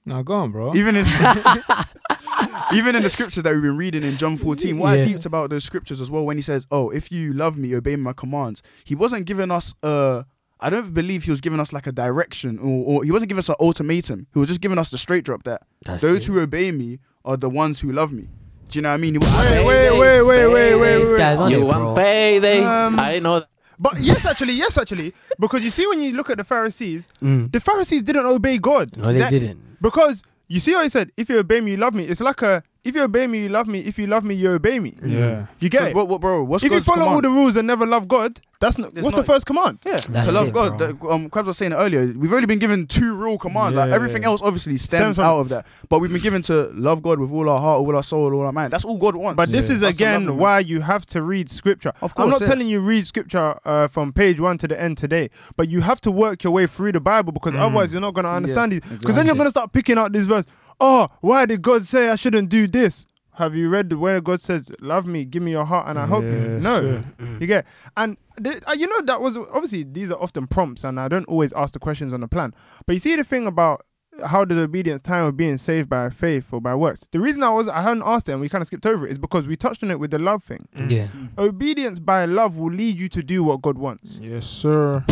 Now 0.04 0.22
go 0.22 0.34
on, 0.34 0.50
bro. 0.52 0.74
even 0.74 0.96
in 0.96 1.06
even 2.74 2.96
in 2.96 3.02
the 3.02 3.10
scriptures 3.10 3.42
that 3.42 3.52
we've 3.52 3.62
been 3.62 3.76
reading 3.76 4.02
in 4.02 4.14
John 4.16 4.36
14, 4.36 4.78
what 4.78 4.92
I 4.92 4.96
Yeah. 4.96 5.04
deeped 5.04 5.26
about 5.26 5.50
those 5.50 5.64
scriptures 5.64 6.00
as 6.00 6.10
well 6.10 6.24
when 6.24 6.36
he 6.36 6.42
says, 6.42 6.66
"Oh, 6.70 6.90
if 6.90 7.12
you 7.12 7.32
love 7.32 7.56
me, 7.56 7.74
obey 7.74 7.96
my 7.96 8.12
commands." 8.12 8.62
He 8.84 8.94
wasn't 8.94 9.26
giving 9.26 9.50
us 9.50 9.74
a 9.82 10.24
I 10.60 10.70
don't 10.70 10.94
believe 10.94 11.24
he 11.24 11.30
was 11.30 11.40
giving 11.40 11.58
us 11.58 11.72
like 11.72 11.86
a 11.88 11.92
direction 11.92 12.58
or, 12.58 12.84
or 12.98 13.04
he 13.04 13.10
wasn't 13.10 13.28
giving 13.30 13.40
us 13.40 13.48
an 13.48 13.56
ultimatum. 13.60 14.26
He 14.32 14.38
was 14.38 14.48
just 14.48 14.60
giving 14.60 14.78
us 14.78 14.90
the 14.90 14.98
straight 14.98 15.24
drop 15.24 15.42
that 15.44 15.62
That's 15.84 16.02
those 16.02 16.18
it. 16.28 16.32
who 16.32 16.40
obey 16.40 16.70
me 16.70 17.00
are 17.24 17.36
the 17.36 17.50
ones 17.50 17.80
who 17.80 17.90
love 17.92 18.12
me. 18.12 18.28
Do 18.68 18.78
you 18.78 18.82
know 18.82 18.88
what 18.90 18.94
I 18.94 18.98
mean? 18.98 19.14
He 19.14 19.18
was- 19.18 19.28
Wait, 19.34 19.66
wait, 19.66 19.90
wait, 19.98 20.22
wait, 20.22 20.46
wait, 20.46 20.74
wait, 20.76 20.98
This 20.98 21.40
wait. 21.40 21.50
You 21.50 21.66
want 21.66 21.80
bro. 21.82 21.94
payday? 21.96 22.62
Um, 22.64 22.98
I 22.98 23.18
know. 23.18 23.40
that. 23.40 23.48
But 23.78 23.98
yes, 24.00 24.24
actually, 24.26 24.54
yes, 24.54 24.78
actually, 24.78 25.14
because 25.38 25.64
you 25.64 25.70
see, 25.70 25.86
when 25.86 26.00
you 26.00 26.12
look 26.12 26.30
at 26.30 26.36
the 26.38 26.44
Pharisees, 26.44 27.08
Mm. 27.20 27.50
the 27.52 27.60
Pharisees 27.60 28.02
didn't 28.02 28.26
obey 28.26 28.58
God 28.58 28.96
No, 28.96 29.12
they 29.12 29.18
That- 29.18 29.30
didn't. 29.30 29.80
because 29.82 30.22
you 30.48 30.60
see 30.60 30.74
what 30.74 30.84
he 30.84 30.88
said. 30.88 31.10
If 31.16 31.28
you 31.30 31.38
obey 31.38 31.60
me, 31.60 31.72
you 31.72 31.76
love 31.78 31.94
me. 31.94 32.04
It's 32.04 32.20
like 32.20 32.42
a 32.42 32.62
if 32.84 32.94
you 32.96 33.02
obey 33.02 33.26
me, 33.26 33.44
you 33.44 33.48
love 33.48 33.66
me. 33.68 33.80
If 33.80 33.98
you 33.98 34.06
love 34.06 34.24
me, 34.24 34.34
you 34.34 34.50
obey 34.50 34.78
me. 34.80 34.94
Yeah. 35.04 35.46
You 35.60 35.68
get 35.68 35.88
it. 35.88 35.94
What, 35.94 36.08
what, 36.08 36.20
bro? 36.20 36.42
What's 36.42 36.64
if 36.64 36.70
you 36.72 36.76
God's 36.78 36.86
follow 36.86 37.06
all 37.06 37.20
the 37.20 37.30
rules 37.30 37.54
and 37.56 37.66
never 37.66 37.86
love 37.86 38.08
God, 38.08 38.40
that's 38.58 38.78
not. 38.78 38.92
There's 38.94 39.04
what's 39.04 39.16
not- 39.16 39.22
the 39.26 39.32
first 39.32 39.46
command? 39.46 39.78
Yeah, 39.84 39.98
That's 40.08 40.26
to 40.26 40.32
love 40.32 40.48
it, 40.48 40.54
God. 40.54 40.78
bro. 40.78 40.86
The- 40.92 41.06
um, 41.08 41.30
Kwabz 41.30 41.46
was 41.46 41.58
saying 41.58 41.72
it 41.72 41.76
earlier. 41.76 42.12
We've 42.16 42.32
only 42.32 42.46
been 42.46 42.58
given 42.60 42.86
two 42.86 43.16
real 43.16 43.38
commands. 43.38 43.76
like 43.76 43.90
Yeah, 43.90 43.94
everything 43.94 44.22
yeah. 44.22 44.28
else, 44.28 44.40
obviously, 44.42 44.76
stems, 44.78 45.00
Stems 45.00 45.16
from- 45.16 45.24
out 45.26 45.38
of 45.40 45.48
that. 45.50 45.66
But 45.88 46.00
we've 46.00 46.12
been 46.12 46.20
given 46.22 46.42
to 46.42 46.70
love 46.74 47.02
God 47.02 47.18
with 47.18 47.32
all 47.32 47.48
our 47.48 47.60
heart, 47.60 47.80
all 47.80 47.94
our 47.96 48.02
soul, 48.02 48.32
all 48.34 48.46
our 48.46 48.52
mind. 48.52 48.72
That's 48.72 48.84
all 48.84 48.98
God 48.98 49.14
wants. 49.16 49.36
But 49.36 49.48
this 49.50 49.68
Yeah. 49.68 49.74
is 49.76 49.82
Us 49.82 49.96
to 49.96 50.02
love 50.04 50.10
again 50.12 50.28
him. 50.28 50.36
why 50.38 50.58
you 50.60 50.80
have 50.80 51.06
to 51.06 51.22
read 51.22 51.50
scripture. 51.50 51.92
Of 52.02 52.14
course. 52.14 52.24
I'm 52.24 52.30
course, 52.30 52.40
not 52.40 52.46
yeah. 52.48 52.54
telling 52.54 52.68
you 52.68 52.80
read 52.80 53.06
scripture 53.06 53.56
uh, 53.64 53.88
from 53.88 54.12
page 54.12 54.38
one 54.40 54.58
to 54.58 54.68
the 54.68 54.80
end 54.80 54.96
today, 54.98 55.30
but 55.56 55.68
you 55.68 55.80
have 55.82 56.00
to 56.02 56.10
work 56.10 56.42
your 56.44 56.52
way 56.52 56.66
through 56.66 56.92
the 56.92 57.00
Bible 57.00 57.32
because 57.32 57.54
Mm. 57.54 57.60
otherwise 57.60 57.92
you're 57.92 58.00
not 58.00 58.14
going 58.14 58.24
to 58.24 58.30
understand 58.30 58.72
it. 58.72 58.82
Because 58.88 59.14
then 59.16 59.26
you're 59.26 59.34
going 59.36 59.46
to 59.46 59.50
start 59.50 59.72
picking 59.72 59.98
out 59.98 60.12
this 60.12 60.26
verse. 60.26 60.46
Oh, 60.80 61.08
why 61.20 61.46
did 61.46 61.62
God 61.62 61.84
say 61.84 62.08
I 62.08 62.16
shouldn't 62.16 62.48
do 62.48 62.66
this? 62.66 63.06
Have 63.36 63.54
you 63.54 63.70
read 63.70 63.88
the 63.88 63.96
where 63.96 64.20
God 64.20 64.40
says, 64.42 64.70
"Love 64.80 65.06
me, 65.06 65.24
give 65.24 65.42
me 65.42 65.52
your 65.52 65.64
heart, 65.64 65.88
and 65.88 65.98
I 65.98 66.06
help 66.06 66.24
you"? 66.24 66.30
Yeah, 66.32 66.58
No, 66.58 66.80
sure. 66.82 67.02
Mm. 67.18 67.40
you 67.40 67.46
get. 67.46 67.64
And 67.96 68.18
th- 68.42 68.62
uh, 68.66 68.74
you 68.76 68.86
know 68.86 69.00
that 69.02 69.22
was 69.22 69.36
obviously 69.38 69.84
these 69.84 70.10
are 70.10 70.20
often 70.20 70.46
prompts, 70.46 70.84
and 70.84 71.00
I 71.00 71.08
don't 71.08 71.24
always 71.24 71.52
ask 71.54 71.72
the 71.72 71.78
questions 71.78 72.12
on 72.12 72.20
the 72.20 72.28
plan. 72.28 72.52
But 72.86 72.92
you 72.92 72.98
see 73.00 73.16
the 73.16 73.24
thing 73.24 73.46
about 73.46 73.86
how 74.26 74.44
does 74.44 74.58
obedience 74.58 75.00
time 75.00 75.24
of 75.24 75.36
being 75.38 75.56
saved 75.56 75.88
by 75.88 76.10
faith 76.10 76.52
or 76.52 76.60
by 76.60 76.74
works? 76.74 77.08
The 77.10 77.20
reason 77.20 77.42
I 77.42 77.48
was 77.48 77.68
I 77.68 77.80
hadn't 77.80 78.02
asked 78.04 78.28
it 78.28 78.32
and 78.32 78.40
we 78.42 78.50
kind 78.50 78.60
of 78.60 78.66
skipped 78.66 78.84
over 78.84 79.06
it 79.06 79.10
is 79.12 79.18
because 79.18 79.46
we 79.48 79.56
touched 79.56 79.82
on 79.82 79.90
it 79.90 79.98
with 79.98 80.10
the 80.10 80.18
love 80.18 80.44
thing. 80.44 80.68
Mm. 80.76 80.90
Yeah, 80.90 81.06
mm. 81.06 81.30
Obedience 81.38 81.98
by 81.98 82.26
love 82.26 82.56
will 82.56 82.70
lead 82.72 83.00
you 83.00 83.08
to 83.08 83.22
do 83.22 83.42
what 83.42 83.62
God 83.62 83.78
wants. 83.78 84.20
Yes, 84.22 84.44
sir. 84.46 85.02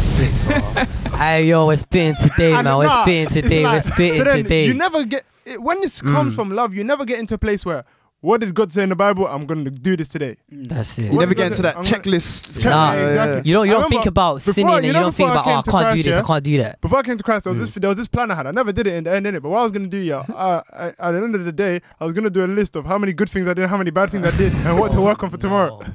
That's 0.00 1.04
bro. 1.10 1.16
hey, 1.18 1.46
yo, 1.46 1.66
we're 1.66 1.76
spitting 1.76 2.14
today, 2.16 2.52
man. 2.52 2.64
We're 2.78 2.86
nah, 2.86 3.02
spitting 3.02 3.28
today. 3.42 3.64
like- 3.64 3.84
we're 3.84 3.92
spitting 3.92 4.24
today. 4.24 4.66
You 4.66 4.74
never 4.74 5.04
get 5.04 5.24
it, 5.44 5.60
when 5.62 5.80
this 5.80 6.00
comes 6.02 6.32
Mm. 6.32 6.36
from 6.36 6.50
love. 6.54 6.74
You 6.74 6.84
never 6.84 7.04
get 7.04 7.18
into 7.18 7.34
a 7.34 7.38
place 7.38 7.64
where 7.64 7.84
what 8.20 8.40
did 8.40 8.54
God 8.54 8.70
say 8.72 8.82
in 8.82 8.88
the 8.90 8.96
Bible? 8.96 9.26
I'm 9.26 9.46
going 9.46 9.64
to 9.64 9.70
do 9.70 9.96
this 9.96 10.08
today. 10.08 10.36
that's 10.50 10.98
it. 10.98 11.06
You 11.06 11.10
What 11.12 11.20
never 11.20 11.34
does 11.34 11.38
get 11.38 11.44
it- 11.44 11.46
into 11.52 11.62
that 11.62 11.76
I'm 11.76 11.82
gonna- 11.82 11.96
checklist. 11.96 12.64
Nah, 12.64 12.92
Yeah, 12.92 13.06
exactly. 13.06 13.34
yeah. 13.36 13.42
You 13.44 13.52
don't. 13.54 13.66
You 13.66 13.70
I 13.72 13.74
don't 13.74 13.84
remember 13.84 13.88
think 13.96 14.06
about 14.06 14.34
before- 14.36 14.54
sinning, 14.54 14.74
and 14.74 14.84
you 14.84 14.88
you 14.88 14.92
know 14.92 15.00
don't 15.00 15.14
think 15.14 15.28
before 15.30 15.38
I 15.38 15.42
about, 15.42 15.46
oh, 15.46 15.50
I 15.50 15.54
came 15.54 15.62
to 15.62 15.70
can't 15.70 15.82
do 15.82 16.02
Christ, 16.02 16.04
this. 16.04 16.16
I 16.16 16.26
can't 16.32 16.44
do 16.44 16.56
that. 16.58 16.80
Before 16.80 16.98
I 16.98 17.02
came 17.02 17.16
to 17.16 17.24
Christ, 17.24 17.44
there 17.44 17.52
was 17.52 17.62
Mm. 17.62 17.64
this 17.66 17.74
there 17.74 17.88
was 17.88 17.96
this 17.98 18.08
plan 18.08 18.30
I 18.30 18.34
had. 18.34 18.46
I 18.46 18.50
never 18.50 18.72
did 18.72 18.86
it 18.86 18.94
in 18.94 19.04
the 19.04 19.12
end, 19.12 19.26
innit? 19.26 19.40
But 19.42 19.48
what 19.48 19.58
I 19.60 19.62
was 19.62 19.72
gonna 19.72 19.86
do, 19.88 19.98
yeah, 19.98 20.18
uh, 20.34 20.60
I, 20.72 20.86
at 20.88 20.96
the 21.12 21.22
end 21.22 21.34
of 21.34 21.44
the 21.44 21.52
day, 21.52 21.80
I 22.00 22.04
was 22.04 22.12
gonna 22.12 22.30
do 22.30 22.44
a 22.44 22.46
list 22.46 22.76
of 22.76 22.84
how 22.84 22.98
many 22.98 23.12
good 23.12 23.30
things 23.30 23.46
I 23.48 23.54
did, 23.54 23.68
how 23.68 23.76
many 23.78 23.90
bad 23.90 24.10
things 24.10 24.26
I 24.26 24.36
did, 24.36 24.52
and 24.66 24.78
what 24.78 24.92
to 24.92 25.00
work 25.00 25.22
on 25.22 25.30
for 25.30 25.36
tomorrow. 25.38 25.82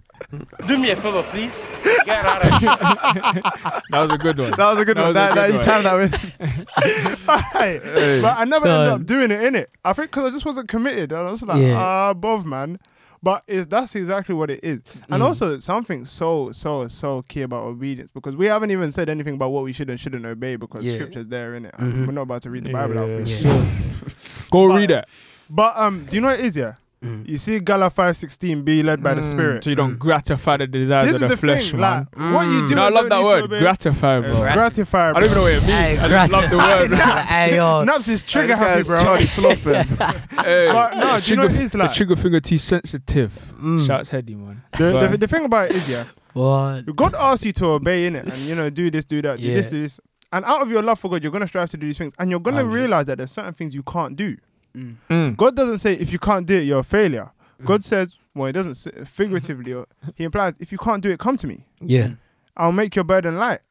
Do 0.68 0.78
me 0.78 0.90
a 0.92 0.96
favor, 0.96 1.24
please. 1.24 1.66
Get 2.06 2.26
out 2.26 2.42
of 2.42 2.60
here. 2.60 3.42
That 3.92 4.00
was 4.02 4.12
a 4.12 4.18
good 4.18 4.38
one. 4.40 4.52
That 4.52 4.72
was 4.72 4.80
a 4.80 4.86
good 4.86 4.98
That 4.98 5.04
one. 5.04 5.14
That, 5.14 5.34
good 5.36 5.38
that, 5.38 5.54
you 5.54 5.60
timed 5.60 5.86
that 5.86 5.96
with. 5.96 6.14
Hey, 7.54 7.80
But 8.22 8.38
I 8.38 8.46
never 8.46 8.68
ended 8.68 8.88
up 8.94 9.06
doing 9.06 9.30
it, 9.32 9.40
innit? 9.42 9.68
I 9.84 9.94
think 9.94 10.12
because 10.12 10.32
I 10.32 10.34
just 10.36 10.46
wasn't 10.46 10.68
committed. 10.70 11.14
I 11.14 11.22
was 11.30 11.42
like, 11.44 11.62
Yeah. 11.62 11.78
ah, 11.80 12.14
above, 12.16 12.46
man. 12.46 12.80
But 13.24 13.44
it's, 13.48 13.66
that's 13.68 13.96
exactly 13.96 14.36
what 14.36 14.50
it 14.52 14.60
is. 14.64 14.82
And 15.10 15.22
Mm. 15.22 15.26
also, 15.26 15.58
something 15.60 16.06
so, 16.06 16.52
so, 16.52 16.88
so 16.88 17.24
key 17.24 17.42
about 17.42 17.64
obedience 17.64 18.12
because 18.14 18.36
we 18.36 18.46
haven't 18.46 18.70
even 18.72 18.92
said 18.92 19.10
anything 19.10 19.36
about 19.36 19.50
what 19.52 19.64
we 19.64 19.74
should 19.74 19.90
and 19.90 20.00
shouldn't 20.00 20.26
obey 20.26 20.58
because 20.58 20.84
Yeah. 20.86 20.94
scripture's 20.96 21.28
there, 21.28 21.54
innit? 21.60 21.72
Mhm. 21.80 22.06
We're 22.06 22.14
not 22.14 22.24
about 22.24 22.44
to 22.44 22.50
read 22.52 22.66
the 22.66 22.72
Bible 22.74 23.00
out 23.00 23.08
for 23.10 23.22
you. 23.22 23.36
Yeah. 23.38 23.54
Yeah. 23.54 24.10
Go 24.52 24.68
But- 24.70 24.76
read 24.78 24.92
it. 24.92 25.06
But 25.50 25.74
um, 25.78 26.06
do 26.10 26.16
you 26.16 26.22
know 26.22 26.28
what 26.30 26.40
it 26.40 26.46
is, 26.46 26.56
yeah? 26.56 26.74
Mm. 27.06 27.30
You 27.30 27.38
see 27.38 27.60
Gala 27.60 27.90
516, 27.90 28.64
be 28.64 28.82
led 28.84 29.04
by 29.04 29.14
the 29.14 29.22
Mm, 29.22 29.32
Spirit. 29.32 29.64
So 29.64 29.70
you 29.70 29.76
don't 29.76 29.96
Mm. 29.96 30.00
gratify 30.00 30.58
the 30.58 30.68
desires 30.68 31.06
This 31.08 31.16
of 31.16 31.22
the, 31.22 31.28
the 31.28 31.38
flesh, 31.38 31.72
thing, 31.72 31.80
man. 31.80 32.08
like, 32.16 32.34
what 32.34 32.46
you 32.48 32.62
Mm. 32.64 32.70
do 32.70 32.76
no, 32.76 32.82
I 32.84 32.90
love 32.90 33.10
that 33.10 33.24
word. 33.24 33.50
Gratify, 33.50 34.20
bro. 34.22 34.36
Grat- 34.40 34.56
Gratify, 34.56 35.10
I 35.10 35.14
don't 35.14 35.24
even 35.24 35.36
know 35.38 35.42
what 35.44 35.52
it 35.52 35.62
means. 35.62 35.66
Hey, 35.72 35.98
I 36.00 36.08
just 36.08 36.32
love 36.32 36.50
the 36.50 36.58
word. 36.58 36.90
bro. 36.90 36.98
hey. 36.98 37.86
Naps 37.86 38.08
is 38.08 38.22
trigger 38.24 38.48
This 38.50 38.58
happy, 38.58 38.84
bro. 38.84 39.02
Charlie 39.04 39.28
Slothing. 39.28 39.86
Hey, 40.46 40.70
But 40.72 40.94
no, 40.98 41.16
the 41.16 41.22
do 41.22 41.30
you 41.32 41.36
know 41.38 41.44
what 41.44 41.52
trigger- 41.52 41.62
it 41.62 41.66
is 41.66 41.74
like? 41.76 41.90
The 41.90 41.96
trigger 41.96 42.16
finger 42.16 42.40
too 42.40 42.58
sensitive. 42.58 43.54
Mm. 43.62 43.86
Shouts 43.86 44.10
heady, 44.10 44.36
man. 44.36 44.62
The, 44.78 45.08
the, 45.12 45.18
the 45.18 45.28
thing 45.28 45.46
about 45.46 45.70
it 45.70 45.76
is, 45.76 45.90
yeah, 45.90 46.06
What? 46.34 46.96
God 46.96 47.16
asks 47.16 47.46
you 47.46 47.54
to 47.54 47.66
obey 47.68 48.08
in 48.08 48.16
it, 48.16 48.26
and 48.26 48.38
you 48.40 48.56
know, 48.56 48.70
do 48.70 48.90
this, 48.92 49.06
do 49.06 49.22
that, 49.22 49.40
do 49.40 49.48
Yeah. 49.48 49.56
this, 49.56 49.70
do 49.70 49.82
this, 49.82 50.00
and 50.34 50.44
out 50.44 50.62
of 50.62 50.70
your 50.70 50.82
love 50.82 51.00
for 51.00 51.10
God, 51.10 51.24
you're 51.24 51.32
gonna 51.32 51.48
strive 51.48 51.70
to 51.72 51.78
do 51.78 51.88
these 51.88 51.98
things, 51.98 52.14
and 52.20 52.30
you're 52.30 52.40
gonna 52.42 52.58
Hundred. 52.58 52.74
realize 52.74 53.06
that 53.06 53.18
there's 53.20 53.32
certain 53.32 53.54
things 53.54 53.74
you 53.74 53.84
can't 53.84 54.16
do. 54.18 54.36
Mm. 54.76 55.38
God 55.38 55.56
doesn't 55.56 55.80
say 55.80 55.94
if 55.94 56.12
you 56.12 56.20
can't 56.20 56.46
do 56.46 56.56
it, 56.56 56.64
you're 56.64 56.80
a 56.80 56.84
failure. 56.84 57.32
God 57.64 57.84
says, 57.86 58.18
well, 58.34 58.48
he 58.48 58.52
doesn't 58.52 58.76
say 58.76 58.92
figuratively. 59.06 59.74
or 59.74 59.88
he 60.16 60.24
implies 60.26 60.54
if 60.60 60.72
you 60.72 60.78
can't 60.78 61.02
do 61.02 61.10
it, 61.10 61.20
come 61.20 61.38
to 61.38 61.48
me. 61.48 61.66
Yeah. 61.82 62.12
I'll 62.58 62.72
make 62.74 62.96
your 62.96 63.06
burden 63.06 63.38
light. 63.38 63.62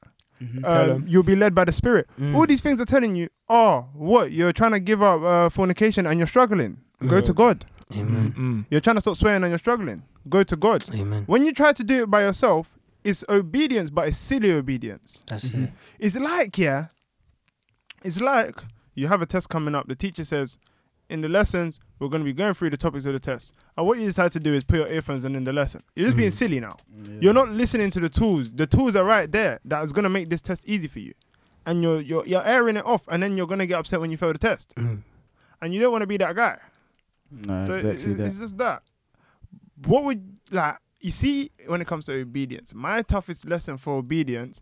Mhm. 0.43 0.65
Um, 0.65 1.05
you'll 1.07 1.23
be 1.23 1.37
led 1.37 1.55
by 1.55 1.65
the 1.65 1.73
Spirit. 1.73 2.09
Mm. 2.19 2.35
All 2.35 2.47
these 2.47 2.61
things 2.61 2.81
are 2.81 2.85
telling 2.87 3.15
you, 3.15 3.29
oh, 3.49 3.87
what 3.95 4.33
you're 4.33 4.53
trying 4.53 4.73
to 4.73 4.81
give 4.81 5.03
up 5.03 5.23
uh, 5.23 5.49
fornication 5.49 6.07
and 6.07 6.19
you're 6.19 6.27
struggling. 6.27 6.79
Go 7.07 7.21
to 7.21 7.33
God. 7.33 7.67
Amen. 7.93 8.35
Mm. 8.37 8.65
You're 8.71 8.81
trying 8.81 8.97
to 8.97 9.01
stop 9.01 9.17
swearing 9.17 9.43
and 9.45 9.51
you're 9.51 9.59
struggling. 9.59 10.03
Go 10.29 10.43
to 10.43 10.57
God. 10.57 10.85
Amen. 10.95 11.25
When 11.27 11.45
you 11.45 11.53
try 11.53 11.73
to 11.73 11.85
do 11.85 12.03
it 12.05 12.11
by 12.11 12.23
yourself, 12.23 12.73
it's 13.05 13.23
obedience, 13.29 13.91
but 13.91 14.09
it's 14.09 14.19
silly 14.19 14.53
obedience. 14.53 15.21
That's 15.29 15.45
Mm-hmm. 15.51 15.65
it. 15.65 15.71
It's 15.99 16.17
like, 16.17 16.57
yeah, 16.59 16.87
it's 18.03 18.21
like 18.21 18.57
you 18.95 19.09
have 19.09 19.21
a 19.23 19.27
test 19.27 19.49
coming 19.51 19.75
up. 19.75 19.87
The 19.87 19.95
teacher 19.95 20.25
says, 20.25 20.59
in 21.11 21.21
the 21.21 21.29
lessons, 21.29 21.81
we're 21.99 22.09
going 22.09 22.23
to 22.23 22.25
be 22.25 22.33
going 22.33 22.55
through 22.55 22.71
the 22.71 22.77
topics 22.77 23.05
of 23.07 23.13
the 23.13 23.19
test. 23.21 23.53
And 23.77 23.87
what 23.87 23.99
you 23.99 24.07
decide 24.07 24.33
to 24.33 24.41
do 24.41 24.55
is 24.55 24.65
put 24.65 24.77
your 24.79 24.89
earphones 24.89 25.25
in 25.25 25.35
in 25.37 25.45
the 25.45 25.53
lesson. 25.53 25.83
You're 25.95 26.07
just 26.07 26.17
being 26.17 26.31
Mhm. 26.31 26.33
silly 26.33 26.61
now. 26.61 26.77
You're 27.21 27.35
not 27.35 27.51
listening 27.51 27.91
to 27.91 28.01
the 28.01 28.09
tools. 28.09 28.51
The 28.51 28.67
tools 28.67 28.97
are 28.97 29.05
right 29.05 29.31
there 29.31 29.61
that 29.67 29.85
is 29.85 29.93
going 29.93 30.05
to 30.05 30.09
make 30.09 30.31
this 30.31 30.41
test 30.41 30.65
easy 30.67 30.89
for 30.89 31.01
you. 31.01 31.13
And 31.67 31.83
you're, 31.83 32.01
you're, 32.01 32.27
you're 32.27 32.45
airing 32.45 32.77
it 32.77 32.85
off, 32.85 33.07
and 33.09 33.23
then 33.23 33.37
you're 33.37 33.47
going 33.47 33.59
to 33.61 33.67
get 33.67 33.79
upset 33.79 34.01
when 34.01 34.11
you 34.11 34.17
fail 34.17 34.33
the 34.33 34.39
test. 34.39 34.75
Mm. 34.77 35.03
And 35.63 35.73
you 35.73 35.81
don't 35.81 35.93
want 35.93 36.03
to 36.03 36.07
be 36.07 36.19
that 36.19 36.37
guy. 36.37 36.59
No, 37.31 37.65
So 37.65 37.75
exactly 37.75 38.13
it- 38.13 38.19
that. 38.19 38.27
it's 38.27 38.39
just 38.39 38.59
that. 38.59 38.83
What 39.87 40.05
would 40.05 40.37
like 40.51 40.77
you 41.01 41.11
see 41.11 41.51
when 41.67 41.81
it 41.81 41.87
comes 41.87 42.05
to 42.07 42.21
obedience? 42.21 42.75
My 42.75 43.01
toughest 43.03 43.47
lesson 43.49 43.77
for 43.79 43.95
obedience 43.95 44.61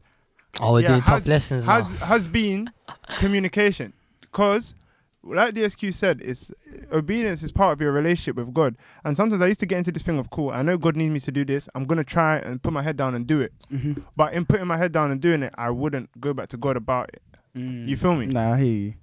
Oh, 0.61 0.74
we're 0.74 0.80
Yeah, 0.82 0.88
doing 0.88 1.01
tough 1.01 1.18
has- 1.20 1.26
lessons 1.28 1.66
now. 1.66 1.72
has 1.82 1.93
has 2.01 2.26
been 2.28 2.70
communication, 3.18 3.93
because 4.20 4.74
like 5.24 5.54
the 5.54 5.68
SQ 5.68 5.92
said, 5.92 6.20
it's 6.22 6.50
obedience 6.92 7.42
is 7.42 7.52
part 7.52 7.72
of 7.72 7.80
your 7.80 7.92
relationship 7.92 8.36
with 8.36 8.52
God. 8.52 8.76
And 9.04 9.16
sometimes 9.16 9.40
I 9.40 9.46
used 9.46 9.60
to 9.60 9.66
get 9.66 9.78
into 9.78 9.92
this 9.92 10.02
thing 10.02 10.18
of 10.18 10.30
cool. 10.30 10.50
I 10.50 10.62
know 10.62 10.76
God 10.76 10.96
needs 10.96 11.12
me 11.12 11.20
to 11.20 11.32
do 11.32 11.44
this. 11.44 11.68
I'm 11.74 11.84
gonna 11.84 12.04
try 12.04 12.38
and 12.38 12.62
put 12.62 12.72
my 12.72 12.82
head 12.82 12.96
down 12.96 13.14
and 13.14 13.26
do 13.26 13.40
it. 13.40 13.52
Mhm. 13.72 14.02
But 14.16 14.32
in 14.32 14.44
putting 14.44 14.66
my 14.66 14.76
head 14.76 14.92
down 14.92 15.10
and 15.10 15.20
doing 15.20 15.42
it, 15.42 15.54
I 15.56 15.70
wouldn't 15.70 16.10
go 16.20 16.34
back 16.34 16.48
to 16.48 16.56
God 16.56 16.76
about 16.76 17.10
it. 17.12 17.22
Mm. 17.56 17.86
You 17.88 17.96
feel 17.96 18.16
me? 18.16 18.26
Nah, 18.26 18.52
I 18.54 18.58
hear 18.58 18.66
you. 18.74 18.94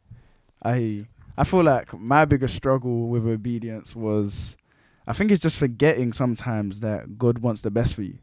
I 0.62 0.78
hear 0.78 0.88
you. 0.88 1.06
I 1.38 1.44
feel 1.46 1.64
like 1.64 1.98
my 1.98 2.26
biggest 2.26 2.56
struggle 2.56 3.08
with 3.08 3.26
obedience 3.26 3.96
was, 3.96 4.58
I 5.08 5.14
think 5.14 5.32
it's 5.32 5.42
just 5.42 5.58
forgetting 5.58 6.12
sometimes 6.12 6.82
that 6.82 7.18
God 7.18 7.40
wants 7.40 7.62
the 7.62 7.72
best 7.72 7.96
for 7.96 8.02
you. 8.02 8.18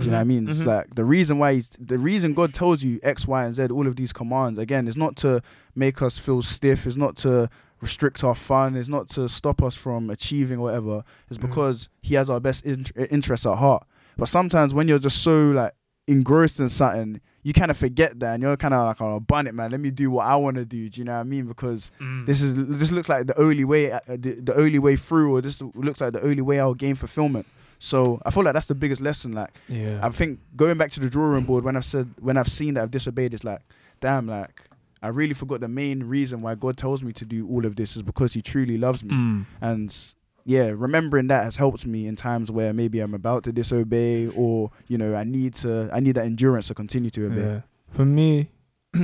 Do 0.00 0.06
you 0.06 0.10
know 0.12 0.16
what 0.16 0.20
I 0.22 0.24
mean? 0.24 0.48
It's 0.48 0.60
Mhm. 0.60 0.66
like 0.66 0.94
the 0.94 1.04
reason 1.04 1.38
why 1.38 1.54
he's 1.54 1.70
the 1.78 1.98
reason 1.98 2.34
God 2.34 2.52
tells 2.54 2.82
you 2.82 2.98
X, 3.02 3.26
Y, 3.26 3.44
and 3.44 3.54
Z, 3.54 3.66
all 3.68 3.86
of 3.86 3.96
these 3.96 4.12
commands, 4.12 4.58
again, 4.58 4.88
is 4.88 4.96
not 4.96 5.16
to 5.16 5.40
make 5.74 6.02
us 6.02 6.18
feel 6.18 6.42
stiff, 6.42 6.86
it's 6.86 6.96
not 6.96 7.16
to 7.18 7.48
restrict 7.80 8.22
our 8.24 8.34
fun, 8.34 8.76
it's 8.76 8.88
not 8.88 9.08
to 9.10 9.28
stop 9.28 9.62
us 9.62 9.74
from 9.76 10.10
achieving 10.10 10.60
whatever. 10.60 11.02
It's 11.30 11.38
Mhm. 11.38 11.42
because 11.42 11.88
he 12.02 12.14
has 12.14 12.28
our 12.28 12.40
best 12.40 12.64
in- 12.64 12.86
interests 13.10 13.46
at 13.46 13.56
heart. 13.56 13.86
But 14.16 14.26
sometimes 14.28 14.74
when 14.74 14.88
you're 14.88 14.98
just 14.98 15.22
so 15.22 15.50
like 15.50 15.72
engrossed 16.06 16.60
in 16.60 16.68
something, 16.68 17.20
you 17.42 17.54
kind 17.54 17.70
of 17.70 17.76
forget 17.76 18.18
that 18.20 18.34
and 18.34 18.42
you're 18.42 18.56
kind 18.56 18.74
of 18.74 18.86
like, 18.86 19.00
oh, 19.00 19.18
bun 19.20 19.46
it, 19.46 19.54
man. 19.54 19.70
Let 19.70 19.80
me 19.80 19.90
do 19.90 20.10
what 20.10 20.26
I 20.26 20.36
want 20.36 20.56
to 20.56 20.66
do. 20.66 20.88
Do 20.90 21.00
you 21.00 21.04
know 21.06 21.14
what 21.14 21.20
I 21.20 21.24
mean? 21.24 21.46
Because 21.46 21.90
Mm. 22.00 22.26
this 22.26 22.42
is 22.42 22.54
this 22.78 22.92
looks 22.92 23.08
like 23.08 23.26
the 23.28 23.38
only 23.40 23.64
way, 23.64 23.92
uh, 23.92 24.00
the, 24.08 24.40
the 24.42 24.54
only 24.56 24.78
way 24.78 24.96
through, 24.96 25.34
or 25.34 25.40
this 25.40 25.62
looks 25.74 26.00
like 26.02 26.12
the 26.12 26.22
only 26.22 26.42
way 26.42 26.60
I'll 26.60 26.74
gain 26.74 26.96
fulfillment. 26.96 27.46
So 27.82 28.20
I 28.26 28.30
feel 28.30 28.44
like 28.44 28.52
that's 28.52 28.66
the 28.66 28.74
biggest 28.74 29.00
lesson. 29.00 29.32
Like 29.32 29.50
Yeah. 29.68 29.98
I 30.02 30.10
think 30.10 30.38
going 30.54 30.78
back 30.78 30.92
to 30.92 31.00
the 31.00 31.10
drawing 31.10 31.44
board 31.44 31.64
when 31.64 31.76
I've 31.76 31.84
said 31.84 32.08
when 32.20 32.36
I've 32.36 32.48
seen 32.48 32.74
that 32.74 32.82
I've 32.84 32.90
disobeyed, 32.90 33.34
it's 33.34 33.42
like, 33.42 33.62
damn, 34.00 34.28
like 34.28 34.68
I 35.02 35.08
really 35.08 35.34
forgot 35.34 35.60
the 35.60 35.68
main 35.68 36.04
reason 36.04 36.42
why 36.42 36.54
God 36.54 36.76
tells 36.76 37.02
me 37.02 37.12
to 37.14 37.24
do 37.24 37.48
all 37.48 37.64
of 37.64 37.76
this 37.76 37.96
is 37.96 38.02
because 38.02 38.34
He 38.34 38.42
truly 38.42 38.76
loves 38.76 39.02
me. 39.02 39.14
Mm. 39.14 39.46
And 39.62 39.96
yeah, 40.44 40.72
remembering 40.74 41.28
that 41.28 41.44
has 41.44 41.56
helped 41.56 41.86
me 41.86 42.06
in 42.06 42.16
times 42.16 42.50
where 42.50 42.72
maybe 42.72 43.00
I'm 43.00 43.14
about 43.14 43.44
to 43.44 43.52
disobey, 43.52 44.28
or 44.28 44.70
you 44.88 44.98
know, 44.98 45.14
I 45.14 45.24
need 45.24 45.54
to, 45.56 45.88
I 45.92 46.00
need 46.00 46.16
that 46.16 46.26
endurance 46.26 46.68
to 46.68 46.74
continue 46.74 47.10
to 47.10 47.26
obey. 47.26 47.40
Yeah. 47.40 47.60
For 47.90 48.04
me, 48.04 48.50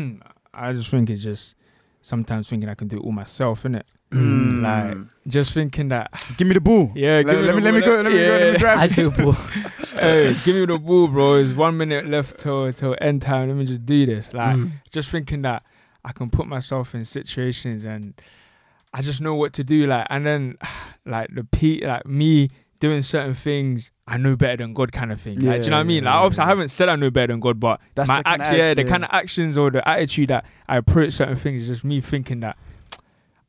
I 0.55 0.73
just 0.73 0.91
think 0.91 1.09
it's 1.09 1.23
just 1.23 1.55
sometimes 2.03 2.49
thinking 2.49 2.69
I 2.69 2.75
can 2.75 2.89
do 2.89 2.99
it 2.99 3.01
all 3.01 3.13
myself, 3.13 3.63
innit? 3.65 3.83
Mm. 4.13 4.63
Like 4.63 4.99
just 5.27 5.53
thinking 5.53 5.89
that 5.89 6.11
Give 6.37 6.47
me 6.47 6.55
the 6.55 6.61
ball. 6.61 6.93
yeah, 6.95 7.23
Let, 7.25 7.37
give 7.37 7.45
let 7.47 7.57
me 7.57 7.61
let 7.63 7.75
me 7.75 7.81
the 7.81 7.87
go. 7.87 7.95
ball, 7.95 8.03
Let 8.05 8.13
me 8.13 8.19
go. 8.19 8.25
Let 8.27 8.41
me 8.41 8.53
yeah. 8.53 8.57
drive. 8.59 8.79
I 8.79 8.87
this. 8.87 8.97
do, 8.97 9.11
bro. 9.11 9.33
hey, 10.01 10.35
give 10.45 10.55
me 10.57 10.65
the 10.67 10.79
ball, 10.79 11.09
bro. 11.09 11.35
It's 11.35 11.55
one 11.57 11.77
minute 11.77 12.07
left 12.07 12.39
till 12.39 12.73
till 12.73 12.97
end 13.01 13.23
time. 13.23 13.49
Let 13.49 13.57
me 13.57 13.65
just 13.67 13.85
do 13.85 14.07
this. 14.07 14.33
Like 14.33 14.57
Mm. 14.57 14.73
just 14.93 15.11
thinking 15.11 15.43
that 15.43 15.63
I 16.05 16.13
can 16.13 16.31
put 16.31 16.47
myself 16.47 16.95
in 16.95 17.05
situations 17.05 17.85
and 17.85 18.15
I 18.95 19.03
just 19.03 19.21
know 19.21 19.35
what 19.35 19.53
to 19.55 19.65
do. 19.65 19.87
Like 19.87 20.07
and 20.09 20.25
then 20.25 20.57
like 21.05 21.35
the 21.35 21.43
P 21.45 21.85
like 21.85 22.07
me 22.07 22.51
doing 22.79 23.01
certain 23.03 23.35
things 23.35 23.91
I 24.07 24.19
know 24.19 24.37
better 24.37 24.59
than 24.59 24.73
God 24.75 24.93
kind 24.93 25.11
of 25.11 25.21
thing. 25.21 25.41
like, 25.41 25.61
do 25.63 25.65
you 25.65 25.71
know 25.71 25.79
what 25.79 25.81
I 25.81 25.85
mean? 25.85 26.05
Like 26.05 26.13
yeah, 26.13 26.19
obviously 26.21 26.45
I 26.45 26.47
haven't 26.49 26.69
said 26.69 26.89
I 26.89 26.95
know 26.97 27.11
better 27.11 27.33
than 27.33 27.41
God, 27.41 27.59
but 27.59 27.81
That's 27.97 28.09
my 28.09 28.19
the 28.19 28.25
kind 28.25 28.43
act, 28.43 28.53
of 28.53 28.59
yeah, 28.59 28.75
the 28.75 28.85
kind 28.85 29.03
of 29.03 29.11
actions 29.13 29.57
or 29.59 29.71
the 29.71 29.87
attitude 29.89 30.29
that 30.29 30.45
I 30.69 30.77
approach 30.77 31.15
certain 31.15 31.37
things 31.37 31.63
is 31.63 31.69
just 31.69 31.85
me 31.85 32.01
thinking 32.01 32.41
that 32.41 32.57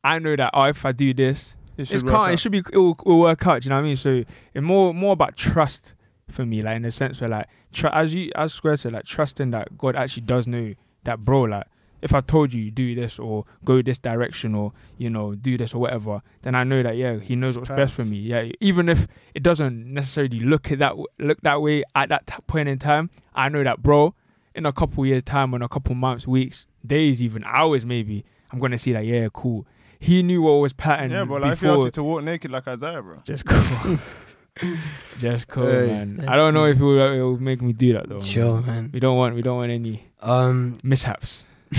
I 0.04 0.18
know 0.18 0.36
that 0.36 0.50
oh, 0.54 0.64
if 0.64 0.84
I 0.84 0.92
do 0.92 1.12
this, 1.12 1.56
It 1.76 1.90
it's 1.92 2.04
work 2.04 2.12
can't. 2.12 2.32
It 2.32 2.40
should 2.40 2.52
be. 2.52 2.58
It 2.58 2.76
will, 2.76 2.92
it 2.92 3.06
will 3.06 3.20
work 3.20 3.46
out. 3.46 3.62
Do 3.62 3.66
you 3.66 3.70
know 3.70 3.76
what 3.76 3.82
I 3.82 3.84
mean? 3.84 3.96
So 3.96 4.24
it's 4.54 4.64
more 4.64 4.94
more 4.94 5.12
about 5.12 5.36
trust 5.36 5.94
for 6.28 6.44
me, 6.44 6.62
like 6.62 6.76
in 6.76 6.82
the 6.82 6.90
sense 6.90 7.20
where 7.20 7.30
like 7.30 7.46
tr- 7.72 7.88
as 7.88 8.14
you 8.14 8.30
as 8.36 8.52
Square 8.52 8.76
said, 8.78 8.92
like 8.92 9.04
trusting 9.04 9.50
that 9.50 9.76
God 9.78 9.96
actually 9.96 10.22
does 10.22 10.46
know 10.46 10.74
that, 11.04 11.24
bro. 11.24 11.42
Like 11.42 11.66
if 12.00 12.14
I 12.14 12.20
told 12.20 12.54
you 12.54 12.70
do 12.70 12.94
this 12.94 13.18
or 13.18 13.44
go 13.64 13.82
this 13.82 13.98
direction 13.98 14.54
or 14.54 14.72
you 14.98 15.10
know 15.10 15.34
do 15.34 15.56
this 15.58 15.74
or 15.74 15.80
whatever, 15.80 16.22
then 16.42 16.54
I 16.54 16.64
know 16.64 16.82
that 16.82 16.96
yeah, 16.96 17.18
He 17.18 17.34
knows 17.34 17.56
what's 17.58 17.70
best 17.70 17.94
for 17.94 18.04
me. 18.04 18.16
Yeah, 18.18 18.50
even 18.60 18.88
if 18.88 19.08
it 19.34 19.42
doesn't 19.42 19.92
necessarily 19.92 20.40
look 20.40 20.70
at 20.70 20.78
that 20.78 20.94
look 21.18 21.40
that 21.42 21.60
way 21.60 21.82
at 21.94 22.08
that 22.10 22.26
t- 22.26 22.34
point 22.46 22.68
in 22.68 22.78
time, 22.78 23.10
I 23.34 23.48
know 23.48 23.64
that, 23.64 23.82
bro. 23.82 24.14
In 24.54 24.66
a 24.66 24.72
couple 24.72 25.06
years 25.06 25.22
time, 25.22 25.54
in 25.54 25.62
a 25.62 25.68
couple 25.68 25.94
months, 25.94 26.26
weeks, 26.26 26.66
days, 26.84 27.22
even 27.22 27.44
hours, 27.44 27.86
maybe 27.86 28.24
I'm 28.50 28.58
gonna 28.58 28.78
see 28.78 28.92
that. 28.92 29.04
Yeah, 29.04 29.28
cool. 29.32 29.66
He 30.00 30.22
knew 30.22 30.42
what 30.42 30.52
was 30.54 30.72
pattern. 30.72 31.10
Yeah, 31.10 31.24
but 31.24 31.42
like 31.42 31.52
if 31.54 31.62
you 31.62 31.70
ask 31.70 31.84
you 31.84 31.90
to 31.90 32.02
walk 32.04 32.22
naked 32.22 32.50
like 32.50 32.66
Isaiah, 32.68 33.02
bro. 33.02 33.18
Just 33.24 33.44
cool. 33.44 33.98
Just 35.18 35.46
cool, 35.48 35.66
Hey, 35.66 35.86
man. 35.92 36.24
I 36.28 36.34
don't 36.36 36.52
know 36.54 36.64
if 36.66 36.78
it 36.80 36.82
will, 36.82 37.12
it 37.12 37.20
will 37.20 37.38
make 37.38 37.62
me 37.62 37.72
do 37.72 37.92
that 37.92 38.08
though. 38.08 38.20
Sure, 38.20 38.54
man. 38.60 38.66
man. 38.66 38.90
We 38.92 39.00
don't 39.00 39.16
want 39.16 39.34
we 39.34 39.42
don't 39.42 39.56
want 39.56 39.70
any 39.70 40.04
Um, 40.20 40.78
mishaps. 40.82 41.44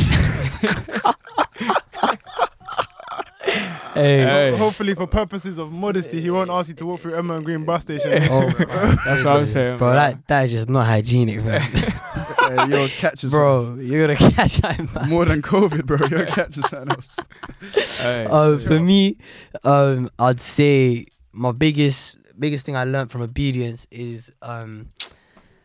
hey, 3.43 4.23
Hey. 4.23 4.55
Hopefully, 4.57 4.93
for 4.95 5.07
purposes 5.07 5.57
of 5.57 5.71
modesty, 5.71 6.21
he 6.21 6.29
won't 6.29 6.49
ask 6.49 6.69
you 6.69 6.75
to 6.75 6.85
walk 6.85 6.99
through 7.01 7.15
Edmonton 7.17 7.43
Green 7.43 7.65
bus 7.65 7.81
station. 7.83 8.11
oh, 8.29 8.49
That's 9.05 9.23
what 9.23 9.35
I'm 9.35 9.45
saying, 9.45 9.77
bro. 9.77 9.77
bro. 9.77 9.93
That 9.93 10.27
that 10.27 10.45
is 10.45 10.51
just 10.51 10.69
not 10.69 10.85
hygienic, 10.85 11.43
man. 11.43 11.61
Uh, 12.49 12.65
you're 12.67 12.87
catching 12.89 13.29
bro. 13.29 13.75
You're 13.79 14.07
gonna 14.07 14.31
catch 14.31 14.57
that, 14.57 14.93
man. 14.93 15.09
more 15.09 15.25
than 15.25 15.41
COVID, 15.41 15.85
bro. 15.85 15.97
You're 16.09 16.25
catching 16.25 16.63
something 16.63 16.89
else. 16.89 17.17
Hey. 17.99 18.25
Uh, 18.29 18.57
for 18.57 18.79
me, 18.79 19.17
um, 19.63 20.09
I'd 20.17 20.39
say 20.39 21.05
my 21.33 21.51
biggest 21.51 22.17
biggest 22.39 22.65
thing 22.65 22.75
I 22.75 22.85
learned 22.85 23.11
from 23.11 23.21
obedience 23.21 23.85
is 23.91 24.31
um, 24.41 24.89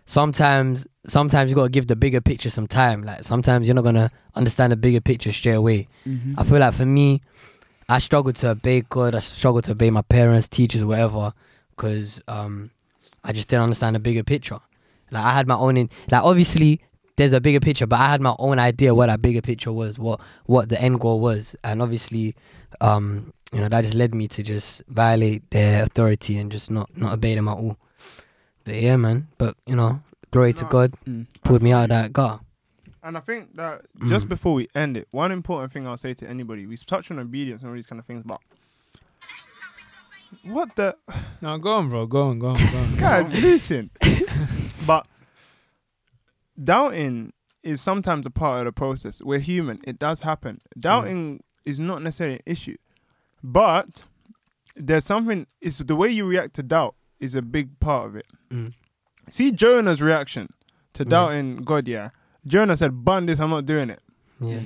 sometimes 0.07 0.87
sometimes 1.07 1.51
you 1.51 1.55
gotta 1.57 1.70
give 1.70 1.87
the 1.87 1.97
bigger 1.97 2.20
picture 2.20 2.51
some 2.51 2.66
time. 2.66 3.05
Like 3.05 3.22
sometimes 3.24 3.66
you're 3.68 3.74
not 3.74 3.85
gonna 3.85 4.11
understand 4.35 4.72
the 4.72 4.76
bigger 4.76 5.01
picture 5.01 5.32
straight 5.32 5.53
away. 5.55 5.89
Mm-hmm. 6.07 6.35
I 6.39 6.45
feel 6.45 6.59
like 6.59 6.74
for 6.74 6.87
me, 6.87 7.22
I 7.89 7.99
struggled 7.99 8.37
to 8.37 8.51
obey 8.51 8.82
God. 8.82 9.14
I 9.14 9.20
struggled 9.20 9.64
to 9.64 9.72
obey 9.72 9.91
my 9.91 10.03
parents, 10.03 10.49
teachers, 10.49 10.85
whatever, 10.85 11.32
because 11.70 12.20
um, 12.28 12.70
I 13.22 13.32
just 13.32 13.49
didn't 13.49 13.62
understand 13.62 13.97
the 13.97 14.01
bigger 14.01 14.22
picture. 14.24 14.59
Like 15.14 15.24
I 15.24 15.32
had 15.32 15.46
my 15.48 15.54
own, 15.56 15.76
in, 15.76 15.88
like 16.10 16.22
obviously 16.22 16.80
there's 17.16 17.32
a 17.32 17.40
bigger 17.40 17.60
picture, 17.60 17.86
but 17.86 17.98
I 18.00 18.08
had 18.10 18.20
my 18.20 18.34
own 18.38 18.58
idea 18.58 18.94
what 18.94 19.06
that 19.06 19.22
bigger 19.22 19.40
picture 19.40 19.72
was, 19.72 19.98
what 19.98 20.20
what 20.46 20.68
the 20.68 20.80
end 20.80 21.00
goal 21.00 21.20
was, 21.20 21.54
and 21.64 21.80
obviously, 21.80 22.34
um, 22.80 23.32
you 23.52 23.60
know, 23.60 23.68
that 23.68 23.82
just 23.82 23.94
led 23.94 24.14
me 24.14 24.26
to 24.28 24.42
just 24.42 24.82
violate 24.88 25.48
their 25.50 25.84
authority 25.84 26.36
and 26.38 26.50
just 26.52 26.70
not 26.70 26.94
not 26.96 27.12
obey 27.14 27.34
them 27.34 27.48
at 27.48 27.56
all. 27.56 27.76
But 28.64 28.74
yeah, 28.74 28.96
man. 28.96 29.28
But 29.38 29.54
you 29.66 29.76
know, 29.76 30.00
glory 30.32 30.52
to 30.54 30.64
God, 30.64 30.92
Mm. 31.06 31.26
pulled 31.42 31.62
me 31.62 31.72
out 31.72 31.84
of 31.84 31.88
that 31.90 32.12
gutter. 32.12 32.40
And 33.02 33.16
I 33.18 33.20
think 33.20 33.54
that 33.56 33.82
just 34.08 34.26
Mm. 34.26 34.30
before 34.30 34.54
we 34.54 34.66
end 34.74 34.96
it, 34.96 35.06
one 35.12 35.30
important 35.30 35.72
thing 35.72 35.86
I'll 35.86 35.96
say 35.98 36.14
to 36.14 36.28
anybody, 36.28 36.66
we 36.66 36.76
touched 36.78 37.10
on 37.10 37.18
obedience 37.18 37.60
and 37.62 37.68
all 37.70 37.74
these 37.76 37.86
kind 37.86 38.00
of 38.00 38.06
things, 38.06 38.22
but 38.24 38.40
what 40.42 40.74
the 40.74 40.96
no, 41.40 41.58
go 41.58 41.76
on, 41.76 41.88
bro. 41.90 42.06
Go 42.06 42.22
on, 42.22 42.38
go 42.38 42.48
on, 42.48 42.56
go 42.70 42.78
on. 42.78 42.96
guys 42.96 43.34
listen. 43.34 43.90
but 44.87 45.07
doubting 46.62 47.32
is 47.62 47.80
sometimes 47.80 48.26
a 48.26 48.30
part 48.30 48.61
of 48.61 48.64
the 48.66 48.72
process. 48.72 49.22
We're 49.22 49.39
human. 49.39 49.80
It 49.85 49.99
does 49.99 50.20
happen. 50.20 50.61
Doubting 50.78 51.43
is 51.64 51.80
not 51.80 52.03
necessarily 52.03 52.37
an 52.37 52.43
issue. 52.47 52.76
But 53.43 54.03
there's 54.76 55.05
something 55.05 55.47
it's 55.61 55.78
the 55.78 55.97
way 55.97 56.09
you 56.09 56.26
react 56.26 56.55
to 56.55 56.62
doubt 56.62 56.95
is 57.20 57.35
a 57.35 57.43
big 57.43 57.78
part 57.80 58.07
of 58.07 58.16
it. 58.16 58.26
Mm. 58.51 58.74
See 59.30 59.51
Jonah's 59.53 60.03
reaction 60.03 60.49
to 60.95 61.05
Yeah. 61.05 61.09
doubting 61.11 61.57
God, 61.57 61.89
yeah. 61.89 62.11
Jonah 62.47 62.76
said, 62.76 63.05
Bun 63.05 63.26
this, 63.26 63.41
I'm 63.41 63.51
not 63.51 63.64
doing 63.66 63.89
it. 63.91 64.01
Yeah, 64.41 64.61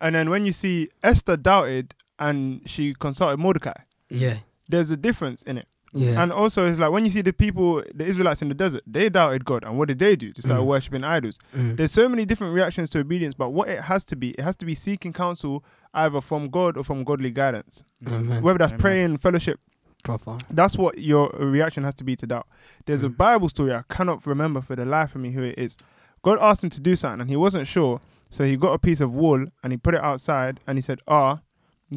And 0.00 0.14
then 0.14 0.30
when 0.30 0.46
you 0.46 0.52
see 0.52 0.88
Esther 1.02 1.36
doubted 1.36 1.92
and 2.18 2.62
she 2.66 2.94
consulted 2.94 3.36
Mordecai, 3.38 3.74
yeah, 4.08 4.38
there's 4.68 4.90
a 4.90 4.96
difference 4.96 5.42
in 5.42 5.58
it. 5.58 5.68
Yeah. 5.92 6.22
And 6.22 6.32
also, 6.32 6.66
it's 6.70 6.78
like 6.78 6.90
when 6.90 7.04
you 7.04 7.10
see 7.10 7.22
the 7.22 7.32
people, 7.32 7.82
the 7.94 8.04
Israelites 8.06 8.42
in 8.42 8.48
the 8.48 8.54
desert, 8.54 8.82
they 8.86 9.08
doubted 9.08 9.44
God. 9.44 9.64
And 9.64 9.78
what 9.78 9.88
did 9.88 9.98
they 9.98 10.16
do? 10.16 10.32
They 10.32 10.40
started 10.40 10.62
Mm. 10.62 10.66
worshipping 10.66 11.04
idols. 11.04 11.38
Mm. 11.56 11.76
There's 11.76 11.92
so 11.92 12.08
many 12.08 12.24
different 12.24 12.54
reactions 12.54 12.90
to 12.90 12.98
obedience, 13.00 13.34
but 13.34 13.50
what 13.50 13.68
it 13.68 13.82
has 13.82 14.04
to 14.06 14.16
be, 14.16 14.30
it 14.32 14.40
has 14.40 14.56
to 14.56 14.66
be 14.66 14.74
seeking 14.74 15.12
counsel 15.12 15.64
either 15.94 16.20
from 16.20 16.50
God 16.50 16.76
or 16.76 16.84
from 16.84 17.04
godly 17.04 17.30
guidance. 17.30 17.82
Amen. 18.06 18.42
Whether 18.42 18.58
that's 18.58 18.72
Amen. 18.72 18.80
praying, 18.80 19.16
fellowship, 19.18 19.60
Proper. 20.04 20.38
that's 20.50 20.76
what 20.76 20.98
your 20.98 21.30
reaction 21.38 21.84
has 21.84 21.94
to 21.96 22.04
be 22.04 22.14
to 22.16 22.26
doubt. 22.26 22.46
There's 22.86 23.02
a 23.02 23.08
Mm. 23.08 23.16
Bible 23.16 23.48
story, 23.48 23.72
I 23.72 23.82
cannot 23.88 24.26
remember 24.26 24.60
for 24.60 24.76
the 24.76 24.84
life 24.84 25.14
of 25.14 25.20
me 25.20 25.32
who 25.32 25.42
it 25.42 25.58
is. 25.58 25.76
God 26.22 26.38
asked 26.40 26.62
him 26.64 26.70
to 26.70 26.80
do 26.80 26.96
something 26.96 27.20
and 27.22 27.30
he 27.30 27.36
wasn't 27.36 27.66
sure. 27.66 28.00
So 28.30 28.44
he 28.44 28.56
got 28.56 28.72
a 28.74 28.78
piece 28.78 29.00
of 29.00 29.14
wool 29.14 29.46
and 29.62 29.72
he 29.72 29.76
put 29.78 29.94
it 29.94 30.02
outside 30.02 30.60
and 30.66 30.76
he 30.76 30.82
said, 30.82 30.98
Ah, 31.08 31.40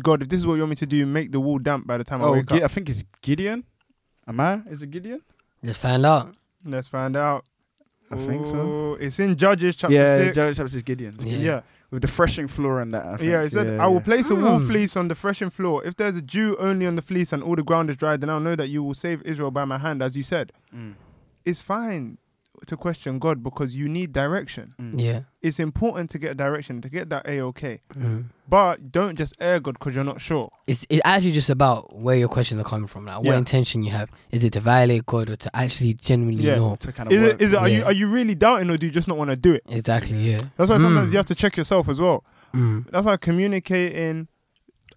God, 0.01 0.21
if 0.21 0.29
this 0.29 0.39
is 0.39 0.47
what 0.47 0.53
you 0.53 0.61
want 0.61 0.69
me 0.69 0.75
to 0.77 0.85
do, 0.85 1.05
make 1.05 1.33
the 1.33 1.39
wool 1.41 1.59
damp 1.59 1.85
by 1.85 1.97
the 1.97 2.05
time 2.05 2.21
I 2.21 2.25
Oh, 2.25 2.31
wake 2.33 2.45
Gi- 2.45 2.63
up. 2.63 2.71
I 2.71 2.73
think 2.73 2.89
it's 2.89 3.03
Gideon. 3.21 3.65
Am 4.27 4.39
I? 4.39 4.61
Is 4.69 4.81
it 4.81 4.91
Gideon? 4.91 5.21
Let's 5.63 5.77
find 5.77 6.05
out. 6.05 6.35
Let's 6.65 6.87
find 6.87 7.15
out. 7.15 7.45
I 8.11 8.17
think 8.17 8.45
so. 8.45 8.97
It's 8.99 9.19
in 9.19 9.35
Judges 9.37 9.75
chapter 9.75 9.95
yeah, 9.95 10.17
6. 10.17 10.35
Judges 10.35 10.57
chapter 10.57 10.69
six, 10.69 10.83
Gideon. 10.83 11.15
Yeah. 11.21 11.37
yeah. 11.37 11.61
With 11.91 12.01
the 12.01 12.07
threshing 12.09 12.47
floor 12.47 12.81
and 12.81 12.91
that. 12.93 13.05
I 13.05 13.17
think. 13.17 13.29
Yeah, 13.31 13.41
it 13.41 13.51
said, 13.51 13.67
Yeah, 13.67 13.83
I 13.83 13.87
will 13.87 13.95
yeah. 13.95 13.99
place 14.01 14.29
a 14.29 14.35
wool 14.35 14.59
Hmm. 14.59 14.67
fleece 14.67 14.95
on 14.97 15.07
the 15.07 15.15
threshing 15.15 15.49
floor. 15.49 15.83
If 15.85 15.95
there's 15.95 16.15
a 16.17 16.21
dew 16.21 16.55
only 16.57 16.85
on 16.87 16.95
the 16.95 17.01
fleece 17.01 17.31
and 17.33 17.41
all 17.41 17.55
the 17.55 17.63
ground 17.63 17.89
is 17.89 17.97
dry, 17.97 18.17
then 18.17 18.29
I'll 18.29 18.39
know 18.39 18.55
that 18.55 18.67
you 18.67 18.83
will 18.83 18.93
save 18.93 19.21
Israel 19.23 19.51
by 19.51 19.65
my 19.65 19.77
hand, 19.77 20.01
as 20.01 20.15
you 20.17 20.23
said. 20.23 20.51
Mm. 20.75 20.95
It's 21.45 21.61
fine 21.61 22.17
to 22.67 22.77
question 22.77 23.17
God 23.19 23.41
because 23.43 23.75
you 23.75 23.89
need 23.89 24.13
direction. 24.13 24.73
Mm. 24.79 24.93
Yeah. 24.99 25.21
It's 25.41 25.59
important 25.59 26.09
to 26.11 26.19
get 26.19 26.37
direction, 26.37 26.81
to 26.81 26.89
get 26.89 27.09
that 27.09 27.27
A-OK. 27.27 27.81
Mm. 27.95 28.25
But 28.47 28.91
don't 28.91 29.17
just 29.17 29.35
air 29.39 29.59
God 29.59 29.73
because 29.79 29.95
you're 29.95 30.03
not 30.03 30.21
sure. 30.21 30.49
It's 30.67 30.85
it's 30.89 31.01
actually 31.03 31.31
just 31.31 31.49
about 31.49 31.95
where 31.95 32.15
your 32.15 32.27
questions 32.27 32.61
are 32.61 32.63
coming 32.63 32.87
from. 32.87 33.05
Like, 33.05 33.23
what 33.23 33.35
intention 33.35 33.81
you 33.81 33.91
have. 33.91 34.09
Is 34.31 34.43
it 34.43 34.53
to 34.53 34.59
violate 34.59 35.05
God 35.05 35.29
or 35.29 35.35
to 35.37 35.55
actually 35.55 35.93
genuinely 35.95 36.43
Yeah. 36.43 36.55
know? 36.57 36.75
To 36.81 36.91
kind 36.91 37.07
of 37.11 37.13
Is 37.13 37.21
work. 37.23 37.33
it, 37.33 37.41
is 37.41 37.53
it, 37.53 37.55
are, 37.57 37.69
you, 37.69 37.83
are 37.83 37.93
you 37.93 38.07
really 38.07 38.35
doubting 38.35 38.69
or 38.69 38.77
do 38.77 38.85
you 38.85 38.91
just 38.91 39.07
not 39.07 39.17
want 39.17 39.29
to 39.31 39.35
do 39.35 39.53
it? 39.53 39.63
Exactly. 39.69 40.17
Yeah. 40.17 40.41
That's 40.57 40.69
why 40.69 40.77
sometimes 40.77 41.09
Mm. 41.09 41.13
you 41.13 41.17
have 41.17 41.25
to 41.27 41.35
check 41.35 41.57
yourself 41.57 41.89
as 41.89 41.99
well. 41.99 42.23
Mm. 42.53 42.89
That's 42.91 43.05
why 43.05 43.15
communicating, 43.17 44.27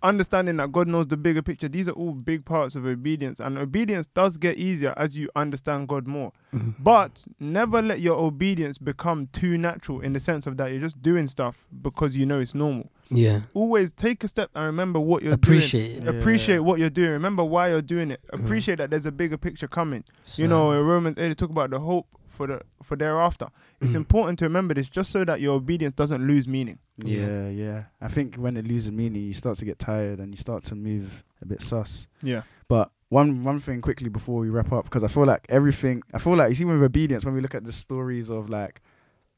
understanding 0.05 0.57
that 0.59 0.71
God 0.71 0.87
knows 0.87 1.07
the 1.09 1.17
bigger 1.17 1.43
picture, 1.43 1.69
these 1.69 1.89
are 1.89 1.93
all 1.93 2.13
big 2.13 2.45
parts 2.45 2.77
of 2.77 2.87
obedience. 2.87 3.41
And 3.41 3.59
obedience 3.59 4.07
does 4.07 4.37
get 4.37 4.57
easier 4.59 4.95
as 4.97 5.17
you 5.17 5.29
understand 5.35 5.89
God 5.89 6.07
more. 6.07 6.33
Mhm. 6.55 6.75
But 6.79 7.25
never 7.41 7.83
let 7.83 8.01
your 8.01 8.17
obedience 8.19 8.79
become 8.79 9.29
too 9.33 9.59
natural 9.59 10.01
in 10.01 10.13
the 10.13 10.21
sense 10.21 10.47
of 10.47 10.57
that 10.59 10.71
you're 10.71 10.81
just 10.81 11.03
doing 11.03 11.27
stuff 11.27 11.67
because 11.83 12.17
you 12.17 12.27
know 12.27 12.39
it's 12.39 12.55
normal. 12.55 12.91
Yeah. 13.11 13.41
Always 13.55 13.93
take 13.93 14.23
a 14.25 14.29
step 14.29 14.51
and 14.55 14.65
remember 14.67 15.01
what 15.01 15.23
you're 15.23 15.33
Appreciate 15.35 15.87
doing. 16.01 16.07
it. 16.09 16.13
Yeah. 16.13 16.19
Appreciate 16.21 16.59
what 16.61 16.79
you're 16.79 16.91
doing. 16.91 17.11
Remember 17.11 17.43
why 17.43 17.71
you're 17.71 17.83
doing 17.83 18.11
it. 18.11 18.21
Mhm. 18.33 18.45
Appreciate 18.45 18.77
that 18.79 18.91
there's 18.91 19.07
a 19.07 19.13
bigger 19.13 19.37
picture 19.37 19.67
coming. 19.69 20.05
So- 20.25 20.43
You 20.43 20.49
know, 20.49 20.71
in 20.73 20.85
Romans 20.87 21.17
8, 21.19 21.29
they 21.29 21.35
talk 21.35 21.51
about 21.51 21.71
the 21.71 21.81
hope 21.81 22.07
for 22.29 22.47
the 22.47 22.61
for 22.83 22.97
thereafter. 22.97 23.47
It's 23.85 23.93
Mhm. 23.93 23.97
important 23.97 24.39
to 24.41 24.45
remember 24.47 24.75
this 24.75 24.89
just 24.89 25.11
so 25.13 25.25
that 25.25 25.41
your 25.41 25.55
obedience 25.57 25.95
doesn't 25.95 26.27
lose 26.27 26.49
meaning. 26.49 26.79
Yeah, 26.97 27.49
yeah. 27.49 27.85
I 28.01 28.09
think 28.09 28.37
when 28.37 28.57
it 28.57 28.67
loses 28.67 28.91
meaning, 28.93 29.23
you 29.23 29.35
start 29.35 29.59
to 29.59 29.65
get 29.65 29.79
tired 29.79 30.19
and 30.21 30.33
you 30.33 30.37
start 30.37 30.63
to 30.65 30.75
move 30.75 31.23
a 31.43 31.47
bit 31.47 31.61
sus. 31.63 32.07
Yeah. 32.23 32.43
But 32.69 32.91
one 33.11 33.45
one 33.45 33.61
thing 33.61 33.81
quickly 33.81 34.09
before 34.09 34.41
we 34.41 34.49
wrap 34.49 34.73
up, 34.73 34.85
because 34.85 35.05
I 35.05 35.09
feel 35.09 35.27
like 35.27 35.45
everything, 35.49 36.03
I 36.13 36.19
feel 36.19 36.35
like 36.37 36.49
you 36.49 36.55
see 36.57 36.65
with 36.65 36.83
obedience, 36.83 37.25
when 37.25 37.35
we 37.35 37.41
look 37.41 37.55
at 37.55 37.65
the 37.65 37.73
stories 37.73 38.31
of 38.31 38.49
like, 38.49 38.81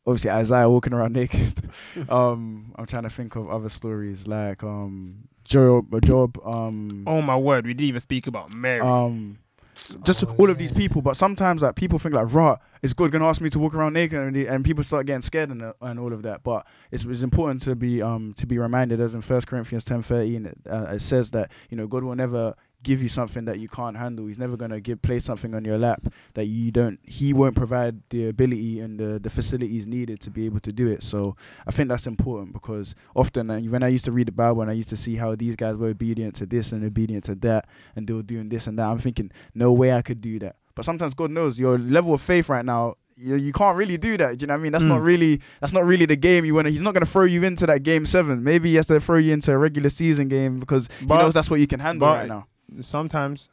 obviously 0.07 0.30
Isaiah 0.30 0.68
walking 0.70 0.92
around 0.92 1.14
naked. 1.20 1.68
um, 2.09 2.72
I'm 2.76 2.86
trying 2.86 3.03
to 3.05 3.11
think 3.11 3.36
of 3.36 3.51
other 3.51 3.68
stories 3.68 4.26
like 4.26 4.62
um 4.62 5.28
Job, 5.44 5.84
Job, 6.05 6.38
um, 6.44 7.05
Oh 7.07 7.22
my 7.22 7.36
word, 7.36 7.66
we 7.66 7.74
didn't 7.74 7.88
even 7.88 8.01
speak 8.01 8.26
about 8.26 8.53
Mary. 8.53 8.80
um, 8.80 9.38
just 10.05 10.24
Oh, 10.24 10.35
all 10.39 10.51
of 10.51 10.59
these 10.59 10.72
people. 10.72 11.03
But 11.03 11.16
sometimes 11.16 11.62
like 11.62 11.74
people 11.77 11.99
think 11.99 12.14
like, 12.14 12.33
right, 12.33 12.59
is 12.83 12.95
God 12.95 13.11
gonna 13.12 13.29
ask 13.29 13.41
me 13.41 13.51
to 13.51 13.59
walk 13.59 13.74
around 13.74 13.93
naked, 13.93 14.18
and, 14.18 14.37
and 14.37 14.64
people 14.64 14.83
start 14.85 15.07
getting 15.07 15.22
scared 15.22 15.51
and, 15.51 15.62
uh, 15.62 15.72
and 15.81 15.99
all 16.01 16.12
of 16.12 16.22
that. 16.22 16.43
But 16.43 16.66
it's, 16.91 17.05
it's 17.05 17.22
important 17.22 17.62
to 17.62 17.74
be 17.77 18.03
um 18.03 18.35
to 18.35 18.47
be 18.47 18.59
reminded, 18.59 19.01
as 19.01 19.14
in 19.14 19.22
First 19.22 19.47
Corinthians 19.47 19.85
ten 19.85 20.03
thirteen, 20.03 20.53
uh, 20.70 20.87
it 20.95 21.01
says 21.01 21.31
that 21.33 21.51
you 21.70 21.77
know 21.77 21.87
God 21.87 22.05
will 22.05 22.14
never 22.16 22.55
give 22.89 23.03
you 23.03 23.09
something 23.09 23.45
that 23.49 23.59
you 23.62 23.68
can't 23.68 23.97
handle. 23.97 24.26
He's 24.30 24.39
never 24.39 24.57
gonna 24.57 24.80
give 24.80 24.99
place 25.03 25.24
something 25.24 25.53
on 25.55 25.64
your 25.64 25.78
lap 25.87 26.03
that 26.34 26.47
you 26.47 26.70
don't. 26.70 26.99
He 27.03 27.32
won't 27.41 27.57
provide 27.57 27.95
the 28.11 28.28
ability 28.28 28.80
and 28.84 28.93
the 29.03 29.11
the 29.26 29.30
facilities 29.39 29.84
needed 29.97 30.18
to 30.20 30.30
be 30.30 30.43
able 30.49 30.61
to 30.61 30.72
do 30.80 30.87
it. 30.95 31.03
So 31.03 31.18
I 31.66 31.70
think 31.72 31.89
that's 31.89 32.07
important 32.07 32.53
because 32.59 32.95
often 33.14 33.51
uh, 33.51 33.61
when 33.74 33.82
I 33.82 33.89
used 33.97 34.05
to 34.07 34.12
read 34.12 34.28
the 34.28 34.32
Bible 34.45 34.62
and 34.62 34.70
I 34.70 34.74
used 34.82 34.91
to 34.91 34.97
see 35.05 35.16
how 35.22 35.34
these 35.34 35.57
guys 35.57 35.74
were 35.76 35.89
obedient 35.89 36.32
to 36.41 36.47
this 36.47 36.72
and 36.72 36.84
obedient 36.84 37.24
to 37.24 37.34
that, 37.47 37.62
and 37.97 38.07
they 38.07 38.14
were 38.14 38.22
doing 38.34 38.49
this 38.49 38.66
and 38.68 38.78
that, 38.78 38.87
I'm 38.87 38.99
thinking, 38.99 39.30
no 39.55 39.72
way 39.72 39.93
I 39.93 40.03
could 40.03 40.20
do 40.20 40.39
that. 40.45 40.55
But 40.76 40.84
sometimes 40.84 41.14
God 41.14 41.30
knows 41.30 41.59
your 41.59 41.78
level 41.78 42.12
of 42.14 42.20
faith 42.20 42.49
right 42.49 42.64
now. 42.64 42.95
You, 43.18 43.37
you 43.37 43.53
can't 43.61 43.76
really 43.78 43.97
do 43.97 44.12
that. 44.18 44.37
Do 44.37 44.43
you 44.43 44.47
know 44.47 44.55
what 44.55 44.61
I 44.61 44.62
mean? 44.62 44.72
That's 44.72 44.84
not 44.84 45.01
Mm. 45.01 45.05
really 45.11 45.41
that's 45.61 45.72
not 45.72 45.84
really 45.87 46.05
the 46.07 46.16
game 46.28 46.45
you 46.45 46.55
want. 46.55 46.66
He's 46.68 46.82
not 46.82 46.93
gonna 46.93 47.07
throw 47.14 47.24
you 47.24 47.43
into 47.45 47.64
that 47.66 47.82
game 47.82 48.05
seven. 48.05 48.45
Maybe 48.45 48.68
he 48.70 48.74
has 48.76 48.87
to 48.89 49.01
throw 49.01 49.16
you 49.16 49.32
into 49.32 49.53
a 49.53 49.59
regular 49.59 49.89
season 49.89 50.28
game 50.28 50.61
because 50.61 50.87
he 51.01 51.07
knows 51.07 51.32
that's 51.32 51.49
what 51.51 51.59
you 51.61 51.66
can 51.66 51.80
handle 51.80 52.07
but 52.09 52.14
right 52.18 52.28
now. 52.28 52.47
Sometimes 52.80 53.48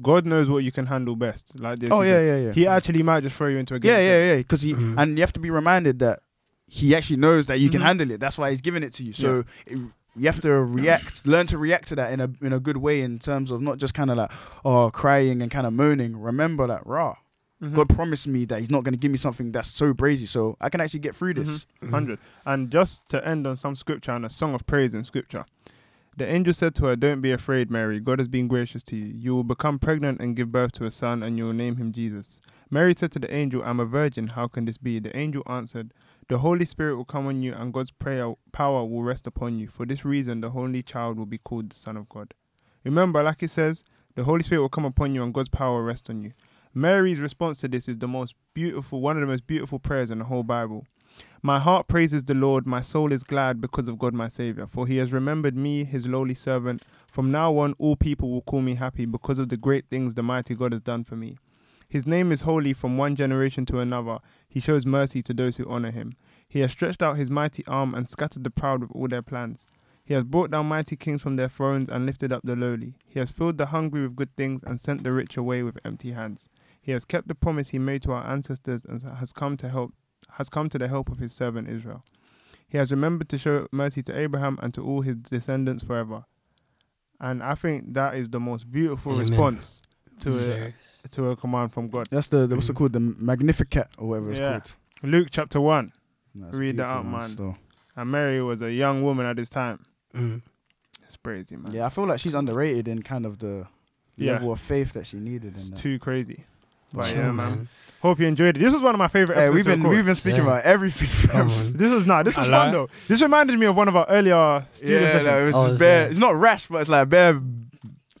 God 0.00 0.26
knows 0.26 0.48
what 0.48 0.62
you 0.64 0.72
can 0.72 0.86
handle 0.86 1.16
best. 1.16 1.58
Like 1.58 1.78
this. 1.80 1.90
Oh 1.90 2.02
yeah, 2.02 2.20
yeah, 2.20 2.36
yeah. 2.38 2.52
He 2.52 2.66
actually 2.66 3.02
might 3.02 3.22
just 3.22 3.36
throw 3.36 3.48
you 3.48 3.58
into 3.58 3.74
a 3.74 3.78
game. 3.78 3.90
yeah, 3.90 3.98
yeah, 4.00 4.30
yeah. 4.32 4.36
Because 4.36 4.62
he 4.62 4.74
Mhm. 4.74 4.94
and 4.98 5.18
you 5.18 5.22
have 5.22 5.32
to 5.32 5.40
be 5.40 5.50
reminded 5.50 5.98
that 6.00 6.20
he 6.66 6.94
actually 6.94 7.16
knows 7.16 7.46
that 7.46 7.58
you 7.60 7.70
can 7.70 7.80
Mhm. 7.80 7.84
handle 7.86 8.10
it. 8.10 8.20
That's 8.20 8.38
why 8.38 8.50
he's 8.50 8.60
giving 8.60 8.82
it 8.82 8.92
to 8.94 9.02
you. 9.02 9.12
So 9.12 9.44
it, 9.66 9.78
you 10.16 10.26
have 10.26 10.40
to 10.40 10.50
react, 10.52 11.26
learn 11.26 11.46
to 11.48 11.58
react 11.58 11.88
to 11.88 11.94
that 11.96 12.12
in 12.12 12.20
a 12.20 12.30
in 12.42 12.52
a 12.52 12.60
good 12.60 12.76
way 12.76 13.00
in 13.02 13.18
terms 13.18 13.50
of 13.50 13.60
not 13.60 13.78
just 13.78 13.94
kind 13.94 14.10
of 14.10 14.16
like 14.18 14.30
oh 14.64 14.90
crying 14.90 15.42
and 15.42 15.50
kind 15.50 15.66
of 15.66 15.72
moaning. 15.72 16.20
Remember 16.20 16.66
that 16.66 16.86
raw. 16.86 17.16
Mhm. 17.62 17.74
God 17.74 17.88
promised 17.88 18.28
me 18.28 18.44
that 18.44 18.60
He's 18.60 18.70
not 18.70 18.84
going 18.84 18.92
to 18.94 18.98
give 18.98 19.10
me 19.10 19.18
something 19.18 19.50
that's 19.50 19.68
so 19.68 19.92
brazy, 19.92 20.28
so 20.28 20.56
I 20.60 20.68
can 20.68 20.80
actually 20.80 21.00
get 21.00 21.16
through 21.16 21.34
this. 21.34 21.66
Mhm. 21.82 21.90
100. 21.90 22.18
And 22.46 22.70
just 22.70 23.08
to 23.08 23.26
end 23.26 23.48
on 23.48 23.56
some 23.56 23.74
scripture 23.74 24.12
and 24.12 24.24
a 24.24 24.30
song 24.30 24.54
of 24.54 24.64
praise 24.64 24.94
in 24.94 25.02
scripture. 25.04 25.44
The 26.18 26.28
angel 26.28 26.52
said 26.52 26.74
to 26.74 26.86
her, 26.86 26.96
Don't 26.96 27.20
be 27.20 27.30
afraid, 27.30 27.70
Mary. 27.70 28.00
God 28.00 28.18
has 28.18 28.26
been 28.26 28.48
gracious 28.48 28.82
to 28.82 28.96
you. 28.96 29.14
You 29.16 29.36
will 29.36 29.44
become 29.44 29.78
pregnant 29.78 30.20
and 30.20 30.34
give 30.34 30.50
birth 30.50 30.72
to 30.72 30.84
a 30.84 30.90
son, 30.90 31.22
and 31.22 31.38
you 31.38 31.44
will 31.44 31.52
name 31.52 31.76
him 31.76 31.92
Jesus. 31.92 32.40
Mary 32.70 32.92
said 32.96 33.12
to 33.12 33.20
the 33.20 33.32
angel, 33.32 33.62
I'm 33.62 33.78
a 33.78 33.84
virgin. 33.84 34.26
How 34.26 34.48
can 34.48 34.64
this 34.64 34.78
be? 34.78 34.98
The 34.98 35.16
angel 35.16 35.44
answered, 35.46 35.94
The 36.26 36.38
Holy 36.38 36.64
Spirit 36.64 36.96
will 36.96 37.04
come 37.04 37.28
on 37.28 37.40
you, 37.42 37.52
and 37.52 37.72
God's 37.72 37.92
prayer 37.92 38.34
power 38.50 38.84
will 38.84 39.04
rest 39.04 39.28
upon 39.28 39.60
you. 39.60 39.68
For 39.68 39.86
this 39.86 40.04
reason, 40.04 40.40
the 40.40 40.50
Holy 40.50 40.82
Child 40.82 41.18
will 41.18 41.26
be 41.26 41.38
called 41.38 41.70
the 41.70 41.76
Son 41.76 41.96
of 41.96 42.08
God. 42.08 42.34
Remember, 42.82 43.22
like 43.22 43.44
it 43.44 43.52
says, 43.52 43.84
the 44.16 44.24
Holy 44.24 44.42
Spirit 44.42 44.62
will 44.62 44.68
come 44.68 44.86
upon 44.86 45.14
you, 45.14 45.22
and 45.22 45.32
God's 45.32 45.48
power 45.48 45.76
will 45.76 45.86
rest 45.86 46.10
on 46.10 46.20
you. 46.20 46.32
Mary's 46.74 47.20
response 47.20 47.60
to 47.60 47.68
this 47.68 47.86
is 47.86 47.98
the 47.98 48.08
most 48.08 48.34
beautiful, 48.54 49.00
one 49.00 49.16
of 49.16 49.20
the 49.20 49.28
most 49.28 49.46
beautiful 49.46 49.78
prayers 49.78 50.10
in 50.10 50.18
the 50.18 50.24
whole 50.24 50.42
Bible. 50.42 50.84
My 51.42 51.60
heart 51.60 51.86
praises 51.86 52.24
the 52.24 52.34
Lord, 52.34 52.66
my 52.66 52.82
soul 52.82 53.12
is 53.12 53.22
glad 53.22 53.60
because 53.60 53.86
of 53.86 53.96
God 53.96 54.12
my 54.12 54.26
Saviour, 54.26 54.66
for 54.66 54.88
he 54.88 54.96
has 54.96 55.12
remembered 55.12 55.56
me, 55.56 55.84
his 55.84 56.08
lowly 56.08 56.34
servant. 56.34 56.82
From 57.06 57.30
now 57.30 57.56
on, 57.58 57.74
all 57.78 57.94
people 57.94 58.28
will 58.30 58.42
call 58.42 58.60
me 58.60 58.74
happy 58.74 59.06
because 59.06 59.38
of 59.38 59.48
the 59.48 59.56
great 59.56 59.86
things 59.88 60.14
the 60.14 60.22
mighty 60.24 60.56
God 60.56 60.72
has 60.72 60.80
done 60.80 61.04
for 61.04 61.14
me. 61.14 61.38
His 61.88 62.08
name 62.08 62.32
is 62.32 62.40
holy 62.40 62.72
from 62.72 62.98
one 62.98 63.14
generation 63.14 63.64
to 63.66 63.78
another. 63.78 64.18
He 64.48 64.58
shows 64.58 64.84
mercy 64.84 65.22
to 65.22 65.32
those 65.32 65.56
who 65.56 65.64
honour 65.66 65.92
him. 65.92 66.16
He 66.48 66.58
has 66.58 66.72
stretched 66.72 67.02
out 67.04 67.16
his 67.16 67.30
mighty 67.30 67.64
arm 67.66 67.94
and 67.94 68.08
scattered 68.08 68.42
the 68.42 68.50
proud 68.50 68.80
with 68.80 68.90
all 68.90 69.06
their 69.06 69.22
plans. 69.22 69.64
He 70.04 70.14
has 70.14 70.24
brought 70.24 70.50
down 70.50 70.66
mighty 70.66 70.96
kings 70.96 71.22
from 71.22 71.36
their 71.36 71.48
thrones 71.48 71.88
and 71.88 72.04
lifted 72.04 72.32
up 72.32 72.42
the 72.42 72.56
lowly. 72.56 72.94
He 73.06 73.20
has 73.20 73.30
filled 73.30 73.58
the 73.58 73.66
hungry 73.66 74.02
with 74.02 74.16
good 74.16 74.34
things 74.34 74.62
and 74.64 74.80
sent 74.80 75.04
the 75.04 75.12
rich 75.12 75.36
away 75.36 75.62
with 75.62 75.78
empty 75.84 76.10
hands. 76.12 76.48
He 76.80 76.90
has 76.90 77.04
kept 77.04 77.28
the 77.28 77.34
promise 77.36 77.68
he 77.68 77.78
made 77.78 78.02
to 78.02 78.12
our 78.12 78.26
ancestors 78.26 78.84
and 78.84 79.02
has 79.04 79.32
come 79.32 79.56
to 79.58 79.68
help 79.68 79.94
has 80.32 80.48
come 80.48 80.68
to 80.70 80.78
the 80.78 80.88
help 80.88 81.10
of 81.10 81.18
his 81.18 81.32
servant 81.32 81.68
Israel. 81.68 82.04
He 82.68 82.76
has 82.78 82.90
remembered 82.90 83.28
to 83.30 83.38
show 83.38 83.66
mercy 83.72 84.02
to 84.02 84.18
Abraham 84.18 84.58
and 84.62 84.74
to 84.74 84.84
all 84.84 85.00
his 85.00 85.16
descendants 85.16 85.82
forever. 85.82 86.24
And 87.20 87.42
I 87.42 87.54
think 87.54 87.94
that 87.94 88.14
is 88.14 88.28
the 88.30 88.38
most 88.40 88.70
beautiful 88.70 89.12
Amen. 89.12 89.26
response 89.28 89.82
to 90.20 90.72
a, 91.04 91.08
to 91.10 91.30
a 91.30 91.36
command 91.36 91.72
from 91.72 91.88
God. 91.88 92.06
That's 92.10 92.28
the, 92.28 92.46
the 92.46 92.54
what's 92.56 92.68
it 92.68 92.74
called 92.76 92.92
the 92.92 93.00
Magnificat 93.00 93.88
or 93.98 94.08
whatever 94.10 94.30
it's 94.30 94.38
Yeah. 94.40 94.50
called. 94.50 94.74
Luke 95.02 95.28
chapter 95.30 95.60
1. 95.60 95.92
That's 96.34 96.56
Read 96.56 96.76
that 96.76 96.86
out, 96.86 97.06
man. 97.06 97.22
still. 97.22 97.56
And 97.96 98.10
Mary 98.10 98.42
was 98.42 98.62
a 98.62 98.70
young 98.70 99.02
woman 99.02 99.26
at 99.26 99.36
this 99.36 99.48
time. 99.50 99.80
Mm. 100.14 100.42
It's 101.04 101.16
crazy, 101.16 101.56
man. 101.56 101.72
Yeah, 101.72 101.86
I 101.86 101.88
feel 101.88 102.06
like 102.06 102.20
she's 102.20 102.34
underrated 102.34 102.86
in 102.86 103.02
kind 103.02 103.24
of 103.26 103.38
the 103.38 103.66
Yeah. 104.16 104.32
level 104.34 104.52
of 104.52 104.60
faith 104.60 104.92
that 104.92 105.06
she 105.06 105.16
needed. 105.18 105.54
It's 105.56 105.70
In 105.70 105.76
too 105.76 105.98
crazy. 105.98 106.44
But 106.92 107.06
Chill, 107.06 107.16
yeah, 107.18 107.32
man. 107.32 107.68
Hope 108.00 108.20
you 108.20 108.26
enjoyed 108.26 108.56
it. 108.56 108.60
This 108.60 108.72
was 108.72 108.82
one 108.82 108.94
of 108.94 108.98
my 108.98 109.08
favorite 109.08 109.34
Hey, 109.36 109.46
episodes. 109.46 109.66
we've 109.66 109.80
been 109.82 109.88
we've 109.88 110.04
been 110.04 110.14
speaking 110.14 110.44
Yeah. 110.44 110.50
about 110.58 110.62
everything. 110.64 111.30
Come 111.30 111.48
This 111.76 111.90
was 111.90 112.06
not. 112.06 112.24
This 112.24 112.36
I 112.38 112.42
was 112.42 112.50
fun 112.50 112.72
though. 112.72 112.88
This 113.08 113.20
reminded 113.22 113.58
me 113.58 113.66
of 113.66 113.76
one 113.76 113.88
of 113.88 113.96
our 113.96 114.06
earlier 114.08 114.64
studio 114.72 115.00
Yeah, 115.00 115.06
sessions. 115.12 115.26
no, 115.26 115.36
it 115.38 115.44
was 115.46 115.54
Oh, 115.54 115.78
bare. 115.78 116.06
it? 116.06 116.10
It's 116.12 116.20
not 116.20 116.36
rash, 116.36 116.66
but 116.66 116.78
it's 116.80 116.90
like 116.90 117.08
bare. 117.08 117.40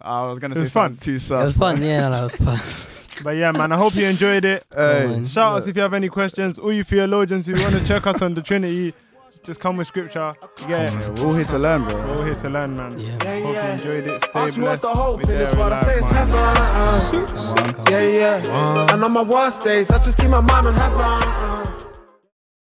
I 0.00 0.28
was 0.28 0.38
gonna 0.38 0.52
It 0.52 0.56
say 0.56 0.60
was 0.62 0.72
fun. 0.72 0.94
something 0.94 1.04
too 1.04 1.16
It 1.16 1.20
soft. 1.22 1.44
was 1.46 1.56
fun, 1.56 1.82
yeah, 1.82 2.00
no, 2.02 2.10
that 2.10 2.22
was 2.22 2.36
fun. 2.36 2.60
But 3.24 3.30
yeah, 3.36 3.50
man, 3.50 3.72
I 3.72 3.76
hope 3.76 3.96
you 3.96 4.06
enjoyed 4.06 4.44
it. 4.44 4.64
Hey, 4.72 5.10
Come. 5.12 5.26
Shout 5.26 5.56
us 5.58 5.66
if 5.66 5.74
you 5.74 5.82
have 5.82 5.92
any 5.92 6.08
questions. 6.08 6.56
All 6.56 6.72
you 6.72 6.84
theologians 6.84 7.46
who 7.46 7.54
want 7.54 7.74
to 7.74 7.84
check 7.84 8.06
us 8.06 8.22
on 8.22 8.34
the 8.34 8.42
Trinity, 8.42 8.94
just 9.42 9.60
come 9.60 9.76
with 9.76 9.86
scripture. 9.86 10.34
Yeah, 10.68 10.90
yeah, 10.92 11.08
we're 11.10 11.26
all 11.26 11.34
here 11.34 11.44
to 11.46 11.58
learn, 11.58 11.84
bro. 11.84 11.94
we're 11.94 12.16
all 12.16 12.22
here 12.24 12.34
to 12.34 12.50
learn, 12.50 12.76
man. 12.76 12.98
Yeah. 12.98 13.16
Yeah, 13.22 13.40
Hope 13.40 13.54
yeah. 13.54 13.66
you 13.66 13.72
enjoyed 13.72 14.06
it. 14.08 14.24
Stay 14.24 14.30
Ask 14.34 14.34
what's 14.34 14.56
blessed. 14.56 14.82
the 14.82 14.94
hope 14.94 15.20
in 15.22 15.28
this 15.28 15.50
there 15.50 15.58
world. 15.58 15.72
I 15.72 15.76
say 15.82 15.98
it's 15.98 16.10
heaven. 16.10 16.34
man. 16.34 16.56
uh. 16.56 17.90
Yeah, 17.90 18.00
yeah. 18.00 18.92
And 18.94 19.04
on 19.04 19.12
my 19.12 19.22
worst 19.22 19.64
days, 19.64 19.90
I 19.90 19.98
just 19.98 20.18
keep 20.18 20.30
my 20.30 20.40
mind 20.40 20.66
on 20.66 20.74
heaven. 20.74 21.00
uh. 21.00 21.77